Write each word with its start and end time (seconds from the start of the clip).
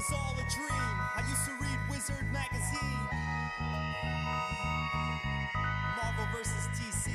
was 0.00 0.12
all 0.12 0.32
a 0.38 0.50
dream. 0.50 0.70
I 0.70 1.22
used 1.28 1.44
to 1.44 1.52
read 1.60 1.78
Wizard 1.90 2.32
magazine. 2.32 2.80
Marvel 5.94 6.26
vs. 6.32 6.68
DC. 6.78 7.10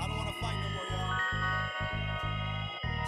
I 0.00 0.06
don't 0.08 0.16
want 0.16 0.28
to 0.34 0.40
fight 0.40 0.56
no 0.56 0.68
more, 0.74 0.86
y'all. 0.90 1.18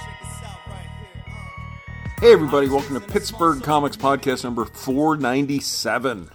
Check 0.04 0.20
this 0.20 0.42
out 0.44 0.60
right 0.68 0.88
here. 1.00 1.24
Uh. 1.26 2.20
Hey, 2.20 2.32
everybody, 2.32 2.68
welcome 2.68 2.94
to 2.94 3.00
Pittsburgh 3.00 3.60
Comics 3.64 3.96
Podcast 3.96 4.44
number 4.44 4.64
497. 4.64 6.30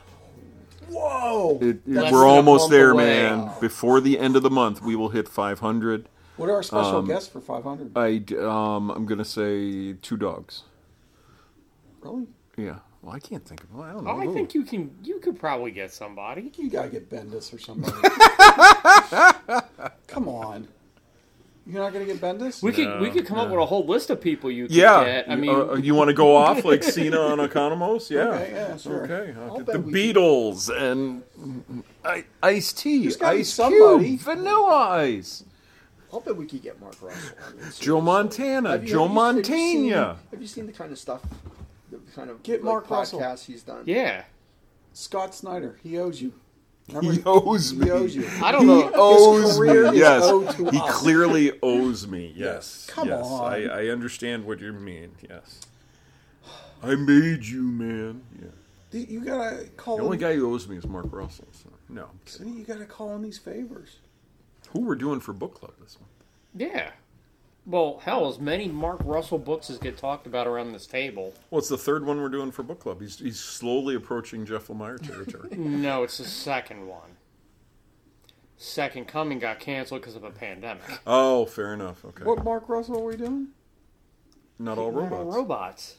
Whoa! 0.89 1.57
It, 1.61 1.67
it- 1.67 2.11
we're 2.11 2.27
almost 2.27 2.69
there, 2.69 2.91
away. 2.91 3.05
man. 3.05 3.49
Before 3.61 4.01
the 4.01 4.19
end 4.19 4.35
of 4.35 4.43
the 4.43 4.49
month, 4.49 4.81
we 4.81 4.97
will 4.97 5.09
hit 5.09 5.29
500. 5.29 6.09
What 6.39 6.49
are 6.49 6.55
our 6.55 6.63
special 6.63 6.97
Um, 6.97 7.05
guests 7.05 7.29
for 7.29 7.41
500? 7.41 7.97
I, 7.97 8.17
d- 8.17 8.37
um, 8.37 8.89
I'm 8.91 9.05
going 9.05 9.17
to 9.19 9.25
say 9.25 9.93
two 10.01 10.17
dogs. 10.17 10.63
really? 12.01 12.27
Yeah. 12.57 12.79
Well, 13.01 13.15
I 13.15 13.19
can't 13.19 13.45
think 13.45 13.63
of 13.63 13.73
well, 13.73 13.83
I 13.83 13.93
don't 13.93 14.03
know. 14.03 14.11
Oh, 14.11 14.19
I 14.19 14.25
Who? 14.25 14.33
think 14.33 14.53
you 14.53 14.63
can. 14.63 14.93
You 15.03 15.19
could 15.19 15.39
probably 15.39 15.71
get 15.71 15.93
somebody. 15.93 16.51
You 16.57 16.69
gotta 16.69 16.89
get 16.89 17.09
Bendis 17.09 17.53
or 17.53 17.57
somebody. 17.57 17.93
Come 20.07 20.27
on. 20.27 20.67
You're 21.65 21.81
not 21.81 21.93
gonna 21.93 22.03
get 22.03 22.19
Bendis? 22.19 22.61
We 22.61 22.73
could. 22.73 22.99
We 22.99 23.09
could 23.09 23.25
come 23.25 23.37
up 23.37 23.49
with 23.49 23.59
a 23.59 23.65
whole 23.65 23.85
list 23.85 24.09
of 24.09 24.19
people 24.19 24.51
you 24.51 24.67
could 24.67 24.75
Yeah. 24.75 25.05
get. 25.05 25.29
I 25.29 25.35
mean, 25.37 25.49
uh, 25.49 25.75
you 25.75 25.95
want 25.95 26.09
to 26.09 26.13
go 26.13 26.35
off 26.35 26.65
like 26.65 26.83
Cena 26.83 27.17
on 27.19 27.37
Economos? 27.37 28.09
Yeah. 28.09 28.21
Okay, 28.31 28.51
yeah, 28.53 28.75
sure. 28.75 29.03
Okay. 29.05 29.33
I'll 29.39 29.59
The 29.59 29.79
we- 29.79 29.93
Beatles 30.13 30.69
and 30.75 31.23
I, 32.03 32.25
Ice-T, 32.43 33.03
There's 33.03 33.15
gotta 33.15 33.35
be 33.35 33.39
Ice 33.41 33.53
somebody. 33.53 34.09
Cube, 34.09 34.19
Vanilla 34.21 34.89
Ice, 34.89 35.45
I'll 36.11 36.19
bet 36.21 36.35
we 36.35 36.45
could 36.45 36.61
get 36.63 36.79
Mark 36.81 36.95
Russell. 37.01 37.35
I 37.47 37.51
mean, 37.53 37.71
Joe. 37.79 38.01
Montana, 38.01 38.69
Have 38.71 38.83
you- 38.83 38.89
Joe 38.89 39.07
have 39.07 39.13
you- 39.15 39.19
have 39.21 39.35
you 39.37 39.43
seen- 39.43 39.81
Montana. 39.91 40.19
Have 40.31 40.41
you 40.41 40.47
seen 40.47 40.65
the 40.65 40.71
kind 40.73 40.91
of 40.91 40.97
stuff, 40.99 41.21
the 41.91 41.97
kind 42.15 42.29
of 42.29 42.41
Get 42.43 42.63
like, 42.63 42.63
Mark 42.63 42.89
Russell. 42.89 43.19
podcasts 43.19 43.45
he's 43.45 43.63
done? 43.63 43.83
yeah. 43.85 44.23
Scott 44.93 45.35
Snyder. 45.35 45.77
He 45.83 45.97
owes 45.99 46.21
you. 46.21 46.33
He 46.87 46.95
Remember? 46.95 47.21
owes 47.27 47.69
He 47.69 47.77
me. 47.77 47.91
owes 47.91 48.15
you. 48.15 48.27
I 48.41 48.51
don't 48.51 48.61
He 48.61 48.67
know. 48.67 48.91
owes 48.95 49.59
me. 49.59 49.67
career 49.67 49.85
is 49.85 49.93
Yes, 49.99 50.23
owed 50.23 50.49
to 50.55 50.69
he 50.71 50.79
us. 50.79 50.95
clearly 50.97 51.51
owes 51.61 52.07
me. 52.07 52.33
Yes, 52.35 52.87
Come 52.89 53.09
yes. 53.09 53.23
on. 53.23 53.53
I, 53.53 53.65
I 53.65 53.87
understand 53.89 54.45
what 54.45 54.59
you 54.59 54.73
mean. 54.73 55.11
Yes, 55.29 55.59
I 56.81 56.95
made 56.95 57.45
you, 57.45 57.61
man. 57.61 58.23
Yeah. 58.91 58.99
You 59.07 59.23
gotta 59.23 59.65
call. 59.77 59.97
The 59.97 60.03
only 60.03 60.15
in- 60.15 60.21
guy 60.21 60.33
who 60.35 60.51
owes 60.51 60.67
me 60.67 60.77
is 60.77 60.87
Mark 60.87 61.05
Russell. 61.11 61.47
So. 61.51 61.69
No, 61.89 62.05
I'm 62.05 62.19
See, 62.25 62.43
you 62.49 62.63
gotta 62.63 62.85
call 62.85 63.15
in 63.15 63.21
these 63.21 63.37
favors. 63.37 63.97
Who 64.71 64.81
we're 64.81 64.95
doing 64.95 65.19
for 65.19 65.33
book 65.33 65.55
club 65.55 65.73
this 65.81 65.97
month? 65.99 66.11
Yeah. 66.55 66.91
Well, 67.65 68.01
hell, 68.03 68.27
as 68.27 68.39
many 68.39 68.67
Mark 68.67 68.99
Russell 69.03 69.37
books 69.37 69.69
as 69.69 69.77
get 69.77 69.97
talked 69.97 70.25
about 70.25 70.47
around 70.47 70.71
this 70.71 70.87
table. 70.87 71.33
Well, 71.51 71.59
it's 71.59 71.69
the 71.69 71.77
third 71.77 72.05
one 72.05 72.19
we're 72.21 72.29
doing 72.29 72.51
for 72.51 72.63
book 72.63 72.79
club. 72.79 72.99
He's 73.01 73.19
he's 73.19 73.39
slowly 73.39 73.93
approaching 73.95 74.45
Jeff 74.45 74.67
Lemire 74.67 74.99
territory. 74.99 75.49
No, 75.57 76.03
it's 76.03 76.17
the 76.17 76.23
second 76.25 76.87
one. 76.87 77.11
Second 78.57 79.07
Coming 79.07 79.39
got 79.39 79.59
canceled 79.59 80.01
because 80.01 80.15
of 80.15 80.23
a 80.23 80.31
pandemic. 80.31 80.81
oh, 81.07 81.45
fair 81.45 81.73
enough. 81.73 82.03
Okay, 82.03 82.23
What 82.25 82.43
Mark 82.43 82.67
Russell 82.67 82.99
are 83.01 83.05
we 83.05 83.15
doing? 83.15 83.47
not 84.57 84.77
all 84.77 84.91
Not 84.91 85.03
robots. 85.03 85.13
all 85.13 85.31
robots. 85.41 85.95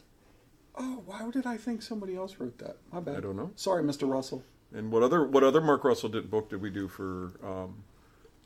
Oh, 0.75 1.01
why 1.05 1.27
did 1.31 1.45
I 1.47 1.57
think 1.57 1.81
somebody 1.81 2.15
else 2.15 2.35
wrote 2.39 2.57
that? 2.59 2.77
My 2.91 2.99
bad. 2.99 3.17
I 3.17 3.19
don't 3.21 3.35
know. 3.35 3.51
Sorry, 3.55 3.83
Mr. 3.83 4.07
Russell. 4.09 4.43
And 4.73 4.91
what 4.91 5.01
other 5.03 5.25
what 5.25 5.43
other 5.43 5.59
Mark 5.61 5.83
Russell 5.83 6.09
did, 6.09 6.29
book 6.29 6.49
did 6.49 6.61
we 6.61 6.69
do 6.69 6.87
for 6.87 7.31
um, 7.43 7.83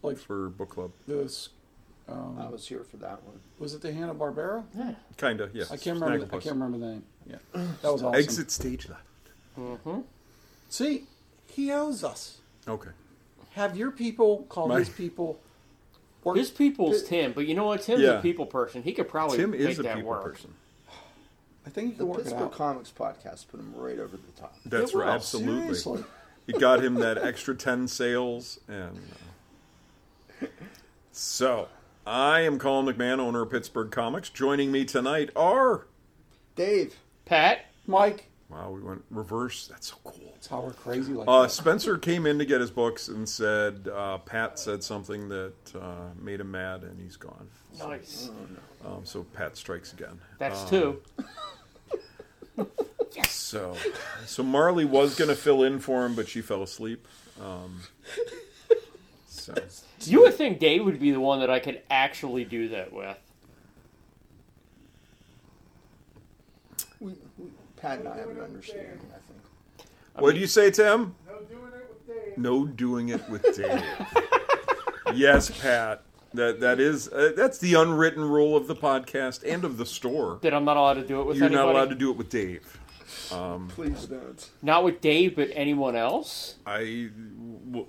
Like 0.01 0.17
for 0.17 0.49
book 0.49 0.69
club? 0.69 0.91
this. 1.07 1.49
I 2.07 2.11
Um, 2.11 2.51
was 2.51 2.67
here 2.67 2.83
for 2.83 2.97
that 2.97 3.23
one. 3.23 3.39
was 3.57 3.73
it 3.73 3.81
the 3.81 3.91
Hanna 3.91 4.13
Barbera? 4.13 4.63
Yeah, 4.77 4.93
kinda, 5.17 5.49
yeah. 5.53 5.63
I 5.71 5.77
can't 5.77 5.99
remember. 5.99 6.25
The, 6.25 6.35
I 6.35 6.39
can't 6.39 6.53
remember 6.55 6.77
the 6.77 6.85
name. 6.85 7.03
Yeah, 7.27 7.37
that 7.81 7.91
was 7.91 8.03
awesome. 8.03 8.13
Exit 8.15 8.51
stage 8.51 8.87
left. 8.87 9.01
See, 10.69 11.05
he 11.47 11.71
owes 11.71 12.03
us. 12.03 12.39
Okay. 12.67 12.89
Have 13.53 13.75
your 13.77 13.89
people 13.91 14.45
call 14.49 14.67
My- 14.67 14.79
his 14.79 14.89
people. 14.89 15.39
Or 16.23 16.35
His 16.35 16.49
people's 16.49 17.03
Tim, 17.03 17.33
but 17.33 17.45
you 17.45 17.53
know 17.53 17.65
what? 17.65 17.83
Tim's 17.83 18.01
Yeah. 18.01 18.17
a 18.17 18.21
people 18.21 18.47
person. 18.47 18.81
He 18.81 18.93
could 18.93 19.07
probably 19.07 19.37
Tim 19.37 19.51
make 19.51 19.59
is 19.59 19.77
a 19.77 19.83
that 19.83 19.95
people 19.97 20.09
work. 20.09 20.23
person. 20.23 20.55
I 21.67 21.69
think 21.69 21.89
you 21.91 21.93
The 21.93 21.97
can 21.99 22.07
work 22.07 22.19
it 22.19 22.23
Pittsburgh 22.23 22.41
out. 22.45 22.51
Comics 22.51 22.91
podcast 22.91 23.47
put 23.47 23.59
him 23.59 23.73
right 23.75 23.99
over 23.99 24.17
the 24.17 24.31
top. 24.35 24.55
That's 24.65 24.91
It 24.93 24.97
right, 24.97 25.07
absolutely. 25.09 25.61
seriously. 25.75 26.03
It 26.47 26.59
got 26.59 26.83
him 26.83 26.95
that 26.95 27.19
extra 27.19 27.53
ten 27.55 27.87
sales, 27.87 28.59
and 28.67 28.97
uh, 28.97 29.15
so 31.11 31.67
I 32.05 32.41
am 32.41 32.59
Colin 32.59 32.93
McMahon, 32.93 33.19
owner 33.19 33.41
of 33.43 33.51
Pittsburgh 33.51 33.91
Comics. 33.91 34.29
Joining 34.29 34.71
me 34.71 34.85
tonight 34.85 35.29
are 35.35 35.87
Dave, 36.55 36.95
Pat, 37.25 37.65
Mike, 37.87 38.29
wow, 38.49 38.69
we 38.71 38.81
went 38.81 39.03
reverse. 39.09 39.67
That's 39.67 39.87
so 39.87 39.95
cool. 40.03 40.31
that's 40.33 40.47
how 40.47 40.61
we're 40.61 40.73
crazy 40.73 41.13
like 41.13 41.27
Uh, 41.27 41.43
that. 41.43 41.51
Spencer 41.51 41.97
came 41.97 42.25
in 42.25 42.37
to 42.39 42.45
get 42.45 42.61
his 42.61 42.71
books 42.71 43.07
and 43.07 43.27
said 43.27 43.87
uh, 43.93 44.17
Pat 44.19 44.57
said 44.59 44.83
something 44.83 45.27
that 45.29 45.53
uh, 45.79 46.09
made 46.21 46.39
him 46.39 46.51
mad, 46.51 46.83
and 46.83 46.99
he's 47.01 47.17
gone. 47.17 47.47
nice. 47.79 48.29
Um, 48.85 49.01
so 49.03 49.23
Pat 49.33 49.57
strikes 49.57 49.93
again. 49.93 50.19
That's 50.39 50.61
Um, 50.63 50.69
two. 50.69 51.01
So, 53.29 53.77
so 54.25 54.43
Marley 54.43 54.83
was 54.83 55.15
going 55.15 55.29
to 55.29 55.35
fill 55.35 55.63
in 55.63 55.79
for 55.79 56.05
him, 56.05 56.15
but 56.15 56.27
she 56.27 56.41
fell 56.41 56.63
asleep. 56.63 57.07
Um, 57.41 57.79
so, 59.53 59.83
You 60.11 60.21
would 60.21 60.33
think 60.33 60.59
Dave 60.59 60.83
would 60.85 60.99
be 60.99 61.11
the 61.11 61.19
one 61.19 61.39
that 61.39 61.49
I 61.49 61.59
could 61.59 61.81
actually 61.89 62.45
do 62.45 62.69
that 62.69 62.91
with. 62.93 63.17
we, 66.99 67.13
we, 67.37 67.49
Pat 67.77 67.99
and 67.99 68.07
I 68.07 68.17
have 68.17 68.29
an 68.29 68.39
understanding. 68.39 68.99
I 69.13 69.17
think. 69.77 69.89
what 70.23 70.33
do 70.33 70.39
you 70.39 70.47
say, 70.47 70.71
Tim? 70.71 71.15
No 71.27 71.39
doing 71.41 71.71
it 71.73 71.89
with 71.89 72.07
Dave. 72.07 72.37
No 72.37 72.65
doing 72.65 73.09
it 73.09 73.29
with 73.29 73.55
Dave. 73.55 73.83
yes, 75.13 75.51
Pat. 75.61 76.01
That 76.33 76.59
that 76.59 76.81
is 76.81 77.07
uh, 77.07 77.31
that's 77.37 77.59
the 77.59 77.75
unwritten 77.75 78.23
rule 78.27 78.57
of 78.57 78.67
the 78.67 78.75
podcast 78.75 79.43
and 79.49 79.63
of 79.63 79.77
the 79.77 79.85
store. 79.85 80.39
That 80.41 80.53
I'm 80.53 80.65
not 80.65 80.75
allowed 80.75 80.95
to 80.95 81.07
do 81.07 81.21
it 81.21 81.27
with 81.27 81.37
You're 81.37 81.45
anybody. 81.45 81.65
not 81.67 81.73
allowed 81.75 81.89
to 81.91 81.95
do 81.95 82.11
it 82.11 82.17
with 82.17 82.29
Dave. 82.29 82.79
Please 83.69 84.05
don't. 84.05 84.49
Not 84.61 84.83
with 84.83 84.99
Dave, 84.99 85.35
but 85.35 85.49
anyone 85.53 85.95
else. 85.95 86.55
I. 86.65 87.09
w- 87.71 87.85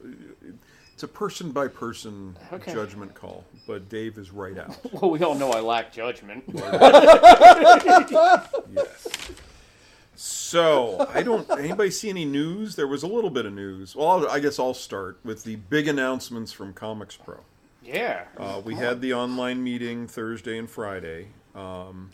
It's 0.97 1.03
a 1.03 1.09
person 1.09 1.53
by 1.53 1.69
person 1.69 2.35
Okay. 2.51 2.73
judgment 2.73 3.13
call, 3.15 3.45
but 3.67 3.87
Dave 3.91 4.17
is 4.17 4.31
right 4.31 4.57
out. 4.57 4.79
Well, 4.95 5.11
we 5.11 5.23
all 5.23 5.35
know 5.35 5.51
I 5.53 5.61
lack 5.61 5.93
judgment. 5.93 6.43
Yes. 8.75 9.07
So 10.15 11.07
I 11.13 11.23
don't. 11.23 11.47
Anybody 11.51 11.91
see 11.91 12.09
any 12.09 12.25
news? 12.25 12.77
There 12.77 12.87
was 12.87 13.03
a 13.03 13.07
little 13.07 13.29
bit 13.29 13.45
of 13.45 13.53
news. 13.53 13.95
Well, 13.95 14.27
I 14.31 14.41
guess 14.41 14.59
I'll 14.59 14.73
start 14.73 15.19
with 15.23 15.45
the 15.45 15.57
big 15.57 15.87
announcements 15.87 16.51
from 16.53 16.73
Comics 16.73 17.15
Pro. 17.17 17.41
yeah. 17.85 18.25
Uh, 18.39 18.63
we 18.65 18.75
had 18.75 19.03
the 19.03 19.13
online 19.13 19.63
meeting 19.63 20.07
Thursday 20.09 20.57
and 20.57 20.71
Friday. 20.71 21.27
Um, 21.55 22.11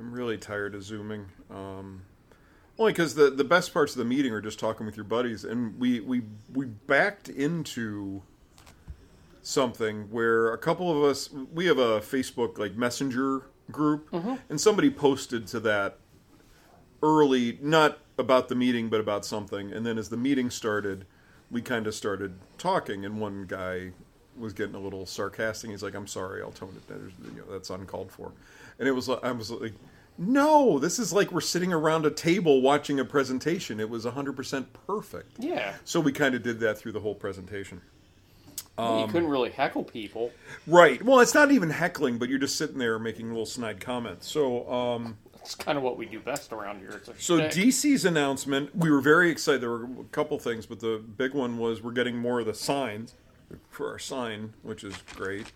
I'm 0.00 0.10
really 0.12 0.36
tired 0.36 0.74
of 0.74 0.82
zooming. 0.82 1.26
Um, 1.48 2.02
only 2.78 2.92
because 2.92 3.14
the 3.14 3.30
the 3.30 3.44
best 3.44 3.72
parts 3.72 3.92
of 3.92 3.98
the 3.98 4.04
meeting 4.04 4.32
are 4.32 4.40
just 4.40 4.58
talking 4.58 4.86
with 4.86 4.96
your 4.96 5.04
buddies, 5.04 5.44
and 5.44 5.78
we 5.78 6.00
we 6.00 6.22
we 6.52 6.66
backed 6.66 7.28
into 7.28 8.22
something 9.42 10.10
where 10.10 10.52
a 10.52 10.58
couple 10.58 10.90
of 10.90 11.08
us 11.08 11.30
we 11.30 11.66
have 11.66 11.78
a 11.78 12.00
Facebook 12.00 12.58
like 12.58 12.74
messenger 12.76 13.42
group, 13.70 14.10
mm-hmm. 14.10 14.34
and 14.48 14.60
somebody 14.60 14.90
posted 14.90 15.46
to 15.48 15.60
that 15.60 15.98
early, 17.02 17.58
not 17.62 17.98
about 18.18 18.48
the 18.48 18.54
meeting, 18.54 18.88
but 18.88 19.00
about 19.00 19.24
something. 19.24 19.72
And 19.72 19.86
then 19.86 19.98
as 19.98 20.08
the 20.08 20.16
meeting 20.16 20.50
started, 20.50 21.06
we 21.50 21.62
kind 21.62 21.86
of 21.86 21.94
started 21.94 22.38
talking, 22.58 23.04
and 23.04 23.20
one 23.20 23.46
guy 23.46 23.92
was 24.36 24.52
getting 24.52 24.74
a 24.74 24.80
little 24.80 25.06
sarcastic. 25.06 25.70
He's 25.70 25.82
like, 25.82 25.94
"I'm 25.94 26.06
sorry, 26.06 26.42
I'll 26.42 26.50
tone 26.50 26.74
it. 26.76 26.88
Down 26.88 27.12
you 27.24 27.40
know, 27.40 27.52
that's 27.52 27.70
uncalled 27.70 28.10
for." 28.10 28.32
And 28.78 28.86
it 28.88 28.92
was, 28.92 29.08
I 29.08 29.30
was 29.32 29.50
like, 29.50 29.72
"No, 30.18 30.78
this 30.78 30.98
is 30.98 31.12
like 31.12 31.30
we're 31.32 31.40
sitting 31.40 31.72
around 31.72 32.06
a 32.06 32.10
table 32.10 32.60
watching 32.62 32.98
a 33.00 33.04
presentation. 33.04 33.80
It 33.80 33.90
was 33.90 34.04
100% 34.04 34.66
perfect." 34.86 35.32
Yeah. 35.38 35.74
So 35.84 36.00
we 36.00 36.12
kind 36.12 36.34
of 36.34 36.42
did 36.42 36.60
that 36.60 36.78
through 36.78 36.92
the 36.92 37.00
whole 37.00 37.14
presentation. 37.14 37.80
you 38.78 39.06
couldn't 39.08 39.28
really 39.28 39.50
heckle 39.50 39.84
people. 39.84 40.32
Right. 40.66 41.02
Well, 41.02 41.20
it's 41.20 41.32
not 41.34 41.50
even 41.50 41.70
heckling, 41.70 42.18
but 42.18 42.28
you're 42.28 42.38
just 42.38 42.56
sitting 42.56 42.78
there 42.78 42.98
making 42.98 43.28
little 43.28 43.46
snide 43.46 43.80
comments. 43.80 44.30
So, 44.30 44.70
um, 44.70 45.16
It's 45.40 45.54
kind 45.54 45.78
of 45.78 45.84
what 45.84 45.96
we 45.96 46.04
do 46.06 46.18
best 46.20 46.52
around 46.52 46.80
here. 46.80 46.90
It's 46.90 47.24
So 47.24 47.38
shtick. 47.38 47.52
DC's 47.52 48.04
announcement, 48.04 48.76
we 48.76 48.90
were 48.90 49.00
very 49.00 49.30
excited. 49.30 49.62
There 49.62 49.70
were 49.70 49.84
a 49.84 50.04
couple 50.12 50.38
things, 50.38 50.66
but 50.66 50.80
the 50.80 50.98
big 50.98 51.32
one 51.34 51.56
was 51.56 51.80
we're 51.82 51.92
getting 51.92 52.16
more 52.18 52.40
of 52.40 52.46
the 52.46 52.52
signs 52.54 53.14
for 53.70 53.88
our 53.90 53.98
sign, 53.98 54.52
which 54.62 54.82
is 54.84 54.94
great. 55.14 55.52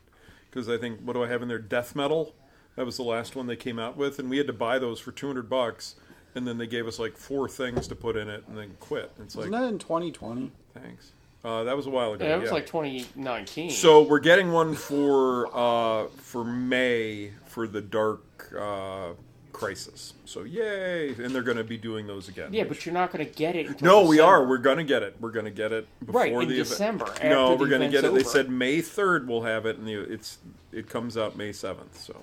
Because 0.48 0.68
I 0.68 0.78
think 0.78 1.00
what 1.00 1.12
do 1.14 1.22
I 1.24 1.28
have 1.28 1.42
in 1.42 1.48
there? 1.48 1.58
Death 1.58 1.94
metal. 1.94 2.34
That 2.76 2.87
was 2.87 2.96
the 2.96 3.02
last 3.02 3.37
one 3.37 3.46
they 3.46 3.56
came 3.56 3.78
out 3.78 3.96
with, 3.96 4.19
and 4.19 4.31
we 4.31 4.38
had 4.38 4.46
to 4.46 4.52
buy 4.52 4.78
those 4.78 5.00
for 5.00 5.12
two 5.12 5.26
hundred 5.26 5.49
bucks. 5.50 5.96
And 6.34 6.46
then 6.46 6.58
they 6.58 6.69
gave 6.69 6.87
us 6.87 7.00
like 7.00 7.17
four 7.17 7.49
things 7.49 7.88
to 7.88 7.96
put 7.96 8.17
in 8.17 8.28
it, 8.28 8.44
and 8.46 8.56
then 8.56 8.76
quit. 8.78 9.11
It's 9.20 9.34
like 9.34 9.50
Wasn't 9.50 9.62
that 9.64 9.69
in 9.69 9.78
2020? 9.81 10.52
thanks. 10.75 11.12
Uh, 11.44 11.64
that 11.64 11.75
was 11.76 11.87
a 11.87 11.90
while 11.90 12.12
ago. 12.12 12.25
yeah, 12.25 12.37
it 12.37 12.40
was 12.40 12.49
yeah. 12.50 12.55
like 12.55 12.67
2019. 12.67 13.70
So 13.70 14.02
we're 14.02 14.20
getting 14.20 14.52
one 14.52 14.75
for 14.75 15.49
uh, 15.56 16.06
for 16.19 16.44
May 16.44 17.32
for 17.46 17.67
the 17.67 17.81
dark 17.81 18.22
uh, 18.56 19.08
Crisis. 19.52 20.12
So 20.25 20.44
yay! 20.44 21.08
And 21.14 21.34
they're 21.34 21.43
going 21.43 21.56
to 21.56 21.64
be 21.64 21.76
doing 21.78 22.06
those 22.06 22.28
again. 22.28 22.52
Yeah, 22.52 22.62
which- 22.62 22.69
but 22.78 22.87
you're 22.87 22.94
not 22.94 23.11
going 23.12 23.26
to 23.26 23.32
get 23.32 23.56
it. 23.56 23.66
Until 23.66 23.87
no, 23.87 24.06
we 24.08 24.16
December. 24.19 24.32
are. 24.34 24.46
We're 24.49 24.58
going 24.58 24.78
to 24.78 24.84
get 24.84 25.02
it. 25.02 25.16
We're 25.19 25.32
going 25.32 25.46
to 25.46 25.50
get 25.50 25.73
it 25.73 25.88
before 26.05 26.20
Right, 26.20 26.32
in 26.32 26.38
the 26.40 26.44
event. 26.55 26.69
December, 26.69 27.06
after 27.06 27.28
no, 27.28 27.50
the 27.50 27.56
we're 27.56 27.69
going 27.69 27.81
to 27.81 27.88
get 27.88 28.05
it. 28.05 28.12
They 28.14 28.20
over. 28.20 28.28
said 28.28 28.49
May 28.50 28.81
third 28.82 29.26
we'll 29.26 29.43
have 29.43 29.66
it, 29.66 29.78
and 29.78 29.88
the, 29.88 29.94
it's 30.00 30.38
it 30.73 30.88
comes 30.88 31.16
out 31.16 31.37
May 31.37 31.52
seventh. 31.52 31.99
So 32.00 32.14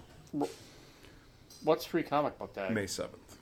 What's 1.64 1.86
free 1.86 2.04
comic 2.04 2.38
book 2.38 2.54
day? 2.54 2.70
May 2.70 2.88
seventh. 2.88 3.38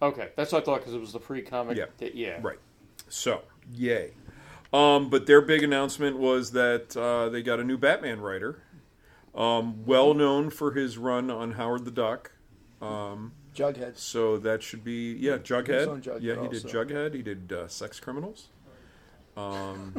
Okay, 0.00 0.28
that's 0.36 0.52
what 0.52 0.62
I 0.62 0.64
thought 0.64 0.78
because 0.80 0.94
it 0.94 1.00
was 1.00 1.12
the 1.12 1.20
free 1.20 1.42
comic. 1.42 1.76
Yeah. 1.76 1.86
day- 1.98 2.12
yeah. 2.14 2.38
Right. 2.42 2.58
So, 3.08 3.42
yay. 3.72 4.12
Um, 4.72 5.08
but 5.10 5.26
their 5.26 5.40
big 5.40 5.62
announcement 5.62 6.18
was 6.18 6.52
that 6.52 6.96
uh, 6.96 7.30
they 7.30 7.42
got 7.42 7.58
a 7.58 7.64
new 7.64 7.78
Batman 7.78 8.20
writer, 8.20 8.62
um, 9.34 9.84
well 9.86 10.12
known 10.14 10.50
for 10.50 10.72
his 10.72 10.98
run 10.98 11.30
on 11.30 11.52
Howard 11.52 11.84
the 11.84 11.90
Duck. 11.90 12.32
Jughead. 13.58 13.96
So 13.96 14.38
that 14.38 14.62
should 14.62 14.84
be 14.84 15.14
yeah, 15.14 15.38
Jughead. 15.38 15.88
on 15.88 16.02
Jughead 16.02 16.22
yeah, 16.22 16.40
he 16.42 16.48
did 16.48 16.64
also. 16.64 16.84
Jughead. 16.84 17.14
He 17.14 17.22
did 17.22 17.52
uh, 17.52 17.66
Sex 17.66 17.98
Criminals. 17.98 18.48
Um, 19.36 19.94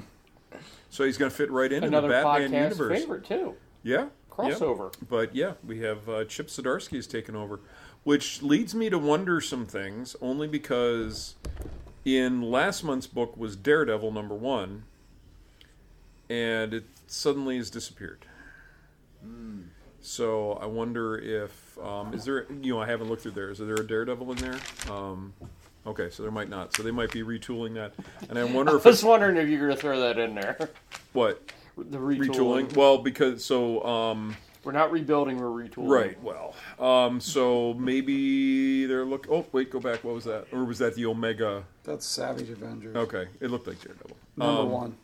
so 0.90 1.04
he's 1.04 1.18
going 1.18 1.30
to 1.32 1.36
fit 1.36 1.52
right 1.52 1.72
into 1.72 1.88
Another 1.88 2.08
the 2.08 2.14
Batman 2.14 2.52
podcast 2.52 2.64
universe. 2.64 3.00
favorite 3.00 3.26
too. 3.26 3.56
Yeah, 3.84 4.08
Crossover. 4.40 4.94
But 5.08 5.36
yeah, 5.36 5.54
we 5.66 5.82
have 5.82 6.08
uh, 6.10 6.26
Chip 6.26 6.48
Zdarsky 6.48 6.96
has 6.96 7.08
taken 7.08 7.36
over, 7.36 7.60
which 8.04 8.42
leads 8.42 8.74
me 8.76 8.90
to 8.90 9.00
wonder 9.00 9.42
some 9.42 9.66
things. 9.66 10.16
Only 10.22 10.48
because 10.48 11.36
in 12.06 12.42
last 12.42 12.84
month's 12.84 13.08
book 13.08 13.36
was 13.38 13.56
Daredevil 13.56 14.12
number 14.12 14.36
one, 14.36 14.84
and 16.30 16.74
it 16.74 16.86
suddenly 17.08 17.58
has 17.58 17.70
disappeared. 17.70 18.26
So 20.02 20.54
I 20.54 20.66
wonder 20.66 21.18
if 21.18 21.78
um, 21.80 22.14
is 22.14 22.24
there 22.26 22.46
you 22.62 22.74
know 22.74 22.82
I 22.82 22.88
haven't 22.88 23.10
looked 23.10 23.24
through 23.24 23.32
there. 23.32 23.52
Is 23.52 23.60
there 23.60 23.76
a 23.76 23.86
Daredevil 23.86 24.32
in 24.32 24.38
there? 24.38 24.60
Um, 24.90 25.34
okay, 25.86 26.10
so 26.10 26.24
there 26.24 26.32
might 26.32 26.50
not. 26.50 26.76
So 26.76 26.84
they 26.84 26.92
might 26.92 27.12
be 27.12 27.22
retooling 27.22 27.74
that, 27.76 27.94
and 28.30 28.40
I 28.40 28.44
wonder 28.56 28.74
I 28.74 28.78
if 28.78 28.86
was 28.86 29.04
wondering 29.04 29.38
if 29.38 29.48
you're 29.50 29.60
going 29.60 29.76
to 29.76 29.78
throw 29.78 30.00
that 30.00 30.18
in 30.18 30.36
there. 30.36 30.70
what 31.14 31.52
The 31.84 31.98
retooling. 31.98 32.28
retooling. 32.70 32.76
Well, 32.76 32.98
because 33.00 33.44
so 33.46 33.84
um, 33.86 34.36
We're 34.64 34.72
not 34.72 34.92
rebuilding. 34.92 35.38
We're 35.40 35.48
retooling. 35.68 35.90
Right. 35.90 36.18
Well, 36.24 36.54
um, 36.80 37.20
so 37.20 37.74
maybe 37.76 38.86
they're 38.86 39.06
look. 39.06 39.28
Oh, 39.30 39.46
wait, 39.52 39.70
go 39.72 39.80
back. 39.80 40.04
What 40.04 40.14
was 40.16 40.26
that? 40.26 40.48
Or 40.52 40.66
was 40.66 40.80
that 40.80 40.96
the 40.96 41.06
Omega? 41.06 41.64
That's 41.84 42.06
Savage 42.06 42.50
Avengers. 42.50 42.96
Okay, 42.96 43.28
it 43.40 43.50
looked 43.52 43.68
like 43.68 43.80
Daredevil. 43.82 44.18
Number 44.38 44.62
Um, 44.62 44.70
one. 44.72 44.96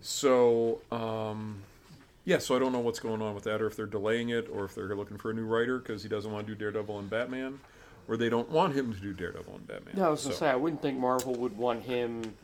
So, 0.00 0.80
um, 0.92 1.62
yeah. 2.24 2.38
So 2.38 2.54
I 2.56 2.58
don't 2.58 2.72
know 2.72 2.80
what's 2.80 3.00
going 3.00 3.22
on 3.22 3.34
with 3.34 3.44
that, 3.44 3.62
or 3.62 3.66
if 3.66 3.76
they're 3.76 3.86
delaying 3.86 4.30
it, 4.30 4.48
or 4.52 4.64
if 4.64 4.74
they're 4.74 4.94
looking 4.96 5.16
for 5.16 5.30
a 5.30 5.34
new 5.34 5.46
writer 5.46 5.78
because 5.78 6.02
he 6.02 6.08
doesn't 6.08 6.30
want 6.30 6.46
to 6.46 6.54
do 6.54 6.58
Daredevil 6.58 6.98
and 6.98 7.08
Batman, 7.08 7.60
or 8.08 8.16
they 8.16 8.28
don't 8.28 8.50
want 8.50 8.74
him 8.74 8.92
to 8.92 9.00
do 9.00 9.12
Daredevil 9.14 9.54
and 9.54 9.66
Batman. 9.66 9.94
No, 9.96 10.06
I 10.06 10.10
was 10.10 10.22
going 10.24 10.32
So- 10.34 10.38
to 10.40 10.44
say 10.44 10.50
I 10.50 10.56
wouldn't 10.56 10.82
think 10.82 10.98
Marvel 10.98 11.34
would 11.36 11.56
want 11.56 11.82
him. 11.82 12.34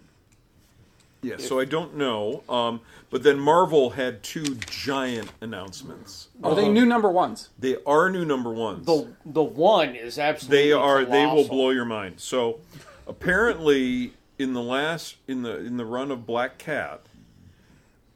Yeah, 1.23 1.37
so 1.39 1.61
I 1.61 1.67
don't 1.67 1.97
know. 1.97 2.43
Um, 2.49 2.81
but 3.11 3.23
then 3.23 3.39
Marvel 3.39 3.91
had 3.91 4.23
two 4.23 4.55
giant 4.67 5.31
announcements. 5.41 6.29
Are 6.43 6.55
they 6.55 6.69
new 6.69 6.87
number 6.87 7.11
ones? 7.11 7.51
They 7.59 7.77
are 7.85 8.09
new 8.09 8.25
number 8.25 8.51
ones. 8.51 8.87
The 8.87 9.13
the 9.27 9.43
one 9.43 9.95
is 9.95 10.19
absolutely. 10.19 10.57
they 10.57 10.73
are 10.73 11.05
they 11.05 11.27
will 11.27 11.45
colossal. 11.45 11.55
blow 11.55 11.71
your 11.71 11.85
mind 11.85 12.21
so 12.21 12.61
apparently 13.07 14.13
in 14.39 14.55
the 14.55 14.63
last 14.63 15.17
in 15.29 15.43
the 15.43 15.59
in 15.59 15.77
the 15.77 15.85
run 15.85 16.11
of 16.11 16.27
black 16.27 16.59
cat 16.59 17.03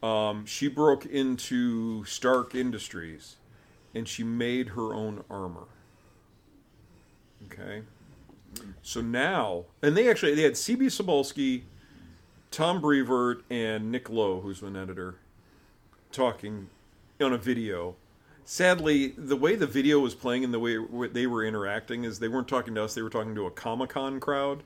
um, 0.03 0.47
she 0.47 0.69
broke 0.69 1.05
into 1.05 2.05
stark 2.05 2.55
industries 2.55 3.37
and 3.95 4.07
she 4.09 4.23
made 4.23 4.71
her 4.71 4.95
own 4.95 5.25
armor 5.29 5.67
okay 7.47 7.83
so 8.83 9.01
now 9.01 9.65
and 9.83 9.97
they 9.97 10.09
actually 10.09 10.35
they 10.35 10.43
had 10.43 10.53
cb 10.55 10.83
Cebulski, 10.87 11.63
tom 12.55 12.81
brevoort 12.81 13.43
and 13.51 13.91
nick 13.91 14.09
lowe 14.09 14.41
who's 14.41 14.63
an 14.63 14.77
editor 14.77 15.17
talking 16.13 16.69
on 17.21 17.33
a 17.33 17.39
video 17.39 17.97
sadly, 18.45 19.15
the 19.17 19.37
way 19.37 19.57
the 19.57 19.67
video 19.67 19.99
was 19.99 20.15
playing 20.15 20.45
and 20.45 20.53
the 20.53 20.59
way 20.59 20.79
they 21.09 21.27
were 21.27 21.45
interacting 21.45 22.05
is 22.05 22.19
they 22.19 22.29
weren't 22.29 22.49
talking 22.49 22.75
to 22.75 22.85
us; 22.85 22.95
they 22.95 23.03
were 23.03 23.11
talking 23.11 23.35
to 23.35 23.47
a 23.47 23.51
Comic 23.51 23.91
Con 23.91 24.21
crowd 24.21 24.63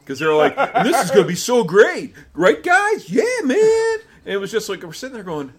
because 0.00 0.18
they 0.18 0.26
were 0.26 0.34
like, 0.34 0.56
"This 0.84 1.04
is 1.04 1.10
going 1.10 1.24
to 1.24 1.28
be 1.28 1.34
so 1.34 1.64
great, 1.64 2.14
right, 2.34 2.62
guys? 2.62 3.10
Yeah, 3.10 3.24
man!" 3.44 3.98
And 4.24 4.34
it 4.34 4.38
was 4.38 4.50
just 4.50 4.68
like 4.68 4.82
we're 4.82 4.92
sitting 4.92 5.14
there 5.14 5.24
going, 5.24 5.52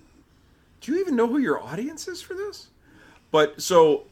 "Do 0.81 0.93
you 0.93 0.99
even 0.99 1.15
know 1.15 1.27
who 1.27 1.37
your 1.37 1.61
audience 1.61 2.07
is 2.07 2.21
for 2.21 2.33
this?" 2.33 2.67
But 3.29 3.61
so 3.61 4.05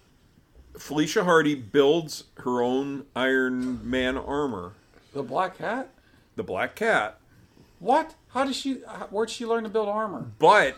Felicia 0.77 1.23
Hardy 1.23 1.55
builds 1.55 2.25
her 2.37 2.61
own 2.61 3.05
Iron 3.15 3.89
Man 3.89 4.17
armor, 4.17 4.73
The 5.13 5.23
Black 5.23 5.57
Cat? 5.57 5.89
the 6.35 6.43
Black 6.43 6.75
Cat, 6.75 7.17
What? 7.85 8.15
How 8.29 8.45
did 8.45 8.55
she? 8.55 8.73
Where'd 9.11 9.29
she 9.29 9.45
learn 9.45 9.63
to 9.63 9.69
build 9.69 9.87
armor? 9.87 10.31
but 10.39 10.75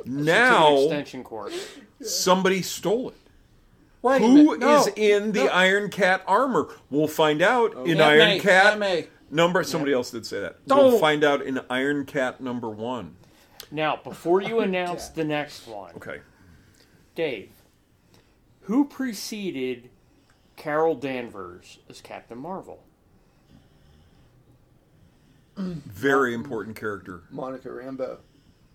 It's 0.00 0.08
an 0.08 0.24
now 0.24 0.76
extension 0.80 1.22
course. 1.22 1.54
somebody 2.02 2.60
stole 2.62 3.10
it. 3.10 3.16
Wait 4.02 4.20
Who. 4.20 4.56
No. 4.58 4.80
is 4.80 4.88
in 4.96 5.30
the 5.30 5.44
No. 5.44 5.50
Iron 5.50 5.90
Cat 5.90 6.22
armor? 6.26 6.68
We'll 6.90 7.06
find 7.06 7.40
out 7.40 7.74
in 7.86 8.00
Aunt 8.00 8.00
Iron 8.00 8.18
May, 8.18 8.40
Cat 8.40 8.66
Aunt 8.66 8.80
May. 8.80 9.06
number. 9.30 9.62
Somebody 9.62 9.92
else 9.92 10.10
did 10.10 10.26
say 10.26 10.40
that. 10.40 10.56
We'll 10.66 10.90
Don't. 10.90 11.00
find 11.00 11.22
out 11.22 11.42
in 11.42 11.60
Iron 11.70 12.04
Cat 12.04 12.40
number 12.40 12.68
one. 12.68 13.14
Now, 13.70 13.94
before 14.02 14.40
you 14.42 14.58
announce 14.60 15.08
the 15.08 15.22
next 15.24 15.68
one, 15.68 15.94
Okay. 15.96 16.20
Dave, 17.14 17.50
who 18.62 18.86
preceded 18.86 19.90
Carol 20.56 20.96
Danvers 20.96 21.78
as 21.88 22.00
Captain 22.00 22.38
Marvel? 22.38 22.82
Very 25.60 26.34
important 26.34 26.76
character. 26.76 27.22
Monica 27.30 27.68
Rambeau. 27.68 28.18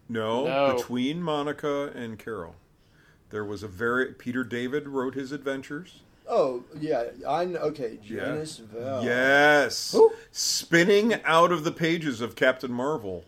No, 0.07 0.45
No. 0.45 0.75
between 0.75 1.21
Monica 1.21 1.91
and 1.95 2.19
Carol, 2.19 2.55
there 3.31 3.43
was 3.43 3.63
a 3.63 3.67
very 3.67 4.13
Peter 4.13 4.43
David 4.43 4.87
wrote 4.87 5.15
his 5.15 5.31
adventures. 5.31 6.01
Oh 6.27 6.63
yeah, 6.79 7.05
I 7.27 7.45
know. 7.45 7.59
Okay, 7.59 7.99
Yeah. 8.03 8.25
Genis-Vell. 8.25 9.03
Yes, 9.03 9.91
Who? 9.93 10.11
spinning 10.31 11.15
out 11.23 11.51
of 11.51 11.63
the 11.63 11.71
pages 11.71 12.21
of 12.21 12.35
Captain 12.35 12.71
Marvel. 12.71 13.25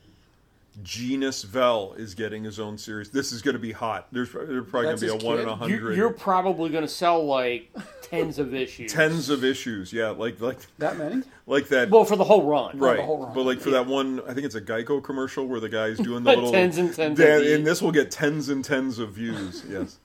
Genis-Vell 0.83 1.93
is 1.97 2.13
getting 2.13 2.43
his 2.43 2.59
own 2.59 2.77
series. 2.77 3.09
This 3.09 3.31
is 3.31 3.41
going 3.41 3.53
to 3.55 3.59
be 3.59 3.71
hot. 3.71 4.07
There's, 4.11 4.31
there's 4.31 4.69
probably 4.69 4.87
going 4.87 4.97
to 4.97 5.01
be 5.05 5.09
a 5.11 5.13
his 5.15 5.23
one 5.23 5.39
in 5.39 5.47
a 5.47 5.55
hundred. 5.55 5.95
you're 5.97 6.11
probably 6.11 6.69
going 6.69 6.83
to 6.83 6.87
sell 6.87 7.25
like 7.25 7.71
tens 8.03 8.37
of 8.37 8.53
issues. 8.53 8.93
tens 8.93 9.29
of 9.29 9.43
issues. 9.43 9.91
Yeah, 9.91 10.09
like 10.09 10.39
like 10.39 10.57
That 10.77 10.97
many? 10.97 11.23
like 11.47 11.67
that. 11.69 11.89
Well, 11.89 12.05
for 12.05 12.15
the 12.15 12.23
whole 12.23 12.43
run. 12.43 12.77
right, 12.77 12.97
the 12.97 13.03
whole 13.03 13.25
run. 13.25 13.33
but 13.33 13.43
like 13.43 13.59
for 13.59 13.71
that 13.71 13.87
one, 13.87 14.21
I 14.27 14.33
think 14.33 14.45
it's 14.45 14.55
a 14.55 14.61
Geico 14.61 15.03
commercial 15.03 15.47
where 15.47 15.59
the 15.59 15.69
guy's 15.69 15.97
doing 15.97 16.23
the 16.23 16.29
little 16.35 16.51
Tens 16.51 16.77
and 16.77 16.93
tens 16.93 17.17
Dan- 17.17 17.41
of 17.41 17.47
and 17.47 17.65
this 17.65 17.81
will 17.81 17.91
get 17.91 18.11
tens 18.11 18.49
and 18.49 18.63
tens 18.63 18.99
of 18.99 19.11
views. 19.13 19.63
Yes, 19.69 19.97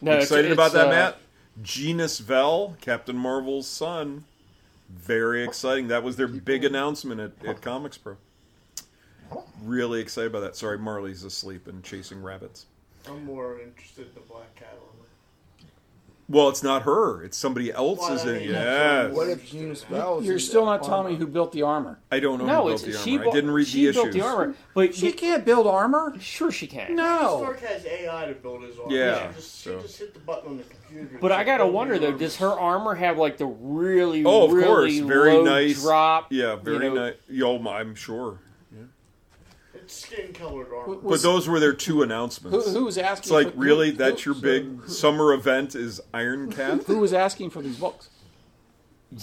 No, 0.00 0.12
it's- 0.12 0.24
excited 0.24 0.46
it's, 0.46 0.54
about 0.54 0.72
that, 0.72 0.86
uh, 0.86 0.90
Matt. 0.90 1.18
Genis-Vell, 1.62 2.76
Captain 2.80 3.16
Marvel's 3.16 3.66
son. 3.68 4.24
Very 4.88 5.44
exciting. 5.44 5.88
That 5.88 6.02
was 6.02 6.16
their 6.16 6.28
big 6.28 6.64
announcement 6.64 7.20
at, 7.20 7.32
at 7.46 7.60
Comics 7.60 7.98
Pro. 7.98 8.16
Really 9.64 10.00
excited 10.00 10.28
about 10.30 10.40
that. 10.40 10.56
Sorry, 10.56 10.78
Marley's 10.78 11.24
asleep 11.24 11.66
and 11.68 11.82
chasing 11.84 12.22
rabbits. 12.22 12.66
I'm 13.08 13.24
more 13.24 13.58
interested 13.60 14.08
in 14.08 14.14
the 14.14 14.20
Black 14.20 14.54
Cat 14.56 14.68
armor. 14.72 14.88
Well, 16.28 16.48
it's 16.48 16.62
not 16.62 16.82
her. 16.82 17.22
It's 17.24 17.36
somebody 17.36 17.70
else 17.72 17.98
Well, 17.98 18.12
is 18.14 18.24
I 18.24 18.36
in. 18.36 18.48
Yes. 18.50 19.12
What 19.14 19.28
if 19.28 19.50
Genis-Vell? 19.50 20.22
You're 20.22 20.34
in 20.34 20.38
still 20.40 20.64
that 20.66 20.80
not 20.80 20.84
telling 20.84 21.12
me 21.12 21.18
who 21.18 21.26
built 21.26 21.52
the 21.52 21.62
armor. 21.62 21.98
I 22.10 22.20
don't 22.20 22.38
know 22.38 22.46
No, 22.46 22.62
who 22.62 22.68
it's 22.70 22.82
built 22.82 22.94
the 22.96 23.02
she. 23.02 23.12
armor. 23.18 23.24
bu- 23.24 23.30
I 23.30 23.34
didn't 23.34 23.50
read 23.50 23.66
she 23.66 23.86
the 23.86 23.92
built 23.92 24.08
issues. 24.08 24.22
the 24.22 24.26
armor, 24.28 24.54
but 24.72 24.94
She 24.94 25.06
you- 25.06 25.12
can't 25.12 25.44
build 25.44 25.66
armor. 25.66 26.14
sure 26.20 26.50
she 26.50 26.66
can. 26.68 26.94
No. 26.94 27.40
Stark 27.42 27.60
has 27.60 27.84
AI 27.84 28.26
to 28.26 28.34
build 28.34 28.62
his 28.62 28.78
armor. 28.78 28.94
Yeah, 28.96 29.28
She 29.30 29.34
just, 29.36 29.60
so- 29.62 29.76
she 29.78 29.82
just 29.86 29.98
hit 29.98 30.14
the 30.14 30.20
button 30.20 30.50
on 30.52 30.56
the 30.58 30.62
computer. 30.64 31.18
But 31.20 31.32
I 31.32 31.44
gotta 31.44 31.66
wonder 31.66 31.98
though, 31.98 32.12
does 32.12 32.36
her 32.36 32.50
armor 32.50 32.94
have 32.94 33.18
like 33.18 33.36
the 33.36 33.46
really, 33.46 34.24
Oh, 34.24 34.44
of 34.46 34.52
really 34.52 34.66
course. 34.66 34.98
Very 35.00 35.32
low 35.34 35.44
nice. 35.44 35.82
drop? 35.82 36.28
Yeah, 36.32 36.54
you 36.54 36.60
very 36.60 36.88
know, 36.88 36.94
nice. 36.94 37.14
Yo, 37.28 37.58
I'm 37.68 37.94
sure. 37.94 38.38
It's 39.92 40.06
skin 40.06 40.32
colored 40.32 40.68
armor. 40.74 40.96
But 40.96 41.20
those 41.22 41.46
were 41.48 41.60
their 41.60 41.74
two 41.74 42.02
announcements. 42.02 42.66
Who, 42.66 42.72
who 42.78 42.84
was 42.86 42.96
asking? 42.98 43.18
It's 43.24 43.30
like 43.30 43.54
for, 43.54 43.60
really 43.60 43.90
who, 43.90 43.96
that's 43.98 44.22
who, 44.22 44.32
your 44.32 44.40
big 44.40 44.88
summer 44.88 45.32
event 45.34 45.74
is 45.74 46.00
Iron 46.14 46.50
Cat. 46.50 46.84
Who 46.84 46.98
was 46.98 47.12
asking 47.12 47.50
for 47.50 47.60
these 47.62 47.76
books? 47.76 48.08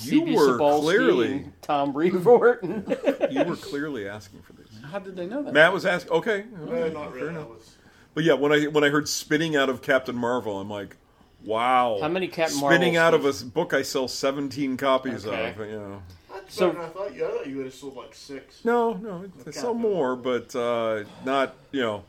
You 0.03 0.21
CB 0.21 0.35
were 0.35 0.57
Cebulski 0.59 0.81
clearly 0.81 1.45
Tom 1.63 1.91
Brevoort. 1.93 2.61
and- 2.61 2.87
you 3.31 3.43
were 3.43 3.55
clearly 3.55 4.07
asking 4.07 4.41
for 4.43 4.53
these. 4.53 4.67
How 4.91 4.99
did 4.99 5.15
they 5.15 5.25
know 5.25 5.41
that? 5.41 5.53
Matt 5.53 5.73
was 5.73 5.85
asking. 5.85 6.11
Okay, 6.11 6.45
Eh, 6.71 6.89
not 6.89 7.11
really. 7.13 7.29
enough. 7.29 7.49
Was, 7.49 7.75
But 8.13 8.23
yeah, 8.23 8.33
when 8.33 8.51
I 8.51 8.65
when 8.65 8.83
I 8.83 8.89
heard 8.89 9.09
spinning 9.09 9.55
out 9.55 9.69
of 9.69 9.81
Captain 9.81 10.15
Marvel, 10.15 10.59
I'm 10.59 10.69
like, 10.69 10.95
wow. 11.43 11.97
How 11.99 12.07
many 12.07 12.27
Captain 12.27 12.57
spinning 12.57 12.93
Marvels 12.93 13.25
out 13.25 13.41
of 13.41 13.41
a 13.41 13.45
book 13.45 13.73
I 13.73 13.81
sell 13.81 14.07
17 14.07 14.77
copies 14.77 15.25
Okay. 15.25 15.49
of? 15.49 15.59
You 15.59 15.79
know. 15.79 16.01
That's 16.49 16.57
So- 16.57 16.71
I 16.71 16.87
thought. 16.89 17.15
You, 17.15 17.25
I 17.25 17.31
thought 17.31 17.47
you 17.47 17.57
would 17.57 17.65
have 17.65 17.75
sold 17.75 17.95
like 17.95 18.13
six. 18.13 18.63
No, 18.65 18.93
no, 18.93 19.25
I 19.47 19.51
sell 19.51 19.73
more, 19.73 20.15
but 20.15 20.55
uh, 20.55 21.03
not 21.25 21.55
you 21.71 21.81
know. 21.81 22.03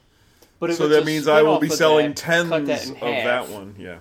but 0.59 0.75
So 0.75 0.89
that 0.89 1.05
means 1.05 1.29
I 1.29 1.43
will 1.43 1.59
be 1.61 1.69
selling 1.69 2.09
that, 2.09 2.17
tens 2.17 2.51
that 2.51 2.63
of 2.91 2.97
half. 2.97 3.47
that 3.47 3.49
one. 3.49 3.75
Yeah. 3.79 3.99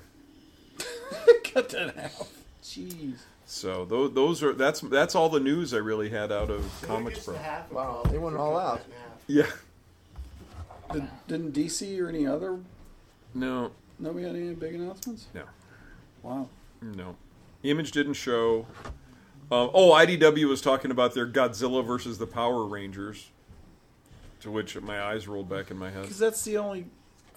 Cut 1.54 1.70
that 1.70 1.82
in 1.82 1.90
half. 2.02 2.24
Jeez. 2.64 3.18
So 3.46 3.84
those, 3.86 4.14
those 4.14 4.44
are 4.44 4.54
that's 4.54 4.82
that's 4.82 5.16
all 5.16 5.28
the 5.30 5.40
news 5.40 5.74
I 5.74 5.78
really 5.78 6.10
had 6.10 6.32
out 6.32 6.50
of 6.52 6.64
Who 6.82 6.88
Comics 6.88 7.24
Pro. 7.26 7.34
the 7.34 7.40
half 7.40 7.72
a 7.72 7.74
Wow, 7.74 8.04
they 8.10 8.18
went 8.20 8.38
all 8.38 8.58
out. 8.58 8.80
it 8.82 8.86
in 8.86 8.92
half? 9.46 9.50
Yeah. 10.92 10.94
Did, 10.94 11.08
didn't 11.28 11.54
DC 11.54 12.00
or 12.00 12.10
any 12.10 12.26
other 12.28 12.60
No, 13.34 13.72
nobody 14.00 14.26
had 14.26 14.36
any 14.36 14.54
big 14.54 14.76
announcements? 14.76 15.28
no, 15.34 15.44
Wow. 16.24 16.48
no. 16.82 17.16
Image 17.64 17.92
didn't 17.92 18.14
show. 18.14 18.66
Um, 19.52 19.72
oh, 19.74 19.92
IDW 19.92 20.48
was 20.48 20.62
talking 20.62 20.92
about 20.92 21.16
their 21.16 21.26
Godzilla 21.28 21.86
versus 21.86 22.18
the 22.20 22.28
Power 22.28 22.66
Rangers. 22.66 23.30
To 24.42 24.52
which 24.52 24.80
my 24.80 25.02
eyes 25.02 25.28
rolled 25.28 25.50
back 25.50 25.70
in 25.70 25.78
my 25.78 25.90
head. 25.90 26.04
Because 26.04 26.20
that's 26.20 26.44
the 26.46 26.58
only. 26.58 26.86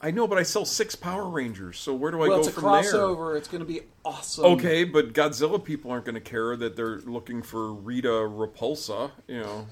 I 0.00 0.10
know, 0.10 0.26
but 0.28 0.36
I 0.38 0.42
sell 0.42 0.64
six 0.64 0.94
Power 0.94 1.28
Rangers, 1.28 1.78
so 1.78 1.94
where 1.94 2.10
do 2.10 2.18
I 2.18 2.28
well, 2.28 2.30
go 2.30 2.38
it's 2.40 2.48
a 2.48 2.52
from 2.52 2.64
crossover. 2.64 3.36
It's 3.36 3.48
going 3.48 3.60
to 3.60 3.66
be 3.66 3.80
awesome. 4.04 4.44
Okay, 4.44 4.84
but 4.84 5.12
Godzilla 5.12 5.62
people 5.62 5.90
aren't 5.90 6.04
going 6.04 6.14
to 6.16 6.20
care 6.20 6.56
that 6.56 6.76
they're 6.76 6.98
looking 7.00 7.40
for 7.42 7.72
Rita 7.72 8.08
Repulsa. 8.08 9.12
You 9.26 9.40
know, 9.40 9.66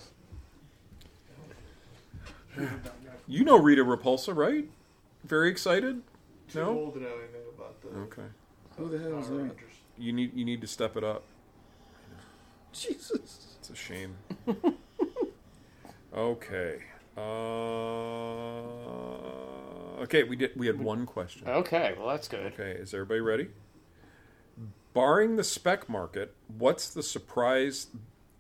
you 3.28 3.44
know 3.44 3.59
Rita 3.59 3.85
Repulsa, 3.85 4.35
right? 4.35 4.66
Very 5.25 5.50
excited. 5.50 6.02
Too 6.52 6.61
No. 6.61 6.70
old 6.70 6.94
to 6.94 7.00
know 7.00 7.09
anything 7.09 7.42
about 7.56 7.80
the 7.82 7.88
Okay, 7.88 8.28
Who 8.76 8.88
the 8.88 8.99
hell 8.99 9.18
is 9.20 9.28
that? 9.28 9.35
Rangers. 9.35 9.56
you 9.99 10.12
need 10.12 10.35
you 10.35 10.44
need 10.44 10.61
to 10.61 10.66
step 10.66 10.97
it 10.97 11.04
up. 11.04 11.25
Jesus. 12.73 13.57
It's 13.59 13.71
a 13.71 13.75
shame. 13.75 14.17
okay. 16.15 16.83
Uh, 17.17 17.21
okay, 20.03 20.23
we 20.23 20.37
did. 20.37 20.53
We 20.57 20.67
had 20.67 20.81
one 20.81 21.07
question. 21.07 21.49
Okay, 21.49 21.95
well 21.99 22.09
that's 22.09 22.29
good. 22.29 22.53
Okay, 22.53 22.73
is 22.73 22.95
everybody 22.95 23.21
ready? 23.21 23.49
Barring 24.95 25.37
the 25.37 25.45
spec 25.45 25.89
market, 25.89 26.35
what's 26.49 26.91
the 26.91 27.03
surprise? 27.03 27.89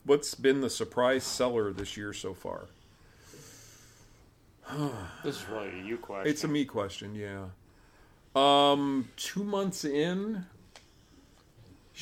What's 0.04 0.34
been 0.34 0.60
the 0.62 0.70
surprise 0.70 1.24
seller 1.24 1.72
this 1.72 1.96
year 1.96 2.12
so 2.12 2.34
far? 2.34 2.66
This 5.24 5.36
is 5.36 5.48
really 5.48 5.80
a 5.80 5.84
you 5.84 5.98
question. 5.98 6.30
It's 6.30 6.44
a 6.44 6.48
me 6.48 6.64
question, 6.64 7.14
yeah. 7.14 7.46
Um, 8.34 9.08
two 9.16 9.42
months 9.44 9.84
in, 9.84 10.46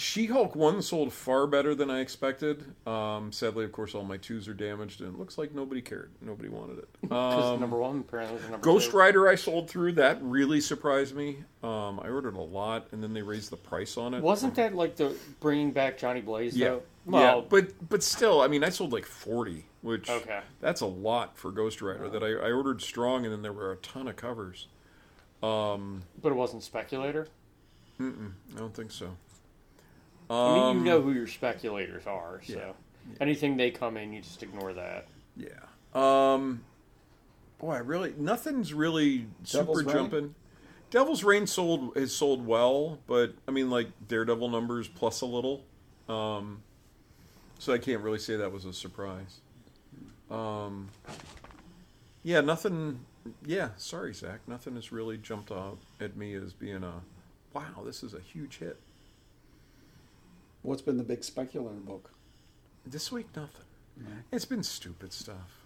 She-Hulk 0.01 0.55
one 0.55 0.81
sold 0.81 1.13
far 1.13 1.49
better 1.49 1.75
than 1.75 1.91
I 1.91 1.99
expected. 1.99 2.65
Um, 2.87 3.33
sadly, 3.33 3.65
of 3.65 3.73
course, 3.73 3.97
all 3.97 4.05
my 4.05 4.17
twos 4.17 4.47
are 4.47 4.55
damaged, 4.55 5.01
and 5.01 5.13
it 5.13 5.19
looks 5.19 5.37
like 5.37 5.53
nobody 5.53 5.81
cared. 5.83 6.13
Nobody 6.21 6.49
wanted 6.49 6.79
it. 6.79 6.89
Um, 7.11 7.59
number 7.59 7.77
one 7.79 8.01
apparently 8.07 8.37
was 8.37 8.45
number 8.45 8.59
Ghost 8.59 8.93
two. 8.93 8.97
Rider 8.97 9.29
I 9.29 9.35
sold 9.35 9.69
through. 9.69 9.93
That 9.95 10.19
really 10.23 10.61
surprised 10.61 11.17
me. 11.17 11.39
Um, 11.65 11.99
I 11.99 12.11
ordered 12.11 12.37
a 12.37 12.41
lot, 12.41 12.87
and 12.93 13.03
then 13.03 13.13
they 13.13 13.23
raised 13.23 13.51
the 13.51 13.57
price 13.57 13.97
on 13.97 14.15
it. 14.15 14.23
Wasn't 14.23 14.55
that 14.55 14.73
like 14.73 14.95
the 14.95 15.17
bringing 15.41 15.73
back 15.73 15.99
Johnny 15.99 16.21
Blaze 16.21 16.57
Yeah. 16.57 16.69
though? 16.69 16.83
yeah, 17.07 17.13
Well, 17.13 17.43
but 17.43 17.89
but 17.89 18.05
still, 18.05 18.41
I 18.41 18.47
mean, 18.47 18.63
I 18.63 18.69
sold 18.69 18.93
like 18.93 19.05
forty, 19.05 19.65
which 19.83 20.09
Okay. 20.09 20.41
that's 20.61 20.81
a 20.81 20.87
lot 20.87 21.37
for 21.37 21.51
Ghost 21.51 21.83
Rider. 21.83 22.09
That 22.09 22.23
I, 22.23 22.29
I 22.35 22.53
ordered 22.53 22.83
strong, 22.83 23.25
and 23.25 23.33
then 23.35 23.43
there 23.43 23.53
were 23.53 23.73
a 23.73 23.77
ton 23.79 24.07
of 24.07 24.15
covers. 24.15 24.69
Um, 25.43 26.03
but 26.23 26.31
it 26.31 26.37
wasn't 26.37 26.63
speculator. 26.63 27.27
I 27.99 28.13
don't 28.57 28.75
think 28.75 28.93
so. 28.93 29.17
I 30.31 30.55
mean, 30.55 30.63
Um, 30.63 30.79
you 30.79 30.85
know 30.85 31.01
who 31.01 31.13
your 31.13 31.27
speculators 31.27 32.07
are, 32.07 32.41
so 32.47 32.53
yeah. 32.55 32.73
anything 33.21 33.57
they 33.57 33.71
come 33.71 33.97
in, 33.97 34.13
you 34.13 34.21
just 34.21 34.43
ignore 34.43 34.73
that. 34.75 35.07
Yeah. 35.37 35.49
Um, 35.95 36.63
boy, 37.59 37.75
I 37.75 37.79
really 37.79 38.15
nothing's 38.19 38.75
really 38.75 39.27
Devil's 39.51 39.79
super 39.79 39.89
Reign? 39.89 39.97
jumping. 40.11 40.35
Devil's 40.91 41.23
Reign 41.25 41.47
sold 41.47 41.97
has 41.97 42.15
sold 42.15 42.47
well, 42.47 42.99
but 43.07 43.35
I 43.47 43.51
mean, 43.51 43.71
like 43.71 43.89
Daredevil 44.09 44.49
numbers 44.49 44.89
plus 44.89 45.21
a 45.21 45.27
little. 45.27 45.63
Um, 46.09 46.63
so 47.59 47.73
I 47.73 47.79
can't 47.79 48.03
really 48.03 48.19
say 48.19 48.37
that 48.37 48.53
was 48.53 48.65
a 48.65 48.73
surprise. 48.73 49.41
Um, 50.31 50.89
yeah, 52.23 52.41
nothing. 52.41 53.01
Yeah, 53.45 53.71
sorry, 53.77 54.15
Zach. 54.15 54.41
Nothing 54.47 54.75
has 54.77 54.93
really 54.93 55.19
jumped 55.19 55.51
out 55.51 55.79
at 56.01 56.17
me 56.17 56.35
as 56.35 56.53
being 56.53 56.83
a 56.85 57.01
wow. 57.53 57.83
This 57.85 58.03
is 58.03 58.15
a 58.15 58.21
huge 58.21 58.59
hit. 58.59 58.79
What's 60.63 60.83
been 60.83 60.97
the 60.97 61.05
big 61.05 61.25
speculator 61.25 61.81
book? 61.81 62.11
This 62.85 63.13
week, 63.13 63.27
nothing. 63.37 63.65
It's 64.31 64.45
been 64.45 64.63
stupid 64.63 65.13
stuff 65.13 65.59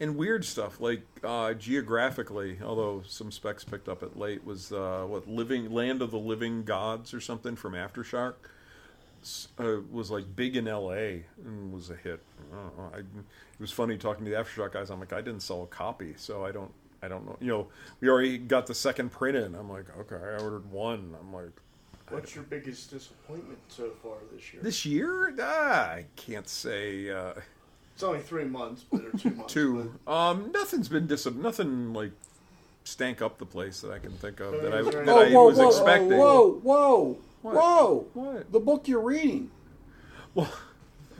and 0.00 0.16
weird 0.16 0.44
stuff. 0.44 0.80
Like 0.80 1.02
uh, 1.22 1.54
geographically, 1.54 2.58
although 2.64 3.02
some 3.06 3.30
specs 3.30 3.62
picked 3.62 3.88
up 3.88 4.02
it 4.02 4.16
late, 4.16 4.44
was 4.44 4.72
uh, 4.72 5.04
what 5.06 5.28
living 5.28 5.70
land 5.70 6.02
of 6.02 6.10
the 6.10 6.18
living 6.18 6.64
gods 6.64 7.14
or 7.14 7.20
something 7.20 7.54
from 7.54 7.74
AfterShock. 7.74 8.34
Uh, 9.58 9.82
was 9.92 10.10
like 10.10 10.24
big 10.34 10.56
in 10.56 10.66
L.A. 10.66 11.26
and 11.44 11.70
was 11.74 11.90
a 11.90 11.94
hit. 11.94 12.22
I 12.50 12.56
know. 12.56 12.90
I, 12.94 12.98
it 13.00 13.04
was 13.58 13.70
funny 13.70 13.98
talking 13.98 14.24
to 14.24 14.30
the 14.30 14.36
AfterShock 14.38 14.72
guys. 14.72 14.88
I'm 14.88 14.98
like, 14.98 15.12
I 15.12 15.20
didn't 15.20 15.40
sell 15.40 15.62
a 15.62 15.66
copy, 15.66 16.14
so 16.16 16.44
I 16.44 16.52
don't. 16.52 16.72
I 17.02 17.08
don't 17.08 17.26
know. 17.26 17.36
You 17.40 17.48
know, 17.48 17.68
we 18.00 18.08
already 18.08 18.38
got 18.38 18.66
the 18.66 18.74
second 18.74 19.10
print 19.10 19.36
in. 19.36 19.54
I'm 19.54 19.70
like, 19.70 19.86
okay, 19.98 20.16
I 20.16 20.42
ordered 20.42 20.70
one. 20.70 21.14
I'm 21.18 21.32
like, 21.34 21.52
What's 22.10 22.34
your 22.34 22.44
biggest 22.44 22.90
disappointment 22.90 23.58
so 23.68 23.90
far 24.02 24.14
this 24.34 24.52
year? 24.52 24.62
this 24.62 24.84
year, 24.84 25.34
ah, 25.40 25.90
I 25.92 26.06
can't 26.16 26.48
say. 26.48 27.08
Uh, 27.10 27.32
It's 27.94 28.02
only 28.02 28.20
three 28.20 28.44
months, 28.44 28.84
but 28.90 29.04
or 29.04 29.10
two 29.18 29.30
months. 29.30 29.52
Two. 29.52 29.94
Um, 30.06 30.50
nothing's 30.52 30.88
been 30.88 31.06
dis. 31.06 31.26
Nothing 31.26 31.92
like 31.92 32.12
stank 32.84 33.22
up 33.22 33.38
the 33.38 33.46
place 33.46 33.80
that 33.82 33.92
I 33.92 33.98
can 33.98 34.12
think 34.12 34.40
of 34.40 34.52
that 34.62 34.72
I 34.74 34.78
Is 34.80 34.90
there 34.90 35.04
that 35.04 35.18
any- 35.26 35.34
I 35.36 35.38
was 35.38 35.58
expecting. 35.58 36.16
Whoa, 36.18 36.52
whoa, 36.62 37.18
What? 37.42 37.54
whoa! 37.54 38.06
What? 38.14 38.52
The 38.52 38.60
book 38.60 38.88
you're 38.88 39.00
reading. 39.02 39.50
Well, 40.34 40.52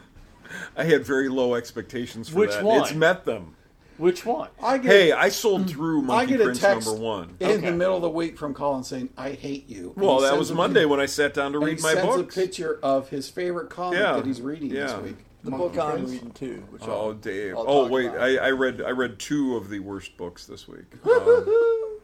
I 0.76 0.84
had 0.84 1.04
very 1.04 1.28
low 1.28 1.54
expectations 1.54 2.28
for 2.30 2.38
Which 2.40 2.50
that. 2.52 2.64
one? 2.64 2.80
It's 2.82 2.94
met 2.94 3.24
them. 3.24 3.54
Which 4.00 4.24
one? 4.24 4.48
I 4.62 4.78
get 4.78 4.90
Hey, 4.90 5.12
I 5.12 5.28
sold 5.28 5.68
through 5.68 6.00
I 6.02 6.04
Monkey 6.04 6.32
get 6.32 6.40
a 6.40 6.44
Prince 6.44 6.60
text 6.60 6.88
number 6.88 7.02
one. 7.02 7.36
in 7.38 7.50
Okay. 7.50 7.66
the 7.66 7.72
middle 7.72 7.96
of 7.96 8.02
the 8.02 8.08
week 8.10 8.38
from 8.38 8.54
Colin 8.54 8.82
saying, 8.82 9.10
"I 9.16 9.30
hate 9.32 9.68
you." 9.68 9.92
And 9.96 10.04
Well, 10.06 10.20
that 10.20 10.28
sends 10.28 10.38
was 10.38 10.50
a- 10.50 10.54
Monday 10.54 10.84
when 10.86 11.00
I 11.00 11.06
sat 11.06 11.34
down 11.34 11.52
to 11.52 11.58
and 11.58 11.66
read 11.66 11.76
he 11.78 11.82
my 11.82 11.92
sends 11.94 12.16
books. 12.16 12.36
a 12.36 12.40
picture 12.40 12.78
of 12.82 13.10
his 13.10 13.28
favorite 13.28 13.68
comic 13.68 13.98
Yeah, 14.00 14.14
that 14.16 14.24
he's 14.26 14.40
reading 14.40 14.70
yeah. 14.70 14.86
this 14.86 15.02
week. 15.04 15.16
The 15.44 15.50
Monkey 15.50 15.66
book 15.76 15.84
I'm 15.84 15.92
Prince? 15.92 16.10
reading 16.10 16.30
too. 16.32 16.62
Which 16.70 16.82
Oh, 16.86 16.90
I'll, 16.92 17.12
Dave. 17.14 17.56
I'll 17.56 17.64
Oh, 17.68 17.86
wait. 17.88 18.06
about. 18.06 18.20
I, 18.20 18.36
I 18.36 18.50
read 18.50 18.82
I 18.82 18.90
read 18.90 19.18
two 19.18 19.56
of 19.56 19.68
the 19.70 19.78
worst 19.80 20.16
books 20.16 20.46
this 20.46 20.66
week. 20.66 20.86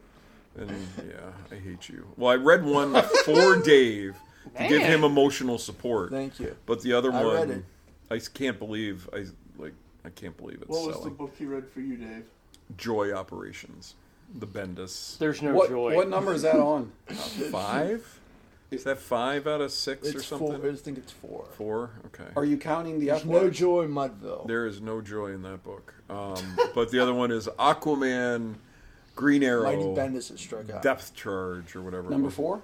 Um, 0.57 0.69
and 0.69 0.71
yeah, 1.07 1.31
I 1.51 1.55
hate 1.59 1.87
you. 1.89 2.07
Well, 2.17 2.31
I 2.31 2.35
read 2.35 2.65
one 2.65 2.99
for 3.25 3.57
Dave 3.63 4.15
to 4.57 4.67
give 4.67 4.81
him 4.81 5.03
emotional 5.03 5.59
support. 5.59 6.09
Thank 6.09 6.39
you. 6.39 6.55
But 6.65 6.81
the 6.81 6.93
other 6.93 7.11
I 7.11 7.23
one, 7.23 7.35
read 7.35 7.49
it. 7.51 7.63
I 8.09 8.17
can't 8.19 8.57
believe 8.57 9.07
I 9.13 9.17
like. 9.17 9.27
I 10.07 10.09
can't 10.11 10.37
believe 10.37 10.59
it's 10.61 10.69
What 10.69 10.87
was 10.87 11.03
the 11.03 11.09
book 11.09 11.33
you 11.37 11.49
read 11.49 11.67
for 11.67 11.81
you, 11.81 11.97
Dave? 11.97 12.23
Joy 12.77 13.11
Operations, 13.11 13.95
the 14.39 14.47
Bendis 14.47 15.17
There's 15.17 15.41
no 15.41 15.53
what 15.53 15.69
joy. 15.69 15.95
what 15.95 16.07
number 16.09 16.33
is 16.33 16.43
that 16.43 16.55
on? 16.55 16.93
five. 17.51 18.19
Is 18.71 18.83
that 18.85 18.99
five 18.99 19.47
out 19.47 19.59
of 19.61 19.71
six 19.71 20.07
or 20.13 20.17
It's 20.17 20.25
something? 20.27 20.59
four. 20.61 20.69
I 20.71 20.75
think 20.75 20.97
it's 20.97 21.11
four. 21.11 21.45
Four. 21.57 21.89
Okay. 22.07 22.25
Are 22.37 22.45
you 22.45 22.57
counting 22.57 22.99
the 22.99 23.07
There's 23.07 23.21
F 23.21 23.25
no 23.27 23.39
word? 23.43 23.53
joy 23.53 23.81
in 23.83 23.91
Mudville. 23.91 24.47
There 24.47 24.65
is 24.65 24.81
no 24.81 25.01
joy 25.01 25.27
in 25.27 25.41
that 25.43 25.63
book. 25.63 25.93
Um, 26.09 26.35
but 26.75 26.89
the 26.91 26.99
other 26.99 27.13
one 27.13 27.31
is 27.31 27.47
Aquaman, 27.59 28.55
Green 29.15 29.41
Mighty 29.41 29.47
Arrow, 29.47 29.95
Bendis 29.95 30.29
has 30.29 30.39
struck 30.39 30.69
out. 30.69 30.81
Depth 30.81 31.15
Charge, 31.15 31.75
or 31.75 31.81
whatever. 31.81 32.07
it 32.07 32.11
Number 32.11 32.25
was. 32.27 32.33
four. 32.35 32.61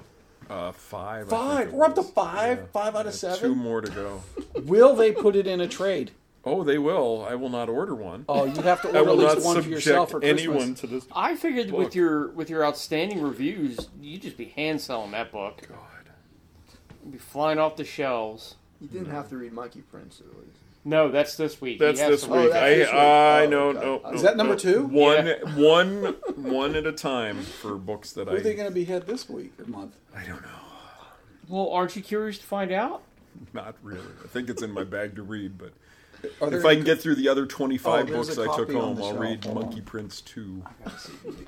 Uh, 0.49 0.71
five. 0.73 1.27
I 1.27 1.29
Five. 1.37 1.67
it 1.69 1.73
We're 1.73 1.85
up 1.85 1.95
to 1.95 2.01
was. 2.01 2.09
five? 2.11 2.69
Five 2.71 2.95
out 2.97 3.07
of 3.07 3.13
seven? 3.13 3.39
Two 3.39 3.55
more 3.55 3.79
to 3.81 3.89
go. 3.91 4.21
Will 4.65 4.95
they 4.95 5.11
put 5.13 5.35
it 5.37 5.47
in 5.47 5.61
a 5.61 5.67
trade? 5.69 6.11
Oh, 6.45 6.63
they 6.63 6.77
will. 6.77 7.25
I 7.27 7.35
will 7.35 7.49
not 7.49 7.69
order 7.69 7.95
one. 7.95 8.25
Oh, 8.27 8.43
you'd 8.45 8.57
have 8.57 8.81
to 8.81 8.87
order 8.99 9.11
at 9.11 9.17
least 9.17 9.45
one 9.45 9.55
for 9.55 9.61
subject 9.61 9.67
yourself 9.69 10.11
for 10.11 10.19
Christmas. 10.19 10.41
anyone 10.41 10.75
to 10.75 10.87
this. 10.87 11.07
I 11.15 11.35
figured 11.35 11.69
Book. 11.69 11.79
with 11.79 11.95
your 11.95 12.29
with 12.31 12.49
your 12.49 12.65
outstanding 12.65 13.21
reviews, 13.21 13.89
you'd 14.01 14.21
just 14.23 14.37
be 14.37 14.45
hand 14.45 14.81
selling 14.81 15.11
that 15.11 15.31
book. 15.31 15.61
God. 15.69 15.77
You'd 17.03 17.13
be 17.13 17.17
flying 17.17 17.59
off 17.59 17.75
the 17.77 17.85
shelves. 17.85 18.55
You 18.81 18.87
didn't 18.89 19.11
have 19.11 19.29
to 19.29 19.37
read 19.37 19.53
Monkey 19.53 19.81
Prince 19.81 20.19
at 20.19 20.27
least. 20.37 20.57
No, 20.85 21.09
that's 21.09 21.37
this 21.37 21.61
week. 21.61 21.79
That's 21.79 22.01
this 22.01 22.23
to 22.23 22.33
Oh, 22.33 22.41
week. 22.43 22.51
that's 22.51 22.61
I, 22.61 22.69
this 22.75 22.87
week. 22.89 22.93
I 22.93 23.45
Oh, 23.45 23.49
know. 23.49 23.67
okay. 23.69 24.01
No, 24.09 24.11
Is 24.13 24.21
that 24.23 24.35
number 24.35 24.55
no. 24.55 24.59
two? 24.59 24.83
One, 24.83 25.25
Yeah. 25.27 25.35
one, 25.55 26.03
one 26.35 26.75
at 26.75 26.85
a 26.85 26.91
time 26.91 27.41
for 27.41 27.75
books 27.75 28.11
that 28.13 28.27
Who 28.27 28.35
are 28.35 28.39
they 28.41 28.51
I. 28.51 28.55
going 28.55 28.67
to 28.67 28.73
be 28.73 28.83
head 28.83 29.07
this 29.07 29.29
week 29.29 29.53
or 29.57 29.65
month? 29.65 29.95
I 30.13 30.23
don't 30.25 30.41
know. 30.41 30.49
Well, 31.47 31.69
aren't 31.69 31.95
you 31.95 32.01
curious 32.01 32.37
to 32.39 32.45
find 32.45 32.73
out? 32.73 33.01
Not 33.53 33.75
really. 33.81 34.01
I 34.25 34.27
think 34.27 34.49
it's 34.49 34.61
in 34.61 34.71
my 34.71 34.83
bag 34.83 35.15
to 35.15 35.23
read, 35.23 35.57
but 35.57 35.67
Are 35.67 35.71
there 35.71 35.73
if 36.41 36.65
I 36.65 36.75
can 36.75 36.83
get 36.83 37.01
through 37.01 37.15
the 37.15 37.27
other 37.29 37.45
twenty-five 37.45 38.09
Oh, 38.09 38.13
there's 38.23 38.35
books 38.35 38.49
I 38.49 38.55
took 38.57 38.71
home, 38.71 38.97
I'll 38.97 39.09
shelf. 39.09 39.19
read 39.19 39.43
Hold 39.45 39.57
on. 39.57 39.63
Monkey 39.65 39.81
Prince 39.81 40.21
two. 40.21 40.63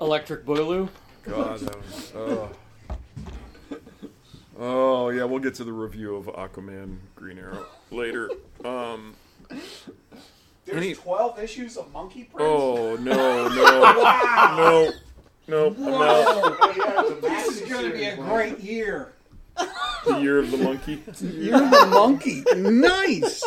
Electric 0.02 0.46
Boogaloo. 0.46 0.90
God, 1.24 1.60
that 1.60 1.76
was. 1.78 2.12
Oh. 2.16 2.50
oh 4.60 5.10
yeah, 5.10 5.24
we'll 5.24 5.40
get 5.40 5.56
to 5.56 5.64
the 5.64 5.74
review 5.74 6.16
of 6.16 6.26
Aquaman, 6.28 6.98
Green 7.16 7.38
Arrow 7.40 7.66
later. 7.92 8.30
Um. 8.64 9.16
There's 10.66 10.78
Any- 10.78 10.96
12 10.96 11.40
issues 11.40 11.78
of 11.78 11.92
Monkey 11.94 12.24
Prince? 12.24 12.42
Oh 12.50 12.96
no, 12.96 13.48
no, 13.50 14.92
no, 15.48 15.76
no! 15.76 15.76
I'm 15.78 15.94
out. 15.94 16.76
Yeah, 16.76 17.02
it's 17.02 17.12
a 17.12 17.22
This 17.22 17.62
is 17.62 17.70
going 17.70 17.92
to 17.92 17.96
be 17.96 18.06
a 18.06 18.16
great 18.16 18.60
year. 18.60 19.14
the 20.08 20.18
year 20.20 20.40
of 20.40 20.50
the 20.50 20.58
monkey. 20.58 21.04
You're 21.22 21.60
the 21.60 21.88
monkey. 21.92 22.44
Nice. 22.56 23.44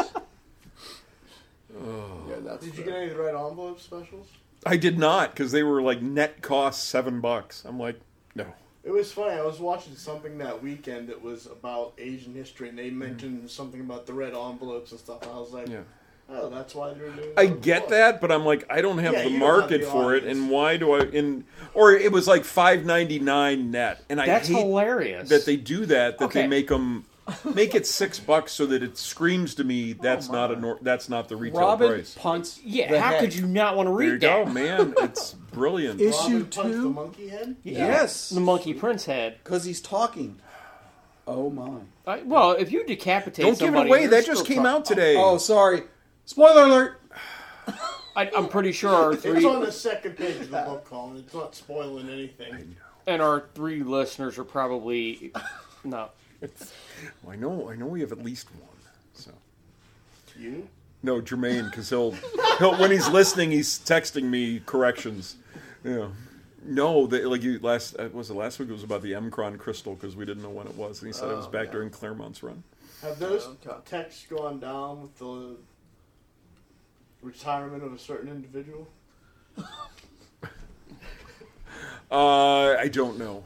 Yeah, 2.68 2.72
that's 2.72 2.76
Did 2.76 2.86
you 2.86 2.92
get 2.92 3.00
any 3.00 3.10
of 3.10 3.16
the 3.16 3.22
red 3.22 3.34
envelope 3.34 3.80
specials? 3.80 4.26
I 4.66 4.76
did 4.76 4.98
not 4.98 5.30
because 5.30 5.52
they 5.52 5.62
were 5.62 5.80
like 5.80 6.02
net 6.02 6.42
cost 6.42 6.84
seven 6.88 7.20
bucks. 7.20 7.64
I'm 7.64 7.78
like, 7.78 8.00
no. 8.34 8.46
It 8.84 8.90
was 8.90 9.12
funny. 9.12 9.38
I 9.38 9.44
was 9.44 9.60
watching 9.60 9.94
something 9.96 10.38
that 10.38 10.62
weekend 10.62 11.08
that 11.08 11.20
was 11.20 11.46
about 11.46 11.92
Asian 11.98 12.34
history, 12.34 12.68
and 12.68 12.78
they 12.78 12.90
mentioned 12.90 13.38
mm-hmm. 13.38 13.46
something 13.48 13.80
about 13.80 14.06
the 14.06 14.14
red 14.14 14.34
envelopes 14.34 14.92
and 14.92 15.00
stuff. 15.00 15.22
And 15.22 15.30
I 15.30 15.38
was 15.38 15.52
like, 15.52 15.68
Yeah. 15.68 15.80
"Oh, 16.30 16.48
that's 16.48 16.74
why 16.74 16.94
they're 16.94 17.10
doing." 17.10 17.32
I 17.36 17.46
get 17.46 17.82
books." 17.82 17.90
that, 17.90 18.20
but 18.20 18.32
I'm 18.32 18.46
like, 18.46 18.64
I 18.70 18.80
don't 18.80 18.98
have 18.98 19.12
Yeah, 19.12 19.24
the 19.24 19.30
you 19.30 19.38
don't 19.38 19.48
have 19.48 19.58
market 19.58 19.80
the 19.82 19.86
for 19.88 20.14
it, 20.14 20.24
and 20.24 20.48
why 20.48 20.78
do 20.78 20.92
I? 20.92 21.00
In 21.00 21.44
or 21.74 21.92
it 21.92 22.12
was 22.12 22.26
like 22.26 22.44
five 22.44 22.86
ninety 22.86 23.18
nine 23.18 23.70
net, 23.70 24.02
and 24.08 24.20
I 24.20 24.26
That's 24.26 24.48
hate 24.48 24.56
hilarious. 24.56 25.28
that 25.28 25.44
they 25.44 25.56
do 25.56 25.84
that. 25.86 26.18
That 26.18 26.26
Okay. 26.26 26.42
they 26.42 26.48
make 26.48 26.68
them 26.68 27.04
make 27.54 27.74
it 27.74 27.86
six 27.86 28.18
bucks 28.18 28.52
so 28.52 28.66
that 28.66 28.82
it 28.82 28.96
screams 28.98 29.54
to 29.56 29.64
me 29.64 29.92
that's 29.92 30.28
oh, 30.28 30.32
not 30.32 30.50
a 30.52 30.56
nor- 30.56 30.78
that's 30.82 31.08
not 31.08 31.28
the 31.28 31.36
retail 31.36 31.60
Robin 31.60 31.90
price. 31.92 32.14
punts. 32.18 32.60
yeah, 32.64 32.90
the 32.90 33.00
how 33.00 33.10
head. 33.10 33.20
could 33.20 33.34
you 33.34 33.46
not 33.46 33.76
want 33.76 33.88
to 33.88 33.92
There 33.96 34.02
you 34.06 34.12
read 34.12 34.20
go, 34.20 34.44
that? 34.44 34.52
man. 34.52 34.94
It's 35.02 35.34
brilliant. 35.34 36.00
Is- 36.00 36.16
Robin 36.16 36.32
Issue 36.36 36.44
punched 36.44 36.72
two? 36.74 36.82
the 36.82 36.88
monkey 36.90 37.28
head. 37.28 37.56
Yes. 37.64 38.30
The 38.30 38.40
monkey 38.40 38.74
prince 38.74 39.04
head. 39.06 39.38
Because 39.42 39.64
he's 39.64 39.80
talking. 39.80 40.38
Oh 41.26 41.50
my. 41.50 41.80
I, 42.06 42.22
well, 42.22 42.52
if 42.52 42.72
you 42.72 42.84
decapitate 42.86 43.44
Don't 43.44 43.52
give 43.58 43.62
it 43.62 43.66
somebody, 43.66 43.88
away. 43.90 44.00
you're 44.02 44.10
That 44.10 44.24
just 44.24 44.44
still 44.44 44.54
came 44.54 44.62
pro- 44.62 44.70
out 44.72 44.84
today. 44.86 45.14
Oh, 45.16 45.36
sorry. 45.38 45.82
Spoiler 46.24 46.62
alert. 46.64 47.00
I, 48.16 48.30
I'm 48.36 48.48
pretty 48.48 48.72
sure 48.72 48.90
our 48.90 49.14
three. 49.14 49.32
It's 49.32 49.40
three 49.42 49.44
on 49.44 49.60
the 49.60 49.70
second 49.70 50.16
page 50.16 50.36
of 50.40 50.50
the 50.50 50.56
book, 50.62 50.84
Colin. 50.86 51.18
It's 51.18 51.34
not 51.34 51.54
spoiling 51.54 52.08
anything. 52.08 52.74
and 53.06 53.20
our 53.22 53.44
three 53.54 53.82
listeners 53.82 54.38
are 54.38 54.44
probably 54.44 55.32
no. 55.84 56.08
I 57.28 57.36
know. 57.36 57.70
I 57.70 57.76
know. 57.76 57.86
We 57.86 58.00
have 58.00 58.12
at 58.12 58.22
least 58.24 58.48
one. 58.54 58.68
So 59.14 59.30
You? 60.38 60.68
no, 61.02 61.20
Jermaine, 61.20 61.70
because 61.70 61.90
he'll, 61.90 62.12
he'll 62.58 62.76
when 62.78 62.90
he's 62.90 63.08
listening, 63.08 63.50
he's 63.50 63.78
texting 63.78 64.24
me 64.24 64.60
corrections. 64.66 65.36
Yeah. 65.84 66.08
No, 66.64 67.06
they, 67.06 67.24
like 67.24 67.42
you 67.42 67.58
last 67.60 67.96
uh, 67.98 68.08
was 68.12 68.30
it 68.30 68.34
last 68.34 68.58
week? 68.58 68.68
It 68.68 68.72
was 68.72 68.82
about 68.82 69.02
the 69.02 69.12
M'Kraan 69.12 69.58
crystal 69.58 69.94
because 69.94 70.16
we 70.16 70.24
didn't 70.24 70.42
know 70.42 70.50
when 70.50 70.66
it 70.66 70.74
was, 70.76 71.00
and 71.00 71.06
he 71.06 71.12
said 71.12 71.30
it 71.30 71.36
was 71.36 71.46
Oh, 71.46 71.50
back 71.50 71.66
yeah. 71.66 71.72
during 71.72 71.90
Claremont's 71.90 72.42
run. 72.42 72.62
Have 73.02 73.18
those 73.18 73.46
Okay. 73.64 73.76
texts 73.84 74.26
gone 74.28 74.58
down 74.58 75.00
with 75.02 75.16
the 75.18 75.56
retirement 77.22 77.84
of 77.84 77.92
a 77.92 77.98
certain 77.98 78.28
individual? 78.30 78.88
Uh, 82.10 82.74
I 82.78 82.88
don't 82.88 83.18
know. 83.18 83.44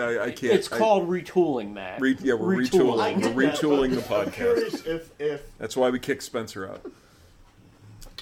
I, 0.00 0.24
I 0.24 0.30
can't. 0.30 0.54
It's 0.54 0.70
I- 0.72 0.78
called 0.78 1.08
retooling, 1.08 1.72
Matt. 1.72 2.00
Re- 2.00 2.16
yeah, 2.20 2.34
we're 2.34 2.56
Retooling. 2.56 3.14
Retooling. 3.22 3.34
We're 3.34 3.46
that, 3.46 3.54
retooling 3.56 3.94
the 3.94 4.00
but 4.08 4.26
I'm 4.26 4.26
podcast. 4.28 4.34
curious 4.34 4.86
if, 4.86 5.10
if 5.20 5.58
That's 5.58 5.76
why 5.76 5.90
we 5.90 5.98
kicked 5.98 6.22
Spencer 6.22 6.68
out. 6.68 6.90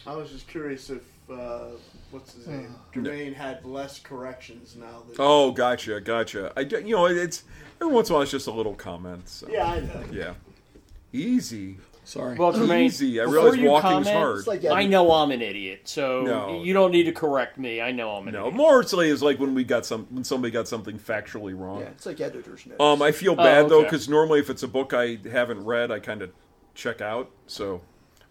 I 0.07 0.15
was 0.15 0.31
just 0.31 0.49
curious 0.49 0.91
if 0.91 1.03
uh, 1.31 1.67
what's 2.11 2.33
his 2.35 2.47
name, 2.47 2.75
Jermaine 2.95 3.35
had 3.35 3.65
less 3.65 3.99
corrections 3.99 4.77
now. 4.77 5.03
That, 5.09 5.17
Oh, 5.19 5.51
gotcha, 5.53 6.01
gotcha. 6.01 6.53
I, 6.57 6.61
you 6.61 6.97
know, 6.97 7.07
it's 7.07 7.45
every 7.81 7.93
once 7.93 8.09
in 8.09 8.13
a 8.13 8.15
while 8.15 8.23
it's 8.23 8.31
just 8.31 8.47
a 8.47 8.53
little 8.53 8.75
comment. 8.75 9.29
So. 9.29 9.49
yeah, 9.51 9.67
I 9.67 9.81
know. 9.81 10.05
Yeah. 10.11 10.35
Easy. 11.13 11.77
Sorry. 12.09 12.39
Well, 12.39 12.55
Jermaine, 12.55 12.85
Easy. 12.87 13.21
I 13.21 13.25
realize 13.25 13.59
you 13.59 13.69
walking's 13.69 14.07
comment, 14.07 14.17
hard. 14.17 14.39
It's 14.39 14.47
like 14.47 14.65
I 14.65 14.87
know 14.87 15.13
I'm 15.13 15.31
an 15.31 15.43
idiot, 15.43 15.83
so 15.85 16.23
No. 16.23 16.63
you 16.63 16.73
don't 16.73 16.91
need 16.91 17.03
to 17.03 17.13
correct 17.13 17.59
me. 17.59 17.83
I 17.83 17.93
know 17.93 18.13
I'm 18.13 18.23
an 18.23 18.29
idiot. 18.35 18.43
No, 18.45 18.49
idiot. 18.49 18.57
mostly 18.57 19.11
is 19.11 19.23
like 19.23 19.39
when 19.39 19.53
we 19.55 19.63
got 19.63 19.85
some 19.85 20.07
when 20.09 20.25
somebody 20.25 20.51
got 20.51 20.67
something 20.67 20.99
factually 20.99 21.55
wrong. 21.59 21.81
Yeah, 21.81 21.89
it's 21.89 22.07
like 22.07 22.19
editor's 22.23 22.65
notes. 22.65 22.81
Um, 22.81 23.03
I 23.03 23.13
feel 23.13 23.37
bad 23.37 23.69
though 23.69 23.81
okay. 23.81 23.85
because 23.91 24.09
normally 24.09 24.41
if 24.41 24.49
it's 24.49 24.63
a 24.63 24.69
book 24.69 24.95
I 24.95 25.19
haven't 25.31 25.63
read, 25.67 25.91
I 25.91 25.99
kind 26.01 26.23
of 26.23 26.31
check 26.75 27.03
out. 27.03 27.31
So, 27.47 27.83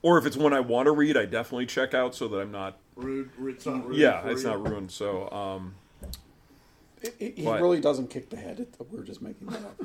or 0.02 0.18
if 0.18 0.26
it's 0.26 0.36
one 0.38 0.54
I 0.54 0.60
want 0.60 0.88
to 0.88 0.92
read, 0.92 1.16
I 1.16 1.26
definitely 1.26 1.68
check 1.68 1.94
out 1.94 2.16
so 2.16 2.28
that 2.30 2.40
I'm 2.40 2.52
not. 2.52 2.80
Rude. 2.96 3.30
It's 3.44 3.68
not 3.68 3.88
rude. 3.88 3.98
Yeah, 3.98 4.24
for 4.24 4.32
it's 4.32 4.42
you. 4.42 4.50
not 4.50 4.68
ruined. 4.68 4.90
So, 4.92 5.30
um, 5.30 5.76
He, 7.20 7.32
he 7.36 7.44
But- 7.46 7.62
really 7.62 7.80
doesn't 7.80 8.10
kick 8.10 8.32
the 8.32 8.38
head. 8.38 8.60
It, 8.60 8.74
we're 8.90 9.04
just 9.04 9.22
making 9.22 9.50
that 9.50 9.60
up. 9.60 9.82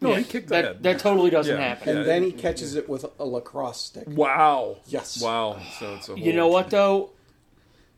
No, 0.00 0.10
Yeah, 0.10 0.18
he 0.18 0.24
kicked 0.24 0.48
that. 0.48 0.82
That 0.82 0.98
totally 0.98 1.30
doesn't 1.30 1.54
Yeah. 1.56 1.68
happen. 1.68 1.88
And 1.90 1.98
Yeah, 1.98 2.04
then 2.04 2.22
he 2.22 2.28
it- 2.30 2.38
catches 2.38 2.74
it 2.74 2.88
with 2.88 3.04
a 3.18 3.24
lacrosse 3.24 3.80
stick. 3.80 4.04
wow. 4.08 4.78
Yes. 4.86 5.22
Wow. 5.22 5.58
So 5.78 5.94
it's 5.94 6.08
a. 6.08 6.16
You 6.18 6.24
whole- 6.24 6.32
know 6.34 6.48
what 6.48 6.70
though? 6.70 7.10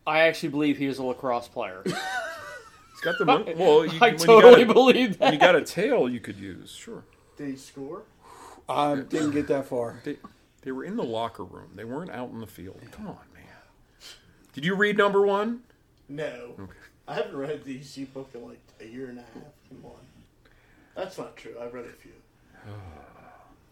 I 0.05 0.19
actually 0.21 0.49
believe 0.49 0.77
he 0.77 0.85
is 0.85 0.97
a 0.97 1.03
lacrosse 1.03 1.47
player. 1.47 1.81
He's 1.85 3.01
got 3.01 3.17
the 3.17 3.25
mon- 3.25 3.45
well. 3.57 3.85
You, 3.85 3.97
I 4.01 4.09
when 4.09 4.17
totally 4.17 4.59
you 4.61 4.65
got 4.65 4.71
a, 4.71 4.73
believe 4.73 5.19
when 5.19 5.33
you 5.33 5.39
got 5.39 5.55
a 5.55 5.61
tail, 5.61 6.09
you 6.09 6.19
could 6.19 6.37
use 6.37 6.71
sure. 6.71 7.03
Did 7.37 7.47
he 7.49 7.55
score? 7.55 8.03
I 8.69 8.95
didn't 8.95 9.31
get 9.31 9.47
that 9.47 9.65
far. 9.65 10.01
They 10.03 10.17
they 10.61 10.71
were 10.71 10.83
in 10.83 10.95
the 10.97 11.03
locker 11.03 11.43
room. 11.43 11.71
They 11.75 11.83
weren't 11.85 12.11
out 12.11 12.29
in 12.31 12.39
the 12.39 12.47
field. 12.47 12.79
Come 12.91 13.07
on, 13.07 13.17
man. 13.33 13.43
Did 14.53 14.65
you 14.65 14.75
read 14.75 14.97
number 14.97 15.25
one? 15.25 15.61
No. 16.09 16.55
I 17.07 17.15
haven't 17.15 17.35
read 17.35 17.63
the 17.65 17.79
DC 17.79 18.13
book 18.13 18.29
in 18.33 18.45
like 18.47 18.59
a 18.79 18.85
year 18.85 19.07
and 19.09 19.19
a 19.19 19.21
half. 19.21 19.53
Come 19.69 19.83
on. 19.85 19.91
That's 20.95 21.17
not 21.17 21.35
true. 21.35 21.55
I've 21.61 21.73
read 21.73 21.85
a 21.85 21.89
few. 21.89 22.11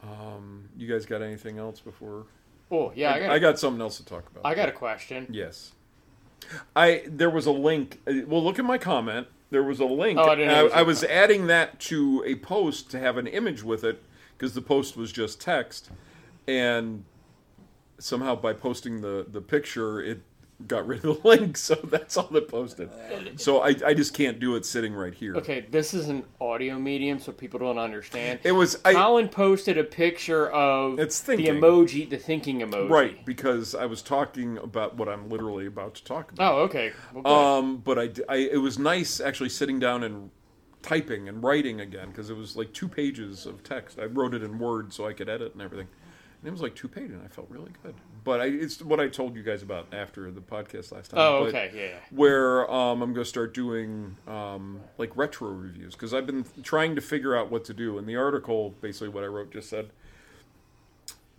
Um, 0.03 0.67
you 0.75 0.87
guys 0.87 1.05
got 1.05 1.21
anything 1.21 1.59
else 1.59 1.79
before? 1.79 2.25
Oh 2.71 2.91
yeah, 2.95 3.13
I 3.13 3.19
got, 3.19 3.29
I 3.29 3.37
got 3.37 3.59
something 3.59 3.81
else 3.81 3.97
to 3.97 4.05
talk 4.05 4.27
about. 4.31 4.43
I 4.49 4.55
got 4.55 4.67
a 4.67 4.71
question. 4.71 5.27
Yes. 5.29 5.73
I 6.75 7.03
there 7.05 7.29
was 7.29 7.45
a 7.45 7.51
link. 7.51 7.99
Well, 8.07 8.43
look 8.43 8.57
at 8.57 8.65
my 8.65 8.79
comment. 8.79 9.27
There 9.51 9.61
was 9.61 9.79
a 9.79 9.85
link. 9.85 10.17
Oh, 10.17 10.23
I 10.23 10.35
didn't 10.35 10.49
and 10.49 10.57
I, 10.57 10.61
I 10.63 10.77
that. 10.77 10.85
was 10.87 11.03
adding 11.03 11.47
that 11.47 11.79
to 11.81 12.23
a 12.25 12.35
post 12.35 12.89
to 12.91 12.99
have 12.99 13.17
an 13.17 13.27
image 13.27 13.63
with 13.63 13.83
it 13.83 14.01
because 14.35 14.55
the 14.55 14.61
post 14.61 14.97
was 14.97 15.11
just 15.11 15.39
text, 15.39 15.91
and 16.47 17.03
somehow 17.99 18.35
by 18.35 18.53
posting 18.53 19.01
the 19.01 19.25
the 19.29 19.41
picture, 19.41 20.01
it 20.01 20.21
got 20.67 20.87
rid 20.87 21.03
of 21.05 21.21
the 21.21 21.27
link. 21.27 21.57
So 21.57 21.75
that's 21.75 22.17
all 22.17 22.27
that 22.31 22.47
posted. 22.47 22.89
So 23.37 23.61
I 23.61 23.75
I 23.85 23.93
just 23.93 24.13
can't 24.13 24.39
do 24.39 24.55
it 24.55 24.65
sitting 24.65 24.93
right 24.93 25.13
here. 25.13 25.35
Okay, 25.35 25.65
this 25.69 25.93
is 25.93 26.09
an 26.09 26.23
audio 26.39 26.77
medium, 26.79 27.19
so 27.19 27.31
people 27.31 27.59
don't 27.59 27.77
understand. 27.77 28.39
It 28.43 28.51
was 28.51 28.77
I, 28.85 28.93
Colin 28.93 29.29
posted 29.29 29.77
a 29.77 29.83
picture 29.83 30.49
of 30.51 30.99
It's 30.99 31.19
the 31.21 31.35
thinking. 31.37 31.55
emoji, 31.55 32.09
the 32.09 32.17
thinking 32.17 32.59
emoji. 32.59 32.89
right 32.89 33.25
because 33.25 33.75
I 33.75 33.85
was 33.85 34.01
talking 34.01 34.57
about 34.57 34.95
what 34.95 35.07
I'm 35.09 35.29
literally 35.29 35.65
about 35.65 35.95
to 35.95 36.03
talk 36.03 36.31
about. 36.31 36.53
Oh, 36.53 36.57
okay. 36.63 36.91
Well. 37.13 37.27
Um, 37.27 37.77
but 37.77 37.99
I, 37.99 38.09
I, 38.29 38.35
it 38.37 38.61
was 38.61 38.77
nice 38.79 39.19
actually 39.19 39.49
sitting 39.49 39.79
down 39.79 40.03
and 40.03 40.31
typing 40.81 41.29
and 41.29 41.43
writing 41.43 41.81
again 41.81 42.09
because 42.09 42.29
it 42.29 42.35
was 42.35 42.55
like 42.55 42.73
two 42.73 42.87
pages 42.87 43.45
of 43.45 43.63
text. 43.63 43.99
I 43.99 44.05
wrote 44.05 44.33
it 44.33 44.43
in 44.43 44.57
Word 44.57 44.91
so 44.91 45.05
I 45.07 45.13
could 45.13 45.29
edit 45.29 45.53
and 45.53 45.61
everything. 45.61 45.87
And 46.39 46.47
it 46.47 46.51
was 46.51 46.61
like 46.61 46.73
two 46.75 46.87
pages, 46.87 47.11
and 47.11 47.21
I 47.23 47.27
felt 47.27 47.47
really 47.51 47.71
good. 47.83 47.93
But 48.23 48.41
I, 48.41 48.45
it's 48.45 48.81
what 48.81 48.99
I 48.99 49.07
told 49.07 49.35
you 49.35 49.41
guys 49.41 49.63
about 49.63 49.93
after 49.93 50.29
the 50.29 50.41
podcast 50.41 50.91
last 50.91 51.11
time. 51.11 51.19
oh, 51.19 51.45
But 51.45 51.49
okay. 51.49 51.71
Yeah. 51.73 51.81
yeah. 51.81 51.95
Where 52.11 52.71
um, 52.71 53.01
I'm 53.01 53.13
going 53.13 53.23
to 53.23 53.29
start 53.29 53.53
doing 53.53 54.15
um, 54.27 54.81
like 54.97 55.15
retro 55.17 55.49
reviews 55.49 55.93
because 55.93 56.13
I've 56.13 56.27
been 56.27 56.45
trying 56.61 56.95
to 56.95 57.01
figure 57.01 57.35
out 57.35 57.49
what 57.49 57.65
to 57.65 57.73
do. 57.73 57.97
And 57.97 58.07
the 58.07 58.15
article, 58.17 58.75
basically, 58.81 59.09
what 59.09 59.23
I 59.23 59.27
wrote 59.27 59.51
just 59.51 59.69
said 59.69 59.89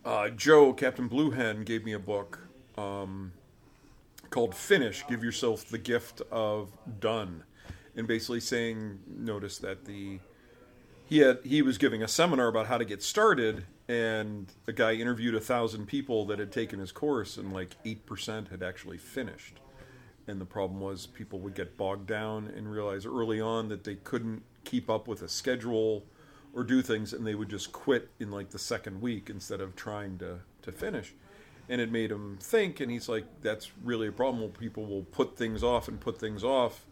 uh, 0.05 0.29
Joe, 0.29 0.73
Captain 0.73 1.07
Blue 1.07 1.31
Hen, 1.31 1.63
gave 1.63 1.85
me 1.85 1.93
a 1.93 1.99
book 1.99 2.39
um, 2.77 3.31
called 4.29 4.53
Finish 4.53 5.05
Give 5.07 5.23
Yourself 5.23 5.65
the 5.65 5.77
Gift 5.77 6.21
of 6.31 6.71
Done. 6.99 7.43
And 7.95 8.07
basically 8.07 8.39
saying, 8.39 8.99
notice 9.07 9.57
that 9.59 9.85
the. 9.85 10.19
He, 11.05 11.19
had, 11.19 11.39
he 11.43 11.61
was 11.61 11.77
giving 11.77 12.01
a 12.01 12.07
seminar 12.07 12.47
about 12.47 12.67
how 12.67 12.77
to 12.77 12.85
get 12.85 13.03
started, 13.03 13.65
and 13.87 14.51
a 14.67 14.71
guy 14.71 14.93
interviewed 14.93 15.35
a 15.35 15.41
thousand 15.41 15.87
people 15.87 16.25
that 16.25 16.39
had 16.39 16.51
taken 16.51 16.79
his 16.79 16.91
course, 16.91 17.37
and 17.37 17.53
like 17.53 17.75
8% 17.83 18.49
had 18.49 18.63
actually 18.63 18.97
finished. 18.97 19.59
And 20.27 20.39
the 20.39 20.45
problem 20.45 20.79
was 20.79 21.05
people 21.05 21.39
would 21.39 21.53
get 21.53 21.75
bogged 21.75 22.07
down 22.07 22.47
and 22.55 22.71
realize 22.71 23.05
early 23.05 23.41
on 23.41 23.67
that 23.69 23.83
they 23.83 23.95
couldn't 23.95 24.43
keep 24.63 24.89
up 24.89 25.07
with 25.07 25.21
a 25.21 25.27
schedule 25.27 26.05
or 26.53 26.63
do 26.63 26.81
things, 26.81 27.11
and 27.13 27.27
they 27.27 27.35
would 27.35 27.49
just 27.49 27.71
quit 27.71 28.09
in 28.19 28.31
like 28.31 28.51
the 28.51 28.59
second 28.59 29.01
week 29.01 29.29
instead 29.29 29.59
of 29.59 29.75
trying 29.75 30.17
to, 30.19 30.39
to 30.61 30.71
finish. 30.71 31.13
And 31.67 31.81
it 31.81 31.91
made 31.91 32.11
him 32.11 32.37
think, 32.39 32.79
and 32.79 32.91
he's 32.91 33.09
like, 33.09 33.25
that's 33.41 33.71
really 33.83 34.07
a 34.07 34.11
problem. 34.11 34.49
People 34.51 34.85
will 34.85 35.03
put 35.03 35.37
things 35.37 35.63
off 35.63 35.87
and 35.87 35.99
put 35.99 36.19
things 36.19 36.43
off 36.43 36.85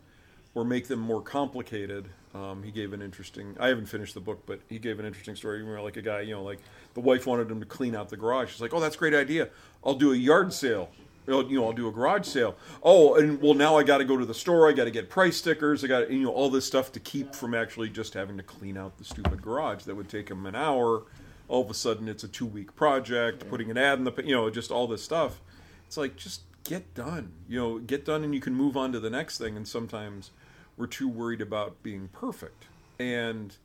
or 0.54 0.66
make 0.66 0.88
them 0.88 1.00
more 1.00 1.22
complicated. 1.22 2.10
Um, 2.34 2.64
he 2.64 2.72
gave 2.72 2.94
an 2.94 3.02
interesting. 3.02 3.56
I 3.60 3.68
haven't 3.68 3.88
finished 3.88 4.14
the 4.14 4.20
book, 4.20 4.44
but 4.46 4.62
he 4.70 4.80
gave 4.80 5.00
an 5.00 5.06
interesting 5.06 5.36
story 5.36 5.64
where, 5.64 5.82
like, 5.82 5.98
a 5.98 6.02
guy, 6.02 6.22
you 6.22 6.34
know, 6.34 6.44
like 6.44 6.60
the 6.94 7.02
wife 7.02 7.26
wanted 7.26 7.50
him 7.52 7.60
to 7.60 7.66
clean 7.66 7.96
out 7.96 8.10
the 8.10 8.18
garage. 8.18 8.52
She's 8.52 8.62
like, 8.62 8.74
"Oh, 8.74 8.80
that's 8.80 8.96
a 8.96 9.00
great 9.00 9.14
idea. 9.14 9.50
I'll 9.84 9.96
do 9.96 10.14
a 10.14 10.16
yard 10.16 10.54
sale. 10.54 10.90
You 11.28 11.44
know, 11.50 11.66
I'll 11.66 11.74
do 11.74 11.88
a 11.88 11.92
garage 11.92 12.26
sale. 12.26 12.56
Oh, 12.82 13.16
and 13.16 13.40
well, 13.42 13.54
now 13.54 13.78
I 13.78 13.84
got 13.84 14.00
to 14.00 14.06
go 14.06 14.18
to 14.18 14.26
the 14.26 14.34
store. 14.34 14.68
I 14.68 14.74
got 14.74 14.86
to 14.86 14.92
get 14.92 15.10
price 15.10 15.38
stickers. 15.38 15.84
I 15.84 15.88
got 15.88 16.10
you 16.12 16.24
know 16.24 16.32
all 16.32 16.50
this 16.50 16.66
stuff 16.66 16.92
to 16.94 17.00
keep 17.00 17.36
from 17.36 17.54
actually 17.54 17.90
just 17.90 18.14
having 18.14 18.38
to 18.38 18.44
clean 18.44 18.78
out 18.78 18.98
the 18.98 19.04
stupid 19.04 19.42
garage 19.42 19.84
that 19.84 19.96
would 19.96 20.10
take 20.10 20.30
him 20.30 20.46
an 20.46 20.56
hour. 20.56 21.04
All 21.48 21.62
of 21.62 21.70
a 21.70 21.74
sudden, 21.74 22.08
it's 22.08 22.24
a 22.24 22.28
two 22.28 22.46
week 22.46 22.76
project. 22.76 23.48
Putting 23.50 23.70
an 23.70 23.78
ad 23.78 24.00
in 24.00 24.06
the, 24.06 24.14
you 24.24 24.34
know, 24.34 24.50
just 24.50 24.72
all 24.72 24.88
this 24.88 25.04
stuff. 25.04 25.42
It's 25.86 25.98
like 25.98 26.16
just 26.16 26.42
get 26.64 26.94
done. 26.96 27.34
You 27.48 27.60
know, 27.60 27.80
get 27.80 28.04
done, 28.04 28.24
and 28.24 28.34
you 28.34 28.42
can 28.42 28.56
move 28.56 28.76
on 28.76 28.92
to 28.94 29.00
the 29.00 29.10
next 29.10 29.38
thing. 29.38 29.56
And 29.56 29.68
sometimes 29.68 30.32
we're 30.78 30.88
too 30.88 31.08
worried 31.10 31.42
about 31.42 31.82
being 31.84 32.10
perfect. 32.12 32.66
And 33.00 33.56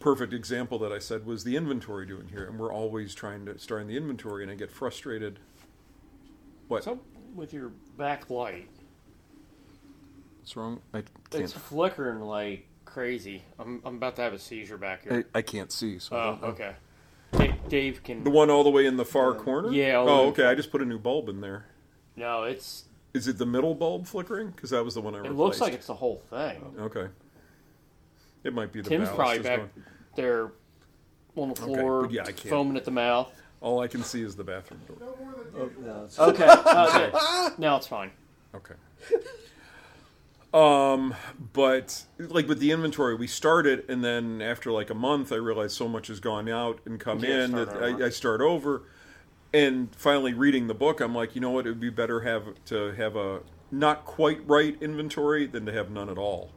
perfect 0.00 0.32
example 0.32 0.78
that 0.80 0.92
I 0.92 0.98
said 0.98 1.26
was 1.26 1.44
the 1.44 1.56
inventory 1.56 2.06
doing 2.06 2.28
here, 2.28 2.44
and 2.44 2.58
we're 2.58 2.72
always 2.72 3.14
trying 3.14 3.46
to 3.46 3.58
start 3.58 3.82
in 3.82 3.88
the 3.88 3.96
inventory, 3.96 4.42
and 4.42 4.50
I 4.52 4.54
get 4.54 4.70
frustrated. 4.70 5.38
What? 6.68 6.78
What's 6.78 6.86
up 6.86 6.98
with 7.34 7.52
your 7.52 7.72
backlight? 7.98 8.66
What's 10.40 10.56
wrong? 10.56 10.80
I 10.92 11.02
can't. 11.30 11.44
It's 11.44 11.52
flickering 11.52 12.20
like 12.20 12.66
crazy. 12.84 13.42
I'm, 13.58 13.80
I'm 13.84 13.96
about 13.96 14.16
to 14.16 14.22
have 14.22 14.32
a 14.32 14.38
seizure 14.38 14.76
back 14.76 15.04
here. 15.04 15.24
I, 15.34 15.38
I 15.38 15.42
can't 15.42 15.72
see. 15.72 15.98
So 15.98 16.16
Oh, 16.42 16.46
okay. 16.48 16.74
Dave, 17.32 17.54
Dave 17.68 18.02
can. 18.02 18.24
The 18.24 18.30
one 18.30 18.50
all 18.50 18.62
the 18.62 18.70
way 18.70 18.86
in 18.86 18.96
the 18.96 19.04
far 19.04 19.34
corner. 19.34 19.72
Yeah, 19.72 19.96
Oh, 19.98 20.28
okay. 20.28 20.44
I 20.44 20.54
just 20.54 20.70
put 20.70 20.80
a 20.82 20.84
new 20.84 20.98
bulb 20.98 21.28
in 21.28 21.40
there. 21.40 21.66
No, 22.16 22.44
it's. 22.44 22.84
Is 23.14 23.28
it 23.28 23.38
the 23.38 23.46
middle 23.46 23.74
bulb 23.74 24.06
flickering? 24.06 24.50
Because 24.50 24.70
that 24.70 24.84
was 24.84 24.94
the 24.94 25.00
one 25.00 25.14
I 25.14 25.18
It 25.18 25.20
replaced. 25.22 25.38
looks 25.38 25.60
like 25.60 25.72
it's 25.72 25.86
the 25.86 25.94
whole 25.94 26.20
thing. 26.30 26.74
Okay. 26.80 27.06
It 28.42 28.52
might 28.52 28.72
be 28.72 28.80
the 28.82 28.88
Tim's 28.90 29.08
ballast 29.08 29.16
probably 29.16 29.36
is 29.38 29.42
back 29.44 29.58
going- 29.58 29.70
there 30.16 30.52
on 31.36 31.48
the 31.50 31.54
floor, 31.54 32.02
but 32.02 32.10
yeah, 32.10 32.22
I 32.22 32.26
can't. 32.26 32.40
foaming 32.50 32.76
at 32.76 32.84
the 32.84 32.90
mouth. 32.90 33.32
All 33.60 33.80
I 33.80 33.86
can 33.88 34.02
see 34.02 34.22
is 34.22 34.36
the 34.36 34.44
bathroom 34.44 34.80
door. 34.86 35.14
Oh, 35.56 35.70
no, 35.80 36.04
it's- 36.04 36.18
Okay. 36.18 36.44
okay. 36.50 37.54
Now 37.56 37.76
it's 37.76 37.86
fine. 37.86 38.10
Okay. 38.54 38.74
Um, 40.52 41.14
but 41.52 42.04
like 42.18 42.46
with 42.46 42.58
the 42.60 42.70
inventory, 42.70 43.14
we 43.16 43.26
started, 43.26 43.84
and 43.88 44.04
then 44.04 44.40
after 44.42 44.70
like 44.70 44.90
a 44.90 44.94
month, 44.94 45.32
I 45.32 45.36
realized 45.36 45.72
so 45.76 45.88
much 45.88 46.08
has 46.08 46.20
gone 46.20 46.48
out 46.48 46.80
and 46.84 47.00
come 47.00 47.20
Yeah, 47.20 47.44
in 47.44 47.50
start 47.50 47.68
that 47.70 47.76
over. 47.82 48.02
I, 48.02 48.06
I 48.06 48.10
start 48.10 48.40
over. 48.40 48.82
And 49.54 49.94
finally, 49.94 50.34
reading 50.34 50.66
the 50.66 50.74
book, 50.74 51.00
I'm 51.00 51.14
like, 51.14 51.36
you 51.36 51.40
know 51.40 51.52
what? 51.52 51.64
It 51.64 51.68
would 51.70 51.80
be 51.80 51.88
better 51.88 52.22
have 52.22 52.42
to 52.64 52.92
have 52.94 53.14
a 53.14 53.40
not 53.70 54.04
quite 54.04 54.40
right 54.48 54.76
inventory 54.82 55.46
than 55.46 55.64
to 55.66 55.72
have 55.72 55.92
none 55.92 56.08
at 56.08 56.18
all. 56.18 56.50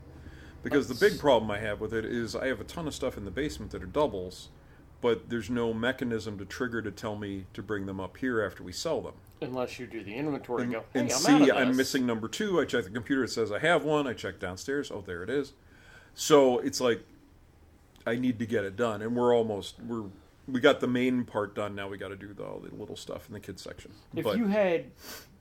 Because 0.64 0.88
the 0.88 0.96
big 0.96 1.20
problem 1.20 1.52
I 1.52 1.60
have 1.60 1.80
with 1.80 1.94
it 1.94 2.06
is 2.06 2.36
I 2.36 2.48
have 2.48 2.60
a 2.60 2.64
ton 2.64 2.88
of 2.88 2.96
stuff 2.96 3.16
in 3.16 3.24
the 3.24 3.30
basement 3.30 3.72
that 3.72 3.84
are 3.84 3.88
doubles, 3.88 4.50
but 5.00 5.30
there's 5.30 5.48
no 5.48 5.76
mechanism 5.76 6.40
to 6.40 6.46
trigger 6.46 6.82
to 6.82 6.90
tell 6.90 7.16
me 7.16 7.46
to 7.54 7.62
bring 7.62 7.86
them 7.86 8.00
up 8.00 8.18
here 8.18 8.42
after 8.42 8.64
we 8.64 8.72
sell 8.72 9.00
them. 9.02 9.14
Unless 9.42 9.78
you 9.78 9.86
do 9.86 10.04
the 10.04 10.16
inventory 10.16 10.64
and, 10.64 10.74
and 10.74 10.82
go, 10.82 10.88
hey, 10.92 11.00
and 11.02 11.12
I'm 11.12 11.46
see 11.46 11.52
I'm 11.52 11.78
missing 11.78 12.08
number 12.08 12.28
two. 12.28 12.60
I 12.60 12.66
check 12.66 12.84
the 12.84 12.90
computer; 12.90 13.24
it 13.24 13.30
says 13.30 13.52
I 13.52 13.60
have 13.60 13.84
one. 13.84 14.08
I 14.08 14.14
check 14.14 14.40
downstairs. 14.40 14.90
Oh, 14.90 15.04
there 15.06 15.22
it 15.22 15.30
is. 15.30 15.54
So 16.16 16.58
it's 16.58 16.82
like 16.82 17.06
I 18.08 18.16
need 18.16 18.40
to 18.40 18.48
get 18.48 18.66
it 18.66 18.76
done, 18.76 19.04
and 19.04 19.16
we're 19.16 19.36
almost 19.36 19.76
we're 19.88 20.06
we 20.48 20.60
got 20.60 20.80
the 20.80 20.88
main 20.88 21.24
part 21.26 21.56
done. 21.56 21.76
Now 21.76 21.88
we 21.90 21.98
got 21.98 22.10
to 22.10 22.16
do 22.16 22.34
the, 22.34 22.44
all 22.44 22.60
the 22.60 22.74
little 22.76 22.96
stuff 22.96 23.28
in 23.28 23.34
the 23.34 23.40
kids 23.40 23.62
section. 23.62 23.92
If 24.16 24.24
but 24.24 24.38
you 24.38 24.48
had 24.48 24.86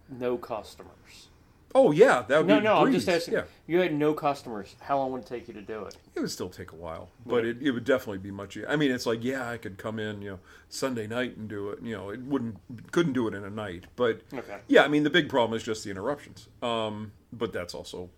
no 0.09 0.37
customers. 0.37 1.29
oh 1.75 1.91
yeah, 1.93 2.23
that 2.29 2.39
would 2.39 2.47
No, 2.47 2.59
be 2.59 2.65
no, 2.65 2.75
no, 2.75 2.81
I'm 2.87 2.93
just 2.93 3.07
breeze. 3.07 3.17
asking. 3.17 3.35
Yeah, 3.35 3.43
You 3.67 3.81
had 3.81 3.95
no 3.95 4.15
customers. 4.15 4.75
How 4.81 4.99
long 4.99 5.13
would 5.13 5.23
it 5.23 5.27
take 5.27 5.47
you 5.49 5.55
to 5.55 5.63
do 5.63 5.85
it? 5.85 5.97
it 6.15 6.21
would 6.21 6.31
still 6.31 6.49
take 6.49 6.73
a 6.73 6.77
while, 6.77 7.11
but 7.27 7.45
it, 7.45 7.59
it 7.61 7.71
would 7.73 7.85
definitely 7.85 8.19
be 8.19 8.31
much. 8.31 8.57
I 8.69 8.77
mean, 8.77 8.91
it's 8.91 9.05
like 9.07 9.23
yeah, 9.23 9.49
I 9.49 9.57
could 9.59 9.77
come 9.79 9.99
in, 9.99 10.23
you 10.23 10.31
know, 10.31 10.39
Sunday 10.69 11.07
night 11.07 11.37
and 11.37 11.49
do 11.49 11.71
it. 11.71 11.81
You 11.83 11.97
know, 11.97 12.11
it 12.11 12.21
wouldn't 12.23 12.57
couldn't 12.93 13.13
do 13.13 13.29
it 13.29 13.35
in 13.35 13.45
a 13.45 13.51
night, 13.51 13.85
but 13.97 14.23
Okay. 14.33 14.59
yeah, 14.69 14.83
I 14.85 14.89
mean, 14.89 15.03
the 15.03 15.11
big 15.11 15.29
problem 15.29 15.57
is 15.57 15.63
just 15.63 15.85
the 15.85 15.91
interruptions. 15.91 16.49
Um, 16.63 17.13
but 17.33 17.53
that's 17.53 17.75
also 17.75 18.09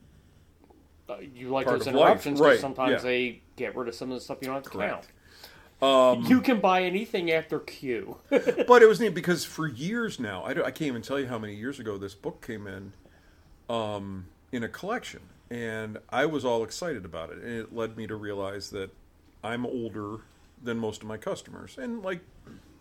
Uh, 1.09 1.17
you 1.35 1.49
like 1.49 1.67
those 1.67 1.87
interruptions, 1.87 1.95
life, 1.97 2.05
interruptions 2.37 2.41
'cause 2.41 2.47
right, 2.49 2.61
sometimes 2.61 2.93
yeah. 2.93 2.99
they 3.11 3.43
get 3.57 3.75
rid 3.75 3.89
of 3.89 3.95
some 3.95 4.11
of 4.11 4.17
the 4.17 4.21
stuff 4.21 4.39
you 4.43 4.47
don't 4.47 4.57
have 4.57 4.65
to 4.65 4.71
Correct. 4.71 4.93
count. 4.93 5.07
You 5.81 6.41
can 6.41 6.61
buy 6.61 6.83
anything 6.83 7.31
after 7.31 7.61
Q. 7.61 8.17
but 8.31 8.83
it 8.83 8.89
was 8.89 9.01
neat 9.01 9.15
because 9.15 9.45
for 9.45 9.67
years 9.67 10.19
now, 10.19 10.43
I, 10.43 10.51
I 10.51 10.71
can't 10.71 10.83
even 10.83 11.03
tell 11.03 11.21
you 11.21 11.27
how 11.27 11.39
many 11.39 11.55
years 11.55 11.79
ago 11.79 11.97
this 11.99 12.15
book 12.15 12.45
came 12.45 12.67
in, 12.67 12.93
um, 13.69 14.27
in 14.51 14.65
a 14.65 14.69
collection, 14.69 15.21
and 15.51 15.99
I 16.11 16.27
was 16.27 16.45
all 16.45 16.65
excited 16.65 17.05
about 17.05 17.31
it, 17.31 17.39
and 17.39 17.53
it 17.53 17.75
led 17.75 17.97
me 17.97 18.07
to 18.07 18.17
realize 18.17 18.71
that 18.71 18.91
I'm 19.45 19.65
older 19.65 20.23
than 20.63 20.79
most 20.79 21.03
of 21.03 21.09
my 21.09 21.17
customers, 21.17 21.79
and 21.79 22.03
like 22.03 22.21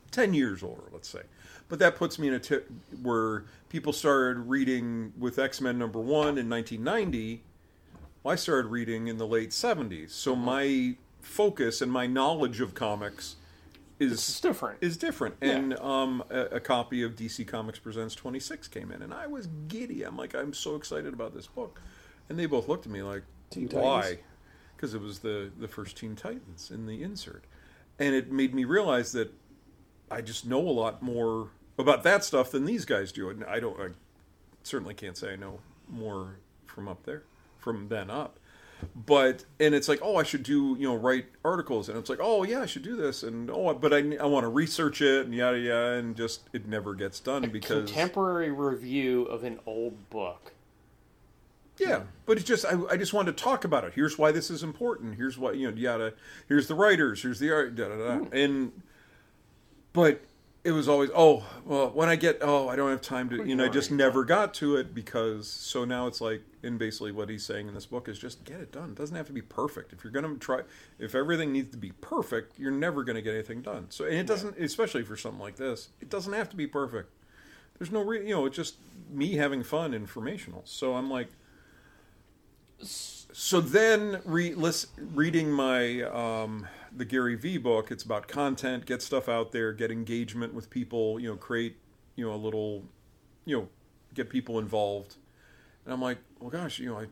ten 0.09 0.33
years 0.33 0.63
older, 0.63 0.83
let's 0.91 1.07
say. 1.07 1.21
But 1.69 1.79
that 1.79 1.95
puts 1.95 2.17
me 2.17 2.27
in 2.27 2.33
a 2.33 2.39
tip 2.39 2.71
where 3.01 3.45
people 3.69 3.93
started 3.93 4.39
reading 4.41 5.13
with 5.19 5.37
X 5.37 5.61
Men 5.61 5.77
number 5.77 5.99
one 5.99 6.37
in 6.37 6.49
1990. 6.49 7.43
Well, 8.23 8.33
I 8.33 8.35
started 8.35 8.69
reading 8.69 9.07
in 9.07 9.17
the 9.17 9.27
late 9.27 9.51
70s, 9.51 10.09
so 10.09 10.35
my 10.35 10.95
focus 11.27 11.81
and 11.81 11.91
my 11.91 12.07
knowledge 12.07 12.61
of 12.61 12.73
comics 12.73 13.35
is 13.99 14.13
It's 14.13 14.39
different. 14.41 14.77
is 14.81 14.97
different. 14.97 15.35
And 15.41 15.77
um, 15.79 16.23
a, 16.29 16.41
a 16.45 16.59
copy 16.59 17.03
of 17.03 17.15
DC 17.15 17.47
Comics 17.47 17.79
Presents 17.79 18.13
26 18.15 18.67
came 18.67 18.91
in, 18.91 19.01
and 19.01 19.13
I 19.13 19.27
was 19.27 19.47
giddy. 19.67 20.03
I'm 20.03 20.15
like, 20.17 20.35
I'm 20.35 20.53
so 20.53 20.75
excited 20.75 21.13
about 21.13 21.33
this 21.33 21.47
book. 21.47 21.81
And 22.29 22.37
they 22.37 22.45
both 22.45 22.67
looked 22.67 22.85
at 22.85 22.91
me 22.91 23.01
like, 23.01 23.23
Teen 23.49 23.67
why? 23.69 24.01
Titans? 24.01 24.21
Because 24.75 24.93
it 24.93 25.01
was 25.01 25.19
the, 25.19 25.51
the 25.59 25.67
first 25.67 25.97
Teen 25.97 26.15
Titans 26.15 26.69
in 26.69 26.85
the 26.85 27.01
insert. 27.01 27.45
And 27.97 28.13
it 28.13 28.31
made 28.31 28.53
me 28.53 28.65
realize 28.65 29.11
that 29.13 29.33
I 30.11 30.21
just 30.21 30.45
know 30.45 30.59
a 30.59 30.69
lot 30.69 31.01
more 31.01 31.49
about 31.79 32.03
that 32.03 32.23
stuff 32.23 32.51
than 32.51 32.65
these 32.65 32.85
guys 32.85 33.11
do. 33.11 33.29
And 33.29 33.43
I 33.45 33.59
don't, 33.59 33.79
I 33.79 33.87
certainly 34.63 34.93
can't 34.93 35.17
say 35.17 35.33
I 35.33 35.35
know 35.35 35.59
more 35.89 36.35
from 36.65 36.87
up 36.87 37.03
there, 37.03 37.23
from 37.57 37.87
then 37.87 38.11
up. 38.11 38.39
But 38.95 39.45
and 39.59 39.73
it's 39.73 39.87
like, 39.87 39.99
oh, 40.01 40.17
I 40.17 40.23
should 40.23 40.43
do 40.43 40.75
you 40.79 40.87
know 40.87 40.95
write 40.95 41.25
articles, 41.43 41.89
and 41.89 41.97
it's 41.97 42.09
like, 42.09 42.19
oh 42.21 42.43
yeah, 42.43 42.61
I 42.61 42.65
should 42.65 42.83
do 42.83 42.95
this, 42.95 43.23
and 43.23 43.49
oh, 43.49 43.73
but 43.73 43.93
I 43.93 44.17
I 44.17 44.25
want 44.25 44.43
to 44.43 44.49
research 44.49 45.01
it 45.01 45.25
and 45.25 45.33
yada 45.33 45.59
yada, 45.59 45.93
and 45.93 46.15
just 46.15 46.49
it 46.53 46.67
never 46.67 46.93
gets 46.93 47.19
done 47.19 47.49
because 47.49 47.85
Contemporary 47.85 48.51
review 48.51 49.23
of 49.23 49.43
an 49.43 49.59
old 49.65 50.09
book. 50.09 50.53
yeah, 51.77 51.99
hmm. 51.99 52.05
but 52.25 52.37
it's 52.37 52.45
just 52.45 52.65
I, 52.65 52.77
I 52.89 52.97
just 52.97 53.13
wanted 53.13 53.37
to 53.37 53.43
talk 53.43 53.63
about 53.63 53.83
it. 53.83 53.93
Here's 53.93 54.17
why 54.17 54.31
this 54.31 54.49
is 54.49 54.63
important. 54.63 55.15
Here's 55.15 55.37
what 55.37 55.57
you 55.57 55.71
know 55.71 55.77
yada. 55.77 56.13
Here's 56.47 56.67
the 56.67 56.75
writers. 56.75 57.21
Here's 57.21 57.39
the 57.39 57.51
art. 57.51 57.75
Da, 57.75 57.87
da, 57.89 57.97
da. 57.97 58.17
Hmm. 58.17 58.35
And 58.35 58.81
but 59.93 60.21
it 60.67 60.73
was 60.73 60.89
always 60.89 61.09
oh 61.15 61.45
well 61.63 61.89
when 61.91 62.09
I 62.09 62.17
get 62.17 62.39
oh 62.41 62.67
I 62.67 62.75
don't 62.75 62.89
have 62.89 62.99
time 62.99 63.29
to 63.29 63.47
you 63.47 63.55
know 63.55 63.63
I 63.63 63.69
just 63.69 63.89
never 63.89 64.25
got 64.25 64.53
to 64.55 64.75
it 64.75 64.93
because 64.93 65.47
so 65.47 65.85
now 65.85 66.07
it's 66.07 66.19
like 66.19 66.41
and 66.61 66.77
basically 66.77 67.13
what 67.13 67.29
he's 67.29 67.45
saying 67.45 67.69
in 67.69 67.73
this 67.73 67.85
book 67.85 68.09
is 68.09 68.19
just 68.19 68.43
get 68.43 68.59
it 68.59 68.73
done. 68.73 68.89
It 68.89 68.95
doesn't 68.95 69.15
have 69.15 69.27
to 69.27 69.33
be 69.33 69.41
perfect. 69.41 69.93
If 69.93 70.03
you're 70.03 70.11
gonna 70.11 70.35
try 70.35 70.63
if 70.99 71.15
everything 71.15 71.53
needs 71.53 71.71
to 71.71 71.77
be 71.77 71.93
perfect, 72.01 72.59
you're 72.59 72.71
never 72.71 73.05
gonna 73.05 73.21
get 73.21 73.33
anything 73.33 73.61
done. 73.61 73.85
So 73.89 74.03
and 74.03 74.15
it 74.15 74.27
doesn't 74.27 74.57
especially 74.59 75.03
for 75.03 75.15
something 75.15 75.39
like 75.39 75.55
this, 75.55 75.87
it 76.01 76.09
doesn't 76.09 76.33
have 76.33 76.49
to 76.49 76.57
be 76.57 76.67
perfect. 76.67 77.13
There's 77.79 77.91
no 77.91 78.01
re- 78.01 78.27
you 78.27 78.35
know 78.35 78.45
it's 78.45 78.57
just 78.57 78.75
me 79.09 79.35
having 79.35 79.63
fun 79.63 79.93
informational. 79.93 80.63
So 80.65 80.95
I'm 80.95 81.09
like 81.09 81.29
so 82.81 83.61
then 83.61 84.19
re- 84.25 84.53
lis- 84.53 84.87
reading 84.97 85.49
my 85.49 86.01
um, 86.01 86.67
the 86.95 87.05
Gary 87.05 87.35
Vee 87.35 87.57
book, 87.57 87.91
it's 87.91 88.03
about 88.03 88.27
content, 88.27 88.85
get 88.85 89.01
stuff 89.01 89.27
out 89.29 89.51
there, 89.51 89.73
get 89.73 89.91
engagement 89.91 90.53
with 90.53 90.69
people, 90.69 91.19
you 91.19 91.29
know, 91.29 91.35
create 91.35 91.77
you 92.15 92.25
know 92.25 92.33
a 92.33 92.37
little, 92.37 92.83
you 93.45 93.57
know, 93.57 93.69
get 94.13 94.29
people 94.29 94.59
involved. 94.59 95.15
And 95.85 95.93
I'm 95.93 96.01
like, 96.01 96.17
well, 96.39 96.49
gosh, 96.49 96.79
you 96.79 96.87
know, 96.87 96.99
I 96.99 97.05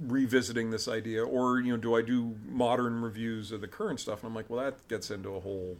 revisiting 0.00 0.70
this 0.70 0.88
idea, 0.88 1.24
or 1.24 1.60
you 1.60 1.72
know, 1.72 1.76
do 1.76 1.96
I 1.96 2.02
do 2.02 2.36
modern 2.46 3.02
reviews 3.02 3.52
of 3.52 3.60
the 3.60 3.68
current 3.68 4.00
stuff? 4.00 4.22
And 4.22 4.28
I'm 4.28 4.34
like, 4.34 4.48
well, 4.48 4.64
that 4.64 4.86
gets 4.88 5.10
into 5.10 5.30
a 5.30 5.40
whole. 5.40 5.76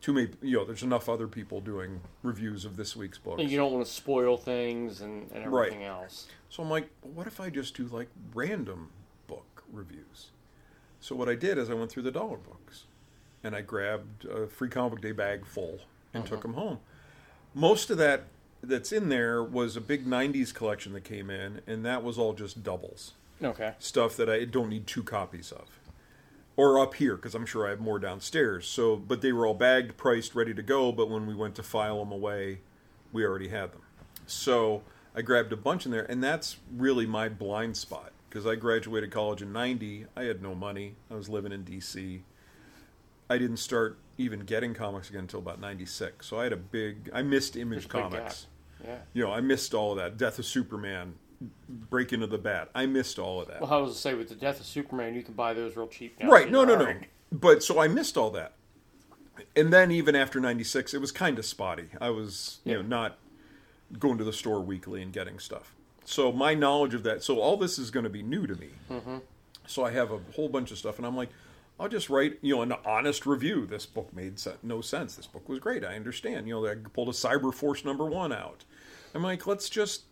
Too 0.00 0.14
many, 0.14 0.28
you 0.40 0.56
know. 0.56 0.64
There's 0.64 0.82
enough 0.82 1.10
other 1.10 1.28
people 1.28 1.60
doing 1.60 2.00
reviews 2.22 2.64
of 2.64 2.76
this 2.78 2.96
week's 2.96 3.18
books. 3.18 3.42
And 3.42 3.50
you 3.50 3.58
don't 3.58 3.70
want 3.70 3.84
to 3.84 3.92
spoil 3.92 4.38
things 4.38 5.02
and, 5.02 5.30
and 5.30 5.52
Right. 5.52 5.66
everything 5.66 5.84
else. 5.84 6.26
So 6.48 6.62
I'm 6.62 6.70
like, 6.70 6.88
well, 7.02 7.12
what 7.12 7.26
if 7.26 7.38
I 7.38 7.50
just 7.50 7.76
do 7.76 7.84
like 7.86 8.08
random 8.32 8.88
book 9.26 9.62
reviews? 9.70 10.30
So 11.00 11.14
what 11.16 11.28
I 11.28 11.34
did 11.34 11.58
is 11.58 11.70
I 11.70 11.74
went 11.74 11.90
through 11.90 12.02
the 12.04 12.10
dollar 12.10 12.36
books, 12.36 12.84
and 13.42 13.56
I 13.56 13.62
grabbed 13.62 14.24
a 14.26 14.46
free 14.46 14.68
comic 14.68 14.92
book 14.92 15.00
day 15.00 15.12
bag 15.12 15.46
full 15.46 15.80
and 16.12 16.24
took 16.24 16.32
'em 16.32 16.36
took 16.36 16.42
them 16.42 16.54
home. 16.54 16.78
Most 17.54 17.90
of 17.90 17.98
that 17.98 18.24
that's 18.62 18.92
in 18.92 19.08
there 19.08 19.42
was 19.42 19.76
a 19.76 19.80
big 19.80 20.06
'90s 20.06 20.52
collection 20.52 20.92
that 20.92 21.04
came 21.04 21.30
in, 21.30 21.62
and 21.66 21.84
that 21.84 22.04
was 22.04 22.18
all 22.18 22.34
just 22.34 22.62
doubles 22.62 23.14
Okay. 23.42 23.74
stuff 23.78 24.16
that 24.16 24.28
I 24.28 24.44
don't 24.44 24.68
need 24.68 24.86
two 24.86 25.02
copies 25.02 25.50
of. 25.50 25.66
Or 26.56 26.78
up 26.78 26.94
here, 26.94 27.16
because 27.16 27.34
I'm 27.34 27.46
sure 27.46 27.66
I 27.66 27.70
have 27.70 27.80
more 27.80 27.98
downstairs. 27.98 28.68
So, 28.68 28.96
but 28.96 29.22
they 29.22 29.32
were 29.32 29.46
all 29.46 29.54
bagged, 29.54 29.96
priced, 29.96 30.34
ready 30.34 30.52
to 30.52 30.62
go. 30.62 30.92
But 30.92 31.08
when 31.08 31.26
we 31.26 31.34
went 31.34 31.54
to 31.54 31.62
file 31.62 32.00
them 32.00 32.12
away, 32.12 32.60
we 33.12 33.24
already 33.24 33.48
had 33.48 33.72
them. 33.72 33.80
So 34.26 34.82
I 35.14 35.22
grabbed 35.22 35.52
a 35.54 35.56
bunch 35.56 35.86
in 35.86 35.92
there, 35.92 36.04
and 36.10 36.22
that's 36.22 36.58
really 36.76 37.06
my 37.06 37.30
blind 37.30 37.78
spot. 37.78 38.12
Because 38.30 38.46
I 38.46 38.54
graduated 38.54 39.10
college 39.10 39.42
in 39.42 39.52
'90, 39.52 40.06
I 40.16 40.22
had 40.22 40.40
no 40.40 40.54
money. 40.54 40.94
I 41.10 41.14
was 41.14 41.28
living 41.28 41.50
in 41.52 41.64
D.C. 41.64 42.22
I 43.28 43.38
didn't 43.38 43.56
start 43.58 43.98
even 44.18 44.40
getting 44.40 44.72
comics 44.72 45.10
again 45.10 45.22
until 45.22 45.40
about 45.40 45.60
'96. 45.60 46.26
So 46.26 46.38
I 46.38 46.44
had 46.44 46.52
a 46.52 46.56
big, 46.56 47.10
I 47.12 47.22
missed 47.22 47.56
Image 47.56 47.88
There's 47.88 48.02
Comics 48.10 48.46
Yeah. 48.84 48.98
you 49.12 49.24
know, 49.24 49.32
I 49.32 49.40
missed 49.40 49.74
all 49.74 49.92
of 49.92 49.98
that. 49.98 50.16
Death 50.16 50.38
of 50.38 50.44
Superman, 50.46 51.14
Break 51.68 52.12
into 52.12 52.28
the 52.28 52.38
Bat. 52.38 52.70
I 52.74 52.86
missed 52.86 53.18
all 53.18 53.40
of 53.40 53.48
that. 53.48 53.60
Well, 53.60 53.72
I 53.72 53.78
was 53.78 53.94
to 53.94 53.98
say 53.98 54.14
with 54.14 54.28
the 54.28 54.34
death 54.36 54.60
of 54.60 54.66
Superman, 54.66 55.14
you 55.14 55.22
can 55.22 55.34
buy 55.34 55.52
those 55.52 55.76
real 55.76 55.88
cheap 55.88 56.18
now. 56.20 56.30
right? 56.30 56.48
No, 56.50 56.64
no, 56.64 56.76
no. 56.76 56.94
But 57.32 57.62
so 57.64 57.80
I 57.80 57.88
missed 57.88 58.16
all 58.16 58.30
that. 58.30 58.52
And 59.56 59.72
then 59.72 59.90
even 59.90 60.14
after 60.14 60.38
'96, 60.38 60.94
it 60.94 61.00
was 61.00 61.10
kind 61.10 61.36
of 61.38 61.44
spotty. 61.44 61.88
I 62.00 62.10
was, 62.10 62.60
you 62.64 62.74
know, 62.74 62.82
not 62.82 63.18
going 63.98 64.18
to 64.18 64.24
the 64.24 64.32
store 64.32 64.60
weekly 64.60 65.02
and 65.02 65.12
getting 65.12 65.40
stuff. 65.40 65.74
So 66.04 66.32
my 66.32 66.54
knowledge 66.54 66.94
of 66.94 67.02
that, 67.04 67.22
so 67.22 67.40
all 67.40 67.56
this 67.56 67.78
is 67.78 67.90
going 67.90 68.04
to 68.04 68.10
be 68.10 68.22
new 68.22 68.46
to 68.46 68.54
me. 68.56 68.70
So 69.66 69.84
I 69.84 69.90
have 69.92 70.10
a 70.10 70.18
whole 70.34 70.48
bunch 70.48 70.70
of 70.72 70.78
stuff, 70.78 70.98
and 70.98 71.06
I'm 71.06 71.16
like, 71.16 71.28
I'll 71.78 71.88
just 71.88 72.10
write, 72.10 72.38
you 72.42 72.54
know, 72.56 72.62
an 72.62 72.74
honest 72.84 73.24
review. 73.26 73.64
This 73.66 73.86
book 73.86 74.12
made 74.12 74.38
no 74.62 74.80
sense. 74.80 75.14
This 75.14 75.26
book 75.26 75.48
was 75.48 75.60
great. 75.60 75.84
I 75.84 75.94
understand. 75.96 76.46
You 76.48 76.54
know, 76.54 76.66
I 76.66 76.74
pulled 76.74 77.08
a 77.08 77.12
Cyber 77.12 77.54
Force 77.54 77.84
number 77.84 78.04
one 78.04 78.32
out. 78.32 78.64
I'm 79.14 79.22
like, 79.22 79.46
let's 79.46 79.70
just, 79.70 80.02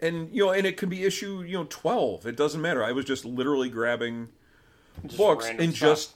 and 0.00 0.28
you 0.34 0.44
know, 0.44 0.50
and 0.52 0.66
it 0.66 0.76
could 0.76 0.90
be 0.90 1.04
issue, 1.04 1.42
you 1.42 1.56
know, 1.56 1.66
twelve. 1.70 2.26
It 2.26 2.36
doesn't 2.36 2.60
matter. 2.60 2.84
I 2.84 2.92
was 2.92 3.04
just 3.04 3.24
literally 3.24 3.70
grabbing 3.70 4.28
Just 5.06 5.16
books 5.16 5.46
and 5.46 5.74
stuff. 5.74 5.88
just 5.90 6.14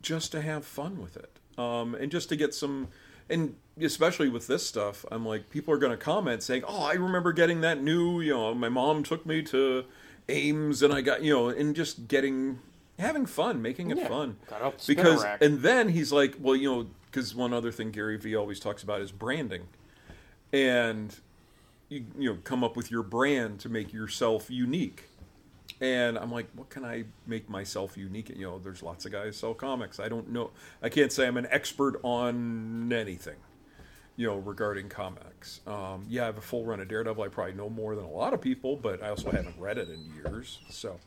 just 0.00 0.32
to 0.32 0.40
have 0.40 0.64
fun 0.64 1.00
with 1.00 1.16
it 1.16 1.38
um, 1.58 1.94
and 1.94 2.10
just 2.10 2.28
to 2.28 2.36
get 2.36 2.54
some 2.54 2.88
and 3.28 3.56
especially 3.80 4.28
with 4.28 4.46
this 4.46 4.66
stuff 4.66 5.04
i'm 5.10 5.26
like 5.26 5.50
people 5.50 5.72
are 5.74 5.76
going 5.78 5.90
to 5.90 5.96
comment 5.98 6.42
saying 6.42 6.62
oh 6.66 6.82
i 6.84 6.94
remember 6.94 7.32
getting 7.32 7.60
that 7.60 7.82
new 7.82 8.20
you 8.20 8.32
know 8.32 8.54
my 8.54 8.68
mom 8.68 9.02
took 9.02 9.26
me 9.26 9.42
to 9.42 9.84
ames 10.28 10.82
and 10.82 10.92
i 10.94 11.00
got 11.00 11.22
you 11.22 11.32
know 11.32 11.48
and 11.48 11.76
just 11.76 12.08
getting 12.08 12.58
having 12.98 13.26
fun 13.26 13.60
making 13.60 13.90
it 13.90 13.98
Yeah. 13.98 14.08
fun 14.08 14.36
because 14.86 15.22
rack. 15.22 15.42
and 15.42 15.60
then 15.60 15.90
he's 15.90 16.10
like 16.12 16.34
well 16.40 16.56
you 16.56 16.72
know 16.72 16.86
because 17.10 17.34
one 17.34 17.52
other 17.52 17.70
thing 17.70 17.90
gary 17.90 18.16
vee 18.16 18.34
always 18.34 18.58
talks 18.58 18.82
about 18.82 19.02
is 19.02 19.12
branding 19.12 19.68
and 20.52 21.14
you, 21.90 22.04
you 22.18 22.30
know 22.32 22.38
come 22.44 22.64
up 22.64 22.76
with 22.76 22.90
your 22.90 23.02
brand 23.02 23.60
to 23.60 23.68
make 23.68 23.92
yourself 23.92 24.50
unique 24.50 25.04
and 25.78 26.16
I'm 26.16 26.32
like, 26.32 26.46
what 26.54 26.70
can 26.70 26.86
I 26.86 27.04
make 27.26 27.50
myself 27.50 27.98
unique? 27.98 28.30
You 28.30 28.46
know, 28.46 28.58
there's 28.58 28.82
lots 28.82 29.04
of 29.04 29.12
guys 29.12 29.36
sell 29.36 29.52
comics. 29.52 30.00
I 30.00 30.08
don't 30.08 30.30
know. 30.30 30.50
I 30.82 30.88
can't 30.88 31.12
say 31.12 31.26
I'm 31.26 31.36
an 31.36 31.46
expert 31.50 32.00
on 32.02 32.90
anything, 32.90 33.34
you 34.16 34.26
know, 34.26 34.36
regarding 34.36 34.88
comics. 34.88 35.60
Um, 35.66 36.06
yeah, 36.08 36.22
I 36.22 36.26
have 36.26 36.38
a 36.38 36.42
full 36.42 36.64
run 36.64 36.80
of 36.80 36.88
Daredevil. 36.88 37.22
I 37.22 37.28
probably 37.28 37.54
know 37.54 37.68
more 37.68 37.94
than 37.94 38.04
a 38.04 38.10
lot 38.10 38.32
of 38.32 38.40
people, 38.40 38.76
but 38.76 39.02
I 39.02 39.10
also 39.10 39.30
haven't 39.30 39.58
read 39.58 39.78
it 39.78 39.88
in 39.90 40.10
years. 40.14 40.58
So, 40.70 40.98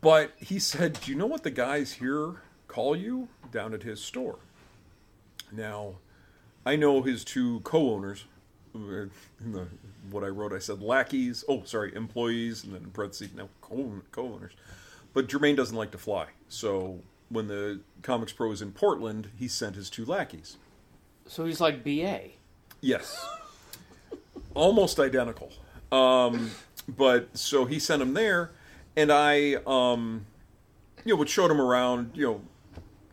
but 0.00 0.32
he 0.38 0.58
said, 0.58 1.00
do 1.00 1.10
you 1.10 1.16
know 1.16 1.26
what 1.26 1.44
the 1.44 1.50
guys 1.50 1.92
here 1.92 2.42
call 2.66 2.96
you 2.96 3.28
down 3.52 3.74
at 3.74 3.82
his 3.82 4.02
store? 4.02 4.38
Now, 5.52 5.94
I 6.64 6.76
know 6.76 7.02
his 7.02 7.24
two 7.24 7.60
co-owners. 7.60 8.24
uh, 8.74 9.06
what 10.10 10.24
I 10.24 10.28
wrote, 10.28 10.52
I 10.52 10.58
said 10.58 10.80
lackeys. 10.80 11.44
Oh, 11.48 11.62
sorry, 11.64 11.94
employees, 11.94 12.64
and 12.64 12.74
then 12.74 12.90
parentheses 12.92 13.34
now 13.34 13.48
co- 13.60 14.00
co-owners. 14.10 14.52
But 15.12 15.28
Jermaine 15.28 15.56
doesn't 15.56 15.76
like 15.76 15.90
to 15.90 15.98
fly, 15.98 16.28
so 16.48 17.00
when 17.28 17.48
the 17.48 17.80
Comics 18.02 18.32
Pro 18.32 18.48
was 18.48 18.62
in 18.62 18.72
Portland, 18.72 19.28
he 19.38 19.46
sent 19.46 19.76
his 19.76 19.90
two 19.90 20.06
lackeys. 20.06 20.56
So 21.32 21.46
he's 21.46 21.62
like 21.62 21.82
BA. 21.82 22.20
Yes, 22.82 23.26
almost 24.52 25.00
identical. 25.00 25.50
Um, 25.90 26.50
but 26.86 27.38
so 27.38 27.64
he 27.64 27.78
sent 27.78 28.02
him 28.02 28.12
there, 28.12 28.50
and 28.96 29.10
I, 29.10 29.54
um, 29.66 30.26
you 31.06 31.14
know, 31.14 31.16
would 31.16 31.30
showed 31.30 31.50
him 31.50 31.58
around. 31.58 32.10
You 32.12 32.26
know, 32.26 32.40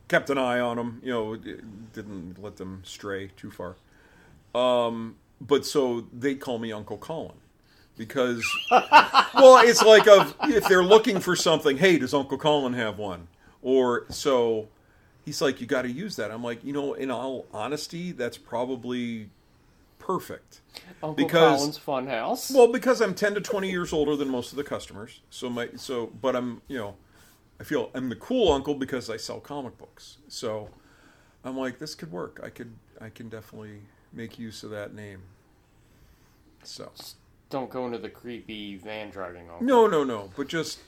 kept 0.08 0.28
an 0.28 0.36
eye 0.36 0.60
on 0.60 0.78
him, 0.78 1.00
You 1.02 1.12
know, 1.12 1.34
didn't 1.34 2.36
let 2.42 2.56
them 2.58 2.82
stray 2.84 3.30
too 3.38 3.50
far. 3.50 3.76
Um, 4.54 5.16
but 5.40 5.64
so 5.64 6.06
they 6.12 6.34
call 6.34 6.58
me 6.58 6.72
Uncle 6.72 6.98
Colin 6.98 7.38
because, 7.96 8.44
well, 8.70 9.66
it's 9.66 9.82
like 9.82 10.06
of 10.06 10.36
if 10.42 10.68
they're 10.68 10.84
looking 10.84 11.20
for 11.20 11.34
something. 11.34 11.78
Hey, 11.78 11.96
does 11.96 12.12
Uncle 12.12 12.36
Colin 12.36 12.74
have 12.74 12.98
one? 12.98 13.28
Or 13.62 14.04
so 14.10 14.68
he's 15.30 15.40
like, 15.40 15.60
you 15.60 15.66
got 15.68 15.82
to 15.82 15.90
use 15.92 16.16
that. 16.16 16.32
I'm 16.32 16.42
like, 16.42 16.64
you 16.64 16.72
know, 16.72 16.94
in 16.94 17.08
all 17.08 17.46
honesty, 17.52 18.10
that's 18.10 18.36
probably 18.36 19.30
perfect. 20.00 20.60
Uncle 21.04 21.14
Because- 21.24 21.58
Colin's 21.60 21.78
Funhouse. 21.78 22.52
Well, 22.52 22.66
because 22.72 23.00
I'm 23.00 23.14
10 23.14 23.34
to 23.34 23.40
20 23.40 23.70
years 23.70 23.92
older 23.92 24.16
than 24.16 24.28
most 24.28 24.50
of 24.50 24.56
the 24.56 24.64
customers. 24.64 25.20
So 25.30 25.48
my 25.48 25.68
so 25.76 26.06
but 26.20 26.34
I'm, 26.34 26.62
you 26.66 26.78
know, 26.78 26.96
I 27.60 27.64
feel 27.64 27.90
I'm 27.94 28.08
the 28.08 28.16
cool 28.16 28.50
uncle 28.52 28.74
because 28.74 29.08
I 29.08 29.18
sell 29.18 29.38
comic 29.38 29.78
books. 29.78 30.18
So 30.26 30.68
I'm 31.44 31.56
like 31.56 31.78
this 31.78 31.94
could 31.94 32.10
work. 32.10 32.40
I 32.42 32.48
could 32.50 32.72
I 33.00 33.08
can 33.10 33.28
definitely 33.28 33.82
make 34.12 34.36
use 34.36 34.64
of 34.64 34.70
that 34.70 34.94
name. 34.94 35.22
So 36.64 36.90
Don't 37.50 37.70
go 37.70 37.86
into 37.86 37.98
the 37.98 38.10
creepy 38.10 38.78
van 38.78 39.10
driving 39.10 39.48
uncle. 39.48 39.64
no, 39.64 39.86
no, 39.86 40.02
no, 40.02 40.30
but 40.36 40.48
just 40.48 40.80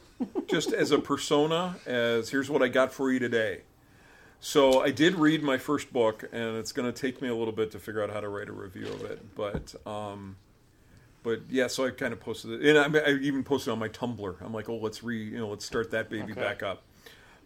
just 0.49 0.73
as 0.73 0.91
a 0.91 0.99
persona 0.99 1.77
as 1.87 2.31
here's 2.31 2.51
what 2.51 2.61
I 2.61 2.67
got 2.69 2.93
for 2.93 3.13
you 3.13 3.21
today. 3.21 3.61
So 4.45 4.81
I 4.81 4.91
did 4.91 5.15
read 5.15 5.41
my 5.45 5.57
first 5.57 5.93
book, 5.93 6.25
and 6.33 6.57
it's 6.57 6.73
going 6.73 6.93
to 6.93 7.01
take 7.01 7.23
me 7.23 7.29
a 7.29 7.35
little 7.35 7.53
bit 7.53 7.71
to 7.71 7.79
figure 7.79 8.03
out 8.03 8.11
how 8.11 8.19
to 8.21 8.29
write 8.29 8.49
a 8.49 8.53
review 8.53 8.89
of 8.89 9.05
it. 9.05 9.37
But, 9.37 9.73
um, 9.87 10.35
but 11.23 11.43
yeah, 11.49 11.69
so 11.69 11.87
I 11.87 11.91
kind 11.91 12.13
of 12.13 12.19
posted 12.19 12.61
it, 12.61 12.77
and 12.77 12.97
I, 12.97 13.01
I 13.01 13.11
even 13.19 13.45
posted 13.45 13.71
on 13.73 13.79
my 13.79 13.89
Tumblr. 13.89 14.35
I'm 14.45 14.53
like, 14.53 14.69
oh, 14.69 14.79
let's 14.79 15.05
re, 15.05 15.23
you 15.23 15.39
know, 15.39 15.49
let's 15.49 15.65
start 15.65 15.93
that 15.93 16.11
baby 16.11 16.33
Okay. 16.33 16.41
back 16.41 16.61
up. 16.65 16.83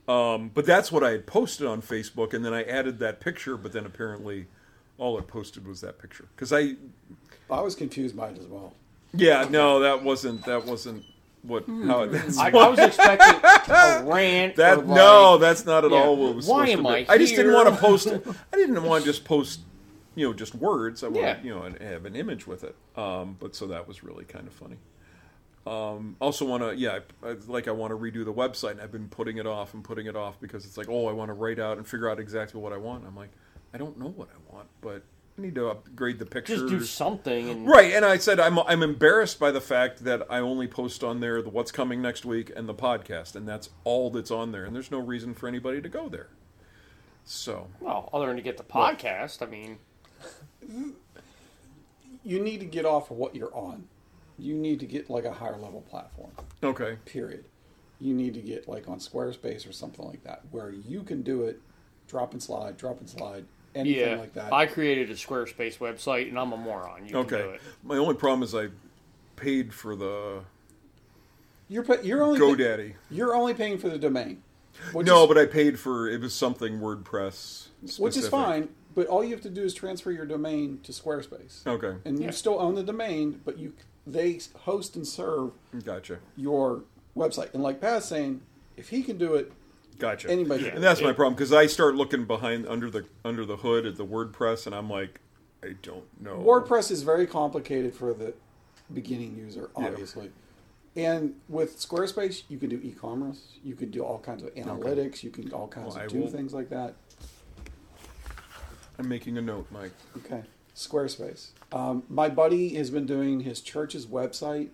Um, 0.09 0.51
but 0.55 0.65
that's 0.65 0.91
what 0.91 1.05
I 1.05 1.11
had 1.11 1.27
posted 1.27 1.67
on 1.67 1.83
Facebook, 1.83 2.33
and 2.33 2.43
then 2.43 2.55
I 2.55 2.63
added 2.63 2.99
that 3.01 3.21
picture. 3.21 3.59
But 3.59 3.73
then 3.73 3.85
apparently, 3.85 4.47
all 4.97 5.19
it 5.19 5.27
posted 5.27 5.67
was 5.69 5.83
that 5.83 5.99
picture 5.99 6.29
because 6.35 6.51
I, 6.51 6.77
I 7.51 7.61
was 7.61 7.75
confused 7.75 8.17
by 8.17 8.31
it 8.31 8.39
as 8.39 8.47
well. 8.47 8.73
yeah, 9.13 9.47
no, 9.51 9.81
that 9.81 10.03
wasn't 10.03 10.47
that 10.47 10.65
wasn't 10.65 11.05
what 11.47 11.67
how 11.67 12.03
it. 12.03 12.13
That's 12.13 12.39
I, 12.39 12.49
I 12.51 12.69
was 12.69 12.79
expecting 12.79 13.41
a 13.75 14.03
rant. 14.07 14.57
That 14.57 14.79
like, 14.79 14.87
no, 14.87 15.39
that's 15.39 15.65
not 15.65 15.85
at 15.85 15.91
yeah, 15.91 15.99
all 15.99 16.17
what 16.17 16.35
was 16.35 16.47
why 16.47 16.67
supposed 16.67 16.79
am 16.79 16.85
to 16.85 17.05
be. 17.05 17.09
I 17.09 17.19
just 17.19 17.35
didn't 17.37 17.53
want 17.55 17.69
to 17.69 17.77
post. 17.77 18.09
I 18.53 18.57
didn't 18.57 18.83
want 18.83 19.05
to 19.05 19.11
just 19.11 19.25
post, 19.25 19.61
you 20.15 20.27
know, 20.27 20.35
just 20.35 20.55
words. 20.55 21.03
I 21.03 21.09
wanted, 21.09 21.21
Yeah. 21.21 21.43
you 21.43 21.55
know, 21.55 21.63
and 21.63 21.79
have 21.81 22.05
an 22.05 22.17
image 22.17 22.47
with 22.47 22.65
it. 22.65 22.75
Um, 22.97 23.37
but 23.39 23.55
so 23.55 23.67
that 23.69 23.87
was 23.89 24.03
really 24.03 24.25
kind 24.25 24.47
of 24.47 24.53
funny. 24.53 24.77
Um, 25.67 26.17
also 26.21 26.45
want 26.45 26.63
to, 26.63 26.77
yeah, 26.77 27.01
I, 27.23 27.29
I, 27.31 27.37
like 27.49 27.67
I 27.67 27.73
want 27.73 27.91
to 27.91 27.97
redo 27.97 28.25
the 28.25 28.33
website, 28.33 28.73
and 28.73 28.81
I've 28.81 28.93
been 28.93 29.09
putting 29.09 29.39
it 29.39 29.47
off 29.47 29.75
and 29.75 29.83
putting 29.83 30.07
it 30.07 30.15
off 30.15 30.41
because 30.41 30.65
it's 30.65 30.77
like, 30.77 30.89
oh, 30.89 31.09
I 31.09 31.13
want 31.13 31.29
to 31.29 31.33
write 31.35 31.59
out 31.59 31.77
and 31.77 31.87
figure 31.87 32.09
out 32.09 32.21
exactly 32.21 32.61
what 32.61 32.73
I 32.73 32.77
want. 32.77 33.05
I'm 33.05 33.17
like, 33.17 33.31
I 33.75 33.79
don't 33.79 33.99
know 33.99 34.09
what 34.09 34.29
I 34.29 34.55
want, 34.55 34.69
but 34.81 35.03
I 35.39 35.43
need 35.43 35.55
to 35.57 35.69
upgrade 35.69 36.19
the 36.19 36.25
pictures. 36.27 36.61
Just 36.61 36.73
do 36.73 36.83
something. 36.83 37.51
And 37.51 37.67
Right, 37.69 37.93
and 37.93 38.05
I 38.05 38.17
said 38.17 38.41
I'm 38.41 38.59
I'm 38.61 38.83
embarrassed 38.83 39.39
by 39.39 39.51
the 39.51 39.61
fact 39.61 40.05
that 40.05 40.27
I 40.31 40.39
only 40.39 40.67
post 40.67 41.05
on 41.05 41.21
there 41.21 41.43
the 41.43 41.51
what's 41.51 41.71
coming 41.71 42.01
next 42.01 42.25
week 42.25 42.51
and 42.57 42.69
the 42.69 42.75
podcast, 42.75 43.37
and 43.37 43.47
that's 43.47 43.69
all 43.85 44.11
that's 44.11 44.31
on 44.31 44.53
there, 44.53 44.65
and 44.65 44.75
there's 44.75 44.91
no 44.91 44.99
reason 44.99 45.35
for 45.35 45.47
anybody 45.47 45.83
to 45.83 45.89
go 45.89 46.09
there. 46.09 46.29
So 47.25 47.67
Well, 47.81 48.09
other 48.13 48.27
than 48.29 48.37
to 48.37 48.43
get 48.43 48.57
the 48.57 48.65
podcast, 48.65 49.43
I 49.43 49.47
mean, 49.47 49.79
You 52.25 52.41
need 52.41 52.61
to 52.61 52.67
get 52.67 52.85
off 52.85 53.11
of 53.11 53.17
what 53.17 53.37
you're 53.37 53.55
on. 53.55 53.85
You 54.39 54.55
need 54.55 54.81
to 54.81 54.87
get 54.87 55.09
like 55.11 55.25
a 55.25 55.33
higher 55.33 55.57
level 55.57 55.83
platform. 55.83 56.31
okay, 56.63 56.99
Period. 57.05 57.45
You 57.99 58.15
need 58.15 58.35
to 58.35 58.41
get 58.41 58.69
like 58.69 58.89
on 58.89 58.99
Squarespace 58.99 59.69
or 59.69 59.73
something 59.73 60.05
like 60.05 60.23
that, 60.25 60.43
where 60.51 60.71
you 60.71 61.03
can 61.03 61.23
do 61.23 61.45
it, 61.45 61.61
drop 62.09 62.33
and 62.33 62.43
slide, 62.43 62.77
drop 62.77 63.01
and 63.01 63.09
slide, 63.09 63.47
anything 63.77 64.13
yeah. 64.13 64.17
like 64.17 64.33
that. 64.35 64.53
I 64.53 64.67
created 64.67 65.11
a 65.11 65.15
Squarespace 65.15 65.79
website, 65.79 66.29
and 66.29 66.39
I'm 66.39 66.53
a 66.53 66.57
moron. 66.57 67.07
You 67.07 67.13
can 67.13 67.27
do 67.27 67.35
okay. 67.37 67.55
it. 67.55 67.61
My 67.85 67.97
only 67.97 68.15
problem 68.15 68.43
is 68.43 68.55
I 68.55 68.69
paid 69.37 69.73
for 69.73 69.95
the 69.95 70.41
you're 71.69 71.83
pa- 71.83 71.99
you're 72.03 72.23
only 72.23 72.39
pay- 72.39 72.63
GoDaddy. 72.63 72.95
you're 73.11 73.35
only 73.35 73.55
paying 73.55 73.79
for 73.79 73.89
the 73.89 73.99
domain. 73.99 74.43
No, 74.95 75.23
is, 75.23 75.29
but 75.29 75.39
I 75.39 75.47
paid 75.47 75.79
for 75.79 76.09
it 76.09 76.21
was 76.21 76.35
something 76.35 76.81
WordPress, 76.81 77.69
which 77.99 78.17
is 78.17 78.29
fine. 78.29 78.69
But 78.95 79.09
all 79.09 79.23
you 79.23 79.33
have 79.33 79.43
to 79.43 79.51
do 79.51 79.63
is 79.63 79.75
transfer 79.75 80.11
your 80.11 80.25
domain 80.25 80.81
to 80.85 80.93
Squarespace, 80.93 81.67
Okay, 81.67 81.97
and 82.07 82.19
you 82.19 82.27
Yeah. 82.27 82.31
still 82.31 82.59
own 82.59 82.75
the 82.75 82.83
domain, 82.83 83.41
but 83.45 83.59
you 83.59 83.75
they 84.07 84.41
host 84.61 84.97
and 84.97 85.07
serve 85.07 85.53
gotcha, 85.85 86.19
your 86.37 86.85
website. 87.17 87.53
And 87.53 87.63
like 87.63 87.81
Pat's 87.81 88.07
saying, 88.07 88.41
if 88.77 88.91
he 88.91 89.03
can 89.03 89.19
do 89.19 89.35
it, 89.35 89.53
gotcha. 89.99 90.31
anybody 90.31 90.65
Yeah. 90.65 90.71
And 90.75 90.83
that's 90.85 91.01
my 91.01 91.13
problem 91.13 91.35
because 91.35 91.53
I 91.53 91.67
start 91.67 91.95
looking 91.95 92.25
behind 92.25 92.67
under 92.67 92.91
the 92.91 93.05
under 93.25 93.45
the 93.45 93.57
hood 93.57 93.87
at 93.87 93.97
the 93.97 94.07
WordPress, 94.07 94.67
and 94.67 94.75
I'm 94.75 94.89
like, 94.91 95.21
I 95.63 95.75
don't 95.83 96.05
know. 96.21 96.39
WordPress 96.39 96.91
is 96.91 97.03
very 97.03 97.27
complicated 97.27 97.95
for 97.95 98.13
the 98.15 98.35
beginning 98.93 99.37
user, 99.37 99.71
Yeah. 99.79 99.87
obviously. 99.87 100.31
And 100.95 101.35
with 101.49 101.77
Squarespace, 101.79 102.45
you 102.49 102.57
can 102.59 102.71
do 102.71 102.81
e-commerce. 102.83 103.59
You 103.63 103.75
can 103.75 103.91
do 103.91 104.03
all 104.03 104.19
kinds 104.19 104.43
of 104.43 104.55
analytics. 104.55 105.23
You 105.23 105.31
can 105.31 105.53
all 105.53 105.69
kinds 105.69 105.89
Well, 105.95 105.99
I 106.03 106.05
of 106.07 106.11
do 106.13 106.21
will- 106.21 106.29
things 106.29 106.55
like 106.55 106.71
that. 106.71 106.95
I'm 108.99 109.09
making 109.09 109.37
a 109.37 109.43
note, 109.43 109.67
Mike. 109.71 109.93
Okay, 110.17 110.43
Squarespace. 110.75 111.49
Um, 111.73 112.05
my 112.09 112.29
buddy 112.31 112.71
has 112.77 112.89
been 112.91 113.05
doing 113.05 113.41
his 113.41 113.61
church's 113.61 114.07
website 114.07 114.69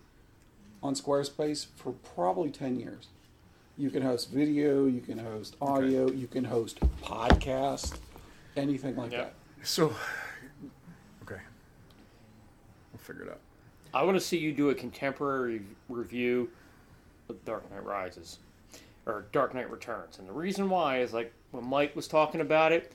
on 0.82 0.94
Squarespace 0.94 1.66
for 1.74 1.92
probably 1.92 2.50
ten 2.50 2.78
years. 2.78 3.08
You 3.78 3.90
can 3.90 4.02
host 4.02 4.30
video, 4.30 4.86
you 4.86 5.00
can 5.00 5.18
host 5.18 5.56
audio, 5.60 6.10
you 6.10 6.26
can 6.26 6.44
host 6.44 6.78
podcast, 7.02 7.98
anything 8.56 8.96
like 8.96 9.12
Yep. 9.12 9.34
that. 9.60 9.66
So, 9.66 9.94
okay, 11.22 11.40
we'll 12.92 12.98
figure 12.98 13.22
it 13.24 13.30
out. 13.30 13.40
I 13.94 14.02
want 14.04 14.16
to 14.16 14.20
see 14.20 14.36
you 14.38 14.52
do 14.52 14.70
a 14.70 14.74
contemporary 14.74 15.62
review 15.88 16.50
of 17.28 17.42
Dark 17.44 17.70
Knight 17.70 17.84
Rises 17.84 18.38
or 19.06 19.26
Dark 19.32 19.54
Knight 19.54 19.70
Returns. 19.70 20.18
And 20.18 20.28
the 20.28 20.32
reason 20.32 20.68
why 20.70 21.00
is 21.00 21.12
like 21.12 21.32
when 21.50 21.66
Mike 21.66 21.96
was 21.96 22.06
talking 22.08 22.40
about 22.40 22.72
it, 22.72 22.92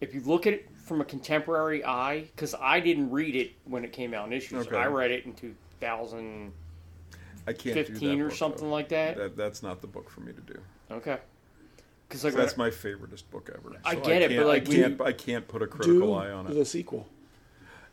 if 0.00 0.14
you 0.14 0.20
look 0.22 0.46
at 0.46 0.52
it 0.54 0.68
from 0.76 1.00
a 1.00 1.04
contemporary 1.04 1.84
eye, 1.84 2.22
because 2.34 2.54
I 2.60 2.80
didn't 2.80 3.10
read 3.10 3.34
it 3.36 3.52
when 3.64 3.84
it 3.84 3.92
came 3.92 4.12
out 4.14 4.26
in 4.26 4.32
issues, 4.32 4.66
Okay. 4.66 4.76
I 4.76 4.86
read 4.86 5.10
it 5.10 5.24
in 5.24 5.32
2015 5.34 6.52
I 7.46 7.52
can't 7.52 7.86
do 7.86 7.94
that 7.94 8.20
or 8.20 8.28
book, 8.28 8.36
something 8.36 8.64
though. 8.64 8.72
like 8.72 8.88
that. 8.90 9.16
That 9.16 9.36
that's 9.36 9.62
not 9.62 9.80
the 9.80 9.86
book 9.86 10.10
for 10.10 10.20
me 10.20 10.32
to 10.32 10.40
do. 10.40 10.58
Okay. 10.90 11.18
Because 12.08 12.24
like 12.24 12.34
That's 12.34 12.56
my 12.56 12.70
favoriteest 12.70 13.24
book 13.30 13.50
ever. 13.52 13.76
I 13.84 13.94
So 13.94 14.00
get 14.00 14.22
it, 14.22 14.36
but, 14.36 14.46
like, 14.46 14.68
I 14.68 14.72
can't, 14.72 15.00
I 15.00 15.12
can't 15.12 15.48
put 15.48 15.60
a 15.62 15.66
critical 15.66 16.08
Do 16.08 16.12
eye 16.14 16.30
on 16.30 16.46
it. 16.46 16.54
the 16.54 16.64
sequel. 16.64 17.08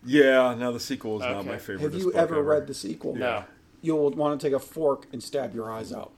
Yeah, 0.05 0.53
now 0.53 0.71
the 0.71 0.79
sequel 0.79 1.15
is 1.15 1.21
not 1.27 1.45
my 1.45 1.57
favorite. 1.57 1.81
Have 1.81 1.95
you 1.95 2.13
ever 2.13 2.41
read 2.43 2.67
the 2.67 2.73
sequel? 2.73 3.15
no, 3.15 3.43
You'll 3.81 4.11
want 4.11 4.39
to 4.39 4.45
take 4.47 4.53
a 4.53 4.59
fork 4.59 5.07
and 5.11 5.21
stab 5.23 5.53
your 5.55 5.71
eyes 5.71 5.91
out. 5.91 6.11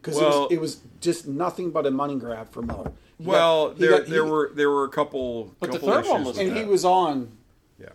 Because 0.00 0.16
Well- 0.20 0.46
it, 0.48 0.48
was, 0.48 0.52
it 0.52 0.60
was 0.60 0.80
just 1.00 1.26
nothing 1.28 1.70
but 1.70 1.86
a 1.86 1.90
money 1.90 2.16
grab 2.16 2.50
for 2.50 2.60
Miller. 2.62 2.92
He 3.18 3.24
Well, 3.24 3.68
got- 3.68 3.78
there 3.78 3.90
got- 3.90 4.04
he- 4.06 4.12
there 4.12 4.24
were 4.24 4.50
there 4.54 4.70
were 4.70 4.84
a 4.84 4.88
couple. 4.88 5.54
But 5.60 5.70
the 5.72 5.78
couple 5.78 5.92
third 5.94 6.06
one 6.06 6.24
was- 6.24 6.36
with 6.38 6.46
and 6.48 6.56
he 6.56 6.64
was 6.64 6.84
on 6.84 7.30
yeah. 7.78 7.90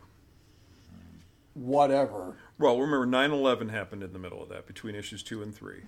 whatever. 1.54 2.36
Well, 2.60 2.78
remember 2.80 3.06
9/11 3.08 3.70
happened 3.70 4.04
in 4.04 4.12
the 4.14 4.20
middle 4.20 4.44
of 4.44 4.50
that 4.50 4.68
between 4.68 4.94
issues 4.94 5.24
two 5.24 5.42
and 5.42 5.56
three, 5.56 5.84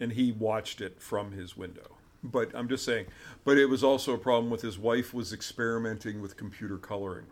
and 0.00 0.12
he 0.12 0.30
watched 0.32 0.80
it 0.80 1.02
from 1.02 1.32
his 1.32 1.56
window. 1.56 1.96
But 2.22 2.50
I'm 2.54 2.68
just 2.68 2.84
saying. 2.84 3.06
But 3.44 3.58
it 3.58 3.66
was 3.66 3.82
also 3.84 4.14
a 4.14 4.18
problem 4.18 4.48
with 4.50 4.62
his 4.62 4.78
wife 4.78 5.12
was 5.12 5.32
experimenting 5.32 6.20
with 6.22 6.36
computer 6.36 6.78
coloring, 6.78 7.26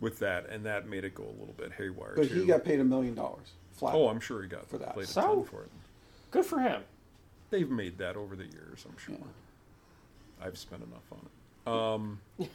with 0.00 0.18
that, 0.20 0.48
and 0.48 0.64
that 0.66 0.88
made 0.88 1.04
it 1.04 1.14
go 1.14 1.24
a 1.24 1.36
little 1.38 1.54
bit 1.56 1.72
haywire. 1.72 2.14
But 2.16 2.28
too. 2.28 2.40
he 2.40 2.46
got 2.46 2.64
paid 2.64 2.80
a 2.80 2.84
million 2.84 3.14
dollars 3.14 3.52
flat. 3.72 3.94
Oh, 3.94 4.08
I'm 4.08 4.20
sure 4.20 4.42
he 4.42 4.48
got 4.48 4.68
for 4.68 4.78
that. 4.78 4.94
Played 4.94 5.04
a 5.04 5.08
So? 5.10 5.20
ton 5.20 5.44
for 5.44 5.62
it. 5.64 5.70
good 6.30 6.46
for 6.46 6.60
him. 6.60 6.82
They've 7.50 7.70
made 7.70 7.98
that 7.98 8.16
over 8.16 8.34
the 8.36 8.44
years. 8.46 8.86
I'm 8.88 8.96
sure. 8.96 9.16
I've 10.40 10.56
spent 10.58 10.82
enough 10.82 11.04
on 11.12 11.20
it. 11.26 11.70
Um, 11.70 12.20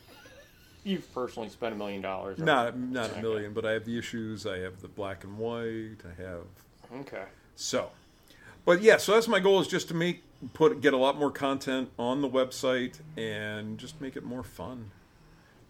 You've 0.87 1.13
personally 1.13 1.49
spent 1.49 1.75
a 1.75 1.77
million 1.77 2.01
dollars. 2.01 2.39
Not 2.39 2.77
not 2.79 3.09
Okay. 3.09 3.19
a 3.19 3.21
million, 3.21 3.53
but 3.53 3.65
I 3.65 3.73
have 3.73 3.83
the 3.83 3.97
issues. 3.97 4.45
I 4.45 4.59
have 4.59 4.81
the 4.81 4.87
black 4.87 5.25
and 5.25 5.37
white. 5.37 5.97
I 6.05 6.21
have 6.21 6.45
Okay. 7.01 7.25
so. 7.57 7.91
But 8.63 8.81
yeah, 8.81 8.95
so 8.95 9.13
that's 9.13 9.27
my 9.27 9.41
goal 9.41 9.59
is 9.59 9.67
just 9.67 9.89
to 9.89 9.93
make 9.93 10.23
put 10.53 10.79
get 10.79 10.93
a 10.93 10.97
lot 10.97 11.17
more 11.17 11.29
content 11.31 11.89
on 11.99 12.21
the 12.21 12.29
website 12.29 12.99
and 13.17 13.77
just 13.77 13.99
make 13.99 14.15
it 14.15 14.23
more 14.23 14.43
fun, 14.43 14.91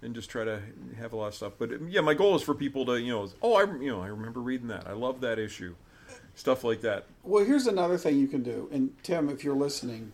and 0.04 0.14
just 0.14 0.30
try 0.30 0.44
to 0.44 0.62
have 1.00 1.14
a 1.14 1.16
lot 1.16 1.28
of 1.30 1.34
stuff. 1.34 1.54
But 1.58 1.72
yeah, 1.90 2.02
my 2.02 2.14
goal 2.14 2.36
is 2.36 2.44
for 2.44 2.54
people 2.54 2.86
to 2.86 3.02
you 3.02 3.12
know 3.12 3.28
oh 3.42 3.56
I 3.56 3.64
you 3.82 3.90
know 3.92 4.02
I 4.02 4.08
remember 4.08 4.40
reading 4.40 4.68
that 4.68 4.86
I 4.86 4.92
love 4.94 5.22
that 5.22 5.40
issue, 5.40 5.74
stuff 6.36 6.64
like 6.64 6.82
that. 6.82 7.06
Well, 7.24 7.44
here's 7.44 7.66
another 7.66 7.98
thing 7.98 8.20
you 8.20 8.28
can 8.28 8.44
do. 8.44 8.70
And 8.72 8.92
Tim, 9.02 9.30
if 9.30 9.44
you're 9.44 9.56
listening, 9.56 10.12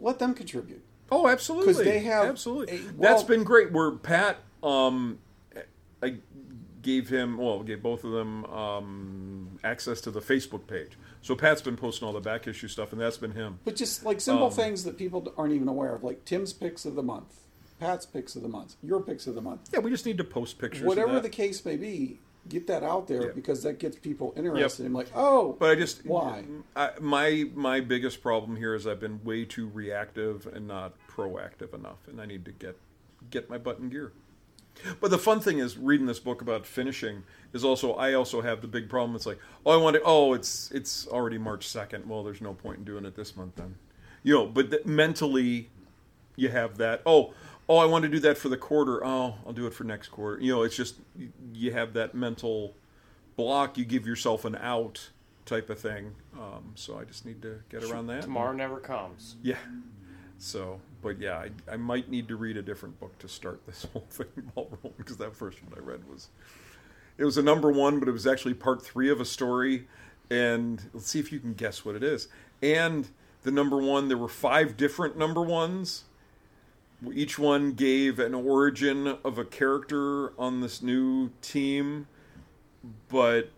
let 0.00 0.18
them 0.18 0.34
contribute. 0.34 0.82
Oh, 1.10 1.28
absolutely. 1.28 1.74
'Cause 1.74 1.84
they 1.84 2.00
have 2.00 2.26
absolutely. 2.26 2.76
a- 2.76 2.80
That's 2.80 2.96
well- 2.98 3.24
been 3.24 3.44
great. 3.44 3.72
Where 3.72 3.92
Pat, 3.92 4.38
um, 4.62 5.18
I 6.02 6.16
gave 6.82 7.08
him, 7.08 7.38
well, 7.38 7.62
gave 7.62 7.82
both 7.82 8.04
of 8.04 8.12
them 8.12 8.44
um, 8.46 9.58
access 9.64 10.00
to 10.02 10.10
the 10.10 10.20
Facebook 10.20 10.66
page. 10.66 10.92
So 11.22 11.34
Pat's 11.34 11.60
been 11.62 11.76
posting 11.76 12.06
all 12.06 12.12
the 12.14 12.20
back 12.20 12.46
issue 12.46 12.68
stuff, 12.68 12.92
and 12.92 13.00
that's 13.00 13.16
been 13.16 13.32
him. 13.32 13.58
But 13.64 13.74
just 13.76 14.04
like 14.04 14.20
simple 14.20 14.46
Um, 14.46 14.52
things 14.52 14.84
that 14.84 14.96
people 14.96 15.32
aren't 15.36 15.52
even 15.52 15.66
aware 15.68 15.94
of, 15.94 16.04
like 16.04 16.24
Tim's 16.24 16.52
picks 16.52 16.84
of 16.84 16.94
the 16.94 17.02
month, 17.02 17.40
Pat's 17.80 18.06
picks 18.06 18.36
of 18.36 18.42
the 18.42 18.48
month, 18.48 18.76
your 18.82 19.00
picks 19.00 19.26
of 19.26 19.34
the 19.34 19.40
month. 19.40 19.68
Yeah, 19.72 19.80
we 19.80 19.90
just 19.90 20.06
need 20.06 20.18
to 20.18 20.24
post 20.24 20.58
pictures. 20.58 20.82
of 20.82 20.86
Whatever 20.86 21.18
the 21.20 21.28
case 21.28 21.64
may 21.64 21.76
be, 21.76 22.20
get 22.48 22.66
that 22.68 22.82
out 22.82 23.06
there 23.06 23.26
Yeah. 23.26 23.32
because 23.34 23.62
that 23.62 23.78
gets 23.78 23.96
people 23.96 24.32
interested 24.36 24.86
I'm 24.86 24.92
like, 24.92 25.10
oh, 25.14 25.56
But 25.58 25.70
I 25.70 25.74
just 25.74 26.04
Why? 26.06 26.44
I, 26.74 26.90
my 27.00 27.46
my 27.54 27.80
biggest 27.80 28.22
problem 28.22 28.56
here 28.56 28.74
is 28.74 28.86
I've 28.86 29.00
been 29.00 29.22
way 29.24 29.44
too 29.44 29.70
reactive 29.72 30.46
and 30.46 30.66
not 30.66 30.94
proactive 31.08 31.74
enough, 31.74 32.06
and 32.08 32.20
I 32.20 32.26
need 32.26 32.44
to 32.44 32.52
get 32.52 32.76
get 33.30 33.48
my 33.50 33.58
butt 33.58 33.78
in 33.78 33.88
gear. 33.88 34.12
But 35.00 35.10
the 35.10 35.18
fun 35.18 35.40
thing 35.40 35.58
is 35.58 35.78
reading 35.78 36.04
this 36.06 36.18
book 36.18 36.42
about 36.42 36.66
finishing 36.66 37.22
is 37.54 37.64
also 37.64 37.94
I 37.94 38.12
also 38.12 38.42
have 38.42 38.60
the 38.60 38.68
big 38.68 38.88
problem. 38.88 39.16
It's 39.16 39.26
like 39.26 39.38
oh 39.64 39.70
I 39.72 39.76
want 39.82 39.96
to 39.96 40.02
oh 40.04 40.34
it's 40.34 40.70
it's 40.70 41.06
already 41.08 41.38
March 41.38 41.66
second. 41.66 42.08
Well, 42.08 42.22
there's 42.22 42.42
no 42.42 42.52
point 42.54 42.78
in 42.78 42.84
doing 42.84 43.04
it 43.06 43.16
this 43.16 43.36
month 43.36 43.56
then, 43.56 43.76
you 44.22 44.34
know. 44.34 44.46
But 44.46 44.70
th- 44.70 44.84
mentally, 44.84 45.70
you 46.36 46.50
have 46.50 46.76
that 46.76 47.00
oh 47.06 47.32
oh 47.68 47.76
I 47.78 47.84
want 47.86 48.04
to 48.04 48.08
do 48.08 48.18
that 48.20 48.38
for 48.38 48.48
the 48.48 48.56
quarter. 48.56 49.04
Oh 49.04 49.36
I'll 49.46 49.52
do 49.52 49.66
it 49.66 49.74
for 49.74 49.84
next 49.84 50.08
quarter. 50.08 50.40
You 50.42 50.54
know 50.54 50.62
it's 50.62 50.76
just 50.76 50.96
you- 51.52 51.72
have 51.72 51.92
that 51.94 52.14
mental 52.14 52.74
block. 53.36 53.76
You 53.78 53.84
give 53.84 54.06
yourself 54.06 54.44
an 54.44 54.56
out 54.56 55.10
type 55.44 55.70
of 55.70 55.78
thing. 55.78 56.14
Um, 56.34 56.72
so 56.74 56.98
I 56.98 57.04
just 57.04 57.24
need 57.24 57.42
to 57.42 57.60
get 57.68 57.84
around 57.84 58.08
that. 58.08 58.22
Tomorrow 58.22 58.52
never 58.52 58.78
comes. 58.78 59.36
Yeah. 59.42 59.56
So, 60.38 60.80
but 61.02 61.18
yeah, 61.18 61.38
I, 61.38 61.50
I 61.72 61.76
might 61.76 62.10
need 62.10 62.28
to 62.28 62.36
read 62.36 62.56
a 62.56 62.62
different 62.62 63.00
book 63.00 63.18
to 63.20 63.28
start 63.28 63.64
this 63.66 63.86
whole 63.92 64.06
thing 64.10 64.26
ball 64.54 64.68
rolling 64.82 64.96
because 64.98 65.16
that 65.18 65.34
first 65.34 65.62
one 65.62 65.72
I 65.76 65.80
read 65.80 66.06
was 66.08 66.28
it 67.18 67.24
was 67.24 67.38
a 67.38 67.42
number 67.42 67.70
one, 67.72 67.98
but 67.98 68.08
it 68.08 68.12
was 68.12 68.26
actually 68.26 68.54
part 68.54 68.84
three 68.84 69.08
of 69.08 69.20
a 69.20 69.24
story. 69.24 69.86
And 70.30 70.82
let's 70.92 71.08
see 71.08 71.20
if 71.20 71.32
you 71.32 71.38
can 71.40 71.54
guess 71.54 71.84
what 71.84 71.94
it 71.94 72.02
is. 72.02 72.28
And 72.62 73.08
the 73.42 73.50
number 73.50 73.78
one, 73.78 74.08
there 74.08 74.18
were 74.18 74.28
five 74.28 74.76
different 74.76 75.16
number 75.16 75.40
ones. 75.40 76.04
Each 77.12 77.38
one 77.38 77.72
gave 77.72 78.18
an 78.18 78.34
origin 78.34 79.18
of 79.24 79.38
a 79.38 79.44
character 79.44 80.32
on 80.40 80.60
this 80.60 80.82
new 80.82 81.30
team, 81.42 82.06
but 83.08 83.50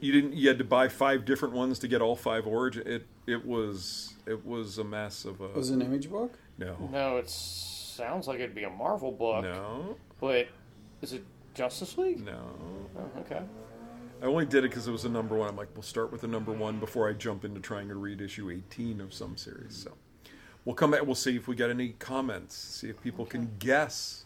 you 0.00 0.12
didn't. 0.12 0.34
You 0.34 0.48
had 0.48 0.58
to 0.58 0.64
buy 0.64 0.88
five 0.88 1.24
different 1.24 1.54
ones 1.54 1.78
to 1.80 1.88
get 1.88 2.00
all 2.00 2.16
five 2.16 2.46
origin. 2.46 2.86
It 2.86 3.06
it 3.26 3.46
was 3.46 4.14
it 4.26 4.44
was 4.44 4.78
a 4.78 4.84
mess 4.84 5.24
of 5.24 5.40
a 5.40 5.46
it 5.46 5.56
was 5.56 5.70
an 5.70 5.82
image 5.82 6.10
book. 6.10 6.38
no 6.58 6.76
No, 6.90 7.16
it 7.18 7.28
sounds 7.28 8.26
like 8.26 8.40
it'd 8.40 8.54
be 8.54 8.64
a 8.64 8.70
Marvel 8.70 9.12
book. 9.12 9.44
no 9.44 9.96
But 10.20 10.48
is 11.02 11.12
it 11.12 11.24
Justice 11.54 11.96
League? 11.98 12.24
no. 12.24 12.40
Oh, 12.98 13.20
okay. 13.20 13.42
I 14.22 14.26
only 14.26 14.46
did 14.46 14.64
it 14.64 14.70
because 14.70 14.88
it 14.88 14.92
was 14.92 15.04
a 15.04 15.08
number 15.10 15.36
one. 15.36 15.48
I'm 15.50 15.56
like, 15.56 15.68
we'll 15.74 15.82
start 15.82 16.10
with 16.10 16.22
the 16.22 16.28
number 16.28 16.52
one 16.52 16.78
before 16.78 17.08
I 17.10 17.12
jump 17.12 17.44
into 17.44 17.60
trying 17.60 17.88
to 17.88 17.94
read 17.96 18.20
issue 18.22 18.50
18 18.50 19.00
of 19.02 19.12
some 19.12 19.36
series. 19.36 19.76
So 19.76 19.92
we'll 20.64 20.74
come 20.74 20.90
back. 20.92 21.04
We'll 21.06 21.14
see 21.14 21.36
if 21.36 21.46
we 21.48 21.54
get 21.56 21.70
any 21.70 21.90
comments. 21.98 22.56
See 22.56 22.88
if 22.88 23.00
people 23.02 23.24
can 23.26 23.50
guess 23.58 24.24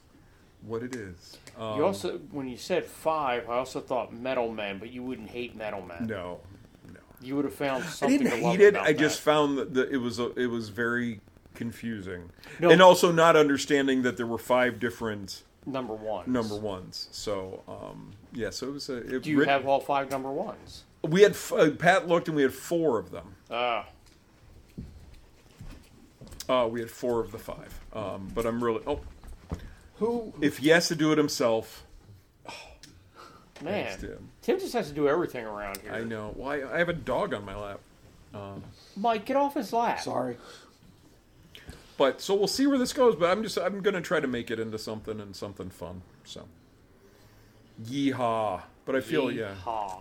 what 0.63 0.83
it 0.83 0.95
is. 0.95 1.39
Um, 1.59 1.77
You 1.79 1.85
also, 1.85 2.19
when 2.31 2.49
you 2.49 2.57
said 2.57 2.85
five, 2.85 3.49
I 3.49 3.55
also 3.59 3.81
thought 3.81 4.13
Metal 4.13 4.51
Man, 4.53 4.79
but 4.79 4.91
you 4.91 5.03
wouldn't 5.03 5.31
hate 5.31 5.55
Metal 5.57 5.83
Man. 5.83 6.07
no, 6.07 6.41
no. 6.93 7.01
You 7.21 7.37
would 7.37 7.45
have 7.45 7.55
found 7.55 7.85
I 7.85 7.87
something 7.89 8.19
didn't 8.19 8.39
to 8.39 8.45
love 8.45 8.57
hate 8.57 8.61
it. 8.75 8.77
I 8.77 8.93
just 8.93 9.21
found 9.21 9.59
that 9.59 9.75
the, 9.75 9.89
it 9.89 9.99
was 9.99 10.19
a, 10.19 10.33
it 10.39 10.47
was 10.47 10.69
very 10.69 11.21
confusing, 11.55 12.31
No. 12.61 12.71
and 12.71 12.81
also 12.81 13.11
not 13.11 13.35
understanding 13.37 14.03
that 14.03 14.17
there 14.17 14.27
were 14.27 14.39
five 14.39 14.79
different 14.79 15.43
number 15.67 15.95
one. 15.95 16.31
number 16.33 16.55
ones. 16.57 17.09
So 17.13 17.63
um, 17.69 18.13
yeah, 18.33 18.51
so 18.51 18.69
it 18.69 18.73
was 18.75 18.89
a. 18.89 18.97
It, 19.17 19.23
Do 19.25 19.31
you 19.31 19.41
writ- 19.41 19.49
have 19.49 19.67
all 19.67 19.81
five 19.81 20.11
number 20.11 20.31
ones? 20.31 20.85
We 21.03 21.23
had 21.23 21.37
uh, 21.53 21.71
Pat 21.71 22.07
looked 22.09 22.27
and 22.29 22.37
we 22.37 22.43
had 22.43 22.53
four 22.55 22.99
of 22.99 23.11
them. 23.11 23.35
Ah, 23.51 23.87
Uh, 26.49 26.67
we 26.71 26.81
had 26.81 26.91
four 26.91 27.21
of 27.21 27.31
the 27.31 27.39
five. 27.39 27.79
Um, 27.93 28.31
but 28.35 28.47
I'm 28.47 28.63
really 28.63 28.83
oh, 28.87 29.01
Who 29.97 30.33
if 30.41 30.59
he 30.59 30.69
has 30.69 30.89
to 30.89 30.95
do 30.95 31.13
it 31.13 31.19
himself, 31.19 31.85
man. 33.63 33.85
Thanks, 33.87 34.01
Tim. 34.01 34.31
Tim 34.43 34.59
just 34.59 34.73
has 34.73 34.89
to 34.89 34.95
do 34.95 35.09
everything 35.09 35.45
around 35.45 35.79
here. 35.79 35.93
I 35.93 36.05
know. 36.05 36.33
Why 36.35 36.65
I 36.65 36.79
have 36.79 36.89
a 36.89 36.95
dog 36.95 37.35
on 37.35 37.45
my 37.45 37.57
lap. 37.57 37.81
Mike, 38.97 39.25
get 39.25 39.37
off 39.37 39.55
his 39.55 39.73
lap. 39.73 40.01
sorry. 40.01 40.37
But 41.97 42.21
so 42.21 42.35
we'll 42.35 42.47
see 42.47 42.67
where 42.67 42.79
this 42.79 42.93
goes. 42.93 43.17
But 43.17 43.31
I'm 43.31 43.43
just 43.43 43.59
I'm 43.59 43.81
gonna 43.81 44.01
try 44.01 44.21
to 44.21 44.29
make 44.29 44.51
it 44.51 44.61
into 44.61 44.79
something 44.79 45.21
and 45.21 45.35
something 45.35 45.69
fun. 45.69 46.03
So 46.25 46.45
yeehaw! 47.85 48.63
But 48.85 48.97
I 48.97 49.01
feel 49.01 49.31
yeah. 49.31 49.55
Yeehaw. 49.65 50.01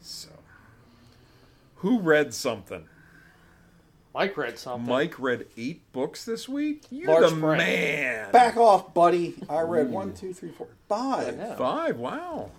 So 0.00 0.28
who 1.76 1.98
read 2.00 2.34
something? 2.34 2.84
Mike 4.14 4.36
read 4.36 4.58
something. 4.58 4.88
Mike 4.88 5.18
read 5.18 5.46
eight 5.56 5.90
books 5.92 6.24
this 6.24 6.48
week. 6.48 6.82
You're 6.90 7.08
Large 7.20 7.30
the 7.34 7.40
print. 7.40 7.58
man. 7.58 8.32
Back 8.32 8.56
off, 8.56 8.92
buddy. 8.94 9.36
I 9.48 9.60
read 9.60 9.90
one, 9.90 10.14
two, 10.14 10.32
three, 10.32 10.50
four, 10.50 10.68
five. 10.88 11.56
Five. 11.58 11.96
Wow. 11.98 12.50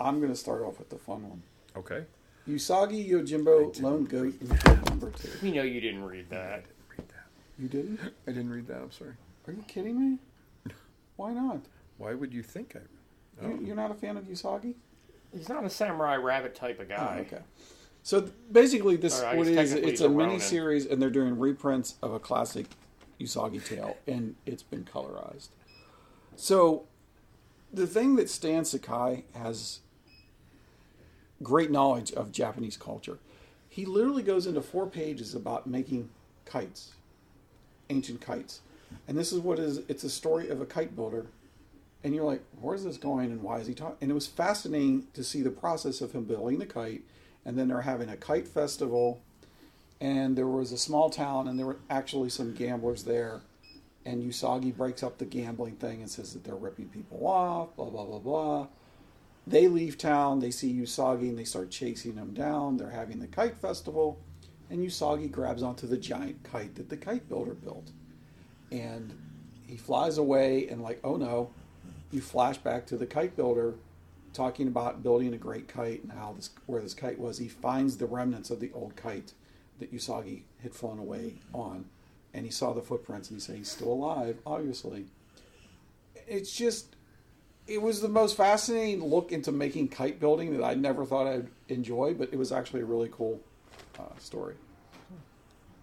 I'm 0.00 0.18
going 0.20 0.32
to 0.32 0.36
start 0.38 0.62
off 0.62 0.78
with 0.78 0.90
the 0.90 0.98
fun 0.98 1.28
one. 1.28 1.42
Okay. 1.76 2.04
Usagi 2.48 3.08
Yojimbo, 3.08 3.80
Lone 3.80 4.04
Goat, 4.04 4.34
and 4.40 4.60
Kid 4.60 4.86
Number 4.90 5.10
Two. 5.10 5.30
We 5.42 5.52
know 5.52 5.62
you 5.62 5.80
didn't 5.80 6.04
read 6.04 6.28
that. 6.30 6.64
Read 6.90 7.08
that. 7.08 7.26
You 7.58 7.68
didn't? 7.68 8.00
I 8.26 8.32
didn't 8.32 8.50
read 8.50 8.66
that. 8.66 8.82
I'm 8.82 8.92
sorry. 8.92 9.12
Are 9.46 9.52
you 9.52 9.64
kidding 9.66 9.98
me? 9.98 10.18
Why 11.16 11.32
not? 11.32 11.60
Why 11.96 12.12
would 12.14 12.34
you 12.34 12.42
think 12.42 12.76
I? 12.76 12.80
Oh. 13.42 13.48
You, 13.48 13.60
you're 13.66 13.76
not 13.76 13.90
a 13.90 13.94
fan 13.94 14.16
of 14.18 14.24
Usagi? 14.24 14.74
He's 15.32 15.48
not 15.48 15.64
a 15.64 15.70
samurai 15.70 16.16
rabbit 16.16 16.54
type 16.54 16.80
of 16.80 16.90
Oh, 16.90 16.94
guy. 16.96 17.24
okay. 17.26 17.42
So 18.04 18.28
basically, 18.52 18.96
this 18.96 19.20
Or 19.20 19.34
what 19.34 19.48
it 19.48 19.58
is. 19.58 19.72
It's 19.72 20.02
a 20.02 20.08
mini 20.10 20.38
series, 20.38 20.84
and 20.84 21.00
they're 21.00 21.10
doing 21.10 21.38
reprints 21.38 21.94
of 22.02 22.12
a 22.12 22.20
classic 22.20 22.66
Usagi 23.18 23.64
tale, 23.64 23.96
and 24.06 24.36
it's 24.44 24.62
been 24.62 24.84
colorized. 24.84 25.48
So, 26.36 26.84
the 27.72 27.86
thing 27.86 28.16
that 28.16 28.28
Stan 28.28 28.66
Sakai 28.66 29.24
has 29.34 29.80
great 31.42 31.70
knowledge 31.70 32.12
of 32.12 32.30
Japanese 32.30 32.76
culture. 32.76 33.18
He 33.68 33.86
literally 33.86 34.22
goes 34.22 34.46
into 34.46 34.60
four 34.60 34.86
pages 34.86 35.34
about 35.34 35.66
making 35.66 36.10
kites, 36.44 36.92
ancient 37.88 38.20
kites, 38.20 38.60
and 39.08 39.16
this 39.16 39.32
is 39.32 39.40
what 39.40 39.58
is. 39.58 39.78
It's 39.88 40.04
a 40.04 40.10
story 40.10 40.50
of 40.50 40.60
a 40.60 40.66
kite 40.66 40.94
builder 40.94 41.26
and 42.04 42.14
you're 42.14 42.24
like, 42.24 42.42
where's 42.60 42.84
this 42.84 42.98
going 42.98 43.32
and 43.32 43.42
why 43.42 43.58
is 43.58 43.66
he 43.66 43.72
talking? 43.72 43.96
And 44.02 44.10
it 44.10 44.14
was 44.14 44.26
fascinating 44.26 45.06
to 45.14 45.24
see 45.24 45.40
the 45.40 45.50
process 45.50 46.02
of 46.02 46.12
him 46.12 46.24
building 46.24 46.58
the 46.58 46.66
kite, 46.66 47.02
and 47.44 47.58
then 47.58 47.68
they're 47.68 47.82
having 47.82 48.08
a 48.08 48.16
kite 48.16 48.48
festival, 48.48 49.20
and 50.00 50.36
there 50.36 50.46
was 50.46 50.72
a 50.72 50.78
small 50.78 51.10
town, 51.10 51.48
and 51.48 51.58
there 51.58 51.66
were 51.66 51.78
actually 51.88 52.30
some 52.30 52.54
gamblers 52.54 53.04
there. 53.04 53.40
And 54.06 54.22
Usagi 54.22 54.76
breaks 54.76 55.02
up 55.02 55.16
the 55.16 55.24
gambling 55.24 55.76
thing 55.76 56.02
and 56.02 56.10
says 56.10 56.34
that 56.34 56.44
they're 56.44 56.54
ripping 56.54 56.88
people 56.88 57.26
off, 57.26 57.74
blah 57.76 57.88
blah 57.88 58.04
blah 58.04 58.18
blah. 58.18 58.66
They 59.46 59.68
leave 59.68 59.96
town. 59.96 60.40
They 60.40 60.50
see 60.50 60.74
Usagi 60.74 61.28
and 61.28 61.38
they 61.38 61.44
start 61.44 61.70
chasing 61.70 62.16
him 62.16 62.34
down. 62.34 62.76
They're 62.76 62.90
having 62.90 63.20
the 63.20 63.26
kite 63.26 63.56
festival, 63.56 64.18
and 64.68 64.80
Usagi 64.80 65.30
grabs 65.30 65.62
onto 65.62 65.86
the 65.86 65.96
giant 65.96 66.42
kite 66.42 66.74
that 66.74 66.90
the 66.90 66.96
kite 66.96 67.28
builder 67.28 67.54
built, 67.54 67.90
and 68.70 69.14
he 69.66 69.76
flies 69.78 70.18
away. 70.18 70.68
And 70.68 70.82
like, 70.82 71.00
oh 71.02 71.16
no, 71.16 71.50
you 72.10 72.20
flash 72.20 72.58
back 72.58 72.86
to 72.86 72.98
the 72.98 73.06
kite 73.06 73.36
builder 73.36 73.74
talking 74.34 74.66
about 74.68 75.02
building 75.02 75.32
a 75.32 75.38
great 75.38 75.68
kite 75.68 76.02
and 76.02 76.12
how 76.12 76.34
this 76.36 76.50
where 76.66 76.82
this 76.82 76.92
kite 76.92 77.18
was. 77.18 77.38
He 77.38 77.48
finds 77.48 77.96
the 77.96 78.06
remnants 78.06 78.50
of 78.50 78.60
the 78.60 78.70
old 78.74 78.96
kite 78.96 79.32
that 79.78 79.92
Usagi 79.94 80.42
had 80.62 80.74
flown 80.74 80.98
away 80.98 81.36
on, 81.54 81.86
and 82.34 82.44
he 82.44 82.50
saw 82.50 82.72
the 82.72 82.82
footprints 82.82 83.30
and 83.30 83.36
he 83.36 83.40
said 83.40 83.56
he's 83.56 83.70
still 83.70 83.92
alive. 83.92 84.38
Obviously, 84.44 85.06
it's 86.26 86.54
just 86.54 86.94
it 87.66 87.80
was 87.80 88.00
the 88.00 88.08
most 88.08 88.36
fascinating 88.36 89.02
look 89.02 89.32
into 89.32 89.50
making 89.50 89.88
kite 89.88 90.20
building 90.20 90.56
that 90.56 90.64
I 90.64 90.74
never 90.74 91.04
thought 91.06 91.26
I'd 91.26 91.48
enjoy, 91.68 92.14
but 92.14 92.30
it 92.32 92.36
was 92.36 92.52
actually 92.52 92.82
a 92.82 92.84
really 92.84 93.08
cool 93.10 93.40
uh, 93.98 94.02
story. 94.18 94.54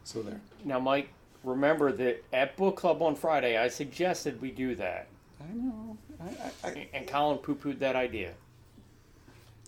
So 0.04 0.22
there, 0.22 0.42
Now, 0.66 0.80
Mike, 0.80 1.10
remember 1.44 1.92
that 1.92 2.24
at 2.34 2.56
book 2.58 2.76
club 2.76 3.02
on 3.02 3.16
Friday, 3.16 3.58
I 3.58 3.68
suggested 3.68 4.42
we 4.42 4.52
do 4.52 4.76
that, 4.76 5.08
I 5.50 5.54
know. 5.54 5.98
I, 6.20 6.26
I, 6.26 6.70
I, 6.70 6.88
and 6.94 7.08
Colin 7.08 7.38
poo-pooed 7.40 7.80
that 7.80 7.96
idea. 7.96 8.34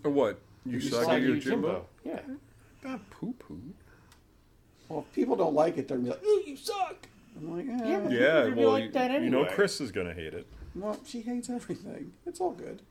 Or 0.03 0.11
what? 0.11 0.39
You 0.65 0.78
Usagi 0.78 1.28
Usagi 1.28 1.41
Jimbo? 1.41 1.86
Yeah. 2.03 2.19
Not 2.84 3.09
poo 3.09 3.34
poo. 3.39 3.59
well, 4.89 5.05
if 5.07 5.15
people 5.15 5.36
don't 5.36 5.53
like 5.53 5.78
it, 5.78 5.88
they're 5.88 5.97
gonna 5.97 6.09
be 6.09 6.15
like, 6.15 6.26
"Ooh, 6.26 6.43
you 6.45 6.57
suck." 6.57 7.07
I'm 7.36 7.57
like, 7.57 7.65
eh. 7.67 7.89
Yeah, 7.89 8.09
Yeah, 8.09 8.45
You'd 8.45 8.55
well, 8.57 8.71
like 8.71 8.84
you, 8.86 8.91
that 8.91 9.21
you 9.21 9.30
know. 9.30 9.45
Chris 9.45 9.82
is 9.82 9.91
gonna 9.91 10.13
hate 10.13 10.34
it. 10.34 10.45
Well, 10.76 10.99
she 11.05 11.21
hates 11.21 11.49
everything. 11.49 12.13
It's 12.26 12.39
all 12.39 12.51
good. 12.51 12.82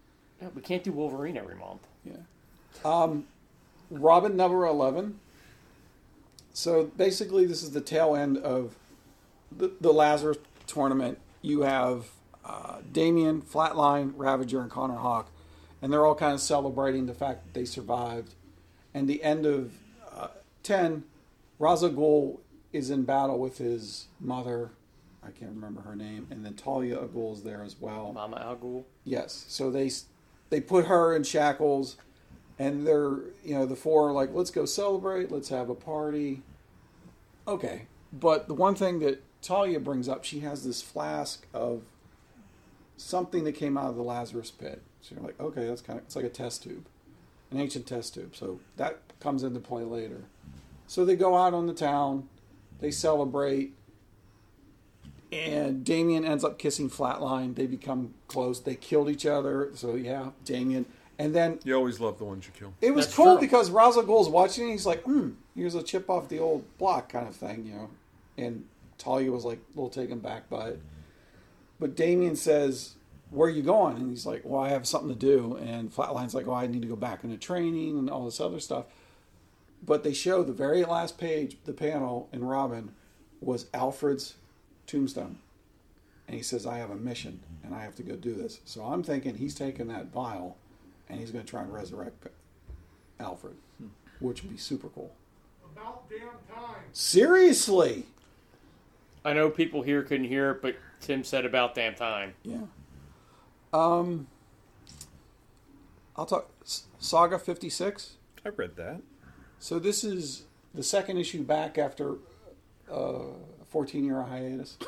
Yeah, 0.40 0.48
we 0.54 0.62
can't 0.62 0.82
do 0.82 0.92
Wolverine 0.92 1.36
every 1.36 1.56
month. 1.56 1.86
Yeah. 2.04 2.14
Um, 2.84 3.26
Robin 3.90 4.36
number 4.36 4.64
11. 4.66 5.20
So 6.52 6.84
basically, 6.96 7.46
this 7.46 7.62
is 7.62 7.70
the 7.70 7.80
tail 7.80 8.14
end 8.14 8.38
of 8.38 8.76
the, 9.56 9.72
the 9.80 9.92
Lazarus 9.92 10.38
tournament. 10.66 11.18
You 11.42 11.62
have 11.62 12.06
uh, 12.44 12.78
Damian, 12.90 13.42
Flatline, 13.42 14.12
Ravager, 14.16 14.60
and 14.60 14.70
Connor 14.70 14.96
Hawke, 14.96 15.30
and 15.80 15.92
they're 15.92 16.04
all 16.04 16.14
kind 16.14 16.34
of 16.34 16.40
celebrating 16.40 17.06
the 17.06 17.14
fact 17.14 17.44
that 17.44 17.54
they 17.58 17.64
survived. 17.64 18.34
And 18.94 19.08
the 19.08 19.22
end 19.22 19.46
of 19.46 19.72
uh, 20.14 20.28
10, 20.62 21.04
Ra's 21.58 21.82
al 21.82 21.90
Ghul 21.90 22.38
is 22.72 22.90
in 22.90 23.04
battle 23.04 23.38
with 23.38 23.58
his 23.58 24.06
mother. 24.20 24.70
I 25.24 25.30
can't 25.30 25.52
remember 25.52 25.82
her 25.82 25.94
name. 25.94 26.26
And 26.30 26.44
then 26.44 26.54
Talia 26.54 27.00
al 27.00 27.08
Ghul 27.08 27.34
is 27.34 27.42
there 27.42 27.62
as 27.62 27.76
well. 27.80 28.12
Mama 28.12 28.40
Al 28.44 28.56
Ghul. 28.56 28.84
Yes. 29.04 29.44
So 29.48 29.70
they 29.70 29.90
they 30.50 30.60
put 30.60 30.86
her 30.86 31.14
in 31.14 31.22
shackles, 31.22 31.96
and 32.58 32.86
they're 32.86 33.18
you 33.44 33.54
know 33.54 33.66
the 33.66 33.76
four 33.76 34.08
are 34.08 34.12
like, 34.12 34.30
let's 34.34 34.50
go 34.50 34.64
celebrate, 34.64 35.30
let's 35.30 35.48
have 35.48 35.70
a 35.70 35.74
party. 35.74 36.42
Okay, 37.46 37.86
but 38.12 38.48
the 38.48 38.54
one 38.54 38.74
thing 38.74 39.00
that 39.00 39.22
Talia 39.40 39.80
brings 39.80 40.08
up, 40.08 40.24
she 40.24 40.40
has 40.40 40.64
this 40.64 40.82
flask 40.82 41.46
of 41.52 41.82
something 43.02 43.44
that 43.44 43.52
came 43.52 43.76
out 43.76 43.86
of 43.90 43.96
the 43.96 44.02
Lazarus 44.02 44.50
pit. 44.50 44.80
So 45.00 45.14
you're 45.14 45.24
like, 45.24 45.40
okay, 45.40 45.66
that's 45.66 45.82
kind 45.82 45.98
of 45.98 46.04
it's 46.04 46.16
like 46.16 46.24
a 46.24 46.28
test 46.30 46.62
tube, 46.62 46.86
an 47.50 47.58
ancient 47.60 47.86
test 47.86 48.14
tube. 48.14 48.34
So 48.36 48.60
that 48.76 48.98
comes 49.20 49.42
into 49.42 49.60
play 49.60 49.82
later. 49.82 50.22
So 50.86 51.04
they 51.04 51.16
go 51.16 51.36
out 51.36 51.54
on 51.54 51.66
the 51.66 51.74
town, 51.74 52.28
they 52.80 52.90
celebrate 52.90 53.74
and 55.32 55.82
Damian 55.82 56.24
ends 56.26 56.44
up 56.44 56.58
kissing 56.58 56.90
Flatline. 56.90 57.54
They 57.54 57.66
become 57.66 58.12
close. 58.28 58.60
They 58.60 58.74
killed 58.74 59.08
each 59.08 59.24
other. 59.24 59.70
So 59.74 59.94
yeah, 59.94 60.30
Damian. 60.44 60.84
And 61.18 61.34
then 61.34 61.58
You 61.64 61.74
always 61.74 62.00
love 62.00 62.18
the 62.18 62.24
ones 62.24 62.46
you 62.46 62.52
kill. 62.58 62.74
it 62.80 62.92
was 62.94 63.06
That's 63.06 63.16
cool 63.16 63.36
true. 63.36 63.40
because 63.40 63.70
Ra's 63.70 63.96
al 63.96 64.02
Ghul's 64.02 64.28
watching. 64.28 64.64
And 64.64 64.72
he's 64.72 64.86
like, 64.86 65.02
"Hmm, 65.04 65.30
here's 65.54 65.74
a 65.74 65.82
chip 65.82 66.10
off 66.10 66.28
the 66.28 66.38
old 66.38 66.64
block, 66.78 67.08
kind 67.10 67.28
of 67.28 67.34
thing," 67.34 67.64
you 67.64 67.72
know. 67.74 67.90
And 68.36 68.64
Talia 68.98 69.30
was 69.30 69.44
like 69.44 69.58
a 69.58 69.76
little 69.80 69.88
taken 69.90 70.18
back 70.18 70.50
by 70.50 70.68
it. 70.70 70.80
But 71.82 71.96
Damian 71.96 72.36
says, 72.36 72.94
"Where 73.30 73.48
are 73.48 73.52
you 73.52 73.62
going?" 73.62 73.96
And 73.96 74.08
he's 74.08 74.24
like, 74.24 74.42
"Well, 74.44 74.62
I 74.62 74.68
have 74.68 74.86
something 74.86 75.08
to 75.08 75.18
do." 75.18 75.56
And 75.56 75.92
Flatline's 75.92 76.32
like, 76.32 76.46
"Oh, 76.46 76.54
I 76.54 76.68
need 76.68 76.82
to 76.82 76.86
go 76.88 76.94
back 76.94 77.24
into 77.24 77.36
training 77.36 77.98
and 77.98 78.08
all 78.08 78.24
this 78.24 78.40
other 78.40 78.60
stuff." 78.60 78.84
But 79.84 80.04
they 80.04 80.12
show 80.12 80.44
the 80.44 80.52
very 80.52 80.84
last 80.84 81.18
page, 81.18 81.56
the 81.64 81.72
panel 81.72 82.28
in 82.32 82.44
Robin, 82.44 82.92
was 83.40 83.66
Alfred's 83.74 84.36
tombstone. 84.86 85.40
And 86.28 86.36
he 86.36 86.42
says, 86.44 86.66
I 86.66 86.78
have 86.78 86.90
a 86.90 86.94
mission 86.94 87.40
and 87.64 87.74
I 87.74 87.82
have 87.82 87.96
to 87.96 88.04
go 88.04 88.14
do 88.14 88.32
this. 88.32 88.60
So 88.64 88.84
I'm 88.84 89.02
thinking 89.02 89.34
he's 89.34 89.56
taking 89.56 89.88
that 89.88 90.12
vial 90.12 90.56
and 91.08 91.18
he's 91.18 91.32
going 91.32 91.44
to 91.44 91.50
try 91.50 91.62
and 91.62 91.72
resurrect 91.72 92.28
Alfred, 93.18 93.56
hmm. 93.78 93.88
which 94.20 94.44
would 94.44 94.52
be 94.52 94.56
super 94.56 94.88
cool. 94.88 95.12
About 95.74 96.08
damn 96.08 96.20
time. 96.54 96.84
Seriously? 96.92 98.06
I 99.24 99.32
know 99.32 99.50
people 99.50 99.82
here 99.82 100.04
couldn't 100.04 100.28
hear 100.28 100.52
it, 100.52 100.62
but 100.62 100.76
Tim 101.02 101.24
said 101.24 101.44
about 101.44 101.74
damn 101.74 101.94
time. 101.94 102.34
Yeah. 102.44 102.62
Um, 103.72 104.28
I'll 106.16 106.26
talk 106.26 106.50
Saga 106.98 107.38
56. 107.38 108.16
I 108.46 108.48
read 108.50 108.76
that. 108.76 109.02
So 109.58 109.78
this 109.78 110.04
is 110.04 110.44
the 110.74 110.82
second 110.82 111.18
issue 111.18 111.42
back 111.42 111.76
after 111.76 112.14
uh, 112.90 112.94
a 113.60 113.64
14 113.68 114.04
year 114.04 114.22
hiatus. 114.22 114.78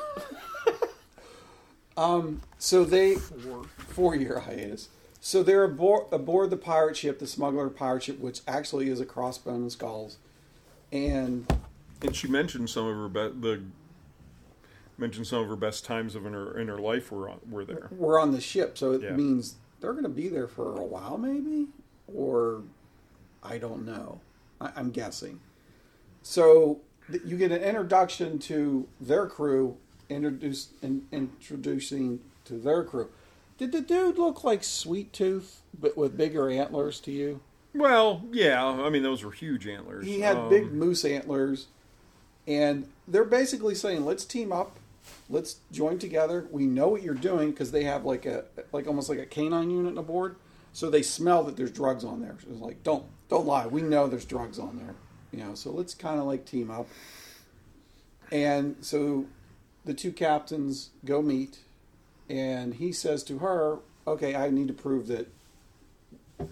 um, 1.97 2.41
so 2.57 2.83
they 2.83 3.15
four 3.15 4.15
year 4.15 4.39
hiatus. 4.39 4.89
So 5.19 5.41
they're 5.43 5.63
aboard, 5.63 6.05
aboard 6.11 6.49
the 6.51 6.57
pirate 6.57 6.95
ship, 6.97 7.19
the 7.19 7.27
smuggler 7.27 7.69
pirate 7.69 8.03
ship, 8.03 8.19
which 8.19 8.41
actually 8.47 8.89
is 8.89 8.99
a 9.01 9.05
crossbone 9.05 9.55
and 9.55 9.71
skulls. 9.71 10.17
And 10.91 11.51
And 12.01 12.15
she 12.15 12.27
mentioned 12.27 12.69
some 12.69 12.85
of 12.85 12.95
her 12.95 13.09
be- 13.09 13.39
the 13.39 13.63
mentioned 14.97 15.27
some 15.27 15.41
of 15.41 15.49
her 15.49 15.55
best 15.55 15.85
times 15.85 16.15
of 16.15 16.25
in 16.25 16.33
her 16.33 16.57
in 16.57 16.67
her 16.67 16.79
life 16.79 17.11
were 17.11 17.29
on, 17.29 17.39
were 17.49 17.65
there. 17.65 17.89
we're 17.91 18.19
on 18.19 18.31
the 18.31 18.41
ship, 18.41 18.77
so 18.77 18.91
it 18.93 19.01
Yeah. 19.01 19.11
means 19.15 19.55
they're 19.81 19.91
going 19.93 20.03
to 20.03 20.09
be 20.09 20.27
there 20.29 20.47
for 20.47 20.77
a 20.79 20.85
while, 20.85 21.17
maybe, 21.17 21.67
or 22.13 22.63
I 23.43 23.57
don't 23.57 23.85
know. 23.85 24.19
I, 24.61 24.71
I'm 24.75 24.91
guessing. 24.91 25.39
So 26.21 26.79
th- 27.11 27.23
you 27.25 27.37
get 27.37 27.51
an 27.51 27.61
introduction 27.61 28.39
to 28.39 28.87
their 28.99 29.27
crew, 29.27 29.77
introduce 30.09 30.69
in, 30.81 31.05
introducing 31.11 32.21
to 32.45 32.53
their 32.57 32.83
crew. 32.83 33.09
Did 33.57 33.71
the 33.71 33.81
dude 33.81 34.17
look 34.17 34.43
like 34.43 34.63
Sweet 34.63 35.13
Tooth, 35.13 35.61
but 35.79 35.95
with 35.95 36.17
bigger 36.17 36.49
antlers 36.49 36.99
to 37.01 37.11
you? 37.11 37.41
Well, 37.73 38.23
yeah, 38.31 38.65
I 38.65 38.89
mean 38.89 39.03
those 39.03 39.23
were 39.23 39.31
huge 39.31 39.67
antlers. 39.67 40.05
He 40.05 40.21
had 40.21 40.37
Um, 40.37 40.49
big 40.49 40.71
moose 40.71 41.03
antlers, 41.05 41.67
and 42.47 42.87
they're 43.07 43.23
basically 43.25 43.75
saying, 43.75 44.05
"Let's 44.05 44.23
team 44.25 44.51
up, 44.51 44.79
let's 45.29 45.57
join 45.71 45.99
together. 45.99 46.47
We 46.51 46.65
know 46.65 46.87
what 46.87 47.03
you're 47.03 47.13
doing 47.13 47.51
because 47.51 47.71
they 47.71 47.83
have 47.83 48.05
like 48.05 48.25
a 48.25 48.45
like 48.71 48.87
almost 48.87 49.09
like 49.09 49.19
a 49.19 49.25
canine 49.25 49.69
unit 49.69 49.97
aboard, 49.97 50.37
so 50.73 50.89
they 50.89 51.01
smell 51.01 51.43
that 51.43 51.57
there's 51.57 51.71
drugs 51.71 52.03
on 52.03 52.21
there. 52.21 52.35
So 52.41 52.47
it's 52.51 52.59
like, 52.59 52.83
don't 52.83 53.05
don't 53.29 53.45
lie, 53.45 53.67
we 53.67 53.81
know 53.81 54.07
there's 54.07 54.25
drugs 54.25 54.59
on 54.59 54.77
there, 54.77 54.95
you 55.31 55.39
know. 55.39 55.55
So 55.55 55.71
let's 55.71 55.93
kind 55.93 56.19
of 56.19 56.25
like 56.25 56.45
team 56.45 56.69
up. 56.71 56.87
And 58.31 58.77
so 58.81 59.25
the 59.83 59.93
two 59.93 60.11
captains 60.11 60.89
go 61.03 61.21
meet, 61.21 61.59
and 62.29 62.75
he 62.75 62.91
says 62.91 63.23
to 63.25 63.39
her, 63.39 63.79
"Okay, 64.07 64.35
I 64.35 64.49
need 64.49 64.67
to 64.67 64.73
prove 64.73 65.07
that 65.07 65.27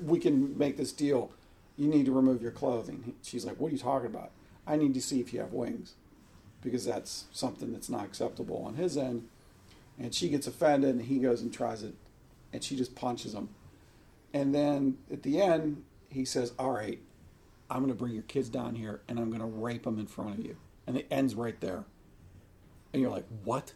we 0.02 0.20
can 0.20 0.58
make 0.58 0.78
this 0.78 0.92
deal. 0.92 1.32
You 1.78 1.88
need 1.88 2.06
to 2.06 2.12
remove 2.12 2.42
your 2.42 2.52
clothing. 2.52 3.16
She's 3.24 3.46
like, 3.46 3.60
What 3.60 3.70
are 3.70 3.72
you 3.72 3.80
talking 3.80 4.08
about? 4.08 4.32
I 4.66 4.78
need 4.78 4.94
to 4.94 5.02
see 5.02 5.20
if 5.20 5.34
you 5.34 5.40
have 5.42 5.52
wings 5.52 5.96
because 6.64 6.86
that's 6.86 7.26
something 7.32 7.72
that's 7.74 7.90
not 7.90 8.06
acceptable 8.06 8.64
on 8.66 8.76
his 8.76 8.98
end. 8.98 9.28
And 10.00 10.14
she 10.14 10.30
gets 10.30 10.48
offended 10.48 10.96
and 10.96 11.06
he 11.06 11.20
goes 11.20 11.42
and 11.42 11.54
tries 11.54 11.84
it 11.84 11.94
and 12.52 12.64
she 12.64 12.76
just 12.76 12.96
punches 12.96 13.34
him. 13.34 13.50
And 14.34 14.54
then 14.56 14.98
at 15.12 15.24
the 15.24 15.42
end, 15.42 15.84
he 16.10 16.26
says, 16.26 16.54
All 16.58 16.72
right, 16.72 17.00
I'm 17.70 17.80
going 17.80 17.90
to 17.92 17.98
bring 17.98 18.14
your 18.14 18.24
kids 18.24 18.50
down 18.50 18.76
here 18.76 19.02
and 19.08 19.20
I'm 19.20 19.30
going 19.30 19.42
to 19.42 19.46
rape 19.46 19.84
them 19.84 20.00
in 20.00 20.08
front 20.08 20.40
of 20.40 20.46
you. 20.46 20.56
And 20.88 20.98
it 20.98 21.08
ends 21.12 21.36
right 21.36 21.60
there. 21.62 21.84
And 22.92 23.02
you're 23.02 23.12
like, 23.12 23.26
What? 23.44 23.74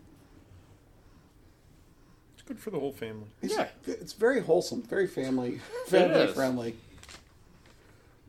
It's 2.34 2.44
good 2.44 2.60
for 2.60 2.70
the 2.72 2.80
whole 2.80 2.94
family. 2.94 3.28
It's, 3.42 3.54
Yeah. 3.54 3.68
it's 3.86 4.14
very 4.14 4.42
wholesome, 4.42 4.82
very 4.84 5.08
family, 5.08 5.60
family 5.88 6.28
friendly. 6.34 6.76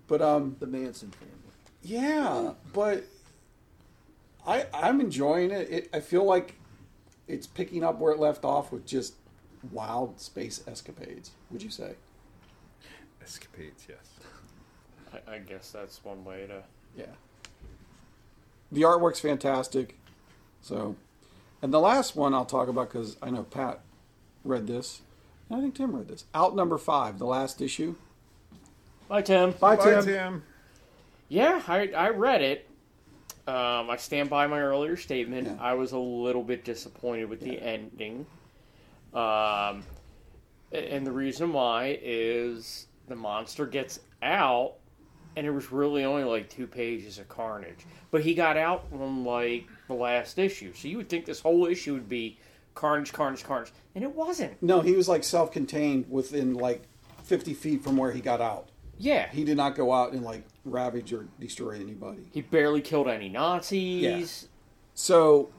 But 0.07 0.21
um, 0.23 0.57
The 0.59 0.67
Manson 0.67 1.11
family. 1.11 1.35
Yeah, 1.83 2.53
but 2.73 3.05
I 4.47 4.67
I'm 4.73 5.01
enjoying 5.01 5.51
it. 5.51 5.71
it. 5.71 5.91
I 5.93 6.01
feel 6.01 6.25
like 6.25 6.55
it's 7.27 7.47
picking 7.47 7.85
up 7.85 7.99
where 7.99 8.13
it 8.13 8.19
left 8.19 8.45
off 8.45 8.73
with 8.73 8.87
just 8.87 9.15
wild 9.73 10.21
space 10.21 10.63
escapades. 10.67 11.33
Would 11.51 11.63
you 11.63 11.71
say? 11.71 11.95
Escapades, 13.23 13.87
yes. 13.89 13.99
I, 15.13 15.35
I 15.35 15.39
guess 15.39 15.71
that's 15.71 16.03
one 16.05 16.25
way 16.25 16.47
to. 16.47 16.63
Yeah. 16.97 17.07
the 18.73 18.83
artwork's 18.83 19.21
fantastic. 19.21 19.97
So, 20.63 20.97
and 21.63 21.73
the 21.73 21.81
last 21.81 22.17
one 22.17 22.35
I'll 22.35 22.45
talk 22.47 22.69
about 22.69 22.89
because 22.91 23.17
I 23.23 23.31
know 23.31 23.43
Pat 23.45 23.81
read 24.45 24.67
this. 24.67 25.03
and 25.49 25.59
I 25.59 25.63
think 25.63 25.75
Tim 25.75 25.95
read 25.95 26.09
this. 26.09 26.25
Out 26.35 26.57
number 26.57 26.79
five, 26.79 27.19
the 27.19 27.27
last 27.27 27.61
issue. 27.61 27.95
Bye, 29.09 29.23
Tim. 29.23 29.53
Bye, 29.53 29.77
Bye, 29.77 29.85
Tim. 29.85 30.05
Tim. 30.05 30.43
Yeah, 31.29 31.63
I, 31.69 31.89
I 31.89 32.09
read 32.11 32.43
it. 32.43 32.68
Um, 33.49 33.89
I 33.89 33.97
stand 33.97 34.29
by 34.29 34.47
my 34.47 34.61
earlier 34.61 34.97
statement. 34.99 35.47
Yeah. 35.47 35.57
I 35.59 35.73
was 35.73 35.93
a 35.93 35.99
little 35.99 36.43
bit 36.43 36.65
disappointed 36.67 37.31
with 37.31 37.41
the 37.41 37.59
ending. 37.59 38.27
Um, 39.15 39.85
and 40.71 41.07
the 41.07 41.13
reason 41.13 41.55
why 41.55 41.99
is 42.03 42.87
the 43.09 43.17
monster 43.17 43.65
gets 43.65 44.01
out, 44.23 44.75
and 45.35 45.47
it 45.47 45.51
was 45.51 45.73
really 45.73 46.05
only 46.05 46.25
like 46.25 46.51
two 46.51 46.67
pages 46.67 47.19
of 47.19 47.29
carnage. 47.31 47.87
But 48.11 48.23
he 48.23 48.35
got 48.35 48.59
out 48.59 48.85
on 48.93 49.25
like 49.25 49.67
the 49.87 49.95
last 49.95 50.39
issue, 50.39 50.75
so 50.75 50.87
you 50.87 50.99
would 50.99 51.09
think 51.09 51.25
this 51.25 51.41
whole 51.41 51.65
issue 51.65 51.95
would 51.95 52.09
be 52.09 52.39
carnage, 52.75 53.15
carnage, 53.15 53.45
carnage, 53.45 53.73
and 53.95 54.05
it 54.05 54.15
wasn't. 54.15 54.63
No, 54.63 54.83
he 54.83 54.93
was 54.93 55.09
like 55.09 55.25
self-contained 55.25 56.05
within 56.11 56.53
like 56.53 56.83
50 57.25 57.55
feet 57.55 57.83
from 57.83 57.97
where 57.97 58.13
he 58.13 58.21
got 58.21 58.43
out. 58.43 58.69
Yeah, 58.99 59.31
He 59.31 59.45
did 59.45 59.57
not 59.57 59.75
go 59.75 59.93
out 59.93 60.13
and 60.13 60.23
like 60.23 60.43
ravage 60.71 61.13
or 61.13 61.27
destroy 61.41 61.73
anybody. 61.81 62.23
he 62.33 62.41
barely 62.43 62.81
killed 62.81 63.09
any 63.09 63.29
Nazis. 63.29 64.03
Yeah. 64.43 64.49
So 64.95 65.51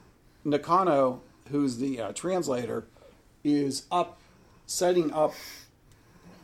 Nakano, 0.44 1.20
who's 1.50 1.78
the 1.78 2.00
uh, 2.00 2.12
translator, 2.12 2.86
is 3.44 3.84
up 3.90 4.18
setting 4.66 5.12
up. 5.12 5.34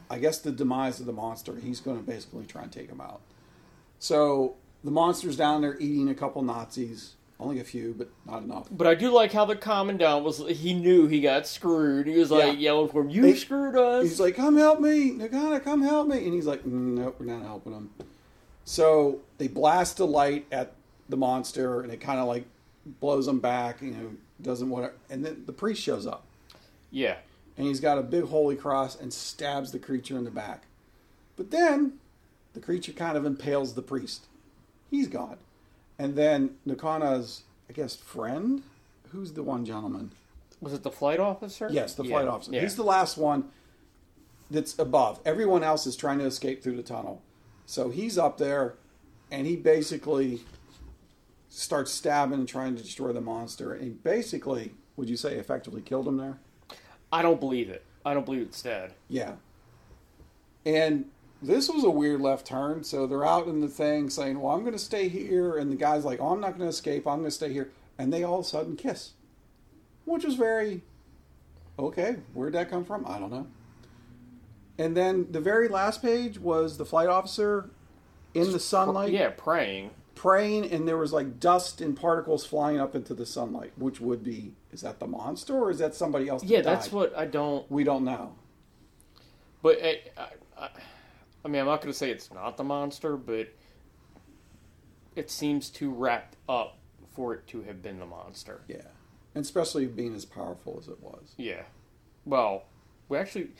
I 0.08 0.18
guess 0.18 0.38
the 0.38 0.52
demise 0.52 1.00
of 1.00 1.06
the 1.06 1.12
monster. 1.12 1.56
He's 1.56 1.80
going 1.80 1.96
to 1.98 2.02
basically 2.02 2.44
try 2.46 2.62
and 2.62 2.70
take 2.70 2.88
him 2.88 3.00
out. 3.00 3.20
So 3.98 4.54
the 4.84 4.90
monster's 4.90 5.36
down 5.36 5.62
there 5.62 5.76
eating 5.80 6.08
a 6.08 6.14
couple 6.14 6.42
Nazis. 6.42 7.14
Only 7.38 7.60
a 7.60 7.64
few, 7.64 7.94
but 7.98 8.08
not 8.24 8.44
enough. 8.44 8.66
But 8.70 8.86
I 8.86 8.94
do 8.94 9.10
like 9.12 9.30
how 9.30 9.44
the 9.44 9.56
commandant 9.56 10.24
was. 10.24 10.38
He 10.48 10.72
knew 10.72 11.06
he 11.06 11.20
got 11.20 11.46
screwed. 11.46 12.06
He 12.06 12.16
was 12.16 12.30
like 12.30 12.54
Yeah. 12.54 12.58
yelling 12.58 12.88
for 12.88 13.02
him, 13.02 13.10
"You 13.10 13.20
They- 13.22 13.34
screwed 13.34 13.76
us!" 13.76 14.04
He's 14.04 14.18
like, 14.20 14.36
"Come 14.36 14.56
help 14.56 14.80
me, 14.80 15.10
Nagana, 15.10 15.62
come 15.62 15.82
help 15.82 16.08
me!" 16.08 16.24
And 16.24 16.32
he's 16.32 16.46
like, 16.46 16.62
"Mm, 16.64 16.94
"Nope, 16.96 17.16
we're 17.18 17.26
not 17.26 17.42
helping 17.42 17.72
him." 17.74 17.90
So 18.66 19.20
they 19.38 19.46
blast 19.48 20.00
a 20.00 20.04
light 20.04 20.44
at 20.52 20.72
the 21.08 21.16
monster, 21.16 21.80
and 21.80 21.90
it 21.92 22.00
kind 22.00 22.18
of 22.20 22.26
like 22.26 22.44
blows 23.00 23.26
him 23.28 23.38
back. 23.38 23.80
You 23.80 23.92
know, 23.92 24.10
doesn't 24.42 24.68
want 24.68 24.86
to. 24.92 25.14
And 25.14 25.24
then 25.24 25.44
the 25.46 25.52
priest 25.52 25.80
shows 25.80 26.06
up, 26.06 26.24
yeah, 26.90 27.16
and 27.56 27.66
he's 27.66 27.80
got 27.80 27.96
a 27.96 28.02
big 28.02 28.24
holy 28.24 28.56
cross 28.56 29.00
and 29.00 29.12
stabs 29.12 29.70
the 29.72 29.78
creature 29.78 30.18
in 30.18 30.24
the 30.24 30.30
back. 30.30 30.64
But 31.36 31.50
then 31.52 31.94
the 32.54 32.60
creature 32.60 32.92
kind 32.92 33.16
of 33.16 33.24
impales 33.24 33.74
the 33.74 33.82
priest. 33.82 34.26
He's 34.90 35.06
gone. 35.08 35.36
And 35.98 36.14
then 36.16 36.56
Nakana's, 36.66 37.42
I 37.70 37.72
guess, 37.72 37.94
friend, 37.96 38.62
who's 39.12 39.32
the 39.32 39.42
one 39.42 39.64
gentleman? 39.64 40.10
was 40.58 40.72
it 40.72 40.82
the 40.82 40.90
flight 40.90 41.20
officer? 41.20 41.68
Yes, 41.70 41.92
the 41.94 42.02
Yeah, 42.02 42.10
flight 42.10 42.28
officer. 42.28 42.52
yeah. 42.52 42.62
He's 42.62 42.76
the 42.76 42.82
last 42.82 43.18
one 43.18 43.50
that's 44.50 44.76
above. 44.78 45.20
Everyone 45.24 45.62
else 45.62 45.86
is 45.86 45.96
trying 45.96 46.18
to 46.18 46.24
escape 46.24 46.62
through 46.62 46.76
the 46.76 46.82
tunnel. 46.82 47.20
So 47.66 47.90
he's 47.90 48.16
up 48.16 48.38
there, 48.38 48.74
and 49.30 49.46
he 49.46 49.56
basically 49.56 50.40
starts 51.48 51.90
stabbing 51.90 52.38
and 52.38 52.48
trying 52.48 52.76
to 52.76 52.82
destroy 52.82 53.12
the 53.12 53.20
monster. 53.20 53.74
And 53.74 54.02
basically, 54.02 54.72
would 54.96 55.10
you 55.10 55.16
say, 55.16 55.34
effectively 55.36 55.82
killed 55.82 56.06
him 56.06 56.16
there? 56.16 56.38
I 57.12 57.22
don't 57.22 57.40
believe 57.40 57.68
it. 57.68 57.84
I 58.04 58.14
don't 58.14 58.24
believe 58.24 58.42
it's 58.42 58.62
dead. 58.62 58.94
Yeah. 59.08 59.32
And 60.64 61.06
this 61.42 61.68
was 61.68 61.84
a 61.84 61.90
weird 61.90 62.20
left 62.20 62.46
turn. 62.46 62.84
So 62.84 63.06
they're 63.06 63.26
out 63.26 63.46
in 63.46 63.60
the 63.60 63.68
thing 63.68 64.10
saying, 64.10 64.40
Well, 64.40 64.54
I'm 64.54 64.60
going 64.60 64.72
to 64.72 64.78
stay 64.78 65.08
here. 65.08 65.56
And 65.56 65.70
the 65.70 65.76
guy's 65.76 66.04
like, 66.04 66.20
Oh, 66.20 66.28
I'm 66.28 66.40
not 66.40 66.50
going 66.50 66.60
to 66.60 66.68
escape. 66.68 67.06
I'm 67.06 67.18
going 67.18 67.24
to 67.26 67.30
stay 67.30 67.52
here. 67.52 67.70
And 67.98 68.12
they 68.12 68.22
all 68.22 68.40
of 68.40 68.44
a 68.44 68.48
sudden 68.48 68.76
kiss, 68.76 69.12
which 70.04 70.24
was 70.24 70.34
very 70.34 70.82
okay. 71.78 72.16
Where'd 72.34 72.52
that 72.52 72.70
come 72.70 72.84
from? 72.84 73.06
I 73.06 73.18
don't 73.18 73.30
know. 73.30 73.46
And 74.78 74.96
then 74.96 75.28
the 75.30 75.40
very 75.40 75.68
last 75.68 76.02
page 76.02 76.38
was 76.38 76.76
the 76.76 76.84
flight 76.84 77.08
officer 77.08 77.70
in 78.34 78.52
the 78.52 78.58
sunlight 78.60 79.12
yeah, 79.12 79.30
praying. 79.34 79.90
praying, 80.14 80.70
and 80.70 80.86
there 80.86 80.98
was 80.98 81.12
like 81.12 81.40
dust 81.40 81.80
and 81.80 81.96
particles 81.96 82.44
flying 82.44 82.78
up 82.78 82.94
into 82.94 83.14
the 83.14 83.24
sunlight, 83.24 83.72
which 83.76 84.00
would 84.00 84.22
be 84.22 84.52
is 84.72 84.82
that 84.82 85.00
the 85.00 85.06
monster 85.06 85.54
or 85.56 85.70
is 85.70 85.78
that 85.78 85.94
somebody 85.94 86.28
else? 86.28 86.42
that 86.42 86.48
Yeah, 86.48 86.60
that's 86.60 86.86
died? 86.88 86.94
what 86.94 87.16
I 87.16 87.24
don't. 87.24 87.70
we 87.70 87.84
don't 87.84 88.04
know. 88.04 88.34
But 89.62 89.78
I, 89.82 90.00
I, 90.18 90.28
I- 90.58 90.70
I 91.44 91.48
mean, 91.48 91.60
I'm 91.60 91.66
not 91.68 91.80
going 91.80 91.92
to 91.92 91.96
say 91.96 92.10
it's 92.10 92.32
not 92.32 92.56
the 92.56 92.64
monster, 92.64 93.16
but 93.16 93.46
it 95.14 95.30
seems 95.30 95.70
too 95.70 95.90
wrapped 95.92 96.36
up 96.48 96.76
for 97.14 97.34
it 97.34 97.46
to 97.48 97.62
have 97.62 97.82
been 97.82 98.00
the 98.00 98.06
monster. 98.06 98.62
Yeah, 98.68 98.82
and 99.34 99.44
especially 99.44 99.86
being 99.86 100.14
as 100.16 100.24
powerful 100.24 100.76
as 100.80 100.88
it 100.88 101.00
was. 101.00 101.34
Yeah. 101.36 101.62
Well, 102.24 102.64
we 103.08 103.16
actually 103.16 103.50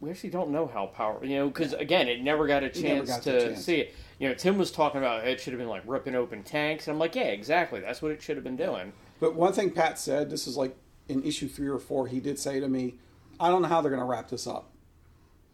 we 0.00 0.10
actually 0.10 0.30
don't 0.30 0.50
know 0.50 0.66
how 0.66 0.86
powerful. 0.86 1.26
You 1.26 1.38
know, 1.38 1.48
because 1.48 1.72
again, 1.72 2.08
it 2.08 2.22
never 2.22 2.46
got 2.46 2.62
a 2.62 2.68
chance 2.68 3.08
got 3.08 3.22
to 3.22 3.48
chance. 3.48 3.64
see 3.64 3.80
it. 3.80 3.94
You 4.18 4.28
know, 4.28 4.34
Tim 4.34 4.58
was 4.58 4.70
talking 4.70 4.98
about 4.98 5.26
it 5.26 5.40
should 5.40 5.52
have 5.52 5.60
been 5.60 5.68
like 5.68 5.82
ripping 5.86 6.14
open 6.14 6.42
tanks, 6.42 6.86
and 6.86 6.94
I'm 6.94 6.98
like, 6.98 7.14
yeah, 7.14 7.24
exactly. 7.24 7.80
That's 7.80 8.02
what 8.02 8.12
it 8.12 8.22
should 8.22 8.36
have 8.36 8.44
been 8.44 8.56
doing. 8.56 8.92
But 9.20 9.34
one 9.34 9.52
thing 9.52 9.70
Pat 9.70 9.98
said, 9.98 10.30
this 10.30 10.46
is 10.46 10.56
like 10.56 10.76
in 11.08 11.22
issue 11.24 11.48
three 11.48 11.68
or 11.68 11.78
four, 11.78 12.06
he 12.06 12.20
did 12.20 12.38
say 12.38 12.60
to 12.60 12.68
me, 12.68 12.94
I 13.40 13.48
don't 13.48 13.62
know 13.62 13.68
how 13.68 13.80
they're 13.80 13.90
going 13.90 14.02
to 14.02 14.06
wrap 14.06 14.28
this 14.28 14.46
up. 14.46 14.70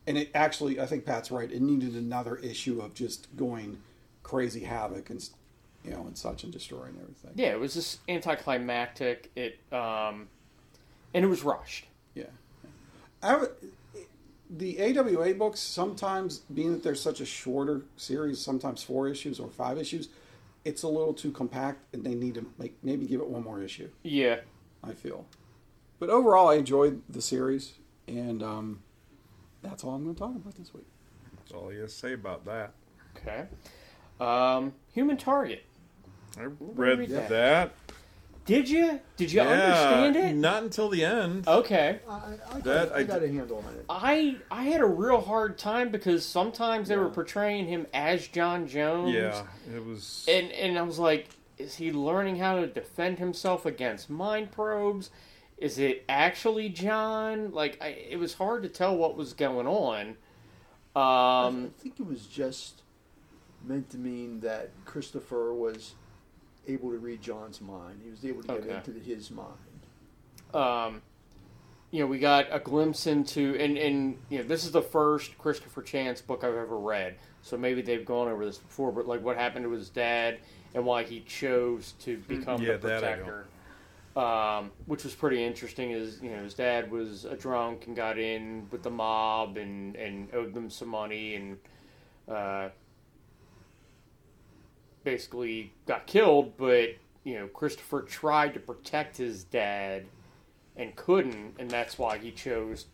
And 0.07 0.18
it 0.18 0.30
actually, 0.34 0.80
I 0.80 0.86
think 0.86 1.07
Pat's 1.07 1.30
right. 1.30 1.51
It 1.51 1.62
needed 1.62 1.95
another 1.95 2.36
issue 2.36 2.80
of 2.80 2.92
just 2.92 3.34
going 3.36 3.78
crazy 4.22 4.61
havoc 4.61 5.09
and, 5.09 5.26
you 5.82 5.92
know, 5.92 6.03
and 6.03 6.16
such 6.16 6.45
and 6.45 6.53
destroying 6.53 6.99
everything. 7.01 7.30
Yeah, 7.36 7.53
it 7.53 7.61
was 7.61 7.74
just 7.74 8.01
anticlimactic. 8.09 9.30
It 9.34 9.59
um, 9.72 10.28
and 11.14 11.24
it 11.24 11.28
was 11.28 11.42
rushed. 11.42 11.86
Yeah. 12.14 12.24
I 13.22 13.36
would, 13.36 13.51
the 14.51 14.80
AWA 14.80 15.34
books, 15.34 15.61
sometimes, 15.61 16.38
being 16.53 16.72
that 16.72 16.82
they're 16.82 16.95
such 16.95 17.20
a 17.20 17.26
shorter 17.26 17.82
series, 17.97 18.40
sometimes 18.40 18.82
four 18.82 19.09
issues 19.09 19.40
or 19.40 19.49
five 19.49 19.78
issues, 19.78 20.09
it's 20.64 20.82
a 20.82 20.88
little 20.88 21.14
too 21.14 21.30
compact 21.30 21.95
and 21.95 22.05
they 22.05 22.14
need 22.14 22.34
to 22.34 22.47
make, 22.59 22.76
maybe 22.82 23.07
give 23.07 23.20
it 23.20 23.28
one 23.28 23.42
more 23.42 23.62
issue. 23.62 23.88
Yeah. 24.03 24.40
I 24.82 24.92
feel. 24.92 25.26
But 25.99 26.11
overall, 26.11 26.49
I 26.49 26.55
enjoyed 26.55 27.03
the 27.09 27.22
series, 27.22 27.74
and 28.07 28.42
um, 28.42 28.82
that's 29.62 29.84
all 29.84 29.95
I'm 29.95 30.05
going 30.05 30.14
to 30.14 30.18
talk 30.18 30.34
about 30.34 30.55
this 30.57 30.74
week. 30.74 30.86
That's 31.36 31.53
all 31.53 31.72
you 31.72 31.80
have 31.80 31.88
to 31.88 31.95
say 31.95 32.12
about 32.12 32.45
that. 32.45 32.72
Okay. 33.16 33.47
Um, 34.20 34.74
Human 34.92 35.16
Target. 35.16 35.64
I 36.38 36.42
read 36.42 36.99
read 36.99 37.11
that. 37.11 37.28
that. 37.28 37.74
Did 38.45 38.68
you? 38.68 39.01
Did 39.16 39.32
you 39.32 39.42
yeah, 39.42 39.49
understand 39.49 40.16
it? 40.16 40.34
Not 40.36 40.62
until 40.62 40.88
the 40.90 41.05
end. 41.05 41.49
Okay. 41.49 42.01
I, 42.09 42.12
I, 42.12 42.61
That 42.61 42.64
got, 42.64 42.92
I 42.92 42.97
I 42.99 43.03
got 43.05 43.20
d- 43.20 43.26
a 43.26 43.28
handle 43.32 43.64
on 43.66 43.74
it. 43.74 43.84
I 43.88 44.36
I 44.51 44.64
had 44.64 44.80
a 44.80 44.86
real 44.86 45.20
hard 45.20 45.57
time 45.57 45.90
because 45.90 46.26
sometimes 46.26 46.88
they 46.88 46.97
were 46.97 47.09
portraying 47.09 47.66
him 47.66 47.86
as 47.95 48.28
J'onn 48.28 48.68
J'onzz. 48.68 49.12
Yeah, 49.12 49.42
it 49.74 49.84
was. 49.84 50.26
And 50.28 50.53
and 50.53 50.78
I 50.78 50.82
was 50.82 50.99
like, 50.99 51.28
is 51.57 51.76
he 51.76 51.90
learning 51.92 52.36
how 52.36 52.57
to 52.57 52.66
defend 52.66 53.18
himself 53.18 53.64
against 53.64 54.11
mind 54.11 54.51
probes? 54.53 55.11
Is 55.57 55.78
it 55.78 56.05
actually 56.09 56.68
John? 56.68 57.53
Like, 57.53 57.78
I, 57.80 57.88
it 57.88 58.18
was 58.18 58.34
hard 58.34 58.64
to 58.64 58.68
tell 58.68 58.97
what 58.97 59.16
was 59.16 59.32
going 59.32 59.66
on. 59.66 60.16
Um, 60.97 61.72
I 61.76 61.82
think 61.82 61.99
it 61.99 62.07
was 62.07 62.26
just 62.26 62.82
meant 63.64 63.88
to 63.90 63.97
mean 63.97 64.40
that 64.40 64.70
Christopher 64.84 65.55
was 65.55 65.95
able 66.66 66.90
to 66.90 66.98
read 66.98 67.22
J'onn's 67.22 67.60
mind. 67.60 68.00
He 68.04 68.10
was 68.10 68.24
able 68.24 68.42
to 68.42 68.48
get 68.48 68.64
Okay. 68.64 68.76
into 68.86 68.92
his 69.00 69.30
mind. 69.30 69.86
um, 70.52 71.02
you 71.90 72.00
know, 72.00 72.06
we 72.06 72.18
got 72.18 72.46
a 72.50 72.58
glimpse 72.58 73.06
into, 73.06 73.56
and, 73.60 73.78
and, 73.78 74.18
you 74.28 74.38
know, 74.38 74.44
this 74.44 74.64
is 74.64 74.72
the 74.72 74.82
first 74.82 75.38
Christopher 75.38 75.80
Chance 75.82 76.22
book 76.22 76.42
I've 76.42 76.56
ever 76.56 76.76
read. 76.76 77.16
So 77.42 77.56
maybe 77.56 77.82
they've 77.82 78.04
gone 78.04 78.26
over 78.28 78.44
this 78.44 78.58
before, 78.58 78.90
but 78.90 79.06
like 79.06 79.22
what 79.22 79.36
happened 79.36 79.64
to 79.64 79.70
his 79.70 79.90
dad 79.90 80.38
and 80.74 80.84
why 80.84 81.04
he 81.04 81.20
chose 81.20 81.92
to 82.00 82.16
become 82.28 82.60
Yeah, 82.62 82.76
the 82.76 82.78
that 82.78 83.04
I 83.04 83.16
don't. 83.16 83.34
protector. 83.34 83.46
Um, 84.16 84.70
which 84.86 85.02
was 85.04 85.14
pretty 85.14 85.42
interesting. 85.44 85.90
Is 85.90 86.20
you 86.22 86.30
know 86.30 86.42
his 86.44 86.54
dad 86.54 86.90
was 86.90 87.24
a 87.24 87.36
drunk 87.36 87.88
and 87.88 87.96
got 87.96 88.16
in 88.16 88.68
with 88.70 88.84
the 88.84 88.90
mob 88.90 89.56
and 89.56 89.96
and 89.96 90.32
owed 90.32 90.54
them 90.54 90.70
some 90.70 90.86
money 90.88 91.34
and 91.34 91.58
uh, 92.28 92.68
basically 95.05 95.72
got 95.86 96.07
killed. 96.07 96.57
But 96.57 96.90
you 97.22 97.38
know 97.38 97.46
Christopher 97.48 98.02
tried 98.02 98.55
to 98.55 98.61
protect 98.61 99.16
his 99.16 99.44
dad 99.44 100.07
and 100.76 100.96
couldn't, 100.96 101.55
and 101.59 101.70
that's 101.70 101.98
why 101.98 102.18
he 102.18 102.32
chose 102.32 102.86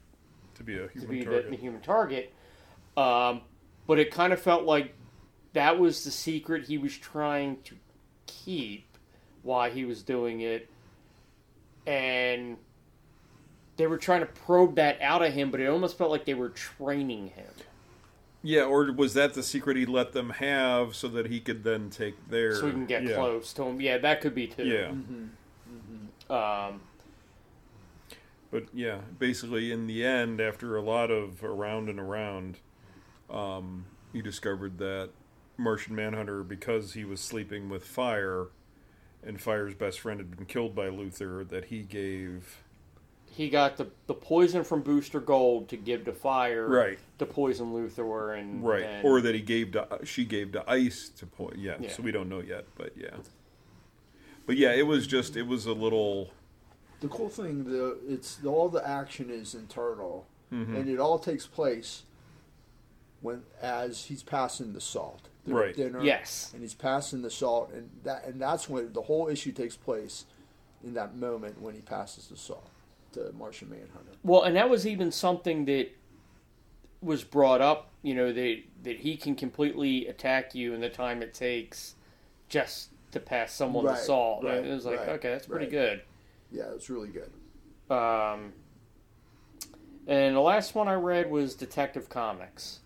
to 0.57 0.63
be 0.63 0.77
a 0.77 0.87
to 0.89 0.93
human 0.93 1.11
be 1.11 1.19
the, 1.21 1.25
target. 1.25 1.51
the 1.51 1.57
human 1.57 1.81
target. 1.81 2.35
Um, 2.97 3.41
but 3.87 3.99
it 3.99 4.11
kind 4.11 4.33
of 4.33 4.41
felt 4.41 4.65
like 4.65 4.95
that 5.53 5.79
was 5.79 6.05
the 6.05 6.11
secret 6.11 6.67
he 6.67 6.79
was 6.79 6.97
trying 6.97 7.63
to 7.65 7.75
keep 8.27 8.87
why 9.43 9.71
he 9.71 9.85
was 9.85 10.03
doing 10.03 10.41
it. 10.41 10.69
And 11.87 12.57
they 13.77 13.87
were 13.87 13.97
trying 13.97 14.21
to 14.21 14.27
probe 14.27 14.77
that 14.77 15.01
out 15.01 15.23
of 15.23 15.33
him, 15.33 15.51
but 15.51 15.61
it 15.61 15.67
almost 15.67 15.97
felt 15.97 16.11
like 16.11 16.25
they 16.25 16.35
were 16.35 16.51
training 16.51 17.29
him. 17.29 17.47
Yeah, 18.43 18.63
or 18.63 18.91
was 18.93 19.15
that 19.15 19.35
the 19.35 19.43
secret 19.43 19.77
he 19.77 19.85
let 19.85 20.13
them 20.13 20.31
have 20.31 20.97
so 20.97 21.09
that 21.09 21.27
he 21.27 21.41
could 21.41 21.63
then 21.63 21.91
take 21.91 22.29
their? 22.29 22.55
so 22.55 22.67
we 22.67 22.73
can 22.73 22.87
get 22.87 23.03
yeah. 23.05 23.15
close 23.15 23.53
to 23.55 23.65
him. 23.65 23.81
Yeah, 23.81 23.99
that 23.99 24.21
could 24.21 24.35
be 24.35 24.47
too. 24.47 24.65
Yeah, 24.65 24.91
Um, 26.31 26.81
but 28.51 28.65
yeah, 28.73 29.01
basically 29.19 29.73
in 29.73 29.87
the 29.87 30.05
end, 30.05 30.41
after 30.41 30.77
a 30.77 30.83
lot 30.83 31.11
of 31.11 31.45
around 31.45 31.89
and 31.89 32.01
around, 32.01 32.59
um, 33.29 33.85
he 34.13 34.23
discovered 34.23 34.79
that 34.79 35.11
Martian 35.59 35.95
Manhunter, 35.95 36.43
because 36.43 36.95
he 36.95 37.05
was 37.05 37.21
sleeping 37.21 37.69
with 37.69 37.85
Fire, 37.85 38.47
and 39.23 39.41
Fire's 39.41 39.75
best 39.75 40.01
friend 40.01 40.19
had 40.19 40.35
been 40.35 40.47
killed 40.47 40.75
by 40.75 40.89
Luthor, 40.89 41.47
that 41.49 41.67
he 41.67 41.83
gave 41.83 42.63
he 43.31 43.49
got 43.49 43.77
the 43.77 43.87
the 44.07 44.15
poison 44.15 44.65
from 44.65 44.83
Booster 44.83 45.21
Gold 45.21 45.69
to 45.71 45.77
give 45.77 46.05
to 46.05 46.13
Fire. 46.13 46.69
Right. 46.69 46.99
To 47.19 47.27
poison 47.27 47.73
Luthor 47.73 48.39
and 48.39 48.65
right, 48.65 48.83
and- 48.83 49.05
or 49.07 49.21
that 49.21 49.35
he 49.35 49.41
gave 49.41 49.73
to 49.73 49.87
she 50.05 50.25
gave 50.25 50.53
to 50.53 50.69
Ice 50.71 51.09
to 51.19 51.27
point. 51.27 51.57
Yeah, 51.59 51.77
Yeah. 51.81 51.91
so 51.91 52.03
we 52.03 52.11
don't 52.13 52.29
know 52.29 52.41
yet, 52.41 52.65
but 52.77 52.93
yeah, 52.97 53.17
but 54.47 54.57
yeah, 54.57 54.73
it 54.73 54.87
was 54.87 55.07
just 55.07 55.37
it 55.37 55.47
was 55.47 55.67
a 55.67 55.73
little. 55.73 56.31
The 57.01 57.09
cool 57.09 57.29
thing, 57.31 57.65
the 57.65 57.99
it's 58.09 58.45
all 58.45 58.69
the 58.69 58.87
action 58.87 59.31
is 59.31 59.55
internal, 59.55 60.27
Mm-hmm. 60.53 60.77
and 60.77 60.89
it 60.89 60.99
all 60.99 61.19
takes 61.19 61.47
place 61.47 62.03
when 63.21 63.43
as 63.63 64.05
he's 64.07 64.23
passing 64.23 64.73
the 64.73 64.81
salt. 64.81 65.29
They're 65.47 65.55
Right. 65.55 65.77
Dinner, 65.77 66.03
Yes. 66.05 66.51
And 66.53 66.61
he's 66.63 66.75
passing 66.75 67.23
the 67.23 67.31
salt, 67.31 67.71
and 67.73 67.89
that 68.03 68.25
and 68.27 68.41
that's 68.41 68.69
when 68.69 68.93
the 68.93 69.03
whole 69.03 69.29
issue 69.29 69.53
takes 69.53 69.77
place, 69.77 70.25
in 70.83 70.95
that 70.95 71.15
moment 71.15 71.61
when 71.61 71.75
he 71.75 71.81
passes 71.81 72.27
the 72.29 72.37
salt 72.37 72.69
to 73.13 73.33
Martian 73.33 73.69
Manhunter. 73.71 74.13
Well, 74.23 74.43
and 74.43 74.57
that 74.57 74.69
was 74.71 74.87
even 74.87 75.11
something 75.13 75.65
that 75.67 75.89
was 77.01 77.25
brought 77.25 77.61
up. 77.61 77.89
You 78.03 78.15
know 78.15 78.33
that 78.33 78.59
that 78.85 78.97
he 78.99 79.17
can 79.17 79.35
completely 79.35 80.07
attack 80.07 80.55
you 80.55 80.73
in 80.75 80.81
the 80.81 80.89
time 80.91 81.23
it 81.23 81.35
takes 81.35 81.95
just 82.49 82.89
to 83.13 83.21
pass 83.21 83.53
someone 83.53 83.85
Right, 83.85 83.97
the 83.97 84.03
salt. 84.03 84.45
right, 84.45 84.59
and 84.59 84.67
it 84.67 84.71
was 84.73 84.85
like, 84.87 85.01
right, 85.01 85.09
okay, 85.11 85.31
that's 85.31 85.47
pretty 85.47 85.67
right. 85.77 86.03
Yeah, 86.53 86.65
it 86.71 86.75
was 86.75 86.89
really 86.91 87.09
good. 87.09 87.31
good. 87.89 87.95
Um, 87.95 88.53
and 90.07 90.35
the 90.35 90.41
last 90.41 90.75
one 90.75 90.89
I 90.89 90.95
read 90.95 91.31
was 91.31 91.55
Detective 91.55 92.09
Comics. 92.09 92.79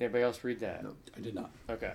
Anybody 0.00 0.24
else 0.24 0.42
read 0.44 0.60
that? 0.60 0.82
No. 0.82 0.94
I 1.16 1.20
did 1.20 1.34
not. 1.34 1.50
Okay. 1.70 1.92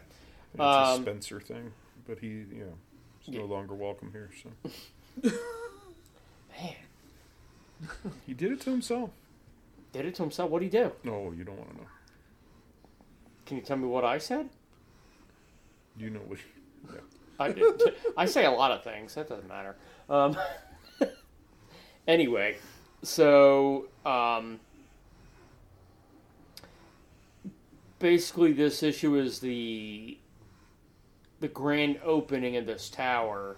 It's 0.54 0.60
Um, 0.62 1.00
a 1.00 1.02
Spencer 1.04 1.40
thing, 1.42 1.72
but 2.08 2.20
he, 2.20 2.28
you 2.28 2.66
know, 2.66 2.74
is 3.22 3.28
no 3.30 3.40
Yeah. 3.42 3.46
longer 3.46 3.76
welcome 3.76 4.12
here. 4.12 4.30
So 4.42 4.50
Man, 5.24 6.76
he 8.26 8.34
did 8.34 8.52
it 8.52 8.62
to 8.62 8.70
himself. 8.72 9.12
did 9.92 10.06
it 10.06 10.16
to 10.16 10.24
himself. 10.24 10.50
What'd 10.50 10.72
he 10.72 10.78
do? 10.78 10.92
No, 11.04 11.34
you 11.36 11.44
don't 11.44 11.58
want 11.58 11.72
to 11.72 11.78
know. 11.78 11.88
Can 13.46 13.58
you 13.58 13.64
tell 13.64 13.78
me 13.78 13.88
what 13.88 14.04
I 14.06 14.18
said? 14.18 14.50
You 15.98 16.10
know 16.10 16.22
what? 16.22 16.40
Yeah. 16.94 17.02
I, 17.42 17.54
I 18.18 18.26
say 18.26 18.46
a 18.46 18.52
lot 18.52 18.72
of 18.72 18.84
things. 18.84 19.16
That 19.16 19.28
doesn't 19.28 19.48
matter. 19.48 19.76
Um, 20.10 20.38
anyway, 22.08 22.56
so 23.04 23.88
um, 24.06 24.60
basically, 28.00 28.54
this 28.54 28.82
issue 28.82 29.16
is 29.16 29.40
the 29.40 30.18
the 31.40 31.48
grand 31.48 32.00
opening 32.04 32.58
of 32.58 32.66
this 32.66 32.90
tower 32.90 33.58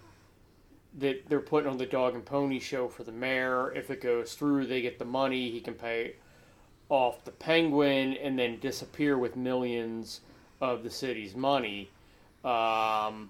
that 1.00 1.30
they're 1.30 1.40
putting 1.40 1.70
on 1.70 1.78
the 1.78 1.86
dog 1.86 2.16
and 2.16 2.26
pony 2.26 2.60
show 2.60 2.88
for 2.88 3.04
the 3.04 3.12
mayor. 3.12 3.72
If 3.74 3.90
it 3.90 4.02
goes 4.02 4.34
through, 4.34 4.68
they 4.68 4.82
get 4.82 5.00
the 5.00 5.06
money. 5.06 5.50
He 5.50 5.62
can 5.62 5.74
pay 5.74 6.16
off 6.90 7.24
the 7.24 7.32
penguin 7.32 8.14
and 8.14 8.38
then 8.38 8.60
disappear 8.60 9.18
with 9.18 9.36
millions 9.36 10.22
of 10.60 10.84
the 10.84 10.90
city's 10.90 11.36
money. 11.36 11.90
Um, 12.44 13.30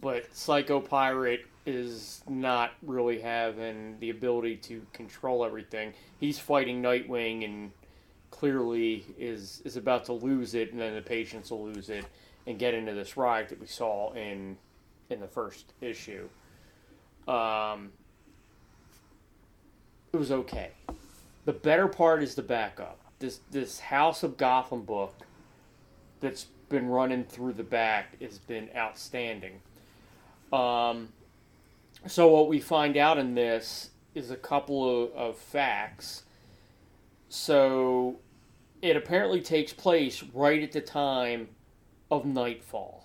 but 0.00 0.34
Psycho 0.34 0.80
Pirate 0.80 1.46
is 1.66 2.22
not 2.28 2.72
really 2.82 3.20
having 3.20 3.98
the 4.00 4.10
ability 4.10 4.56
to 4.56 4.86
control 4.92 5.44
everything. 5.44 5.92
He's 6.18 6.38
fighting 6.38 6.80
Nightwing 6.82 7.44
and 7.44 7.72
clearly 8.30 9.04
is 9.18 9.60
is 9.64 9.76
about 9.76 10.04
to 10.06 10.12
lose 10.12 10.54
it, 10.54 10.72
and 10.72 10.80
then 10.80 10.94
the 10.94 11.02
patients 11.02 11.50
will 11.50 11.64
lose 11.64 11.90
it 11.90 12.04
and 12.46 12.58
get 12.58 12.74
into 12.74 12.94
this 12.94 13.16
ride 13.16 13.48
that 13.48 13.60
we 13.60 13.66
saw 13.66 14.12
in 14.12 14.56
in 15.10 15.20
the 15.20 15.28
first 15.28 15.72
issue. 15.80 16.28
Um, 17.30 17.92
it 20.12 20.16
was 20.16 20.32
okay. 20.32 20.70
The 21.44 21.52
better 21.52 21.86
part 21.86 22.22
is 22.22 22.34
the 22.34 22.42
backup. 22.42 22.98
This 23.20 23.40
this 23.50 23.78
House 23.78 24.22
of 24.22 24.36
Gotham 24.36 24.82
book 24.82 25.14
that's 26.20 26.46
been 26.68 26.88
running 26.88 27.24
through 27.24 27.52
the 27.52 27.62
back 27.62 28.20
has 28.20 28.38
been 28.38 28.68
outstanding. 28.76 29.60
Um, 30.52 31.08
so 32.06 32.28
what 32.28 32.48
we 32.48 32.60
find 32.60 32.96
out 32.96 33.18
in 33.18 33.34
this 33.34 33.90
is 34.14 34.30
a 34.30 34.36
couple 34.36 35.04
of, 35.04 35.12
of 35.12 35.36
facts. 35.36 36.24
So 37.28 38.16
it 38.82 38.96
apparently 38.96 39.40
takes 39.40 39.72
place 39.72 40.24
right 40.34 40.62
at 40.62 40.72
the 40.72 40.80
time 40.80 41.48
of 42.10 42.24
Knightfall, 42.24 43.04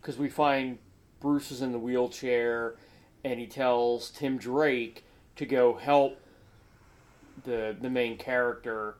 because 0.00 0.18
we 0.18 0.28
find 0.28 0.78
Bruce 1.20 1.52
is 1.52 1.62
in 1.62 1.70
the 1.70 1.78
wheelchair, 1.78 2.74
and 3.24 3.40
he 3.40 3.46
tells 3.46 4.10
Tim 4.10 4.36
Drake 4.36 5.04
to 5.36 5.46
go 5.46 5.74
help 5.74 6.20
the 7.44 7.74
the 7.80 7.90
main 7.90 8.16
character. 8.16 8.96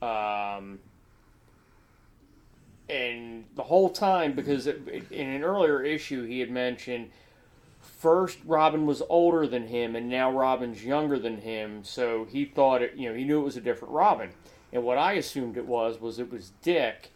Um, 0.00 0.78
and 2.88 3.44
the 3.54 3.64
whole 3.64 3.90
time 3.90 4.32
because 4.32 4.66
it, 4.66 5.10
in 5.10 5.28
an 5.28 5.42
earlier 5.42 5.82
issue 5.82 6.24
he 6.24 6.40
had 6.40 6.50
mentioned 6.50 7.10
first 7.80 8.38
Robin 8.46 8.86
was 8.86 9.02
older 9.10 9.46
than 9.46 9.66
him 9.66 9.94
and 9.94 10.08
now 10.08 10.30
Robin's 10.30 10.84
younger 10.84 11.18
than 11.18 11.38
him 11.38 11.84
so 11.84 12.24
he 12.30 12.44
thought 12.44 12.80
it 12.80 12.94
you 12.94 13.08
know 13.08 13.14
he 13.14 13.24
knew 13.24 13.40
it 13.40 13.44
was 13.44 13.56
a 13.56 13.60
different 13.60 13.92
Robin. 13.92 14.30
And 14.72 14.84
what 14.84 14.98
I 14.98 15.14
assumed 15.14 15.56
it 15.56 15.66
was 15.66 16.00
was 16.00 16.18
it 16.18 16.30
was 16.30 16.52
Dick 16.62 17.10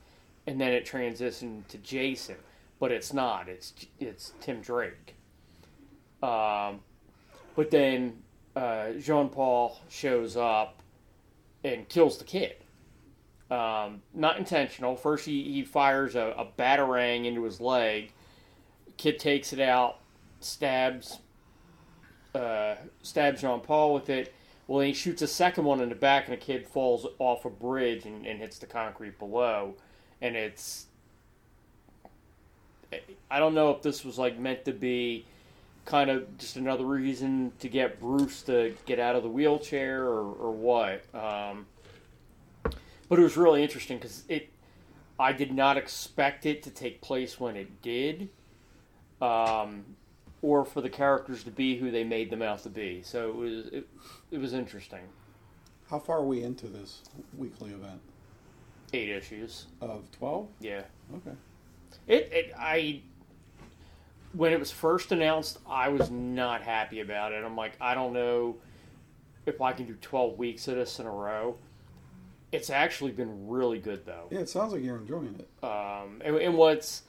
and 0.47 0.61
then 0.61 0.73
it 0.73 0.85
transitioned 0.85 1.69
to 1.69 1.79
Jason. 1.79 2.37
But 2.81 2.91
it's 2.91 3.13
not. 3.13 3.49
It's 3.49 3.73
it's 4.01 4.33
Tim 4.41 4.61
Drake 4.61 5.15
um, 6.23 6.81
but 7.57 7.71
then 7.71 8.23
uh, 8.57 8.93
Jean 8.93 9.29
Paul 9.29 9.81
shows 9.89 10.37
up 10.37 10.83
and 11.65 11.89
kills 11.89 12.19
the 12.19 12.25
kid 12.25 12.57
um, 13.53 14.01
not 14.15 14.39
intentional. 14.39 14.97
First, 14.97 15.27
he, 15.27 15.43
he 15.43 15.63
fires 15.63 16.15
a, 16.15 16.35
a 16.39 16.47
batarang 16.59 17.27
into 17.27 17.43
his 17.43 17.61
leg. 17.61 18.13
Kid 18.97 19.19
takes 19.19 19.53
it 19.53 19.61
out, 19.61 19.99
stabs 20.41 21.19
uh, 22.35 22.77
stabs 23.03 23.43
Jean 23.43 23.61
Paul 23.61 23.93
with 23.93 24.09
it. 24.09 24.33
Well, 24.67 24.81
he 24.81 24.95
shoots 24.95 25.21
a 25.21 25.27
second 25.27 25.65
one 25.65 25.81
in 25.81 25.91
the 25.91 25.95
back, 25.95 26.29
and 26.29 26.33
the 26.33 26.41
kid 26.41 26.67
falls 26.67 27.07
off 27.19 27.45
a 27.45 27.51
bridge 27.51 28.07
and, 28.07 28.27
and 28.27 28.41
hits 28.41 28.59
the 28.59 28.65
concrete 28.65 29.19
below. 29.19 29.75
And 30.23 30.35
it's 30.35 30.87
I 33.31 33.39
don't 33.39 33.55
know 33.55 33.71
if 33.71 33.83
this 33.83 34.03
was 34.03 34.19
like 34.19 34.39
meant 34.39 34.65
to 34.65 34.73
be 34.73 35.27
kind 35.85 36.11
of 36.11 36.39
just 36.39 36.57
another 36.57 36.85
reason 36.85 37.53
to 37.59 37.69
get 37.69 38.01
Bruce 38.01 38.43
to 38.43 38.75
get 38.87 38.99
out 38.99 39.17
of 39.17 39.23
the 39.23 39.29
wheelchair 39.29 40.03
or, 40.05 40.33
or 40.33 40.51
what. 40.53 41.03
Um, 41.15 41.67
but 43.09 43.19
it 43.19 43.23
was 43.23 43.37
really 43.37 43.63
interesting 43.63 43.99
because 43.99 44.25
it 44.29 44.49
I 45.19 45.33
did 45.33 45.53
not 45.53 45.77
expect 45.77 46.47
it 46.47 46.63
to 46.65 46.71
take 46.71 47.01
place 47.01 47.39
when 47.39 47.57
it 47.57 47.83
did, 47.83 48.29
um, 49.21 49.85
or 50.41 50.65
for 50.65 50.81
the 50.81 50.89
characters 50.91 51.45
to 51.45 51.51
be 51.51 51.77
who 51.77 51.91
they 51.91 52.05
made 52.05 52.31
them 52.31 52.43
out 52.43 52.63
to 52.63 52.71
be. 52.71 53.03
So 53.03 53.29
it 53.29 53.35
was 53.37 53.67
it, 53.67 53.89
it 54.31 54.39
was 54.39 54.53
interesting. 54.53 55.03
How 55.91 55.99
far 55.99 56.19
are 56.19 56.25
we 56.25 56.43
into 56.43 56.69
this 56.69 57.03
weekly 57.37 57.71
event? 57.73 58.01
Eight 58.95 59.11
issues, 59.11 59.67
Of 59.81 60.11
12? 60.13 60.49
yeah. 60.61 60.83
Okay. 61.17 61.37
It, 62.07 62.29
it 62.33 62.53
I 62.59 63.03
when 64.33 64.53
it 64.53 64.59
was 64.59 64.71
first 64.71 65.13
announced, 65.13 65.59
I 65.69 65.89
was 65.89 66.11
not 66.11 66.63
happy 66.63 67.01
about 67.01 67.33
it. 67.33 67.45
I'm 67.45 67.57
like, 67.57 67.73
I 67.81 67.95
don't 67.95 68.13
know 68.13 68.57
if 69.47 69.61
I 69.61 69.73
can 69.73 69.87
do 69.87 69.95
12 70.01 70.39
weeks 70.39 70.69
of 70.69 70.77
this 70.77 70.99
in 70.99 71.07
a 71.07 71.11
row. 71.11 71.57
It's 72.51 72.71
actually 72.71 73.13
been 73.13 73.49
really 73.49 73.79
good 73.79 74.05
though. 74.05 74.27
Yeah, 74.31 74.41
it 74.41 74.49
sounds 74.49 74.73
like 74.73 74.83
you're 74.83 74.99
enjoying 74.99 75.39
it. 75.39 75.65
Um, 75.65 76.21
and, 76.23 76.37
and 76.37 76.55
what's 76.55 77.03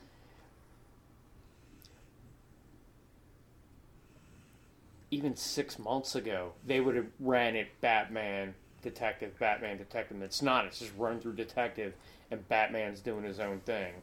even 5.11 5.35
six 5.35 5.77
months 5.77 6.15
ago, 6.15 6.53
they 6.65 6.79
would 6.79 6.95
have 6.95 7.07
ran 7.19 7.55
it 7.55 7.67
Batman, 7.81 8.55
Detective, 8.81 9.37
Batman, 9.37 9.77
Detective. 9.77 10.21
It's 10.21 10.41
not. 10.41 10.65
It's 10.65 10.79
just 10.79 10.91
run 10.97 11.19
through 11.19 11.33
Detective, 11.33 11.93
and 12.31 12.47
Batman's 12.47 12.99
doing 12.99 13.23
his 13.23 13.39
own 13.39 13.59
thing. 13.59 13.93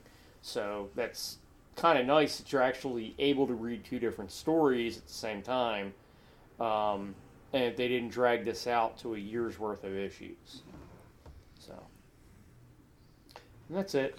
So 0.42 0.90
that's 0.94 1.38
kind 1.80 1.98
of 1.98 2.04
nice 2.06 2.36
that 2.38 2.52
you're 2.52 2.62
actually 2.62 3.14
able 3.18 3.46
to 3.46 3.54
read 3.54 3.84
two 3.84 3.98
different 3.98 4.30
stories 4.30 4.98
at 4.98 5.06
the 5.06 5.12
same 5.12 5.40
time. 5.40 5.94
Um, 6.60 7.14
and 7.52 7.74
they 7.76 7.88
didn't 7.88 8.10
drag 8.10 8.44
this 8.44 8.66
out 8.66 8.98
to 8.98 9.14
a 9.14 9.18
year's 9.18 9.58
worth 9.58 9.82
of 9.82 9.96
issues. 9.96 10.62
So, 11.58 11.72
and 13.68 13.78
that's 13.78 13.94
it. 13.94 14.18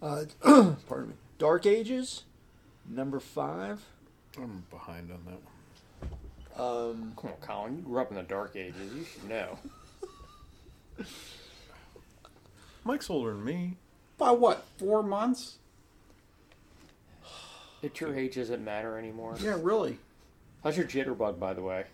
Uh, 0.00 0.24
pardon 0.88 1.08
me. 1.08 1.14
Dark 1.38 1.66
Ages, 1.66 2.22
number 2.88 3.18
five. 3.18 3.84
I'm 4.38 4.64
behind 4.70 5.10
on 5.10 5.18
that 5.26 5.40
one. 5.42 5.50
Um, 6.56 7.12
Come 7.20 7.30
on, 7.30 7.36
Colin. 7.40 7.76
You 7.76 7.82
grew 7.82 8.00
up 8.00 8.10
in 8.10 8.16
the 8.16 8.22
Dark 8.22 8.54
Ages. 8.54 8.94
You 8.94 9.04
should 9.04 9.28
know. 9.28 9.58
Mike's 12.84 13.10
older 13.10 13.32
than 13.32 13.44
me. 13.44 13.76
By 14.18 14.30
what? 14.30 14.64
Four 14.78 15.02
months? 15.02 15.58
At 17.84 18.00
your 18.00 18.16
age, 18.16 18.36
doesn't 18.36 18.64
matter 18.64 18.96
anymore? 18.98 19.36
Yeah, 19.38 19.58
really. 19.60 19.98
How's 20.62 20.78
your 20.78 20.86
jitterbug, 20.86 21.38
by 21.38 21.52
the 21.52 21.60
way? 21.60 21.84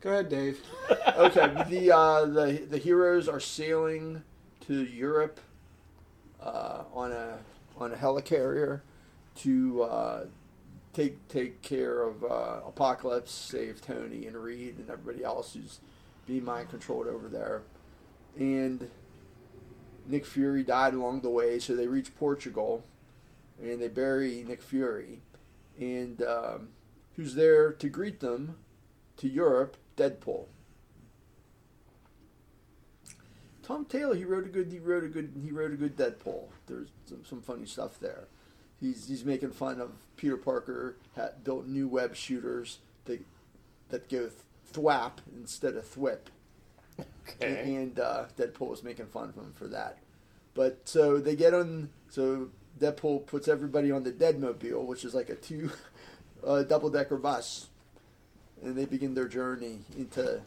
Go 0.00 0.10
ahead, 0.10 0.28
Dave. 0.28 0.60
okay, 1.16 1.64
the 1.68 1.92
uh, 1.94 2.24
the 2.24 2.66
the 2.68 2.78
heroes 2.78 3.28
are 3.28 3.38
sailing 3.38 4.24
to 4.66 4.84
Europe 4.84 5.38
uh, 6.42 6.82
on 6.92 7.12
a 7.12 7.38
on 7.78 7.92
a 7.92 7.96
helicarrier 7.96 8.80
to 9.36 9.82
uh, 9.84 10.24
take 10.92 11.28
take 11.28 11.62
care 11.62 12.02
of 12.02 12.24
uh, 12.24 12.66
Apocalypse, 12.66 13.30
save 13.30 13.80
Tony 13.80 14.26
and 14.26 14.36
Reed 14.36 14.78
and 14.78 14.90
everybody 14.90 15.24
else 15.24 15.54
who's 15.54 15.78
being 16.26 16.44
mind 16.44 16.70
controlled 16.70 17.06
over 17.06 17.28
there. 17.28 17.62
And 18.36 18.90
Nick 20.06 20.26
Fury 20.26 20.62
died 20.62 20.94
along 20.94 21.20
the 21.20 21.30
way, 21.30 21.58
so 21.58 21.74
they 21.74 21.86
reach 21.86 22.14
Portugal 22.16 22.84
and 23.60 23.80
they 23.80 23.88
bury 23.88 24.44
Nick 24.46 24.62
Fury. 24.62 25.20
And 25.78 26.22
um, 26.22 26.68
who's 27.16 27.34
there 27.34 27.72
to 27.72 27.88
greet 27.88 28.20
them 28.20 28.56
to 29.18 29.28
Europe? 29.28 29.76
Deadpool. 29.96 30.46
Tom 33.62 33.84
Taylor, 33.84 34.14
he 34.14 34.24
wrote 34.24 34.46
a 34.46 34.48
good, 34.48 34.72
he 34.72 34.78
wrote 34.78 35.04
a 35.04 35.08
good, 35.08 35.32
he 35.42 35.50
wrote 35.52 35.72
a 35.72 35.76
good 35.76 35.96
Deadpool. 35.96 36.48
There's 36.66 36.88
some, 37.06 37.24
some 37.24 37.40
funny 37.40 37.66
stuff 37.66 38.00
there. 38.00 38.26
He's 38.80 39.06
he's 39.06 39.24
making 39.24 39.52
fun 39.52 39.80
of 39.80 39.92
Peter 40.16 40.36
Parker 40.36 40.96
had 41.14 41.44
built 41.44 41.66
new 41.66 41.86
web 41.86 42.16
shooters 42.16 42.78
that 43.04 43.24
that 43.90 44.08
go 44.08 44.30
thwap 44.72 45.18
instead 45.36 45.76
of 45.76 45.84
thwip, 45.84 46.31
Okay. 47.00 47.74
and 47.74 47.98
uh, 47.98 48.24
Deadpool 48.38 48.68
was 48.68 48.82
making 48.82 49.06
fun 49.06 49.28
of 49.28 49.34
him 49.34 49.52
for 49.56 49.66
that. 49.68 49.98
But 50.54 50.80
so 50.84 51.18
they 51.18 51.34
get 51.34 51.54
on, 51.54 51.88
so 52.10 52.50
Deadpool 52.78 53.26
puts 53.26 53.48
everybody 53.48 53.90
on 53.90 54.04
the 54.04 54.12
Deadmobile, 54.12 54.84
which 54.84 55.04
is 55.04 55.14
like 55.14 55.30
a 55.30 55.34
two 55.34 55.70
uh, 56.46 56.62
double 56.62 56.90
decker 56.90 57.16
bus, 57.16 57.68
and 58.62 58.76
they 58.76 58.84
begin 58.84 59.14
their 59.14 59.28
journey 59.28 59.78
into 59.96 60.40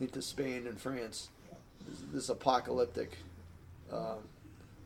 into 0.00 0.22
Spain 0.22 0.66
and 0.66 0.80
France. 0.80 1.28
This, 1.86 2.02
this 2.12 2.28
apocalyptic 2.28 3.18
uh, 3.92 4.16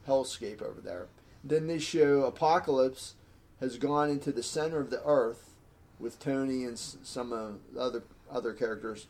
hellscape 0.06 0.62
over 0.62 0.80
there. 0.80 1.06
Then 1.44 1.66
they 1.66 1.78
show 1.78 2.24
Apocalypse 2.24 3.14
has 3.60 3.78
gone 3.78 4.10
into 4.10 4.32
the 4.32 4.42
center 4.42 4.80
of 4.80 4.90
the 4.90 5.02
earth 5.04 5.50
with 5.98 6.18
Tony 6.18 6.64
and 6.64 6.78
some 6.78 7.32
uh, 7.32 7.80
other 7.80 8.02
other 8.30 8.52
characters 8.52 9.06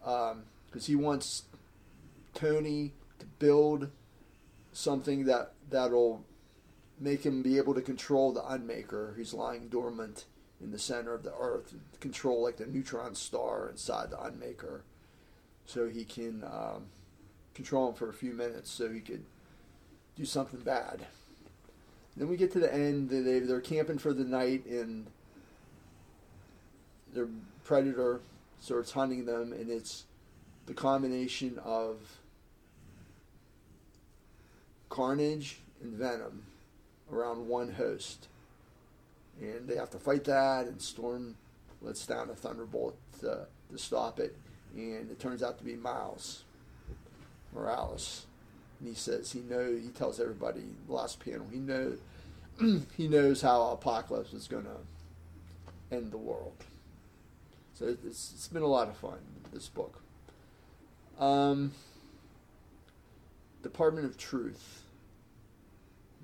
because 0.00 0.86
he 0.86 0.96
wants 0.96 1.44
Tony 2.34 2.92
to 3.18 3.26
build 3.38 3.90
something 4.72 5.24
that 5.24 5.52
that'll 5.70 6.24
make 7.00 7.24
him 7.24 7.42
be 7.42 7.58
able 7.58 7.74
to 7.74 7.82
control 7.82 8.32
the 8.32 8.40
Unmaker, 8.40 9.14
who's 9.14 9.34
lying 9.34 9.68
dormant 9.68 10.24
in 10.60 10.70
the 10.70 10.78
center 10.78 11.14
of 11.14 11.22
the 11.22 11.34
Earth, 11.38 11.74
control 12.00 12.42
like 12.42 12.56
the 12.56 12.66
neutron 12.66 13.14
star 13.14 13.68
inside 13.68 14.10
the 14.10 14.16
Unmaker, 14.16 14.80
so 15.66 15.88
he 15.88 16.04
can 16.04 16.42
um, 16.44 16.86
control 17.54 17.88
him 17.88 17.94
for 17.94 18.08
a 18.08 18.14
few 18.14 18.32
minutes, 18.32 18.70
so 18.70 18.90
he 18.90 19.00
could 19.00 19.24
do 20.16 20.24
something 20.24 20.60
bad. 20.60 21.06
Then 22.16 22.28
we 22.28 22.36
get 22.36 22.52
to 22.52 22.58
the 22.58 22.72
end. 22.72 23.10
They 23.10 23.38
they're 23.38 23.60
camping 23.60 23.98
for 23.98 24.12
the 24.12 24.24
night, 24.24 24.66
and 24.66 25.06
their 27.14 27.28
predator 27.64 28.20
starts 28.60 28.92
hunting 28.92 29.24
them, 29.24 29.52
and 29.52 29.70
it's 29.70 30.04
the 30.66 30.74
combination 30.74 31.58
of 31.64 32.18
Carnage 34.88 35.58
and 35.82 35.94
Venom 35.94 36.44
around 37.12 37.46
one 37.48 37.72
host. 37.72 38.28
And 39.40 39.68
they 39.68 39.76
have 39.76 39.90
to 39.90 39.98
fight 39.98 40.24
that, 40.24 40.66
and 40.66 40.80
Storm 40.80 41.36
lets 41.80 42.06
down 42.06 42.28
a 42.30 42.34
thunderbolt 42.34 42.96
to, 43.20 43.46
to 43.70 43.78
stop 43.78 44.18
it. 44.18 44.36
And 44.74 45.10
it 45.10 45.18
turns 45.18 45.42
out 45.42 45.58
to 45.58 45.64
be 45.64 45.76
Miles 45.76 46.42
Morales. 47.54 48.26
And 48.80 48.88
he 48.88 48.94
says 48.94 49.32
he 49.32 49.40
knows, 49.40 49.82
he 49.82 49.88
tells 49.88 50.20
everybody, 50.20 50.62
last 50.88 51.20
panel, 51.24 51.46
he 51.50 51.58
knows, 51.58 51.98
he 52.96 53.08
knows 53.08 53.40
how 53.40 53.70
Apocalypse 53.70 54.32
is 54.32 54.48
going 54.48 54.64
to 54.64 55.96
end 55.96 56.12
the 56.12 56.18
world. 56.18 56.52
So 57.78 57.86
it's, 57.86 58.32
it's 58.34 58.48
been 58.48 58.62
a 58.62 58.66
lot 58.66 58.88
of 58.88 58.96
fun, 58.96 59.18
this 59.52 59.68
book. 59.68 60.02
Um, 61.20 61.70
Department 63.62 64.04
of 64.04 64.16
Truth, 64.18 64.82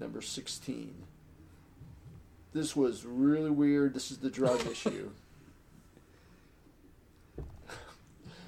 number 0.00 0.20
16. 0.20 0.92
This 2.52 2.74
was 2.74 3.04
really 3.06 3.50
weird. 3.52 3.94
This 3.94 4.10
is 4.10 4.18
the 4.18 4.30
drug 4.30 4.66
issue. 4.70 5.10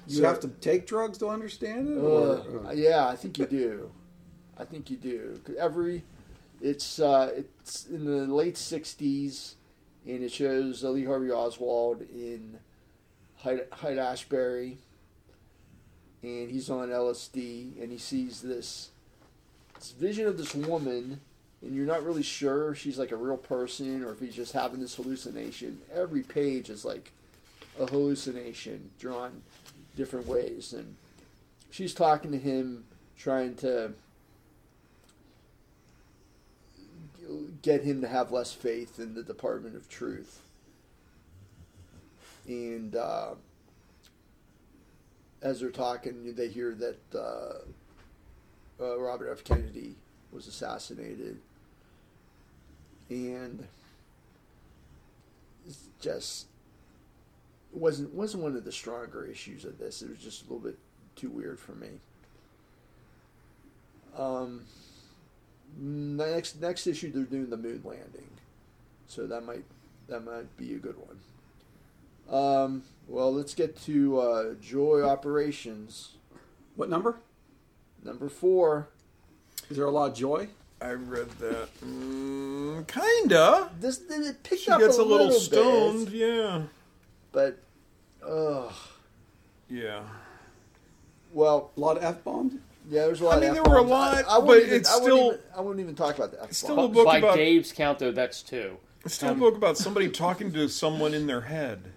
You 0.05 0.17
So- 0.17 0.23
have 0.23 0.41
to 0.41 0.49
take 0.49 0.85
drugs 0.85 1.17
to 1.19 1.27
understand 1.29 1.87
it? 1.87 1.97
Uh, 1.97 2.01
Or, 2.03 2.73
yeah, 2.73 3.07
I 3.07 3.15
think 3.15 3.37
you 3.39 3.45
do. 3.45 3.89
I 4.57 4.65
think 4.65 4.89
you 4.89 4.97
do. 4.97 5.39
Every, 5.57 6.03
it's 6.59 6.99
uh, 6.99 7.31
it's 7.37 7.85
in 7.85 8.03
the 8.03 8.25
late 8.25 8.55
'60s, 8.55 9.53
and 10.05 10.23
it 10.23 10.31
shows 10.31 10.83
uh, 10.83 10.89
Lee 10.89 11.05
Harvey 11.05 11.31
Oswald 11.31 12.01
in 12.01 12.57
Haight-Ashbury, 13.43 14.77
and 16.23 16.51
he's 16.51 16.69
on 16.69 16.89
LSD, 16.89 17.81
and 17.81 17.91
he 17.91 17.97
sees 17.97 18.41
this, 18.41 18.89
this 19.75 19.91
vision 19.91 20.27
of 20.27 20.37
this 20.37 20.55
woman, 20.55 21.21
and 21.61 21.75
you're 21.75 21.85
not 21.85 22.03
really 22.03 22.23
sure 22.23 22.71
if 22.71 22.79
she's 22.79 22.97
like 22.99 23.11
a 23.11 23.15
real 23.15 23.37
person 23.37 24.03
or 24.03 24.11
if 24.11 24.19
he's 24.19 24.35
just 24.35 24.53
having 24.53 24.79
this 24.79 24.95
hallucination. 24.95 25.79
Every 25.93 26.23
page 26.23 26.69
is 26.69 26.85
like 26.85 27.11
a 27.79 27.85
hallucination 27.85 28.91
drawn 28.99 29.41
different 29.95 30.27
ways, 30.27 30.73
and 30.73 30.95
she's 31.71 31.93
talking 31.93 32.31
to 32.31 32.37
him, 32.37 32.85
trying 33.17 33.55
to 33.55 33.93
get 37.61 37.83
him 37.83 38.01
to 38.01 38.07
have 38.07 38.31
less 38.31 38.53
faith 38.53 38.99
in 38.99 39.13
the 39.13 39.23
Department 39.23 39.75
of 39.75 39.89
Truth. 39.89 40.41
And 42.47 42.95
uh, 42.95 43.31
as 45.41 45.59
they're 45.59 45.69
talking, 45.69 46.33
they 46.35 46.47
hear 46.47 46.73
that 46.75 46.99
uh, 47.15 48.83
uh, 48.83 48.99
Robert 48.99 49.31
F. 49.31 49.43
Kennedy 49.43 49.95
was 50.31 50.47
assassinated, 50.47 51.37
and 53.09 53.67
it's 55.67 55.89
just 55.99 56.47
wasn't 57.73 58.13
wasn't 58.13 58.43
one 58.43 58.55
of 58.55 58.63
the 58.63 58.71
stronger 58.71 59.25
issues 59.25 59.65
of 59.65 59.77
this. 59.77 60.01
It 60.01 60.09
was 60.09 60.19
just 60.19 60.41
a 60.41 60.43
little 60.45 60.59
bit 60.59 60.77
too 61.15 61.29
weird 61.29 61.59
for 61.59 61.73
me. 61.73 61.89
Um, 64.17 64.61
next 65.77 66.61
next 66.61 66.87
issue 66.87 67.11
they're 67.11 67.23
doing 67.23 67.49
the 67.49 67.57
moon 67.57 67.81
landing, 67.83 68.29
so 69.07 69.27
that 69.27 69.45
might 69.45 69.65
that 70.07 70.23
might 70.23 70.55
be 70.57 70.73
a 70.73 70.77
good 70.77 70.97
one. 70.97 71.19
Um, 72.29 72.83
well, 73.07 73.33
let's 73.33 73.53
get 73.53 73.79
to 73.85 74.19
uh, 74.19 74.53
Joy 74.61 75.01
Operations 75.01 76.09
what 76.75 76.89
number? 76.89 77.17
number 78.03 78.29
four. 78.29 78.89
Is 79.69 79.77
there 79.77 79.85
a 79.85 79.91
lot 79.91 80.11
of 80.11 80.15
joy? 80.17 80.47
I 80.79 80.91
read 80.91 81.29
that. 81.39 81.67
Mm, 81.83 82.87
kinda. 82.87 83.69
This 83.79 83.99
it 84.09 84.43
picked 84.43 84.61
She 84.61 84.71
up 84.71 84.79
gets 84.79 84.97
a 84.97 85.01
a 85.01 85.03
little, 85.03 85.27
bit, 85.29 85.39
stoned. 85.41 86.09
Yeah. 86.09 86.61
but 87.31 87.57
ugh. 88.25 88.71
Yeah. 89.69 90.03
Well, 91.33 91.71
A 91.75 91.79
lot 91.79 91.97
of 91.97 92.03
F 92.03 92.23
bombs? 92.23 92.53
yeah, 92.89 93.05
there's 93.05 93.19
a 93.21 93.25
lot. 93.25 93.37
I 93.37 93.39
mean, 93.41 93.49
of 93.49 93.55
there 93.55 93.63
were 93.63 93.79
a 93.79 93.83
F-bombs. 93.83 93.89
lot, 93.89 94.15
I, 94.15 94.35
I 94.35 94.37
wouldn't 94.37 94.47
but 94.47 94.57
even, 94.67 94.73
it's 94.73 94.89
I 94.95 94.99
still- 95.01 95.25
Even, 95.27 95.39
I 95.57 95.61
wouldn't 95.61 95.79
even 95.81 95.95
talk 95.95 96.15
about 96.15 96.31
that. 96.31 96.37
F-bombs. 96.37 96.57
still 96.57 96.85
a 96.85 96.87
book 96.87 97.05
by 97.05 97.17
about- 97.17 97.35
Dave's 97.35 97.71
count, 97.73 97.99
though, 97.99 98.11
that's 98.11 98.41
two. 98.43 98.77
It's 99.03 99.15
still 99.15 99.31
a 99.31 99.35
book 99.35 99.55
about 99.57 99.77
somebody 99.77 100.09
talking 100.09 100.51
to 100.53 100.67
someone 100.69 101.13
in 101.13 101.27
their 101.27 101.41
head. 101.41 101.91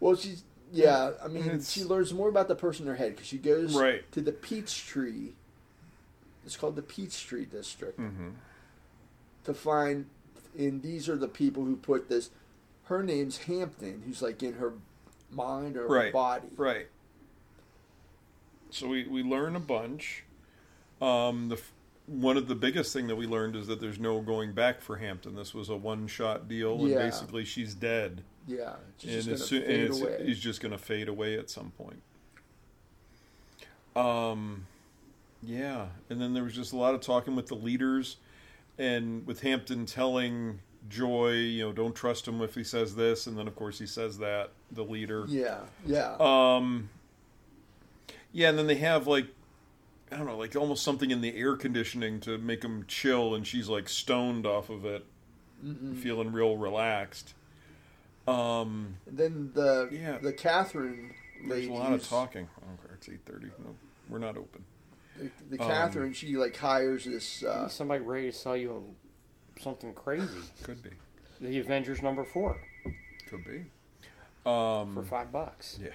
Well, 0.00 0.16
she's 0.16 0.42
yeah. 0.72 1.12
I 1.22 1.28
mean, 1.28 1.44
It's- 1.44 1.70
she 1.70 1.84
learns 1.84 2.12
more 2.14 2.28
about 2.28 2.48
the 2.48 2.54
person 2.56 2.84
in 2.86 2.88
her 2.90 2.96
head 2.96 3.12
because 3.12 3.26
she 3.26 3.38
goes 3.38 3.74
Right. 3.74 4.10
to 4.12 4.20
the 4.20 4.32
Peachtree. 4.32 5.30
It's 6.44 6.56
called 6.56 6.76
the 6.76 6.82
Peachtree 6.82 7.44
District 7.44 7.98
Mm-hmm. 7.98 8.30
to 9.44 9.54
find, 9.54 10.06
and 10.58 10.80
these 10.82 11.08
are 11.08 11.16
the 11.16 11.28
people 11.28 11.64
who 11.64 11.76
put 11.76 12.08
this. 12.08 12.30
Her 12.84 13.02
name's 13.02 13.38
Hampton, 13.38 14.02
who's 14.06 14.22
like 14.22 14.42
in 14.42 14.54
her 14.54 14.72
mind 15.30 15.76
or 15.76 15.86
Right. 15.86 16.12
body. 16.12 16.48
Right. 16.56 16.86
So 18.70 18.88
we, 18.88 19.06
we 19.06 19.22
learn 19.22 19.56
a 19.56 19.60
bunch. 19.60 20.24
Um, 21.02 21.48
the 21.48 21.60
one 22.10 22.36
of 22.36 22.48
the 22.48 22.56
biggest 22.56 22.92
thing 22.92 23.06
that 23.06 23.14
we 23.14 23.24
learned 23.26 23.54
is 23.54 23.68
that 23.68 23.80
there's 23.80 24.00
no 24.00 24.20
going 24.20 24.52
back 24.52 24.80
for 24.80 24.96
Hampton. 24.96 25.36
This 25.36 25.54
was 25.54 25.68
a 25.68 25.76
one 25.76 26.08
shot 26.08 26.48
deal, 26.48 26.74
and 26.80 26.88
Yeah. 26.88 26.98
basically 26.98 27.44
she's 27.44 27.72
dead, 27.72 28.22
Yeah, 28.48 28.74
it's 28.96 29.04
and, 29.04 29.12
just 29.12 29.16
it's, 29.16 29.26
gonna 29.26 29.38
soo- 29.38 29.56
and 29.56 29.64
fade 29.66 29.80
it's, 29.90 30.00
away. 30.00 30.26
he's 30.26 30.38
just 30.40 30.60
going 30.60 30.72
to 30.72 30.78
fade 30.78 31.08
away 31.08 31.38
at 31.38 31.48
some 31.48 31.70
point. 31.78 32.02
Um, 33.94 34.66
yeah, 35.42 35.86
and 36.08 36.20
then 36.20 36.34
there 36.34 36.42
was 36.44 36.54
just 36.54 36.72
a 36.72 36.76
lot 36.76 36.94
of 36.94 37.00
talking 37.00 37.36
with 37.36 37.46
the 37.46 37.54
leaders, 37.54 38.16
and 38.78 39.26
with 39.26 39.42
Hampton 39.42 39.86
telling 39.86 40.60
Joy, 40.88 41.32
you 41.32 41.62
know, 41.64 41.72
don't 41.72 41.94
trust 41.94 42.26
him 42.26 42.40
if 42.42 42.54
he 42.54 42.64
says 42.64 42.96
this, 42.96 43.26
and 43.26 43.36
then 43.38 43.46
of 43.46 43.54
course 43.54 43.78
he 43.78 43.86
says 43.86 44.18
that 44.18 44.50
the 44.72 44.82
leader. 44.84 45.24
Yeah, 45.28 45.60
yeah. 45.86 46.16
Um, 46.18 46.88
yeah, 48.32 48.48
and 48.48 48.58
then 48.58 48.66
they 48.66 48.76
have 48.76 49.06
like 49.06 49.26
I 50.12 50.16
don't 50.16 50.26
know, 50.26 50.36
like 50.36 50.56
almost 50.56 50.82
something 50.82 51.10
in 51.10 51.20
the 51.20 51.36
air 51.36 51.56
conditioning 51.56 52.20
to 52.20 52.36
make 52.38 52.60
them 52.62 52.84
chill, 52.88 53.34
and 53.34 53.46
she's 53.46 53.68
like 53.68 53.88
stoned 53.88 54.44
off 54.46 54.68
of 54.70 54.84
it, 54.84 55.04
feeling 55.96 56.32
real 56.32 56.56
relaxed. 56.56 57.34
Um, 58.26 58.96
then 59.06 59.50
the 59.54 59.88
Yeah. 59.92 60.18
the 60.18 60.32
Catherine 60.32 61.14
there's 61.46 61.50
lady, 61.50 61.68
a 61.68 61.72
lot 61.72 61.92
of 61.92 62.06
talking. 62.08 62.48
Oh, 62.62 62.78
it's 62.94 63.08
eight 63.08 63.20
thirty. 63.24 63.46
No, 63.58 63.74
we're 64.08 64.18
not 64.18 64.36
open. 64.36 64.64
The, 65.16 65.30
the 65.56 65.62
Um, 65.62 65.68
Catherine, 65.70 66.12
she 66.12 66.36
like 66.36 66.56
hires 66.56 67.04
this. 67.04 67.42
Uh, 67.42 67.68
somebody 67.68 68.02
ready 68.04 68.30
to 68.30 68.36
sell 68.36 68.56
you 68.56 68.94
something 69.60 69.92
crazy. 69.94 70.26
Could 70.62 70.82
be, 70.82 70.90
The 71.40 71.58
Avengers 71.58 72.02
number 72.02 72.24
four 72.24 72.60
could 73.28 73.44
be. 73.44 73.64
Um, 74.48 74.94
for 74.94 75.02
five 75.02 75.30
bucks. 75.30 75.78
yeah, 75.82 75.90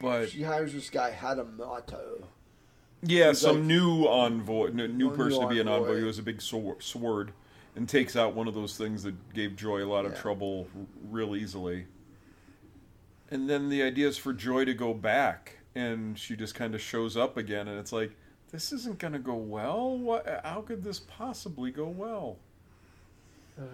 but 0.00 0.30
she 0.30 0.42
hires 0.42 0.72
this 0.72 0.90
guy 0.90 1.12
Hadamato. 1.18 2.24
Yeah, 3.02 3.32
some 3.32 3.56
like- 3.56 3.64
new 3.64 4.06
envoy, 4.06 4.70
new 4.70 4.88
New 4.88 5.10
person 5.14 5.40
to 5.42 5.48
be 5.48 5.60
an 5.60 5.68
envoy. 5.68 6.00
who 6.00 6.06
has 6.06 6.18
a 6.18 6.22
big 6.22 6.42
sword, 6.42 6.82
sword 6.82 7.32
and 7.76 7.88
takes 7.88 8.16
out 8.16 8.34
one 8.34 8.48
of 8.48 8.54
those 8.54 8.76
things 8.76 9.02
that 9.04 9.32
gave 9.32 9.54
Joy 9.56 9.82
a 9.84 9.86
lot 9.86 10.04
of 10.04 10.12
Yeah. 10.12 10.18
trouble 10.18 10.68
r- 10.76 10.82
real 11.10 11.36
easily. 11.36 11.86
And 13.30 13.48
then 13.48 13.68
the 13.68 13.82
idea 13.82 14.08
is 14.08 14.18
for 14.18 14.32
Joy 14.32 14.64
to 14.64 14.74
go 14.74 14.92
back, 14.92 15.58
and 15.74 16.18
she 16.18 16.34
just 16.34 16.54
kind 16.56 16.74
of 16.74 16.80
shows 16.80 17.16
up 17.16 17.36
again, 17.36 17.68
and 17.68 17.78
it's 17.78 17.92
like, 17.92 18.16
this 18.50 18.72
isn't 18.72 18.98
going 18.98 19.12
to 19.12 19.20
go 19.20 19.34
well. 19.36 19.96
What? 19.96 20.40
How 20.44 20.62
could 20.62 20.82
this 20.82 20.98
possibly 20.98 21.70
go 21.70 21.86
well? 21.86 22.38
Uh, 23.56 23.64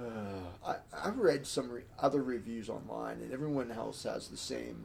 I, 0.67 0.77
I've 0.93 1.19
read 1.19 1.47
some 1.47 1.71
re- 1.71 1.83
other 1.99 2.23
reviews 2.23 2.69
online, 2.69 3.23
and 3.23 3.33
everyone 3.33 3.73
else 3.73 4.03
has 4.03 4.29
the 4.29 4.37
same. 4.37 4.85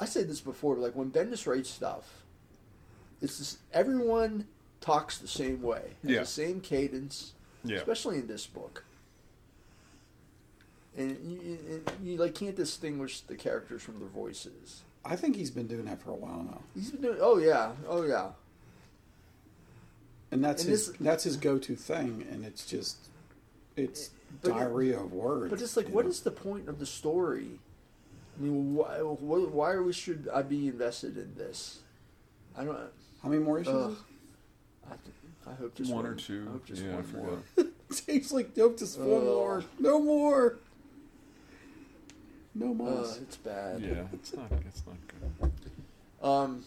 I 0.00 0.06
said 0.06 0.28
this 0.28 0.40
before, 0.40 0.74
but 0.76 0.82
like 0.82 0.96
when 0.96 1.10
Bendis 1.10 1.46
writes 1.46 1.68
stuff, 1.70 2.22
it's 3.20 3.38
just, 3.38 3.58
everyone 3.72 4.46
talks 4.80 5.18
the 5.18 5.28
same 5.28 5.60
way, 5.62 5.82
has 6.02 6.10
Yeah. 6.10 6.20
the 6.20 6.26
same 6.26 6.60
cadence, 6.60 7.34
Yeah, 7.64 7.76
especially 7.76 8.16
in 8.16 8.26
this 8.26 8.46
book. 8.46 8.84
And 10.96 11.16
you, 11.24 11.38
you, 11.68 11.84
you 12.02 12.16
like 12.18 12.34
can't 12.34 12.56
distinguish 12.56 13.20
the 13.20 13.36
characters 13.36 13.82
from 13.82 13.98
their 14.00 14.08
voices. 14.08 14.82
I 15.04 15.16
think 15.16 15.36
he's 15.36 15.50
been 15.50 15.66
doing 15.66 15.84
that 15.84 16.00
for 16.02 16.10
a 16.10 16.14
while 16.14 16.42
now, 16.42 16.60
He's 16.74 16.90
been 16.90 17.02
doing. 17.02 17.18
Oh 17.20 17.38
yeah, 17.38 17.72
oh 17.88 18.02
yeah. 18.02 18.30
and 20.32 20.42
that's 20.44 20.62
And 20.62 20.70
his 20.70 20.88
this- 20.88 20.96
that's 21.00 21.24
his 21.24 21.36
go-to 21.36 21.76
thing, 21.76 22.26
and 22.30 22.44
it's 22.44 22.64
just 22.66 22.96
it's 23.76 24.10
But- 24.42 24.52
diarrhea 24.52 24.98
of 24.98 25.12
words. 25.12 25.50
But 25.50 25.60
it's 25.62 25.76
like, 25.76 25.88
you 25.88 25.94
what 25.94 26.04
know? 26.06 26.10
is 26.10 26.20
the 26.20 26.30
point 26.30 26.68
of 26.68 26.78
the 26.78 26.86
story? 26.86 27.58
I 28.40 28.42
mean, 28.42 28.74
why, 28.74 28.86
why, 29.02 29.38
why 29.38 29.70
are 29.72 29.82
we 29.82 29.92
should 29.92 30.28
I 30.32 30.40
be 30.42 30.66
invested 30.68 31.18
in 31.18 31.34
this? 31.36 31.80
I 32.56 32.64
don't. 32.64 32.76
how 33.22 33.28
many 33.28 33.42
more 33.42 33.60
issues? 33.60 33.74
Ugh. 33.74 33.96
I, 34.86 34.94
th- 34.94 35.00
I 35.46 35.52
hope 35.60 35.74
just 35.74 35.92
one 35.92 36.04
one, 36.04 36.12
or 36.12 36.16
two. 36.16 36.46
I 36.48 36.52
hope 36.52 36.64
just 36.64 36.82
yeah, 36.82 36.94
one 36.94 37.02
forgot. 37.02 37.24
more. 37.56 37.66
He's 38.06 38.32
like, 38.32 38.56
nope, 38.56 38.78
just 38.78 38.98
one 38.98 39.18
Ugh. 39.18 39.24
more, 39.24 39.64
no 39.78 40.00
more, 40.00 40.56
no 42.54 42.72
more. 42.72 43.04
Uh, 43.04 43.14
it's 43.20 43.36
bad. 43.36 43.80
Yeah, 43.82 44.04
it's 44.14 44.34
not. 44.34 44.50
It's 44.66 44.82
not 44.86 44.96
good. 45.40 46.26
Um, 46.26 46.64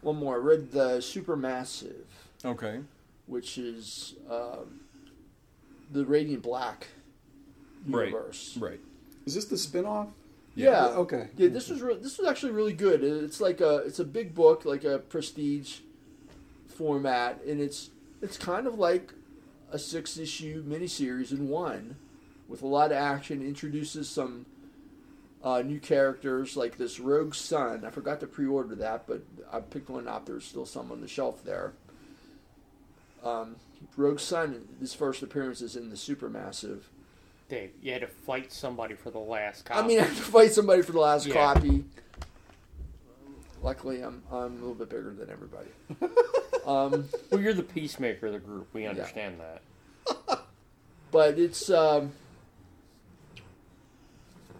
one 0.00 0.16
more. 0.16 0.34
I 0.36 0.38
read 0.38 0.70
the 0.70 0.98
Supermassive, 0.98 2.04
Okay. 2.44 2.80
which 3.26 3.58
is 3.58 4.14
um, 4.30 4.80
the 5.90 6.04
Radiant 6.04 6.42
Black 6.44 6.86
Right. 7.88 8.06
universe. 8.10 8.56
Right. 8.60 8.78
is 9.26 9.34
this 9.34 9.46
the 9.46 9.58
spin-off? 9.58 10.06
Yeah. 10.54 10.86
Okay. 10.88 11.28
Yeah, 11.36 11.48
this 11.48 11.68
was 11.68 11.80
re- 11.80 11.98
this 11.98 12.18
was 12.18 12.28
actually 12.28 12.52
really 12.52 12.72
good. 12.74 13.02
It's 13.02 13.40
like 13.40 13.60
a 13.60 13.76
it's 13.78 13.98
a 13.98 14.04
big 14.04 14.34
book, 14.34 14.64
like 14.64 14.84
a 14.84 14.98
prestige 14.98 15.80
format, 16.68 17.42
and 17.46 17.60
it's 17.60 17.90
it's 18.20 18.36
kind 18.36 18.66
of 18.66 18.78
like 18.78 19.12
a 19.70 19.78
six 19.78 20.18
issue 20.18 20.62
miniseries 20.64 21.32
in 21.32 21.48
one, 21.48 21.96
with 22.48 22.62
a 22.62 22.66
lot 22.66 22.92
of 22.92 22.98
action. 22.98 23.40
Introduces 23.42 24.08
some 24.10 24.46
uh, 25.42 25.62
new 25.62 25.80
characters 25.80 26.56
like 26.56 26.76
this 26.76 27.00
Rogue 27.00 27.34
Sun. 27.34 27.84
I 27.84 27.90
forgot 27.90 28.20
to 28.20 28.26
pre-order 28.26 28.74
that, 28.76 29.06
but 29.06 29.22
I 29.50 29.60
picked 29.60 29.90
one 29.90 30.06
up. 30.06 30.26
There's 30.26 30.44
still 30.44 30.66
some 30.66 30.92
on 30.92 31.00
the 31.00 31.08
shelf 31.08 31.44
there. 31.44 31.72
Um, 33.24 33.56
Rogue 33.96 34.20
Sun, 34.20 34.68
his 34.80 34.94
first 34.94 35.22
appearance 35.22 35.60
is 35.60 35.76
in 35.76 35.90
the 35.90 35.96
Supermassive. 35.96 36.82
Dave, 37.52 37.72
you 37.82 37.92
had 37.92 38.00
to 38.00 38.06
fight 38.06 38.50
somebody 38.50 38.94
for 38.94 39.10
the 39.10 39.18
last 39.18 39.66
copy. 39.66 39.78
I 39.84 39.86
mean, 39.86 39.98
I 40.00 40.04
have 40.04 40.16
to 40.16 40.22
fight 40.22 40.52
somebody 40.52 40.80
for 40.80 40.92
the 40.92 41.00
last 41.00 41.26
Yeah. 41.26 41.34
copy. 41.34 41.84
Luckily, 43.62 44.00
I'm 44.00 44.22
I'm 44.32 44.56
a 44.56 44.60
little 44.60 44.74
bit 44.74 44.88
bigger 44.88 45.12
than 45.12 45.28
everybody. 45.28 45.68
um, 46.66 47.06
well, 47.30 47.40
you're 47.42 47.52
the 47.52 47.62
peacemaker 47.62 48.28
of 48.28 48.32
the 48.32 48.38
group. 48.38 48.68
We 48.72 48.86
understand 48.86 49.38
that. 49.38 50.40
but 51.10 51.38
it's 51.38 51.68
um, 51.68 52.12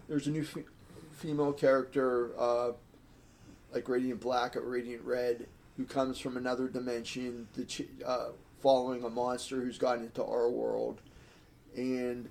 there's 0.06 0.26
a 0.26 0.30
new 0.30 0.44
fe- 0.44 0.66
female 1.12 1.54
character, 1.54 2.38
uh, 2.38 2.72
like 3.72 3.88
Radiant 3.88 4.20
Black 4.20 4.54
or 4.54 4.60
Radiant 4.60 5.02
Red, 5.02 5.46
who 5.78 5.86
comes 5.86 6.18
from 6.18 6.36
another 6.36 6.68
dimension, 6.68 7.48
to 7.54 7.64
ch- 7.64 7.88
uh, 8.04 8.28
following 8.60 9.02
a 9.02 9.08
monster 9.10 9.62
who's 9.62 9.78
gotten 9.78 10.04
into 10.04 10.22
our 10.22 10.50
world, 10.50 11.00
and 11.74 12.28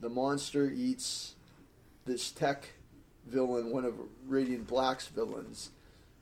the 0.00 0.08
monster 0.08 0.70
eats 0.70 1.34
this 2.04 2.30
tech 2.30 2.68
villain, 3.26 3.70
one 3.70 3.84
of 3.84 3.94
Radiant 4.26 4.66
Black's 4.66 5.06
villains, 5.06 5.70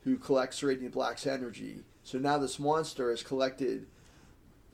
who 0.04 0.16
collects 0.16 0.62
Radiant 0.62 0.94
Black's 0.94 1.26
energy. 1.26 1.84
So 2.04 2.18
now 2.18 2.38
this 2.38 2.58
monster 2.58 3.10
has 3.10 3.22
collected 3.22 3.86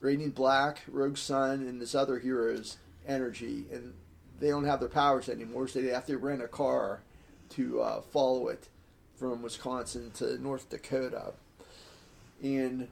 Radiant 0.01 0.35
Black, 0.35 0.81
Rogue 0.87 1.17
Sun, 1.17 1.61
and 1.67 1.81
this 1.81 1.95
other 1.95 2.19
hero's 2.19 2.77
energy, 3.07 3.65
and 3.71 3.93
they 4.39 4.49
don't 4.49 4.65
have 4.65 4.79
their 4.79 4.89
powers 4.89 5.29
anymore, 5.29 5.67
so 5.67 5.81
they 5.81 5.89
have 5.89 6.05
to 6.05 6.17
rent 6.17 6.41
a 6.41 6.47
car 6.47 7.01
to 7.49 7.81
uh, 7.81 8.01
follow 8.01 8.47
it 8.47 8.69
from 9.15 9.41
Wisconsin 9.41 10.11
to 10.11 10.41
North 10.41 10.69
Dakota. 10.69 11.33
And 12.41 12.87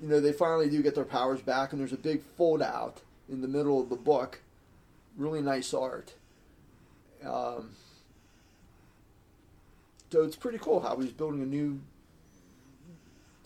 you 0.00 0.08
know 0.08 0.20
they 0.20 0.32
finally 0.32 0.70
do 0.70 0.82
get 0.82 0.94
their 0.94 1.04
powers 1.04 1.40
back, 1.40 1.72
and 1.72 1.80
there's 1.80 1.92
a 1.92 1.98
big 1.98 2.22
fold 2.36 2.62
out 2.62 3.00
in 3.28 3.40
the 3.40 3.48
middle 3.48 3.80
of 3.80 3.88
the 3.88 3.96
book. 3.96 4.40
Really 5.16 5.40
nice 5.40 5.72
art. 5.72 6.14
Um, 7.24 7.70
so 10.10 10.22
it's 10.22 10.36
pretty 10.36 10.58
cool 10.58 10.80
how 10.80 10.96
he's 10.98 11.12
building 11.12 11.42
a 11.42 11.46
new. 11.46 11.80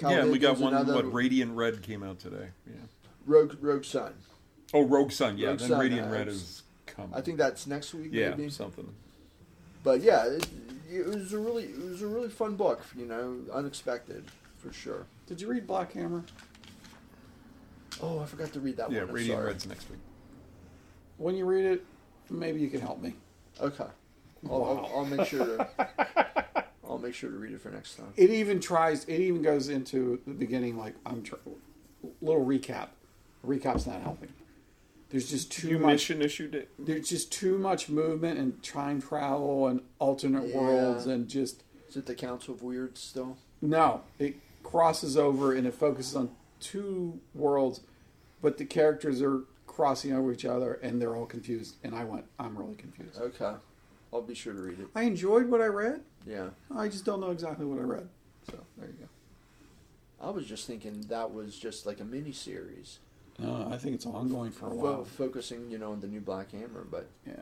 yeah, 0.02 0.20
and 0.22 0.32
we 0.32 0.38
got 0.38 0.58
one. 0.58 0.74
another 0.74 0.94
What 0.94 1.12
Radiant 1.12 1.56
Red 1.56 1.82
came 1.82 2.02
out 2.02 2.18
today. 2.18 2.48
Yeah. 2.66 2.74
Rogue 3.26 3.56
Rogue 3.60 3.84
Sun. 3.84 4.14
Oh, 4.74 4.82
Rogue 4.82 5.12
Sun. 5.12 5.38
Yeah, 5.38 5.48
Rogue 5.48 5.58
then 5.58 5.68
Sun, 5.68 5.80
Radiant 5.80 6.08
uh, 6.08 6.12
Red 6.12 6.28
is 6.28 6.62
coming. 6.86 7.12
I 7.14 7.20
think 7.20 7.38
that's 7.38 7.66
next 7.66 7.94
week. 7.94 8.08
Yeah, 8.10 8.30
maybe. 8.30 8.50
something. 8.50 8.88
But 9.82 10.00
yeah, 10.00 10.26
it, 10.26 10.46
it 10.90 11.06
was 11.06 11.32
a 11.32 11.38
really 11.38 11.64
it 11.64 11.88
was 11.88 12.02
a 12.02 12.06
really 12.06 12.28
fun 12.28 12.56
book. 12.56 12.80
You 12.96 13.06
know, 13.06 13.36
unexpected 13.52 14.24
for 14.58 14.72
sure. 14.72 15.06
Did 15.26 15.40
you 15.40 15.48
read 15.48 15.66
Black 15.66 15.92
Hammer? 15.92 16.24
Oh, 18.02 18.20
I 18.20 18.26
forgot 18.26 18.52
to 18.54 18.60
read 18.60 18.76
that 18.78 18.90
Yeah, 18.90 19.00
one. 19.00 19.08
I'm 19.10 19.14
Radiant 19.14 19.38
sorry. 19.38 19.46
Red's 19.52 19.66
next 19.66 19.90
week. 19.90 19.98
When 21.20 21.36
you 21.36 21.44
read 21.44 21.66
it, 21.66 21.84
maybe 22.30 22.60
you 22.60 22.70
can 22.70 22.80
help 22.80 23.02
me. 23.02 23.14
Okay, 23.60 23.84
I'll, 24.48 24.64
I'll, 24.64 24.90
I'll 24.96 25.04
make 25.04 25.26
sure 25.28 25.44
to. 25.44 25.68
I'll 26.88 26.96
make 26.96 27.14
sure 27.14 27.30
to 27.30 27.36
read 27.36 27.52
it 27.52 27.60
for 27.60 27.68
next 27.70 27.96
time. 27.96 28.14
It 28.16 28.30
even 28.30 28.58
tries. 28.58 29.04
It 29.04 29.20
even 29.20 29.42
goes 29.42 29.68
into 29.68 30.18
the 30.26 30.32
beginning 30.32 30.78
like 30.78 30.94
I'm. 31.04 31.22
Tr- 31.22 31.34
little 32.22 32.42
recap. 32.44 32.88
Recap's 33.44 33.86
not 33.86 34.00
helping. 34.00 34.32
There's 35.10 35.28
just 35.28 35.52
too 35.52 35.68
You 35.68 35.78
much. 35.78 35.92
mission 35.92 36.22
issued 36.22 36.54
it. 36.54 36.70
There's 36.78 37.10
just 37.10 37.30
too 37.30 37.58
much 37.58 37.90
movement 37.90 38.38
and 38.38 38.62
time 38.62 39.02
travel 39.02 39.66
and 39.66 39.82
alternate 39.98 40.48
Yeah. 40.48 40.56
worlds 40.56 41.06
and 41.06 41.28
just 41.28 41.64
Is 41.90 41.96
it 41.98 42.06
the 42.06 42.14
Council 42.14 42.54
of 42.54 42.62
Weirds 42.62 42.98
still? 43.00 43.36
no. 43.60 44.02
It 44.18 44.36
crosses 44.62 45.18
over 45.18 45.52
and 45.52 45.66
it 45.66 45.74
focuses 45.74 46.16
on 46.16 46.30
two 46.60 47.20
worlds, 47.34 47.80
but 48.40 48.56
the 48.56 48.64
characters 48.64 49.20
are 49.20 49.40
crossing 49.80 50.12
over 50.12 50.30
each 50.32 50.44
other, 50.44 50.74
and 50.82 51.00
they're 51.00 51.16
all 51.16 51.24
confused. 51.26 51.76
And 51.82 51.94
I 51.94 52.04
went, 52.04 52.24
I'm 52.38 52.56
really 52.56 52.74
confused. 52.74 53.18
Okay, 53.18 53.54
I'll 54.12 54.20
be 54.22 54.34
sure 54.34 54.52
to 54.52 54.60
read 54.60 54.78
it. 54.78 54.88
I 54.94 55.02
enjoyed 55.04 55.46
what 55.46 55.60
I 55.62 55.66
read. 55.66 56.02
Yeah. 56.26 56.48
I 56.76 56.88
just 56.88 57.06
don't 57.06 57.20
know 57.20 57.30
exactly 57.30 57.64
what 57.64 57.78
I 57.78 57.82
read. 57.84 58.08
So 58.50 58.58
there 58.76 58.88
you 58.88 58.94
go. 59.00 60.26
I 60.26 60.30
was 60.30 60.44
just 60.46 60.66
thinking 60.66 61.00
that 61.08 61.32
was 61.32 61.58
just 61.58 61.86
like 61.86 61.98
a 62.00 62.04
mini 62.04 62.32
series, 62.32 62.98
go. 63.40 63.46
No, 63.46 63.70
I 63.72 63.78
think 63.78 63.94
it's 63.94 64.04
ongoing 64.04 64.50
for 64.50 64.66
a 64.66 64.70
fo- 64.70 64.76
while. 64.76 65.04
focusing, 65.04 65.70
you 65.70 65.78
know, 65.78 65.92
on 65.92 66.00
the 66.00 66.06
new 66.08 66.20
Black 66.20 66.52
Hammer. 66.52 66.84
But 66.90 67.06
Yeah. 67.26 67.32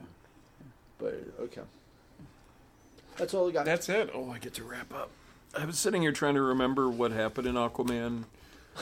but 0.99 1.21
okay, 1.41 1.63
that's 3.17 3.35
all 3.35 3.49
I 3.49 3.53
got. 3.53 3.65
That's 3.65 3.89
it. 3.89 4.11
Oh, 4.15 4.31
I 4.31 4.39
get 4.39 4.55
to 4.55 4.65
wrap 4.65 4.95
up. 4.95 5.11
I 5.59 5.65
was 5.65 5.77
sitting 5.77 6.03
here 6.03 6.13
trying 6.13 6.35
to 6.35 6.43
remember 6.43 6.89
what 6.89 7.11
happened 7.11 7.49
in 7.49 7.57
Aquaman, 7.57 8.25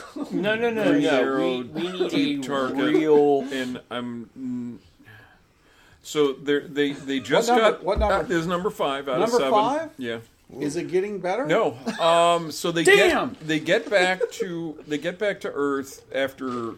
No, 0.31 0.55
no, 0.55 0.69
no, 0.69 0.91
Green 0.91 1.03
no. 1.03 1.33
We, 1.35 1.63
we 1.63 1.91
need 1.99 2.09
Deep 2.11 2.43
a 2.43 2.47
Target. 2.47 2.77
real. 2.95 3.41
and 3.51 3.81
I'm. 3.89 4.79
So 6.03 6.33
they 6.33 6.59
they 6.59 6.91
they 6.93 7.19
just 7.19 7.47
number- 7.49 7.61
got 7.71 7.83
what 7.83 7.99
number? 7.99 8.15
Uh, 8.15 8.37
is 8.37 8.47
number 8.47 8.69
five 8.69 9.07
out 9.09 9.19
Number 9.19 9.35
of 9.35 9.41
seven. 9.41 9.51
five? 9.51 9.89
Yeah. 9.97 10.19
Is 10.61 10.77
it 10.77 10.89
getting 10.89 11.19
better? 11.19 11.45
No. 11.45 11.77
Um. 11.99 12.51
So 12.51 12.71
they 12.71 12.83
Damn! 12.83 13.33
get 13.33 13.47
they 13.47 13.59
get 13.59 13.89
back 13.89 14.21
to 14.33 14.81
they 14.87 14.97
get 14.97 15.19
back 15.19 15.41
to 15.41 15.51
Earth 15.53 16.05
after 16.15 16.75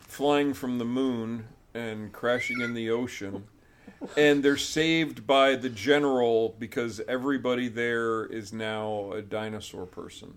flying 0.00 0.54
from 0.54 0.78
the 0.78 0.84
moon 0.84 1.44
and 1.74 2.12
crashing 2.12 2.60
in 2.60 2.72
the 2.72 2.88
ocean, 2.90 3.44
and 4.16 4.42
they're 4.42 4.56
saved 4.56 5.26
by 5.26 5.54
the 5.56 5.68
general 5.68 6.54
because 6.58 7.00
everybody 7.08 7.68
there 7.68 8.24
is 8.24 8.52
now 8.52 9.12
a 9.12 9.20
dinosaur 9.20 9.84
person. 9.84 10.34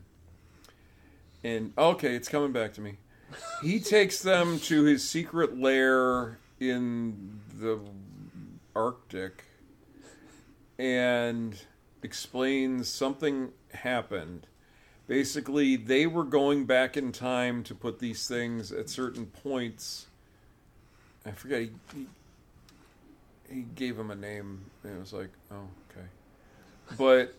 And 1.44 1.74
okay, 1.78 2.16
it's 2.16 2.28
coming 2.28 2.52
back 2.52 2.74
to 2.74 2.82
me. 2.82 2.98
He 3.62 3.80
takes 3.80 4.22
them 4.22 4.60
to 4.62 4.84
his 4.84 5.08
secret 5.08 5.60
lair 5.60 6.40
in 6.60 7.40
the 7.60 7.80
Arctic 8.76 9.44
and 10.80 11.60
explains 12.04 12.88
something 12.88 13.52
happened. 13.74 14.48
Basically, 15.08 15.76
they 15.76 16.06
were 16.06 16.24
going 16.24 16.66
back 16.66 16.98
in 16.98 17.12
time 17.12 17.64
to 17.64 17.76
put 17.76 18.00
these 18.00 18.28
things 18.28 18.72
at 18.72 18.90
certain 18.90 19.26
points. 19.28 20.08
I 21.26 21.32
forget. 21.32 21.62
He, 21.62 21.72
he, 21.96 22.08
he 23.50 23.62
gave 23.62 23.98
him 23.98 24.12
a 24.12 24.16
name, 24.16 24.66
and 24.84 24.98
it 24.98 25.00
was 25.00 25.14
like, 25.14 25.30
oh, 25.52 25.70
okay. 25.92 26.08
But 26.98 27.36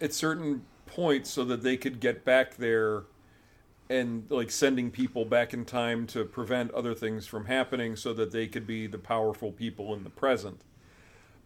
at 0.00 0.14
certain 0.14 0.64
points, 0.86 1.30
so 1.30 1.44
that 1.44 1.62
they 1.62 1.76
could 1.76 2.00
get 2.00 2.24
back 2.24 2.56
there 2.56 3.02
and 3.90 4.24
like 4.30 4.52
sending 4.52 4.88
people 4.92 5.24
back 5.24 5.52
in 5.52 5.64
time 5.64 6.06
to 6.06 6.24
prevent 6.24 6.70
other 6.70 6.94
things 6.94 7.26
from 7.26 7.46
happening 7.46 7.96
so 7.96 8.14
that 8.14 8.30
they 8.30 8.46
could 8.46 8.64
be 8.64 8.86
the 8.86 8.98
powerful 8.98 9.50
people 9.50 9.92
in 9.92 10.04
the 10.04 10.10
present. 10.10 10.60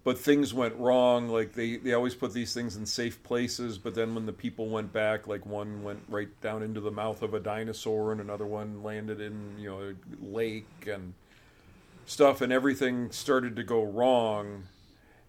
But 0.05 0.19
things 0.19 0.53
went 0.53 0.77
wrong 0.77 1.31
like 1.31 1.55
they 1.55 1.77
they 1.79 1.95
always 1.95 2.15
put 2.15 2.35
these 2.35 2.53
things 2.53 2.77
in 2.77 2.85
safe 2.85 3.23
places 3.23 3.79
but 3.79 3.95
then 3.95 4.15
when 4.15 4.27
the 4.27 4.35
people 4.35 4.69
went 4.69 4.93
back 4.93 5.27
like 5.27 5.47
one 5.47 5.83
went 5.83 6.03
right 6.07 6.29
down 6.43 6.63
into 6.63 6.81
the 6.81 6.91
mouth 6.91 7.23
of 7.23 7.33
a 7.33 7.41
dinosaur 7.41 8.13
and 8.13 8.21
another 8.21 8.45
one 8.45 8.83
landed 8.83 9.23
in 9.23 9.55
you 9.59 9.71
know 9.71 9.81
a 9.81 9.95
lake 10.23 10.87
and 10.87 11.15
stuff 12.05 12.43
and 12.43 12.53
everything 12.53 13.11
started 13.11 13.57
to 13.57 13.63
go 13.63 13.83
wrong. 13.83 14.65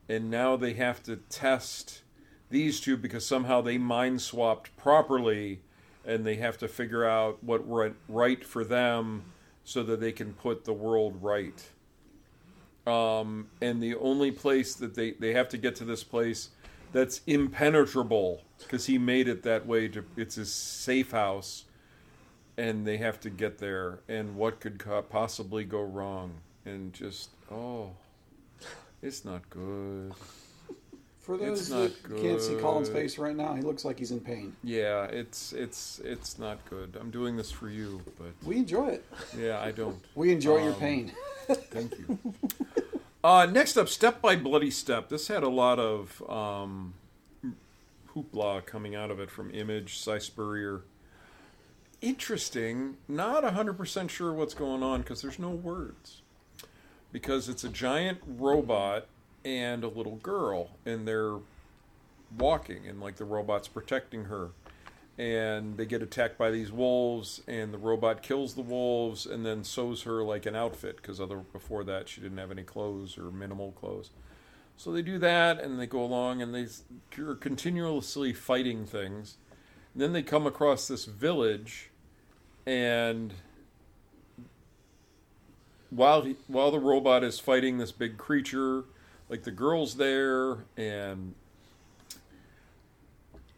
And 0.10 0.30
now 0.30 0.58
they 0.58 0.74
have 0.74 1.02
to 1.04 1.16
test 1.16 2.02
these 2.50 2.82
two 2.82 2.98
because 2.98 3.26
somehow 3.26 3.62
they 3.62 3.78
mind 3.78 4.22
swapped 4.22 4.76
properly 4.76 5.62
and 6.06 6.26
they 6.26 6.36
have 6.36 6.58
to 6.60 6.68
figure 6.68 7.06
out 7.06 7.44
what 7.44 7.66
went 7.66 7.96
right 8.08 8.44
for 8.44 8.64
them 8.64 9.24
so 9.64 9.84
that 9.84 10.00
they 10.00 10.12
can 10.12 10.34
put 10.34 10.66
the 10.66 10.74
world 10.74 11.18
right. 11.22 11.70
Um, 12.86 13.48
and 13.62 13.82
the 13.82 13.96
only 13.96 14.32
place 14.32 14.76
that 14.76 14.94
they 14.94 15.12
they 15.12 15.34
have 15.34 15.50
to 15.50 15.58
get 15.58 15.76
to 15.78 15.86
this 15.86 16.04
place 16.04 16.50
that's 16.92 17.22
impenetrable 17.26 18.44
because 18.60 18.86
he 18.86 18.98
made 18.98 19.28
it 19.28 19.44
that 19.44 19.66
way 19.66 19.88
to 19.88 20.06
it's 20.16 20.36
his 20.36 20.54
safe 20.54 21.12
house 21.12 21.66
and 22.58 22.86
they 22.86 22.98
have 22.98 23.20
to 23.22 23.30
get 23.30 23.58
there. 23.58 24.00
And 24.08 24.36
what 24.36 24.60
could 24.60 24.78
co- 24.78 25.02
possibly 25.02 25.64
go 25.64 25.82
wrong? 25.82 26.36
And 26.66 26.94
just 26.94 27.32
oh 27.52 27.92
it's 29.02 29.26
not 29.26 29.50
good 29.50 30.14
For 31.26 31.38
those 31.38 31.70
that 31.70 32.10
not 32.10 32.22
can't 32.22 32.40
see 32.42 32.56
Colin's 32.56 32.88
face 32.90 33.18
right 33.18 33.36
now, 33.36 33.56
he 33.56 33.62
looks 33.64 33.84
like 33.84 33.98
he's 33.98 34.12
in 34.12 34.20
pain. 34.20 34.56
yeah 34.64 35.06
it's 35.06 35.54
it's 35.54 36.00
it's 36.04 36.38
not 36.38 36.58
good 36.70 36.96
i'm 37.02 37.10
doing 37.10 37.36
this 37.36 37.50
for 37.52 37.68
you 37.70 38.02
but 38.20 38.28
We 38.48 38.58
enjoy 38.58 38.88
it. 38.90 39.06
yeah 39.38 39.60
i 39.60 39.72
don't 39.72 39.98
We 40.16 40.32
enjoy 40.32 40.58
your 40.64 40.74
Um, 40.74 40.80
pain. 40.80 41.12
Thank 41.48 41.98
you. 42.00 42.20
uh, 43.24 43.48
next 43.52 43.76
up, 43.78 43.88
Step 43.90 44.22
by 44.22 44.36
Bloody 44.36 44.70
Step. 44.72 45.10
This 45.10 45.28
had 45.28 45.42
a 45.44 45.50
lot 45.50 45.80
of 45.80 46.22
um, 46.30 46.94
hoopla 48.16 48.66
coming 48.66 48.96
out 48.96 49.10
of 49.12 49.20
it 49.20 49.30
from 49.32 49.52
Image, 49.54 49.98
Si 49.98 50.20
Spurrier. 50.20 50.82
Interesting. 52.02 52.98
Not 53.08 53.44
100% 53.44 54.10
sure 54.10 54.34
what's 54.34 54.54
going 54.54 54.84
on 54.84 55.02
because 55.02 55.22
there's 55.22 55.40
no 55.40 55.50
words. 55.50 56.22
Because 57.12 57.48
it's 57.50 57.64
a 57.64 57.70
giant 57.70 58.20
robot 58.28 59.08
and 59.46 59.84
a 59.84 59.88
little 59.88 60.16
girl, 60.18 60.72
and 60.86 61.08
they're 61.08 61.38
walking, 62.38 62.88
and 62.88 63.00
like 63.00 63.16
the 63.16 63.26
robot's 63.26 63.68
protecting 63.68 64.26
her. 64.26 64.50
And 65.18 65.78
they 65.78 65.86
get 65.86 66.02
attacked 66.02 66.38
by 66.38 66.52
these 66.52 66.74
wolves 66.74 67.42
and 67.48 67.74
the 67.74 67.78
robot 67.78 68.22
kills 68.22 68.56
the 68.56 68.62
wolves 68.62 69.26
and 69.26 69.46
then 69.46 69.64
sews 69.64 70.02
her 70.02 70.22
like 70.24 70.46
an 70.46 70.58
outfit 70.58 70.98
because 70.98 71.22
other 71.22 71.38
before 71.38 71.86
that 71.86 72.10
she 72.10 72.20
didn't 72.20 72.38
have 72.38 72.52
any 72.52 72.64
clothes 72.64 73.18
or 73.18 73.32
minimal 73.32 73.72
clothes. 73.72 74.10
So 74.76 74.92
they 74.92 75.02
do 75.02 75.18
that 75.20 75.62
and 75.62 75.80
they 75.80 75.88
go 75.88 76.04
along 76.04 76.42
and 76.42 76.54
they 76.54 76.68
are 77.24 77.36
continuously 77.36 78.34
fighting 78.34 78.86
things. 78.86 79.38
And 79.94 80.02
then 80.02 80.12
they 80.12 80.22
come 80.22 80.46
across 80.46 80.90
this 80.90 81.06
village 81.06 81.92
and 82.66 83.34
while 85.92 86.24
he, 86.24 86.36
while 86.48 86.72
the 86.72 86.80
robot 86.80 87.24
is 87.24 87.40
fighting 87.40 87.78
this 87.78 87.94
big 87.94 88.18
creature 88.18 88.84
like 89.30 89.44
the 89.44 89.52
girl's 89.52 89.96
there 89.96 90.66
and 90.78 91.34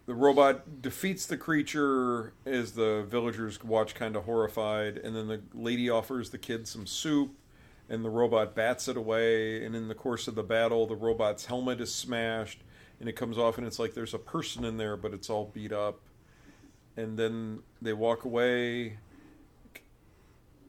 the 0.05 0.13
robot 0.13 0.81
defeats 0.81 1.25
the 1.25 1.37
creature 1.37 2.33
as 2.45 2.71
the 2.73 3.05
villagers 3.09 3.61
watch 3.63 3.93
kind 3.93 4.15
of 4.15 4.23
horrified 4.23 4.97
and 4.97 5.15
then 5.15 5.27
the 5.27 5.41
lady 5.53 5.89
offers 5.89 6.29
the 6.29 6.37
kid 6.37 6.67
some 6.67 6.85
soup 6.85 7.31
and 7.89 8.03
the 8.03 8.09
robot 8.09 8.55
bats 8.55 8.87
it 8.87 8.97
away 8.97 9.65
and 9.65 9.75
in 9.75 9.87
the 9.87 9.95
course 9.95 10.27
of 10.27 10.35
the 10.35 10.43
battle 10.43 10.85
the 10.85 10.95
robot's 10.95 11.45
helmet 11.45 11.81
is 11.81 11.93
smashed 11.93 12.61
and 12.99 13.07
it 13.07 13.13
comes 13.13 13.37
off 13.37 13.57
and 13.57 13.67
it's 13.67 13.79
like 13.79 13.93
there's 13.93 14.13
a 14.13 14.19
person 14.19 14.63
in 14.65 14.77
there 14.77 14.97
but 14.97 15.13
it's 15.13 15.29
all 15.29 15.51
beat 15.53 15.71
up. 15.71 15.99
And 16.95 17.17
then 17.17 17.59
they 17.81 17.93
walk 17.93 18.25
away 18.25 18.97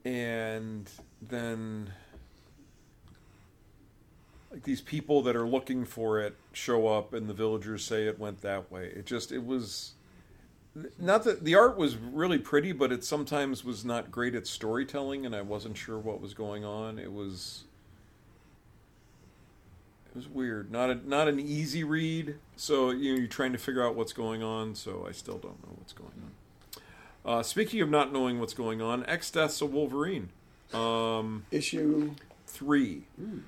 and 0.05 0.91
then 1.23 1.93
like 4.51 4.63
these 4.63 4.81
people 4.81 5.23
that 5.23 5.37
are 5.37 5.47
looking 5.47 5.85
for 5.85 6.21
it 6.21 6.37
show 6.53 6.89
up 6.89 7.13
and 7.13 7.29
the 7.29 7.35
villagers 7.35 7.85
say 7.85 8.07
it 8.07 8.19
went 8.19 8.41
that 8.41 8.71
way. 8.71 8.87
It 8.87 9.07
just 9.07 9.31
it 9.31 9.45
was 9.45 9.93
not 10.99 11.25
that 11.25 11.45
the 11.45 11.55
art 11.55 11.77
was 11.77 11.97
really 11.97 12.39
pretty 12.39 12.73
but 12.73 12.93
it 12.93 13.05
sometimes 13.05 13.65
was 13.65 13.85
not 13.85 14.13
great 14.13 14.35
at 14.35 14.47
storytelling 14.47 15.27
and 15.27 15.35
i 15.35 15.41
wasn't 15.43 15.77
sure 15.77 15.99
what 15.99 16.21
was 16.21 16.35
going 16.35 16.65
on. 16.65 16.99
It 16.99 17.13
was 17.13 17.65
it 20.09 20.17
was 20.17 20.29
weird. 20.29 20.73
Not 20.73 20.91
a, 20.91 21.09
not 21.09 21.29
an 21.29 21.39
easy 21.39 21.85
read 21.85 22.37
so 22.57 22.91
you 22.91 23.13
know, 23.13 23.19
you're 23.19 23.29
trying 23.29 23.53
to 23.53 23.59
figure 23.59 23.87
out 23.87 23.95
what's 23.95 24.13
going 24.13 24.43
on 24.43 24.75
so 24.75 25.05
i 25.07 25.13
still 25.13 25.39
don't 25.39 25.63
know 25.63 25.75
what's 25.77 25.93
going 25.93 26.13
on. 26.25 26.33
Uh, 27.25 27.43
speaking 27.43 27.83
of 27.83 27.91
not 27.91 28.13
knowing 28.13 28.41
what's 28.41 28.55
going 28.55 28.81
on 28.81 29.05
x 29.07 29.31
deaths 29.31 29.61
of 29.61 29.73
wolverine. 29.75 30.31
Um, 30.73 31.45
Issue 31.51 32.15
three. 32.59 33.05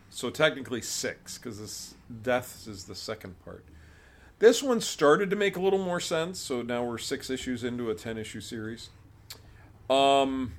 So 0.09 0.31
technically 0.31 0.81
six, 0.81 1.37
because 1.37 1.59
this 1.59 1.95
deaths 2.23 2.69
is 2.69 2.85
the 2.85 2.95
second 2.95 3.35
part. 3.45 3.65
This 4.39 4.63
one 4.63 4.81
started 4.81 5.31
to 5.31 5.37
make 5.37 5.57
a 5.57 5.61
little 5.61 5.85
more 5.85 5.99
sense, 5.99 6.39
so 6.39 6.63
now 6.63 6.85
we're 6.85 6.97
six 6.99 7.29
issues 7.29 7.65
into 7.65 7.91
a 7.91 7.95
ten 7.95 8.17
issue 8.17 8.41
series. 8.41 8.91
Um, 9.91 10.53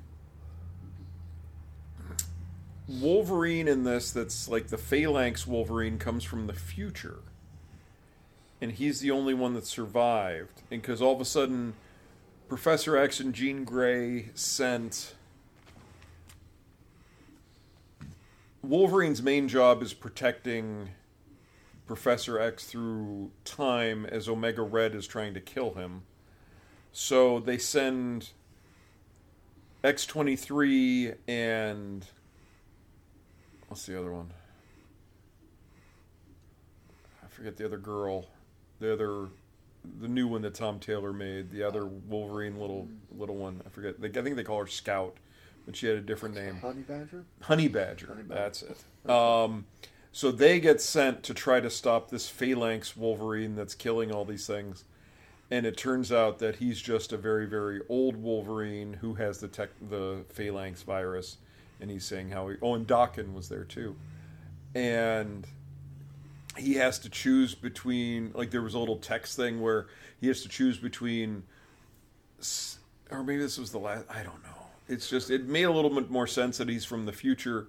Wolverine 2.89 3.69
in 3.69 3.85
this, 3.85 4.11
that's 4.11 4.49
like 4.49 4.67
the 4.67 4.77
Phalanx 4.77 5.47
Wolverine, 5.47 5.97
comes 5.97 6.25
from 6.25 6.47
the 6.47 6.53
future, 6.53 7.19
and 8.59 8.73
he's 8.73 8.99
the 8.99 9.11
only 9.11 9.33
one 9.33 9.53
that 9.53 9.65
survived. 9.65 10.61
And 10.69 10.81
because 10.81 11.01
all 11.01 11.15
of 11.15 11.21
a 11.21 11.25
sudden, 11.25 11.73
Professor 12.49 12.97
X 12.97 13.21
and 13.21 13.33
Jean 13.33 13.63
Grey 13.63 14.29
sent 14.35 15.15
Wolverine's 18.63 19.21
main 19.21 19.47
job 19.47 19.81
is 19.81 19.93
protecting 19.93 20.89
Professor 21.87 22.39
X 22.39 22.65
through 22.65 23.31
time 23.43 24.05
as 24.05 24.29
Omega 24.29 24.61
Red 24.61 24.95
is 24.95 25.07
trying 25.07 25.33
to 25.33 25.41
kill 25.41 25.73
him. 25.73 26.03
So 26.91 27.39
they 27.39 27.57
send 27.57 28.31
X 29.83 30.05
twenty 30.05 30.35
three 30.35 31.13
and 31.27 32.05
what's 33.67 33.85
the 33.85 33.99
other 33.99 34.11
one? 34.11 34.31
I 37.23 37.27
forget 37.27 37.57
the 37.57 37.65
other 37.65 37.77
girl. 37.77 38.27
The 38.79 38.93
other, 38.93 39.29
the 39.99 40.07
new 40.07 40.27
one 40.27 40.43
that 40.43 40.53
Tom 40.53 40.79
Taylor 40.79 41.13
made. 41.13 41.49
The 41.49 41.63
other 41.63 41.85
Wolverine 41.85 42.59
little 42.59 42.87
little 43.17 43.35
one. 43.35 43.61
I 43.65 43.69
forget. 43.69 43.95
I 44.03 44.07
think 44.09 44.35
they 44.35 44.43
call 44.43 44.59
her 44.59 44.67
Scout, 44.67 45.17
but 45.65 45.75
she 45.75 45.87
had 45.87 45.97
a 45.97 46.01
different 46.01 46.35
name. 46.35 46.57
Honey 46.57 46.81
Badger. 46.81 47.23
Honey 47.41 47.67
Badger. 47.67 48.07
Honey 48.07 48.23
Badger. 48.23 48.41
That's 48.41 48.63
it. 48.63 49.09
Um, 49.09 49.65
so 50.11 50.31
they 50.31 50.59
get 50.59 50.81
sent 50.81 51.23
to 51.23 51.33
try 51.33 51.59
to 51.59 51.69
stop 51.69 52.09
this 52.09 52.27
phalanx 52.27 52.97
Wolverine 52.97 53.55
that's 53.55 53.73
killing 53.73 54.11
all 54.11 54.25
these 54.25 54.45
things. 54.45 54.83
And 55.49 55.65
it 55.65 55.75
turns 55.75 56.11
out 56.11 56.39
that 56.39 56.57
he's 56.57 56.81
just 56.81 57.11
a 57.11 57.17
very, 57.17 57.45
very 57.45 57.81
old 57.89 58.15
Wolverine 58.15 58.93
who 59.01 59.15
has 59.15 59.39
the 59.39 59.49
tech, 59.49 59.69
the 59.89 60.23
phalanx 60.29 60.81
virus. 60.83 61.37
And 61.81 61.89
he's 61.89 62.05
saying 62.05 62.29
how 62.29 62.47
he. 62.47 62.57
Oh, 62.61 62.75
and 62.75 62.87
Dawkin 62.87 63.33
was 63.33 63.49
there 63.49 63.63
too. 63.63 63.95
And 64.75 65.45
he 66.57 66.75
has 66.75 66.99
to 66.99 67.09
choose 67.09 67.55
between. 67.55 68.31
Like, 68.33 68.51
there 68.51 68.61
was 68.61 68.75
a 68.75 68.79
little 68.79 68.97
text 68.97 69.35
thing 69.35 69.61
where 69.61 69.87
he 70.19 70.27
has 70.27 70.41
to 70.43 70.49
choose 70.49 70.77
between. 70.77 71.43
Or 73.09 73.23
maybe 73.23 73.41
this 73.41 73.57
was 73.57 73.71
the 73.71 73.79
last. 73.79 74.05
I 74.09 74.23
don't 74.23 74.41
know. 74.43 74.50
It's 74.91 75.09
just. 75.09 75.29
It 75.29 75.47
made 75.47 75.63
a 75.63 75.71
little 75.71 75.89
bit 75.89 76.09
more 76.09 76.27
sense 76.27 76.57
that 76.57 76.69
he's 76.69 76.85
from 76.85 77.05
the 77.05 77.13
future 77.13 77.67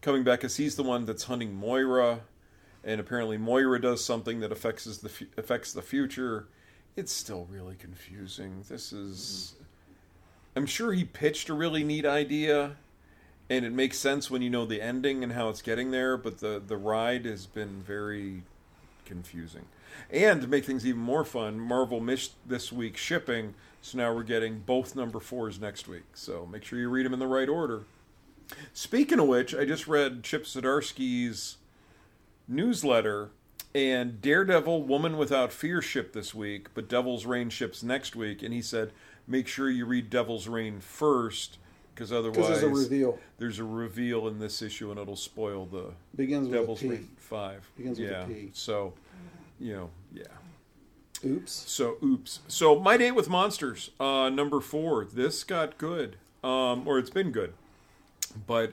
coming 0.00 0.24
back 0.24 0.40
because 0.40 0.56
he's 0.56 0.74
the 0.76 0.82
one 0.82 1.04
that's 1.04 1.24
hunting 1.24 1.54
Moira, 1.54 2.20
and 2.82 3.00
apparently 3.00 3.38
Moira 3.38 3.80
does 3.80 4.04
something 4.04 4.40
that 4.40 4.50
affects 4.50 4.84
the 4.98 5.10
affects 5.36 5.72
the 5.72 5.82
future. 5.82 6.46
It's 6.96 7.12
still 7.12 7.46
really 7.50 7.76
confusing. 7.76 8.64
This 8.68 8.92
is. 8.92 9.54
I'm 10.54 10.66
sure 10.66 10.92
he 10.92 11.04
pitched 11.04 11.48
a 11.48 11.54
really 11.54 11.82
neat 11.84 12.04
idea, 12.04 12.76
and 13.48 13.64
it 13.64 13.72
makes 13.72 13.98
sense 13.98 14.30
when 14.30 14.42
you 14.42 14.50
know 14.50 14.66
the 14.66 14.82
ending 14.82 15.22
and 15.22 15.32
how 15.32 15.48
it's 15.48 15.62
getting 15.62 15.90
there. 15.90 16.16
But 16.16 16.38
the 16.38 16.62
the 16.64 16.76
ride 16.76 17.24
has 17.24 17.46
been 17.46 17.82
very 17.82 18.42
confusing. 19.04 19.66
And 20.10 20.40
to 20.40 20.48
make 20.48 20.64
things 20.64 20.86
even 20.86 21.00
more 21.00 21.24
fun, 21.24 21.60
Marvel 21.60 22.00
missed 22.00 22.32
this 22.46 22.72
week 22.72 22.96
shipping, 22.96 23.54
so 23.82 23.98
now 23.98 24.14
we're 24.14 24.22
getting 24.22 24.60
both 24.60 24.96
number 24.96 25.20
fours 25.20 25.60
next 25.60 25.88
week. 25.88 26.04
So 26.14 26.48
make 26.50 26.64
sure 26.64 26.78
you 26.78 26.88
read 26.88 27.04
them 27.04 27.12
in 27.12 27.18
the 27.18 27.26
right 27.26 27.48
order. 27.48 27.82
Speaking 28.72 29.18
of 29.18 29.28
which, 29.28 29.54
I 29.54 29.64
just 29.64 29.86
read 29.86 30.22
Chip 30.22 30.44
Zdarsky's 30.44 31.56
newsletter, 32.48 33.30
and 33.74 34.20
Daredevil 34.20 34.82
Woman 34.84 35.16
Without 35.16 35.52
Fear 35.52 35.82
shipped 35.82 36.12
this 36.12 36.34
week, 36.34 36.68
but 36.74 36.88
Devil's 36.88 37.26
Reign 37.26 37.50
ships 37.50 37.82
next 37.82 38.14
week, 38.14 38.42
and 38.42 38.52
he 38.54 38.62
said 38.62 38.92
make 39.26 39.48
sure 39.48 39.70
you 39.70 39.86
read 39.86 40.10
Devil's 40.10 40.48
Reign 40.48 40.80
first, 40.80 41.58
because 41.94 42.12
otherwise 42.12 42.60
there's 42.60 42.62
a 42.62 42.68
reveal. 42.68 43.18
there's 43.38 43.58
a 43.58 43.64
reveal 43.64 44.28
in 44.28 44.38
this 44.38 44.62
issue, 44.62 44.90
and 44.90 45.00
it'll 45.00 45.16
spoil 45.16 45.66
the 45.66 45.92
Begins 46.14 46.48
with 46.48 46.58
Devil's 46.58 46.80
P. 46.80 46.88
Reign 46.88 47.08
five. 47.16 47.68
Begins 47.76 47.98
with 47.98 48.10
a 48.10 48.12
yeah. 48.12 48.48
So, 48.52 48.92
you 49.58 49.72
know, 49.74 49.90
yeah. 50.12 50.24
Oops. 51.24 51.52
So, 51.52 51.96
oops. 52.02 52.40
So, 52.48 52.78
my 52.78 52.96
date 52.96 53.12
with 53.12 53.28
monsters, 53.28 53.90
uh, 54.00 54.28
number 54.28 54.60
four. 54.60 55.04
This 55.04 55.44
got 55.44 55.78
good, 55.78 56.16
um, 56.42 56.86
or 56.86 56.98
it's 56.98 57.10
been 57.10 57.30
good, 57.30 57.54
but 58.46 58.72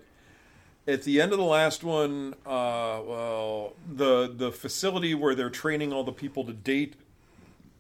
at 0.88 1.04
the 1.04 1.22
end 1.22 1.32
of 1.32 1.38
the 1.38 1.46
last 1.46 1.84
one, 1.84 2.34
uh, 2.46 3.00
well, 3.06 3.74
the 3.88 4.32
the 4.36 4.52
facility 4.52 5.14
where 5.14 5.36
they're 5.36 5.50
training 5.50 5.94
all 5.94 6.04
the 6.04 6.12
people 6.12 6.44
to 6.46 6.54
date 6.54 6.96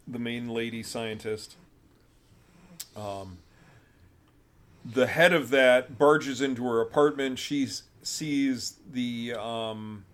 the 0.08 0.20
main 0.20 0.50
lady 0.50 0.84
scientist. 0.84 1.56
Um, 2.96 3.40
the 4.86 5.08
head 5.08 5.34
of 5.34 5.50
that 5.50 5.98
barges 5.98 6.42
into 6.42 6.64
her 6.66 6.82
apartment. 6.82 7.40
She 7.40 7.68
sees 8.04 8.76
the 8.92 9.34
um, 9.34 10.06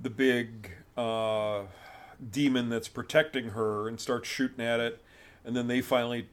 the 0.00 0.10
big 0.10 0.70
uh, 0.96 1.62
demon 2.30 2.68
that's 2.68 2.88
protecting 2.88 3.50
her 3.50 3.88
and 3.88 4.00
starts 4.00 4.28
shooting 4.28 4.64
at 4.64 4.80
it. 4.80 5.02
And 5.44 5.56
then 5.56 5.66
they 5.66 5.80
finally 5.80 6.28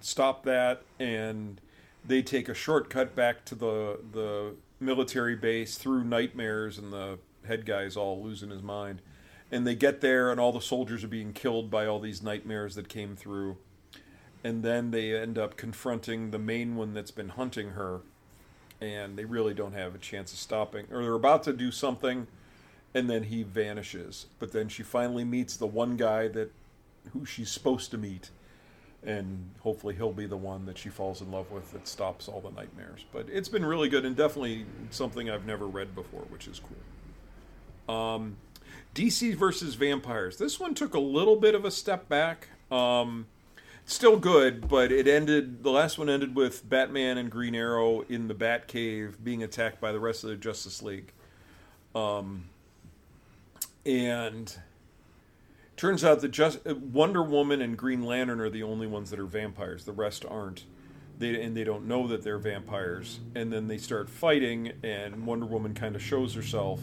stop 0.00 0.44
that 0.44 0.82
and 0.98 1.60
they 2.04 2.22
take 2.22 2.48
a 2.48 2.54
shortcut 2.54 3.14
back 3.14 3.44
to 3.46 3.54
the 3.54 4.00
the 4.12 4.54
military 4.80 5.36
base 5.36 5.76
through 5.76 6.02
nightmares 6.04 6.76
and 6.76 6.92
the 6.92 7.18
head 7.46 7.64
guy's 7.64 7.96
all 7.96 8.22
losing 8.22 8.50
his 8.50 8.62
mind. 8.62 9.00
And 9.50 9.66
they 9.66 9.74
get 9.74 10.00
there 10.00 10.30
and 10.30 10.40
all 10.40 10.52
the 10.52 10.60
soldiers 10.60 11.04
are 11.04 11.08
being 11.08 11.32
killed 11.32 11.70
by 11.70 11.86
all 11.86 12.00
these 12.00 12.22
nightmares 12.22 12.74
that 12.74 12.88
came 12.88 13.16
through. 13.16 13.58
And 14.42 14.62
then 14.62 14.90
they 14.90 15.14
end 15.14 15.38
up 15.38 15.56
confronting 15.56 16.30
the 16.30 16.38
main 16.38 16.74
one 16.74 16.94
that's 16.94 17.10
been 17.10 17.30
hunting 17.30 17.70
her 17.70 18.00
and 18.80 19.16
they 19.16 19.24
really 19.24 19.54
don't 19.54 19.74
have 19.74 19.94
a 19.94 19.98
chance 19.98 20.32
of 20.32 20.38
stopping 20.38 20.86
or 20.90 21.02
they're 21.02 21.14
about 21.14 21.44
to 21.44 21.52
do 21.52 21.70
something 21.70 22.26
and 22.94 23.08
then 23.08 23.24
he 23.24 23.42
vanishes 23.42 24.26
but 24.38 24.52
then 24.52 24.68
she 24.68 24.82
finally 24.82 25.24
meets 25.24 25.56
the 25.56 25.66
one 25.66 25.96
guy 25.96 26.28
that 26.28 26.52
who 27.12 27.24
she's 27.24 27.50
supposed 27.50 27.90
to 27.90 27.98
meet 27.98 28.30
and 29.04 29.50
hopefully 29.60 29.94
he'll 29.94 30.12
be 30.12 30.26
the 30.26 30.36
one 30.36 30.64
that 30.66 30.78
she 30.78 30.88
falls 30.88 31.20
in 31.20 31.30
love 31.30 31.50
with 31.50 31.72
that 31.72 31.88
stops 31.88 32.28
all 32.28 32.40
the 32.40 32.50
nightmares 32.50 33.04
but 33.12 33.26
it's 33.30 33.48
been 33.48 33.64
really 33.64 33.88
good 33.88 34.04
and 34.04 34.16
definitely 34.16 34.64
something 34.90 35.28
i've 35.28 35.46
never 35.46 35.66
read 35.66 35.94
before 35.94 36.22
which 36.28 36.46
is 36.46 36.60
cool 36.60 37.94
um, 37.94 38.36
dc 38.94 39.34
versus 39.36 39.74
vampires 39.74 40.36
this 40.36 40.60
one 40.60 40.74
took 40.74 40.94
a 40.94 41.00
little 41.00 41.36
bit 41.36 41.54
of 41.54 41.64
a 41.64 41.70
step 41.70 42.08
back 42.08 42.48
um, 42.70 43.26
still 43.84 44.16
good, 44.16 44.68
but 44.68 44.92
it 44.92 45.06
ended. 45.06 45.62
The 45.62 45.70
last 45.70 45.98
one 45.98 46.08
ended 46.08 46.34
with 46.34 46.68
Batman 46.68 47.18
and 47.18 47.30
Green 47.30 47.54
Arrow 47.54 48.02
in 48.02 48.28
the 48.28 48.34
Batcave 48.34 49.22
being 49.22 49.42
attacked 49.42 49.80
by 49.80 49.92
the 49.92 50.00
rest 50.00 50.24
of 50.24 50.30
the 50.30 50.36
Justice 50.36 50.82
League. 50.82 51.12
Um, 51.94 52.44
and 53.84 54.56
turns 55.76 56.04
out 56.04 56.20
that 56.20 56.30
just 56.30 56.64
Wonder 56.66 57.22
Woman 57.22 57.60
and 57.60 57.76
Green 57.76 58.02
Lantern 58.02 58.40
are 58.40 58.50
the 58.50 58.62
only 58.62 58.86
ones 58.86 59.10
that 59.10 59.18
are 59.18 59.26
vampires. 59.26 59.84
The 59.84 59.92
rest 59.92 60.24
aren't. 60.28 60.64
They 61.18 61.40
and 61.42 61.56
they 61.56 61.64
don't 61.64 61.86
know 61.86 62.06
that 62.08 62.22
they're 62.22 62.38
vampires. 62.38 63.20
And 63.34 63.52
then 63.52 63.68
they 63.68 63.78
start 63.78 64.08
fighting, 64.08 64.72
and 64.82 65.26
Wonder 65.26 65.46
Woman 65.46 65.74
kind 65.74 65.94
of 65.96 66.02
shows 66.02 66.34
herself 66.34 66.80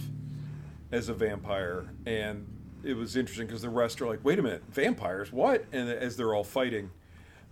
as 0.91 1.09
a 1.09 1.13
vampire 1.13 1.89
and 2.05 2.47
it 2.83 2.95
was 2.95 3.15
interesting 3.15 3.45
because 3.45 3.61
the 3.61 3.69
rest 3.69 4.01
are 4.01 4.07
like 4.07 4.23
wait 4.23 4.39
a 4.39 4.41
minute 4.41 4.63
vampires 4.69 5.31
what 5.31 5.65
and 5.71 5.89
as 5.89 6.17
they're 6.17 6.33
all 6.33 6.43
fighting 6.43 6.89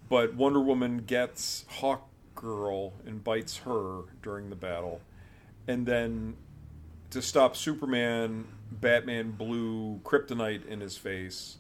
but 0.09 0.33
wonder 0.33 0.59
woman 0.59 0.97
gets 0.99 1.65
hawk 1.67 2.07
girl 2.35 2.93
and 3.05 3.23
bites 3.23 3.57
her 3.57 4.01
during 4.23 4.49
the 4.49 4.55
battle 4.55 5.01
and 5.67 5.85
then 5.85 6.35
to 7.11 7.21
stop 7.21 7.55
superman 7.55 8.45
batman 8.71 9.31
blew 9.31 9.99
kryptonite 10.03 10.65
in 10.67 10.79
his 10.81 10.97
face 10.97 11.57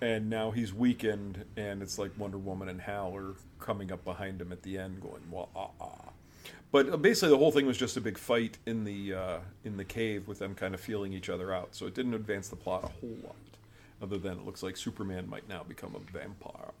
and 0.00 0.28
now 0.30 0.50
he's 0.50 0.72
weakened 0.72 1.44
and 1.56 1.82
it's 1.82 1.98
like 1.98 2.10
wonder 2.18 2.38
woman 2.38 2.68
and 2.68 2.80
hal 2.80 3.14
are 3.16 3.34
coming 3.60 3.92
up 3.92 4.04
behind 4.04 4.40
him 4.40 4.50
at 4.52 4.62
the 4.62 4.78
end 4.78 5.00
going 5.00 5.22
well 5.30 5.48
ah, 5.54 5.68
ah. 5.80 6.10
But 6.72 6.90
uh, 6.90 6.96
basically, 6.96 7.28
the 7.28 7.38
whole 7.38 7.52
thing 7.52 7.66
was 7.66 7.78
just 7.78 7.96
a 7.96 8.00
big 8.00 8.18
fight 8.18 8.58
in 8.66 8.82
the 8.82 9.14
uh, 9.14 9.38
in 9.64 9.76
the 9.76 9.84
cave 9.84 10.26
with 10.26 10.40
them 10.40 10.56
kind 10.56 10.74
of 10.74 10.80
feeling 10.80 11.12
each 11.12 11.28
other 11.30 11.54
out. 11.54 11.68
So 11.70 11.86
it 11.86 11.94
didn't 11.94 12.14
advance 12.14 12.48
the 12.48 12.56
plot 12.56 12.82
a 12.82 12.88
whole 12.88 13.16
lot, 13.22 13.36
other 14.02 14.18
than 14.18 14.38
it 14.40 14.44
looks 14.44 14.60
like 14.60 14.76
Superman 14.76 15.28
might 15.30 15.48
now 15.48 15.62
become 15.62 15.94
a 15.94 16.00
vampire. 16.12 16.72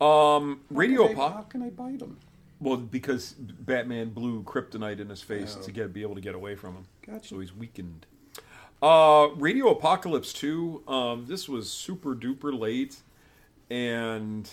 Um, 0.00 0.60
Radio 0.70 1.02
How 1.02 1.08
can 1.08 1.20
I- 1.20 1.28
How 1.28 1.42
can 1.42 1.62
I 1.62 1.68
bite 1.68 2.00
him? 2.00 2.16
Well, 2.60 2.76
because 2.78 3.32
Batman 3.32 4.10
blew 4.10 4.42
kryptonite 4.42 5.00
in 5.00 5.08
his 5.10 5.22
face 5.22 5.56
Oh. 5.58 5.62
to 5.62 5.72
get 5.72 5.92
be 5.92 6.02
able 6.02 6.14
to 6.14 6.20
get 6.20 6.34
away 6.34 6.54
from 6.54 6.74
him. 6.74 6.86
Gotcha. 7.06 7.28
So 7.28 7.40
he's 7.40 7.54
weakened. 7.54 8.06
Uh, 8.82 9.28
Radio 9.36 9.68
Apocalypse 9.70 10.32
2. 10.32 10.82
Um, 10.86 11.26
this 11.26 11.48
was 11.48 11.70
super 11.70 12.14
duper 12.14 12.56
late, 12.58 12.98
and 13.70 14.50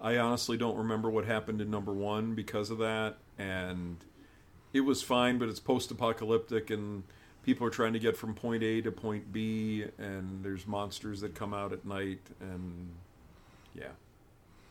I 0.00 0.16
honestly 0.18 0.56
don't 0.56 0.76
remember 0.76 1.08
what 1.10 1.24
happened 1.24 1.60
in 1.60 1.70
number 1.70 1.92
one 1.92 2.34
because 2.34 2.70
of 2.70 2.78
that. 2.78 3.18
And 3.38 3.96
it 4.72 4.80
was 4.82 5.02
fine, 5.02 5.38
but 5.38 5.48
it's 5.48 5.60
post 5.60 5.90
apocalyptic, 5.90 6.70
and 6.70 7.04
people 7.42 7.66
are 7.66 7.70
trying 7.70 7.94
to 7.94 7.98
get 7.98 8.16
from 8.16 8.34
point 8.34 8.62
A 8.62 8.80
to 8.82 8.92
point 8.92 9.32
B, 9.32 9.84
and 9.98 10.44
there's 10.44 10.66
monsters 10.66 11.20
that 11.22 11.34
come 11.34 11.52
out 11.54 11.72
at 11.72 11.84
night, 11.84 12.20
and 12.40 12.90
yeah. 13.74 13.92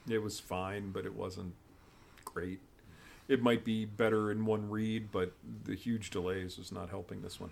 It 0.10 0.20
was 0.24 0.40
fine, 0.40 0.92
but 0.92 1.06
it 1.06 1.14
wasn't 1.16 1.54
great. 2.34 2.60
It 3.28 3.42
might 3.42 3.64
be 3.64 3.86
better 3.86 4.32
in 4.32 4.46
one 4.46 4.70
read, 4.70 5.12
but 5.12 5.34
the 5.64 5.76
huge 5.76 6.10
delays 6.10 6.58
is 6.58 6.72
not 6.72 6.90
helping 6.90 7.22
this 7.22 7.40
one. 7.40 7.52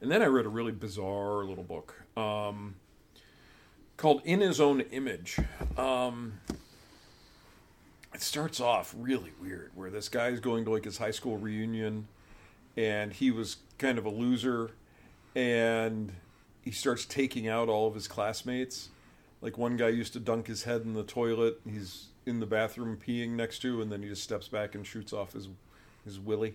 And 0.00 0.10
then 0.10 0.22
I 0.22 0.26
read 0.26 0.46
a 0.46 0.48
really 0.48 0.72
bizarre 0.72 1.44
little 1.44 1.64
book 1.64 1.94
um, 2.16 2.76
called 3.96 4.22
In 4.24 4.40
His 4.40 4.60
Own 4.60 4.80
Image. 4.80 5.38
Um, 5.76 6.40
it 8.14 8.22
starts 8.22 8.60
off 8.60 8.94
really 8.98 9.32
weird, 9.40 9.70
where 9.74 9.90
this 9.90 10.08
guy's 10.08 10.40
going 10.40 10.64
to 10.64 10.70
like 10.70 10.84
his 10.84 10.98
high 10.98 11.10
school 11.10 11.36
reunion, 11.36 12.08
and 12.76 13.12
he 13.12 13.30
was 13.30 13.58
kind 13.78 13.98
of 13.98 14.04
a 14.04 14.10
loser, 14.10 14.70
and 15.34 16.12
he 16.62 16.70
starts 16.70 17.04
taking 17.04 17.48
out 17.48 17.68
all 17.68 17.86
of 17.86 17.94
his 17.94 18.08
classmates. 18.08 18.88
Like 19.40 19.58
one 19.58 19.76
guy 19.76 19.88
used 19.88 20.12
to 20.14 20.20
dunk 20.20 20.46
his 20.46 20.62
head 20.62 20.82
in 20.82 20.94
the 20.94 21.02
toilet. 21.02 21.60
He's 21.68 22.08
in 22.26 22.40
the 22.40 22.46
bathroom 22.46 22.96
peeing 22.96 23.30
next 23.30 23.60
to, 23.60 23.82
and 23.82 23.90
then 23.90 24.02
he 24.02 24.08
just 24.08 24.22
steps 24.22 24.48
back 24.48 24.74
and 24.74 24.86
shoots 24.86 25.12
off 25.12 25.32
his 25.32 25.48
his 26.04 26.18
willy. 26.18 26.54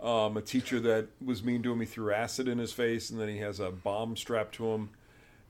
Um, 0.00 0.36
a 0.36 0.42
teacher 0.42 0.80
that 0.80 1.08
was 1.24 1.44
mean 1.44 1.62
to 1.62 1.72
him, 1.72 1.80
he 1.80 1.86
threw 1.86 2.12
acid 2.12 2.48
in 2.48 2.58
his 2.58 2.72
face, 2.72 3.10
and 3.10 3.20
then 3.20 3.28
he 3.28 3.38
has 3.38 3.60
a 3.60 3.70
bomb 3.70 4.16
strapped 4.16 4.54
to 4.56 4.66
him, 4.72 4.90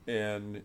and 0.07 0.63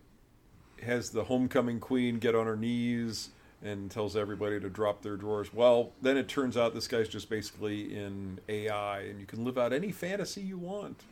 has 0.84 1.10
the 1.10 1.24
homecoming 1.24 1.80
queen 1.80 2.20
get 2.20 2.36
on 2.36 2.46
her 2.46 2.58
knees 2.58 3.30
and 3.64 3.90
tells 3.90 4.16
everybody 4.16 4.60
to 4.60 4.70
drop 4.70 5.02
their 5.02 5.16
drawers. 5.16 5.54
Well, 5.54 5.92
then 6.02 6.18
it 6.18 6.28
turns 6.28 6.58
out 6.58 6.74
this 6.74 6.88
guy's 6.88 7.10
just 7.10 7.30
basically 7.30 7.96
in 7.96 8.40
AI, 8.48 9.02
and 9.02 9.20
you 9.20 9.26
can 9.26 9.44
live 9.44 9.58
out 9.58 9.74
any 9.74 9.92
fantasy 9.92 10.42
you 10.42 10.58
want 10.58 11.04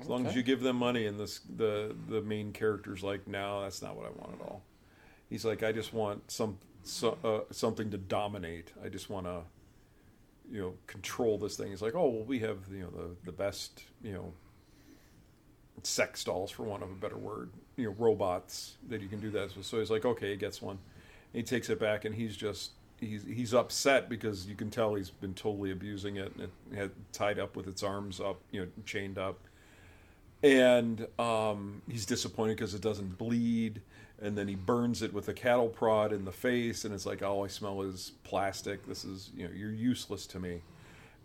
as 0.00 0.08
long 0.08 0.26
as 0.26 0.34
you 0.34 0.42
give 0.42 0.60
them 0.60 0.76
money. 0.76 1.06
And 1.06 1.18
this 1.18 1.40
the 1.56 1.94
the 2.08 2.20
main 2.20 2.52
character's 2.52 3.02
like, 3.02 3.26
no, 3.26 3.62
that's 3.62 3.80
not 3.80 3.96
what 3.96 4.06
I 4.06 4.10
want 4.10 4.40
at 4.40 4.46
all. 4.46 4.62
He's 5.30 5.44
like, 5.44 5.62
I 5.62 5.72
just 5.72 5.94
want 5.94 6.30
some 6.30 6.58
so, 6.84 7.18
uh, 7.24 7.52
something 7.52 7.90
to 7.90 7.98
dominate. 7.98 8.72
I 8.84 8.88
just 8.88 9.10
want 9.10 9.26
to, 9.26 9.40
you 10.50 10.60
know, 10.60 10.74
control 10.86 11.38
this 11.38 11.56
thing. 11.56 11.70
He's 11.70 11.82
like, 11.82 11.94
oh, 11.94 12.08
well, 12.08 12.24
we 12.24 12.38
have 12.40 12.58
you 12.70 12.82
know 12.82 12.90
the 12.90 13.16
the 13.24 13.32
best 13.32 13.84
you 14.02 14.12
know 14.12 14.32
sex 15.82 16.24
dolls, 16.24 16.50
for 16.50 16.62
want 16.62 16.82
of 16.82 16.90
a 16.90 16.94
better 16.94 17.16
word, 17.16 17.50
you 17.76 17.86
know, 17.86 17.94
robots 17.98 18.76
that 18.88 19.00
you 19.00 19.08
can 19.08 19.20
do 19.20 19.30
that 19.30 19.56
with. 19.56 19.66
So 19.66 19.78
he's 19.78 19.90
like, 19.90 20.04
okay, 20.04 20.30
he 20.30 20.36
gets 20.36 20.62
one. 20.62 20.78
And 21.32 21.40
he 21.40 21.42
takes 21.42 21.68
it 21.68 21.80
back, 21.80 22.04
and 22.04 22.14
he's 22.14 22.36
just 22.36 22.72
he's 23.00 23.24
he's 23.24 23.54
upset 23.54 24.08
because 24.08 24.46
you 24.46 24.54
can 24.54 24.70
tell 24.70 24.94
he's 24.94 25.10
been 25.10 25.34
totally 25.34 25.72
abusing 25.72 26.16
it, 26.16 26.32
and 26.36 26.42
it 26.72 26.76
had 26.76 26.90
tied 27.12 27.38
up 27.38 27.56
with 27.56 27.66
its 27.66 27.82
arms 27.82 28.20
up, 28.20 28.40
you 28.50 28.62
know, 28.62 28.68
chained 28.86 29.18
up. 29.18 29.38
And 30.42 31.06
um, 31.18 31.82
he's 31.90 32.04
disappointed 32.04 32.56
because 32.56 32.74
it 32.74 32.82
doesn't 32.82 33.16
bleed, 33.16 33.80
and 34.24 34.38
then 34.38 34.48
he 34.48 34.54
burns 34.54 35.02
it 35.02 35.12
with 35.12 35.28
a 35.28 35.34
cattle 35.34 35.68
prod 35.68 36.10
in 36.10 36.24
the 36.24 36.32
face, 36.32 36.86
and 36.86 36.94
it's 36.94 37.04
like 37.04 37.22
all 37.22 37.44
I 37.44 37.48
smell 37.48 37.82
is 37.82 38.12
plastic. 38.24 38.86
This 38.86 39.04
is 39.04 39.30
you 39.36 39.46
know 39.46 39.52
you're 39.54 39.70
useless 39.72 40.26
to 40.28 40.40
me. 40.40 40.62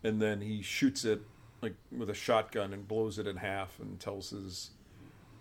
And 0.03 0.21
then 0.21 0.41
he 0.41 0.61
shoots 0.61 1.05
it 1.05 1.21
like 1.61 1.75
with 1.97 2.09
a 2.09 2.13
shotgun 2.13 2.73
and 2.73 2.87
blows 2.87 3.17
it 3.17 3.25
in 3.25 3.37
half, 3.37 3.79
and 3.79 3.99
tells 3.99 4.31
his 4.31 4.71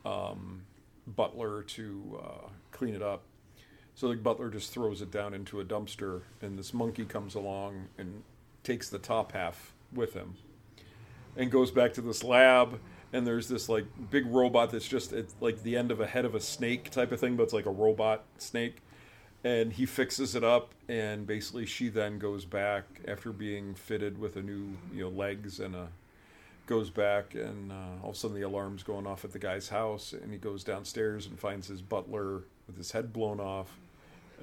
um, 0.04 0.62
butler 1.06 1.64
to 1.64 2.20
uh, 2.22 2.48
clean 2.70 2.94
it 2.94 3.02
up. 3.02 3.22
So 3.96 4.08
the 4.08 4.14
butler 4.14 4.50
just 4.50 4.72
throws 4.72 5.02
it 5.02 5.10
down 5.10 5.34
into 5.34 5.58
a 5.58 5.64
dumpster, 5.64 6.22
and 6.40 6.56
this 6.56 6.72
monkey 6.72 7.04
comes 7.04 7.34
along 7.34 7.88
and 7.98 8.22
takes 8.62 8.88
the 8.88 8.98
top 8.98 9.32
half 9.32 9.72
with 9.92 10.14
him, 10.14 10.36
and 11.36 11.50
goes 11.50 11.72
back 11.72 11.92
to 11.94 12.00
this 12.00 12.22
lab. 12.22 12.78
And 13.12 13.26
there's 13.26 13.48
this 13.48 13.68
like 13.68 13.86
big 14.10 14.26
robot 14.26 14.70
that's 14.70 14.86
just 14.86 15.12
it's 15.12 15.34
like 15.40 15.62
the 15.62 15.76
end 15.76 15.90
of 15.90 16.00
a 16.00 16.06
head 16.06 16.24
of 16.24 16.34
a 16.34 16.40
snake 16.40 16.90
type 16.90 17.12
of 17.12 17.20
thing, 17.20 17.36
but 17.36 17.44
it's 17.44 17.52
like 17.52 17.66
a 17.66 17.70
robot 17.70 18.24
snake. 18.38 18.82
And 19.44 19.72
he 19.72 19.86
fixes 19.86 20.34
it 20.34 20.42
up, 20.42 20.74
and 20.88 21.26
basically 21.26 21.64
she 21.64 21.88
then 21.88 22.18
goes 22.18 22.44
back 22.44 22.84
after 23.06 23.32
being 23.32 23.74
fitted 23.74 24.18
with 24.18 24.36
a 24.36 24.42
new 24.42 24.76
you 24.92 25.04
know 25.04 25.08
legs 25.08 25.60
and 25.60 25.74
a 25.74 25.88
goes 26.68 26.90
back 26.90 27.34
and 27.34 27.72
uh, 27.72 28.02
all 28.02 28.10
of 28.10 28.14
a 28.14 28.18
sudden 28.18 28.38
the 28.38 28.46
alarm's 28.46 28.82
going 28.82 29.06
off 29.06 29.24
at 29.24 29.32
the 29.32 29.38
guy's 29.38 29.70
house 29.70 30.12
and 30.12 30.30
he 30.30 30.36
goes 30.38 30.62
downstairs 30.62 31.26
and 31.26 31.40
finds 31.40 31.66
his 31.66 31.80
butler 31.80 32.42
with 32.66 32.76
his 32.76 32.92
head 32.92 33.10
blown 33.10 33.40
off 33.40 33.78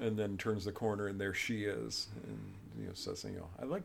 and 0.00 0.18
then 0.18 0.36
turns 0.36 0.64
the 0.64 0.72
corner 0.72 1.06
and 1.06 1.20
there 1.20 1.32
she 1.32 1.64
is 1.64 2.08
and 2.26 2.38
you 2.80 2.86
know 2.86 2.92
says 2.94 3.24
you 3.24 3.38
know 3.38 3.48
i 3.62 3.64
like 3.64 3.84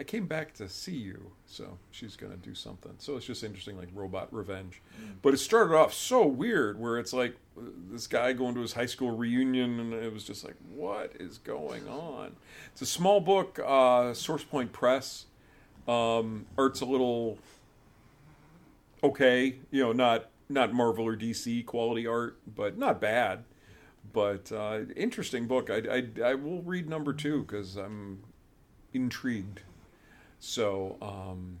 i 0.00 0.04
came 0.04 0.26
back 0.26 0.52
to 0.52 0.68
see 0.68 0.96
you 0.96 1.30
so 1.46 1.78
she's 1.90 2.16
going 2.16 2.32
to 2.32 2.38
do 2.38 2.54
something 2.54 2.92
so 2.98 3.16
it's 3.16 3.26
just 3.26 3.44
interesting 3.44 3.76
like 3.76 3.88
robot 3.94 4.32
revenge 4.32 4.82
but 5.22 5.32
it 5.32 5.38
started 5.38 5.74
off 5.74 5.94
so 5.94 6.26
weird 6.26 6.80
where 6.80 6.98
it's 6.98 7.12
like 7.12 7.36
uh, 7.56 7.62
this 7.90 8.06
guy 8.06 8.32
going 8.32 8.54
to 8.54 8.60
his 8.60 8.72
high 8.72 8.86
school 8.86 9.12
reunion 9.12 9.78
and 9.78 9.92
it 9.92 10.12
was 10.12 10.24
just 10.24 10.44
like 10.44 10.56
what 10.74 11.12
is 11.20 11.38
going 11.38 11.86
on 11.88 12.34
it's 12.72 12.82
a 12.82 12.86
small 12.86 13.20
book 13.20 13.60
uh, 13.64 14.12
source 14.12 14.42
point 14.42 14.72
press 14.72 15.26
um, 15.86 16.46
art's 16.56 16.80
a 16.80 16.84
little 16.84 17.38
okay, 19.02 19.56
you 19.70 19.82
know, 19.82 19.92
not 19.92 20.30
not 20.48 20.72
Marvel 20.72 21.06
or 21.06 21.16
DC 21.16 21.64
quality 21.64 22.06
art, 22.06 22.38
but 22.46 22.76
not 22.76 23.00
bad. 23.00 23.44
But 24.12 24.50
uh, 24.50 24.80
interesting 24.96 25.46
book. 25.46 25.70
I, 25.70 25.82
I, 25.90 26.30
I 26.30 26.34
will 26.34 26.62
read 26.62 26.88
number 26.88 27.12
two 27.12 27.42
because 27.42 27.76
I'm 27.76 28.24
intrigued. 28.92 29.60
So 30.40 30.96
um, 31.00 31.58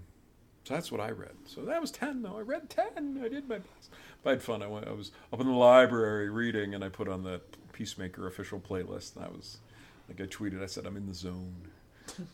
so 0.64 0.74
that's 0.74 0.90
what 0.90 1.00
I 1.00 1.10
read. 1.10 1.34
So 1.46 1.62
that 1.62 1.80
was 1.80 1.90
ten 1.90 2.22
though. 2.22 2.38
I 2.38 2.42
read 2.42 2.68
ten. 2.70 3.20
I 3.22 3.28
did 3.28 3.48
my 3.48 3.58
best. 3.58 3.90
But 4.22 4.30
I 4.30 4.32
had 4.34 4.42
fun. 4.42 4.62
I 4.62 4.66
went. 4.66 4.88
I 4.88 4.92
was 4.92 5.12
up 5.32 5.40
in 5.40 5.46
the 5.46 5.52
library 5.52 6.30
reading, 6.30 6.74
and 6.74 6.82
I 6.84 6.88
put 6.88 7.08
on 7.08 7.22
the 7.22 7.40
Peacemaker 7.72 8.26
official 8.26 8.60
playlist. 8.60 9.16
And 9.16 9.24
I 9.24 9.28
was 9.28 9.58
like 10.08 10.20
I 10.20 10.24
tweeted. 10.24 10.62
I 10.62 10.66
said 10.66 10.86
I'm 10.86 10.96
in 10.96 11.06
the 11.06 11.14
zone. 11.14 11.54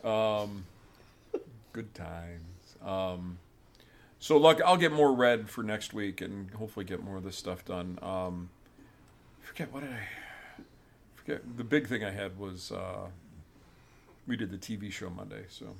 Um, 0.03 0.65
good 1.73 1.93
times. 1.93 2.75
Um, 2.83 3.37
so 4.19 4.37
look, 4.37 4.61
I'll 4.61 4.77
get 4.77 4.91
more 4.91 5.13
read 5.13 5.49
for 5.49 5.63
next 5.63 5.93
week, 5.93 6.21
and 6.21 6.51
hopefully 6.51 6.85
get 6.85 7.03
more 7.03 7.17
of 7.17 7.23
this 7.23 7.37
stuff 7.37 7.63
done. 7.65 7.99
Um, 8.01 8.49
forget 9.41 9.71
what 9.71 9.83
did 9.83 9.91
I 9.91 10.63
forget? 11.15 11.57
The 11.57 11.63
big 11.63 11.87
thing 11.87 12.03
I 12.03 12.11
had 12.11 12.37
was 12.37 12.71
uh, 12.71 13.07
we 14.25 14.35
did 14.35 14.51
the 14.51 14.57
TV 14.57 14.91
show 14.91 15.09
Monday, 15.09 15.45
so 15.49 15.75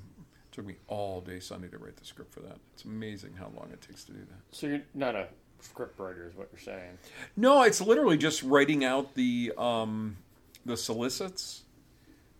took 0.58 0.66
me 0.66 0.76
all 0.88 1.22
day 1.22 1.40
Sunday 1.40 1.68
to 1.68 1.78
write 1.78 1.96
the 1.98 2.06
script 2.06 2.34
for 2.34 2.40
that. 2.40 2.58
It's 2.74 2.84
amazing 2.84 3.36
how 3.38 3.52
long 3.56 3.70
it 3.72 3.80
takes 3.80 4.04
to 4.06 4.12
do 4.12 4.20
that. 4.22 4.56
So 4.56 4.66
you're 4.66 4.82
not 4.96 5.16
a 5.16 5.28
script 5.60 6.00
writer, 6.00 6.28
is 6.28 6.36
what 6.36 6.50
you're 6.52 6.60
saying? 6.60 6.98
No, 7.36 7.62
it's 7.62 7.80
literally 7.80 8.18
just 8.18 8.42
writing 8.42 8.84
out 8.84 9.14
the 9.14 9.54
um, 9.56 10.18
the 10.66 10.76
solicits 10.76 11.62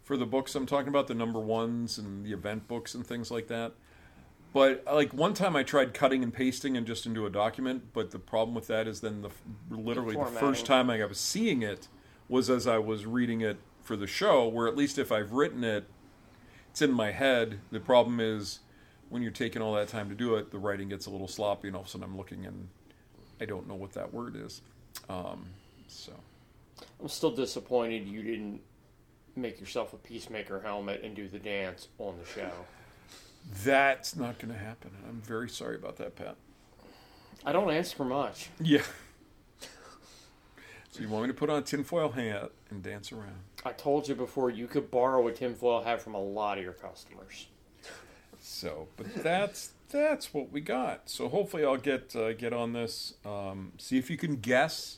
for 0.04 0.18
the 0.18 0.26
books 0.26 0.56
I'm 0.56 0.66
talking 0.66 0.88
about, 0.88 1.06
the 1.06 1.14
number 1.14 1.40
ones 1.40 2.00
and 2.00 2.26
the 2.26 2.34
event 2.34 2.68
books 2.68 2.96
and 2.96 3.06
things 3.06 3.30
like 3.30 3.50
that. 3.50 3.74
But 4.52 4.84
like 4.92 5.14
one 5.14 5.36
time 5.36 5.56
I 5.56 5.62
tried 5.62 5.94
cutting 5.94 6.24
and 6.24 6.34
pasting 6.34 6.76
and 6.76 6.88
just 6.88 7.06
into 7.06 7.28
a 7.28 7.30
document, 7.30 7.94
but 7.94 8.10
the 8.10 8.20
problem 8.20 8.56
with 8.56 8.66
that 8.66 8.88
is 8.88 9.02
then 9.02 9.22
the 9.22 9.30
literally 9.70 10.16
the 10.16 10.24
Formatting. 10.24 10.40
first 10.40 10.66
time 10.66 10.90
I 10.90 11.06
was 11.06 11.20
seeing 11.20 11.62
it 11.62 11.88
was 12.28 12.50
as 12.50 12.66
I 12.66 12.80
was 12.80 13.06
reading 13.06 13.42
it 13.42 13.58
for 13.84 13.96
the 13.96 14.08
show, 14.08 14.48
where 14.48 14.68
at 14.68 14.76
least 14.76 14.98
if 14.98 15.12
I've 15.12 15.34
written 15.34 15.64
it, 15.64 15.86
it's 16.78 16.84
in 16.84 16.92
my 16.92 17.10
head. 17.10 17.60
The 17.72 17.80
problem 17.80 18.20
is 18.20 18.60
when 19.10 19.24
you're 19.24 19.32
taking 19.32 19.64
all 19.64 19.74
that 19.74 19.88
time 19.88 20.10
to 20.10 20.16
do 20.16 20.36
it, 20.36 20.52
the 20.52 20.60
writing 20.60 20.90
gets 20.90 21.08
a 21.08 21.10
little 21.10 21.28
sloppy, 21.28 21.70
and 21.70 21.76
all 21.76 21.82
of 21.82 21.88
a 21.88 21.90
sudden 21.90 22.06
I'm 22.06 22.16
looking 22.16 22.46
and 22.46 22.68
I 23.42 23.46
don't 23.46 23.68
know 23.68 23.74
what 23.74 23.94
that 23.94 24.14
word 24.14 24.36
is. 24.36 24.62
Um, 25.10 25.48
so 25.88 26.12
I'm 27.02 27.08
still 27.08 27.32
disappointed 27.32 28.08
you 28.08 28.22
didn't 28.22 28.62
make 29.36 29.60
yourself 29.60 29.94
a 29.94 29.98
peacemaker 29.98 30.62
helmet 30.62 31.02
and 31.04 31.16
do 31.16 31.28
the 31.28 31.40
dance 31.40 31.88
on 31.98 32.14
the 32.20 32.26
show. 32.30 32.52
that's 33.64 34.16
not 34.16 34.38
going 34.38 34.54
to 34.54 34.60
happen. 34.60 34.92
I'm 35.10 35.20
very 35.22 35.50
sorry 35.50 35.78
about 35.78 35.98
that, 35.98 36.16
Pat. 36.16 36.36
I 37.44 37.54
don't 37.54 37.72
ask 37.72 37.96
for 37.96 38.06
much. 38.06 38.52
Yeah. 38.62 38.84
so 40.92 41.02
you 41.02 41.10
want 41.10 41.24
me 41.24 41.30
to 41.30 41.34
put 41.34 41.50
on 41.50 41.58
a 41.58 41.62
tinfoil 41.64 42.10
hat 42.10 42.52
and 42.72 42.84
dance 42.84 43.12
around? 43.12 43.42
I 43.66 43.72
told 43.72 44.08
you 44.08 44.16
before 44.16 44.50
you 44.50 44.68
could 44.68 44.92
borrow 44.92 45.28
a 45.28 45.32
tinfoil 45.32 45.84
hat 45.84 46.02
from 46.02 46.14
a 46.14 46.22
lot 46.22 46.58
of 46.58 46.64
your 46.64 46.74
customers. 46.74 47.48
So, 48.40 48.88
but 48.96 49.14
that's 49.24 49.72
that's 49.90 50.34
what 50.34 50.52
we 50.52 50.62
got. 50.62 51.10
So 51.10 51.28
hopefully 51.30 51.66
I'll 51.66 51.78
get 51.78 52.16
uh, 52.16 52.34
get 52.34 52.54
on 52.54 52.74
this. 52.74 53.16
Um, 53.26 53.74
see 53.78 53.98
if 53.98 54.10
you 54.10 54.18
can 54.18 54.38
guess. 54.38 54.98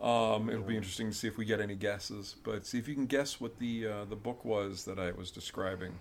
Um, 0.00 0.50
it'll 0.50 0.64
be 0.64 0.76
interesting 0.76 1.10
to 1.10 1.16
see 1.16 1.28
if 1.28 1.38
we 1.38 1.44
get 1.44 1.60
any 1.60 1.76
guesses. 1.76 2.36
But 2.42 2.66
see 2.66 2.78
if 2.78 2.88
you 2.88 2.94
can 2.94 3.06
guess 3.06 3.40
what 3.40 3.58
the 3.58 3.86
uh, 3.86 4.04
the 4.04 4.16
book 4.16 4.44
was 4.44 4.84
that 4.84 4.98
I 4.98 5.12
was 5.12 5.30
describing. 5.30 5.92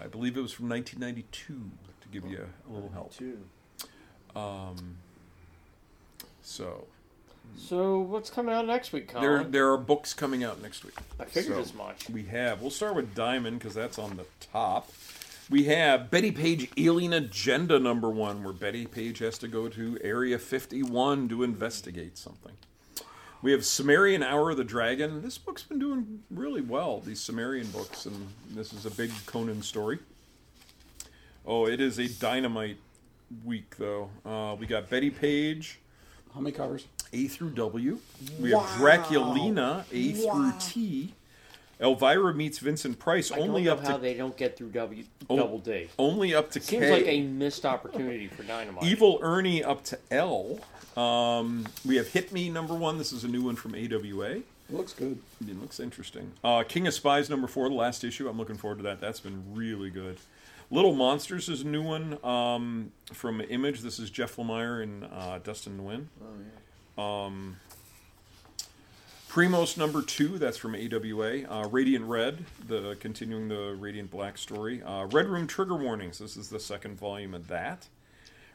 I 0.00 0.06
believe 0.06 0.36
it 0.36 0.40
was 0.40 0.52
from 0.52 0.68
1992. 0.68 1.54
To 2.00 2.08
give 2.08 2.30
you 2.30 2.46
a, 2.68 2.72
little 2.72 2.90
help. 2.90 3.14
Two. 3.14 3.38
Um, 4.36 4.96
so 6.42 6.86
So 7.56 8.00
what's 8.00 8.30
coming 8.30 8.54
out 8.54 8.66
next 8.66 8.92
week, 8.92 9.08
Colin? 9.08 9.22
there 9.26 9.44
there 9.44 9.72
are 9.72 9.78
books 9.78 10.12
coming 10.12 10.44
out 10.44 10.60
next 10.62 10.84
week. 10.84 10.94
I 11.18 11.24
figured 11.24 11.54
So, 11.54 11.60
as 11.60 11.74
much. 11.74 12.08
We 12.10 12.24
have. 12.24 12.60
We'll 12.60 12.70
start 12.70 12.94
with 12.94 13.14
Diamond 13.14 13.58
because 13.58 13.74
that's 13.74 13.98
on 13.98 14.16
the 14.16 14.24
top. 14.52 14.90
We 15.50 15.64
have 15.64 16.10
Bettie 16.10 16.32
Page 16.32 16.70
Alien 16.78 17.12
Agenda 17.12 17.78
number 17.78 18.08
one, 18.10 18.42
where 18.42 18.52
Bettie 18.54 18.86
Page 18.86 19.18
has 19.18 19.36
to 19.38 19.48
go 19.48 19.68
to 19.68 19.98
Area 20.02 20.38
51 20.38 21.28
to 21.28 21.42
investigate 21.42 22.16
something. 22.16 22.52
We 23.42 23.52
have 23.52 23.64
Cimmerian 23.64 24.22
Hour 24.22 24.52
of 24.52 24.56
the 24.56 24.64
Dragon. 24.64 25.20
This 25.20 25.36
book's 25.36 25.62
been 25.62 25.78
doing 25.78 26.22
really 26.30 26.62
well, 26.62 27.00
these 27.00 27.20
Cimmerian 27.20 27.66
books, 27.72 28.06
and 28.06 28.28
this 28.50 28.72
is 28.72 28.86
a 28.86 28.90
big 28.90 29.10
Conan 29.26 29.60
story. 29.60 29.98
Oh, 31.46 31.66
it 31.66 31.78
is 31.78 31.98
a 31.98 32.08
dynamite 32.08 32.78
week, 33.44 33.76
though. 33.76 34.08
Uh, 34.24 34.56
we 34.58 34.66
got 34.66 34.88
Bettie 34.88 35.10
Page, 35.10 35.78
How 36.34 36.40
many 36.40 36.54
covers? 36.54 36.86
a 37.12 37.28
through 37.28 37.50
W. 37.50 37.98
We 38.40 38.50
have 38.50 38.60
Draculina, 38.70 39.84
A 39.92 40.12
through 40.12 40.52
T. 40.58 41.14
Elvira 41.80 42.32
meets 42.34 42.58
Vincent 42.58 42.98
Price, 42.98 43.30
I 43.30 43.38
only 43.38 43.64
don't 43.64 43.76
know 43.76 43.82
up 43.82 43.86
how 43.88 43.96
to 43.96 44.02
they 44.02 44.14
don't 44.14 44.36
get 44.36 44.56
through 44.56 44.70
W 44.70 45.04
Oh. 45.28 45.36
double 45.36 45.58
D. 45.58 45.88
only 45.98 46.34
up 46.34 46.50
to 46.52 46.60
Seems 46.60 46.82
K. 46.84 46.90
like 46.92 47.06
a 47.06 47.22
missed 47.22 47.64
opportunity 47.66 48.26
for 48.28 48.42
Dynamite. 48.44 48.84
Evil 48.84 49.18
Ernie 49.22 49.62
up 49.62 49.84
to 49.84 49.98
L. 50.10 50.58
Um, 50.96 51.66
we 51.84 51.96
have 51.96 52.08
Hit 52.08 52.32
Me 52.32 52.48
number 52.48 52.74
one. 52.74 52.98
This 52.98 53.12
is 53.12 53.24
a 53.24 53.28
new 53.28 53.42
one 53.42 53.56
from 53.56 53.74
AWA. 53.74 54.30
It 54.36 54.44
looks 54.70 54.92
good. 54.92 55.18
It 55.46 55.60
looks 55.60 55.78
interesting. 55.80 56.32
Uh, 56.42 56.62
King 56.66 56.86
of 56.86 56.94
Spies 56.94 57.28
number 57.28 57.46
four, 57.48 57.68
the 57.68 57.74
last 57.74 58.02
issue. 58.04 58.28
I'm 58.28 58.38
looking 58.38 58.56
forward 58.56 58.78
to 58.78 58.82
that. 58.84 59.00
That's 59.00 59.20
been 59.20 59.42
really 59.52 59.90
good. 59.90 60.18
Little 60.70 60.94
Monsters 60.94 61.48
is 61.48 61.62
a 61.62 61.66
new 61.66 61.82
one 61.82 62.18
um, 62.24 62.92
from 63.12 63.40
Image. 63.40 63.80
This 63.80 63.98
is 63.98 64.10
Jeff 64.10 64.36
Lemire 64.36 64.82
and 64.82 65.04
uh, 65.04 65.38
Dustin 65.38 65.78
Nguyen. 65.78 66.06
Um, 67.00 67.56
Primos 69.28 69.76
number 69.76 70.00
two, 70.00 70.38
that's 70.38 70.56
from 70.56 70.74
AWA. 70.74 71.42
Uh, 71.48 71.68
Radiant 71.68 72.04
Red, 72.06 72.44
the 72.66 72.96
continuing 73.00 73.48
the 73.48 73.76
Radiant 73.78 74.10
Black 74.10 74.38
story. 74.38 74.82
Uh, 74.82 75.06
Red 75.06 75.26
Room 75.26 75.46
Trigger 75.46 75.74
Warnings. 75.74 76.18
This 76.18 76.36
is 76.36 76.48
the 76.48 76.60
second 76.60 76.98
volume 76.98 77.34
of 77.34 77.48
that. 77.48 77.88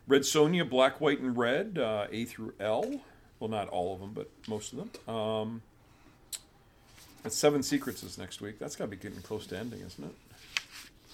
Red 0.08 0.22
Sonja, 0.22 0.68
Black, 0.68 1.00
White, 1.00 1.20
and 1.20 1.38
Red, 1.38 1.78
uh, 1.78 2.08
A 2.12 2.26
through 2.26 2.54
L. 2.60 3.02
Well, 3.40 3.50
not 3.50 3.68
all 3.70 3.94
of 3.94 4.00
them, 4.00 4.14
but 4.14 4.30
most 4.48 4.74
of 4.74 4.80
them. 4.80 5.16
Um, 5.16 5.62
and 7.24 7.32
Seven 7.32 7.62
Secrets 7.62 8.02
is 8.02 8.18
next 8.18 8.42
week. 8.42 8.58
That's 8.58 8.76
got 8.76 8.86
to 8.86 8.92
be 8.92 8.98
getting 8.98 9.22
close 9.22 9.46
to 9.48 9.58
ending, 9.58 9.82
isn't 9.82 10.04
it? 10.04 10.16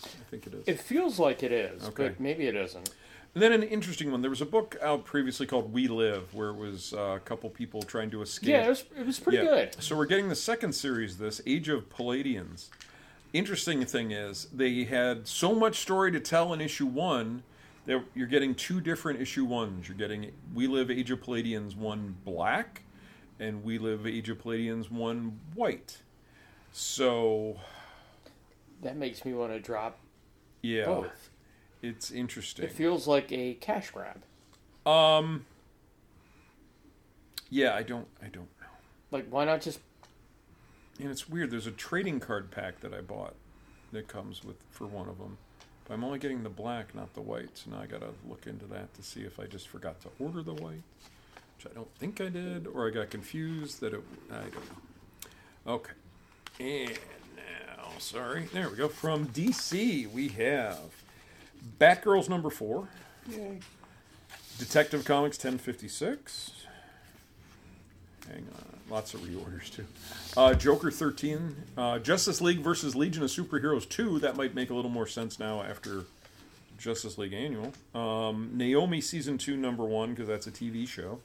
I 0.05 0.23
think 0.29 0.47
it 0.47 0.53
is. 0.53 0.67
It 0.67 0.79
feels 0.79 1.19
like 1.19 1.43
it 1.43 1.51
is, 1.51 1.83
Okay. 1.85 2.09
but 2.09 2.19
maybe 2.19 2.47
it 2.47 2.55
isn't. 2.55 2.89
And 3.33 3.41
then 3.43 3.51
an 3.51 3.63
interesting 3.63 4.11
one. 4.11 4.21
There 4.21 4.29
was 4.29 4.39
a 4.41 4.45
book 4.45 4.77
out 4.81 5.03
previously 5.03 5.45
called 5.45 5.73
We 5.73 5.87
Live, 5.89 6.33
where 6.33 6.49
it 6.49 6.55
was 6.55 6.93
uh, 6.93 7.17
a 7.17 7.19
couple 7.19 7.49
people 7.49 7.81
trying 7.81 8.09
to 8.11 8.21
escape. 8.21 8.47
Yeah, 8.49 8.65
it 8.65 8.69
was, 8.69 8.83
it 8.97 9.05
was 9.05 9.19
pretty 9.19 9.39
Yeah. 9.39 9.43
good. 9.43 9.75
So 9.83 9.95
we're 9.97 10.05
getting 10.05 10.29
the 10.29 10.35
second 10.35 10.73
series 10.73 11.13
of 11.13 11.19
this, 11.19 11.41
Age 11.45 11.67
of 11.67 11.89
Palladions. 11.89 12.69
Interesting 13.33 13.83
thing 13.85 14.11
is, 14.11 14.47
they 14.53 14.85
had 14.85 15.27
so 15.27 15.53
much 15.53 15.79
story 15.79 16.11
to 16.13 16.19
tell 16.21 16.53
in 16.53 16.61
issue 16.61 16.85
one 16.85 17.43
that 17.85 18.01
you're 18.15 18.25
getting 18.27 18.55
two 18.55 18.79
different 18.79 19.19
issue 19.19 19.43
ones. 19.43 19.89
You're 19.89 19.97
getting 19.97 20.31
We 20.53 20.67
Live 20.67 20.89
Age 20.89 21.11
of 21.11 21.21
Palladions 21.21 21.75
one 21.75 22.15
black, 22.23 22.83
and 23.37 23.65
We 23.65 23.77
Live 23.79 24.07
Age 24.07 24.29
of 24.29 24.41
Palladions 24.41 24.89
one 24.89 25.39
white. 25.53 25.97
So 26.71 27.57
That 28.81 28.97
makes 28.97 29.25
me 29.25 29.33
want 29.33 29.51
to 29.53 29.59
drop 29.59 29.99
yeah, 30.61 30.85
both. 30.85 31.29
it's 31.81 32.11
interesting. 32.11 32.65
It 32.65 32.71
feels 32.71 33.07
like 33.07 33.31
a 33.31 33.53
cash 33.55 33.91
grab. 33.91 34.21
Um. 34.85 35.45
Yeah, 37.49 37.73
I 37.73 37.83
don't. 37.83 38.07
I 38.21 38.25
don't 38.25 38.49
know. 38.59 38.67
Like, 39.11 39.27
why 39.29 39.45
not 39.45 39.61
just 39.61 39.79
And 40.99 41.09
it's 41.09 41.29
weird. 41.29 41.51
There's 41.51 41.67
a 41.67 41.71
trading 41.71 42.19
card 42.19 42.51
pack 42.51 42.81
that 42.81 42.93
I 42.93 43.01
bought 43.01 43.35
that 43.91 44.07
comes 44.07 44.43
with 44.43 44.57
for 44.69 44.85
one 44.87 45.07
of 45.07 45.17
them. 45.17 45.37
But 45.87 45.93
I'm 45.93 46.03
only 46.03 46.19
getting 46.19 46.43
the 46.43 46.49
black, 46.49 46.95
not 46.95 47.13
the 47.13 47.21
white. 47.21 47.57
So 47.57 47.71
now 47.71 47.79
I 47.81 47.85
gotta 47.85 48.09
look 48.27 48.47
into 48.47 48.65
that 48.67 48.93
to 48.95 49.03
see 49.03 49.21
if 49.21 49.39
I 49.39 49.45
just 49.45 49.67
forgot 49.67 50.01
to 50.01 50.09
order 50.19 50.41
the 50.41 50.53
white, 50.53 50.83
which 51.57 51.71
I 51.71 51.73
don't 51.73 51.93
think 51.95 52.19
I 52.19 52.29
did, 52.29 52.67
or 52.67 52.87
I 52.87 52.91
got 52.91 53.09
confused 53.11 53.79
that 53.81 53.93
it. 53.93 54.03
I 54.31 54.35
don't 54.35 54.53
know. 54.55 55.73
Okay. 55.73 55.93
And 56.59 56.99
sorry, 57.99 58.47
there 58.53 58.69
we 58.69 58.75
go. 58.75 58.87
From 58.87 59.27
DC, 59.27 60.11
we 60.11 60.27
have 60.29 60.79
Batgirls 61.79 62.29
number 62.29 62.49
four. 62.49 62.87
Yay. 63.29 63.59
Detective 64.57 65.03
Comics 65.03 65.37
1056. 65.37 66.51
Hang 68.27 68.47
on. 68.55 68.79
Lots 68.89 69.13
of 69.13 69.21
reorders, 69.21 69.71
too. 69.71 69.85
Uh, 70.37 70.53
Joker 70.53 70.91
13. 70.91 71.55
Uh, 71.75 71.99
Justice 71.99 72.39
League 72.39 72.59
versus 72.59 72.95
Legion 72.95 73.23
of 73.23 73.29
Superheroes 73.29 73.87
2. 73.89 74.19
That 74.19 74.37
might 74.37 74.53
make 74.53 74.69
a 74.69 74.73
little 74.73 74.91
more 74.91 75.07
sense 75.07 75.39
now 75.39 75.61
after 75.63 76.05
Justice 76.77 77.17
League 77.17 77.33
Annual. 77.33 77.73
Um, 77.93 78.51
Naomi 78.53 79.01
Season 79.01 79.37
2, 79.37 79.57
number 79.57 79.83
1, 79.83 80.11
because 80.11 80.27
that's 80.27 80.47
a 80.47 80.51
TV 80.51 80.87
show. 80.87 81.19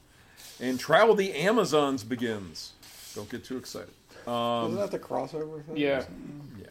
And 0.59 0.81
Trial 0.81 1.11
of 1.13 1.19
the 1.19 1.35
Amazons 1.35 2.03
begins. 2.03 2.73
Don't 3.15 3.29
get 3.29 3.45
too 3.45 3.57
excited. 3.57 3.93
Wasn't 4.27 4.81
that 4.81 4.91
the 4.91 4.99
crossover 4.99 5.65
thing? 5.65 5.77
Yeah. 5.77 6.05
Yeah. 6.59 6.67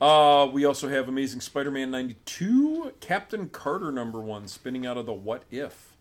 Uh, 0.00 0.46
we 0.46 0.64
also 0.64 0.88
have 0.88 1.08
Amazing 1.08 1.40
Spider 1.40 1.70
Man 1.70 1.90
92, 1.90 2.92
Captain 3.00 3.48
Carter 3.48 3.92
number 3.92 4.20
1, 4.20 4.48
spinning 4.48 4.86
out 4.86 4.96
of 4.96 5.06
the 5.06 5.12
What 5.12 5.44
If. 5.50 5.96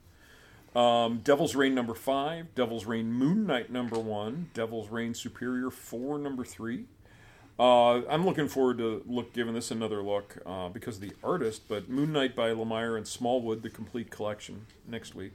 Um, 0.75 1.19
Devil's 1.23 1.55
Reign 1.55 1.73
number 1.73 1.93
5, 1.93 2.53
Devil's 2.55 2.85
Reign 2.85 3.11
Moon 3.11 3.45
Knight 3.45 3.71
number 3.71 3.99
1, 3.99 4.51
Devil's 4.53 4.89
Reign 4.89 5.13
Superior 5.13 5.69
4 5.71 6.19
number 6.19 6.45
3. 6.45 6.85
Uh, 7.59 8.05
I'm 8.07 8.25
looking 8.25 8.47
forward 8.47 8.77
to 8.77 9.03
look 9.05 9.33
giving 9.33 9.53
this 9.53 9.69
another 9.69 10.01
look 10.01 10.37
uh, 10.45 10.69
because 10.69 10.95
of 10.95 11.01
the 11.01 11.11
artist, 11.21 11.67
but 11.67 11.89
Moon 11.89 12.13
Knight 12.13 12.35
by 12.35 12.51
Lemire 12.51 12.95
and 12.95 13.05
Smallwood, 13.05 13.63
the 13.63 13.69
complete 13.69 14.09
collection 14.09 14.65
next 14.87 15.13
week. 15.13 15.33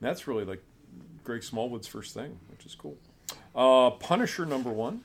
And 0.00 0.08
that's 0.08 0.28
really 0.28 0.44
like 0.44 0.62
Greg 1.24 1.42
Smallwood's 1.42 1.88
first 1.88 2.14
thing, 2.14 2.38
which 2.50 2.64
is 2.64 2.76
cool. 2.76 2.96
Uh, 3.56 3.90
Punisher 3.90 4.44
number 4.46 4.70
one. 4.70 5.02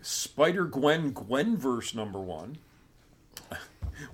Spider 0.00 0.64
Gwen 0.64 1.12
Gwenverse 1.12 1.94
number 1.94 2.18
one. 2.20 2.58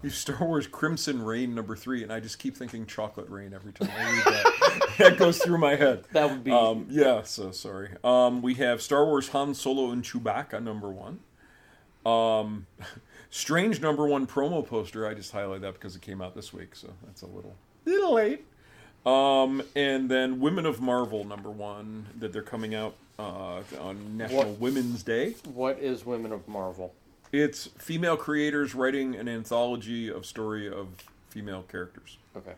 We 0.00 0.08
have 0.08 0.16
Star 0.16 0.38
Wars 0.46 0.66
Crimson 0.66 1.22
Rain 1.22 1.54
number 1.54 1.76
three, 1.76 2.02
and 2.02 2.10
I 2.10 2.18
just 2.18 2.38
keep 2.38 2.56
thinking 2.56 2.86
Chocolate 2.86 3.28
Rain 3.28 3.52
every 3.52 3.70
time 3.70 3.90
I 3.94 4.10
read 4.12 4.24
that. 4.24 4.80
that 4.98 5.18
goes 5.18 5.36
through 5.38 5.58
my 5.58 5.76
head. 5.76 6.04
That 6.12 6.30
would 6.30 6.42
be- 6.42 6.52
Um, 6.52 6.86
yeah, 6.88 7.22
so 7.22 7.50
sorry. 7.50 7.90
Um, 8.02 8.40
we 8.40 8.54
have 8.54 8.80
Star 8.80 9.04
Wars 9.04 9.28
Han 9.28 9.52
Solo 9.54 9.90
and 9.90 10.02
Chewbacca 10.02 10.62
number 10.62 10.88
one. 10.88 11.20
Um, 12.06 12.66
Strange 13.28 13.82
number 13.82 14.06
one 14.06 14.26
promo 14.26 14.66
poster. 14.66 15.06
I 15.06 15.12
just 15.12 15.32
highlight 15.32 15.60
that 15.60 15.74
because 15.74 15.96
it 15.96 16.00
came 16.02 16.22
out 16.22 16.34
this 16.34 16.50
week, 16.50 16.74
so 16.76 16.88
that's 17.04 17.20
a 17.20 17.26
little 17.26 17.54
little 17.84 18.14
late. 18.14 18.46
Um, 19.06 19.62
and 19.76 20.08
then 20.10 20.40
Women 20.40 20.64
of 20.66 20.80
Marvel 20.80 21.24
number 21.24 21.50
one 21.50 22.06
that 22.18 22.32
they're 22.32 22.42
coming 22.42 22.74
out 22.74 22.94
uh, 23.18 23.60
on 23.80 24.16
National 24.16 24.38
What- 24.52 24.60
Women's 24.60 25.02
Day. 25.02 25.34
what 25.44 25.78
is 25.78 26.06
Women 26.06 26.32
of 26.32 26.48
Marvel? 26.48 26.94
It's 27.32 27.66
female 27.78 28.16
creators 28.16 28.74
writing 28.74 29.14
an 29.16 29.28
anthology 29.28 30.08
of 30.08 30.24
story 30.24 30.68
of 30.72 30.88
female 31.28 31.62
characters. 31.62 32.16
Okay. 32.36 32.54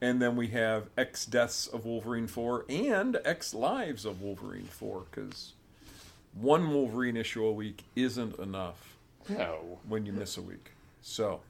And 0.00 0.20
then 0.20 0.36
we 0.36 0.48
have 0.48 0.88
X 0.98 1.24
Deaths 1.24 1.66
of 1.68 1.86
Wolverine 1.86 2.26
4 2.26 2.66
and 2.68 3.18
X 3.24 3.54
Lives 3.54 4.04
of 4.04 4.20
Wolverine 4.20 4.64
4 4.66 5.04
because 5.10 5.52
one 6.34 6.70
Wolverine 6.70 7.16
issue 7.16 7.44
a 7.46 7.52
week 7.52 7.84
isn't 7.94 8.38
enough 8.38 8.96
No. 9.28 9.78
when 9.88 10.04
you 10.04 10.12
miss 10.12 10.36
a 10.36 10.42
week. 10.42 10.72
So 11.00 11.40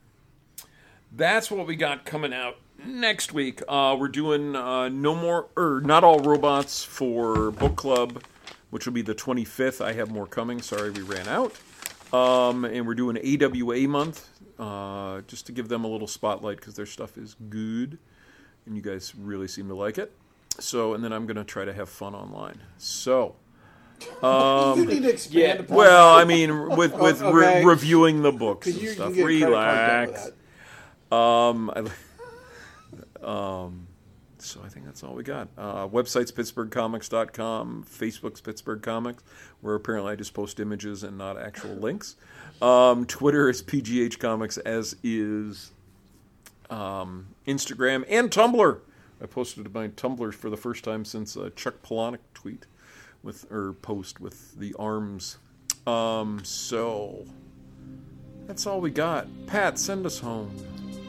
that's 1.10 1.50
what 1.50 1.66
we 1.66 1.74
got 1.74 2.04
coming 2.04 2.32
out 2.32 2.56
next 2.84 3.32
week. 3.32 3.62
Uh, 3.68 3.96
we're 3.98 4.08
doing 4.08 4.54
uh, 4.56 4.88
no 4.88 5.14
more 5.14 5.48
or 5.56 5.80
not 5.84 6.04
all 6.04 6.20
robots 6.20 6.84
for 6.84 7.50
book 7.50 7.76
club, 7.76 8.22
which 8.70 8.86
will 8.86 8.92
be 8.92 9.02
the 9.02 9.14
25th. 9.14 9.84
I 9.84 9.92
have 9.94 10.10
more 10.10 10.26
coming. 10.26 10.62
Sorry, 10.62 10.90
we 10.90 11.02
ran 11.02 11.28
out. 11.28 11.54
Um, 12.12 12.64
and 12.64 12.86
we're 12.86 12.94
doing 12.94 13.18
AWA 13.18 13.88
month 13.88 14.28
uh, 14.58 15.22
just 15.22 15.46
to 15.46 15.52
give 15.52 15.68
them 15.68 15.84
a 15.84 15.88
little 15.88 16.06
spotlight 16.06 16.58
because 16.58 16.74
their 16.74 16.86
stuff 16.86 17.18
is 17.18 17.34
good, 17.48 17.98
and 18.64 18.76
you 18.76 18.82
guys 18.82 19.12
really 19.16 19.48
seem 19.48 19.68
to 19.68 19.74
like 19.74 19.98
it. 19.98 20.12
So, 20.58 20.94
and 20.94 21.02
then 21.04 21.12
I'm 21.12 21.26
going 21.26 21.36
to 21.36 21.44
try 21.44 21.64
to 21.64 21.72
have 21.74 21.88
fun 21.88 22.14
online. 22.14 22.62
So. 22.78 23.34
you 24.22 24.86
need 24.86 25.02
to 25.02 25.10
expand 25.10 25.34
yeah, 25.34 25.52
upon 25.64 25.76
Well, 25.76 26.16
I 26.16 26.24
mean, 26.24 26.76
with 26.76 26.94
with 26.94 27.22
Okay. 27.22 27.58
re- 27.60 27.64
reviewing 27.64 28.22
the 28.22 28.32
books 28.32 28.66
and 28.66 28.76
you, 28.76 28.82
you 28.88 28.94
stuff. 28.94 29.06
can 29.08 29.14
get 29.16 29.22
a 29.22 29.24
credit 29.24 29.40
card 29.40 29.50
Relax. 29.50 30.12
bill 30.12 30.24
with 30.24 30.34
that. 31.10 31.16
Um, 31.16 31.70
I, 31.74 31.84
um, 33.22 33.86
so 34.38 34.60
I 34.64 34.68
think 34.68 34.86
that's 34.86 35.02
all 35.02 35.14
we 35.14 35.22
got. 35.22 35.48
Uh, 35.56 35.88
website's 35.88 36.32
PittsburghComics.com, 36.32 37.86
Facebook's 37.88 38.40
Pittsburgh 38.40 38.82
Comics, 38.82 39.22
where 39.60 39.74
apparently 39.74 40.12
I 40.12 40.16
just 40.16 40.34
post 40.34 40.60
images 40.60 41.02
and 41.02 41.16
not 41.16 41.38
actual 41.38 41.74
links. 41.76 42.16
Um, 42.60 43.06
Twitter 43.06 43.48
is 43.48 43.62
PGH 43.62 44.18
Comics, 44.18 44.58
as 44.58 44.96
is 45.02 45.72
um, 46.70 47.28
Instagram 47.46 48.04
and 48.08 48.30
Tumblr. 48.30 48.80
I 49.20 49.26
posted 49.26 49.72
my 49.72 49.88
Tumblr 49.88 50.34
for 50.34 50.50
the 50.50 50.56
first 50.56 50.84
time 50.84 51.04
since 51.04 51.36
a 51.36 51.50
Chuck 51.50 51.76
Palahniuk 51.82 52.18
tweet 52.34 52.66
with 53.22 53.50
or 53.50 53.72
post 53.72 54.20
with 54.20 54.58
the 54.58 54.74
arms. 54.78 55.38
Um, 55.86 56.40
so 56.44 57.24
that's 58.46 58.66
all 58.66 58.80
we 58.80 58.90
got. 58.90 59.26
Pat, 59.46 59.78
send 59.78 60.04
us 60.04 60.18
home. 60.18 60.50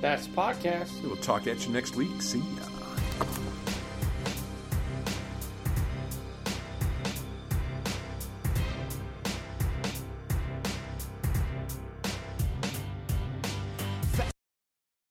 That's 0.01 0.27
podcast. 0.27 1.01
We'll 1.03 1.15
talk 1.17 1.47
at 1.47 1.65
you 1.65 1.73
next 1.73 1.95
week. 1.95 2.21
See 2.21 2.39
ya. 2.39 3.43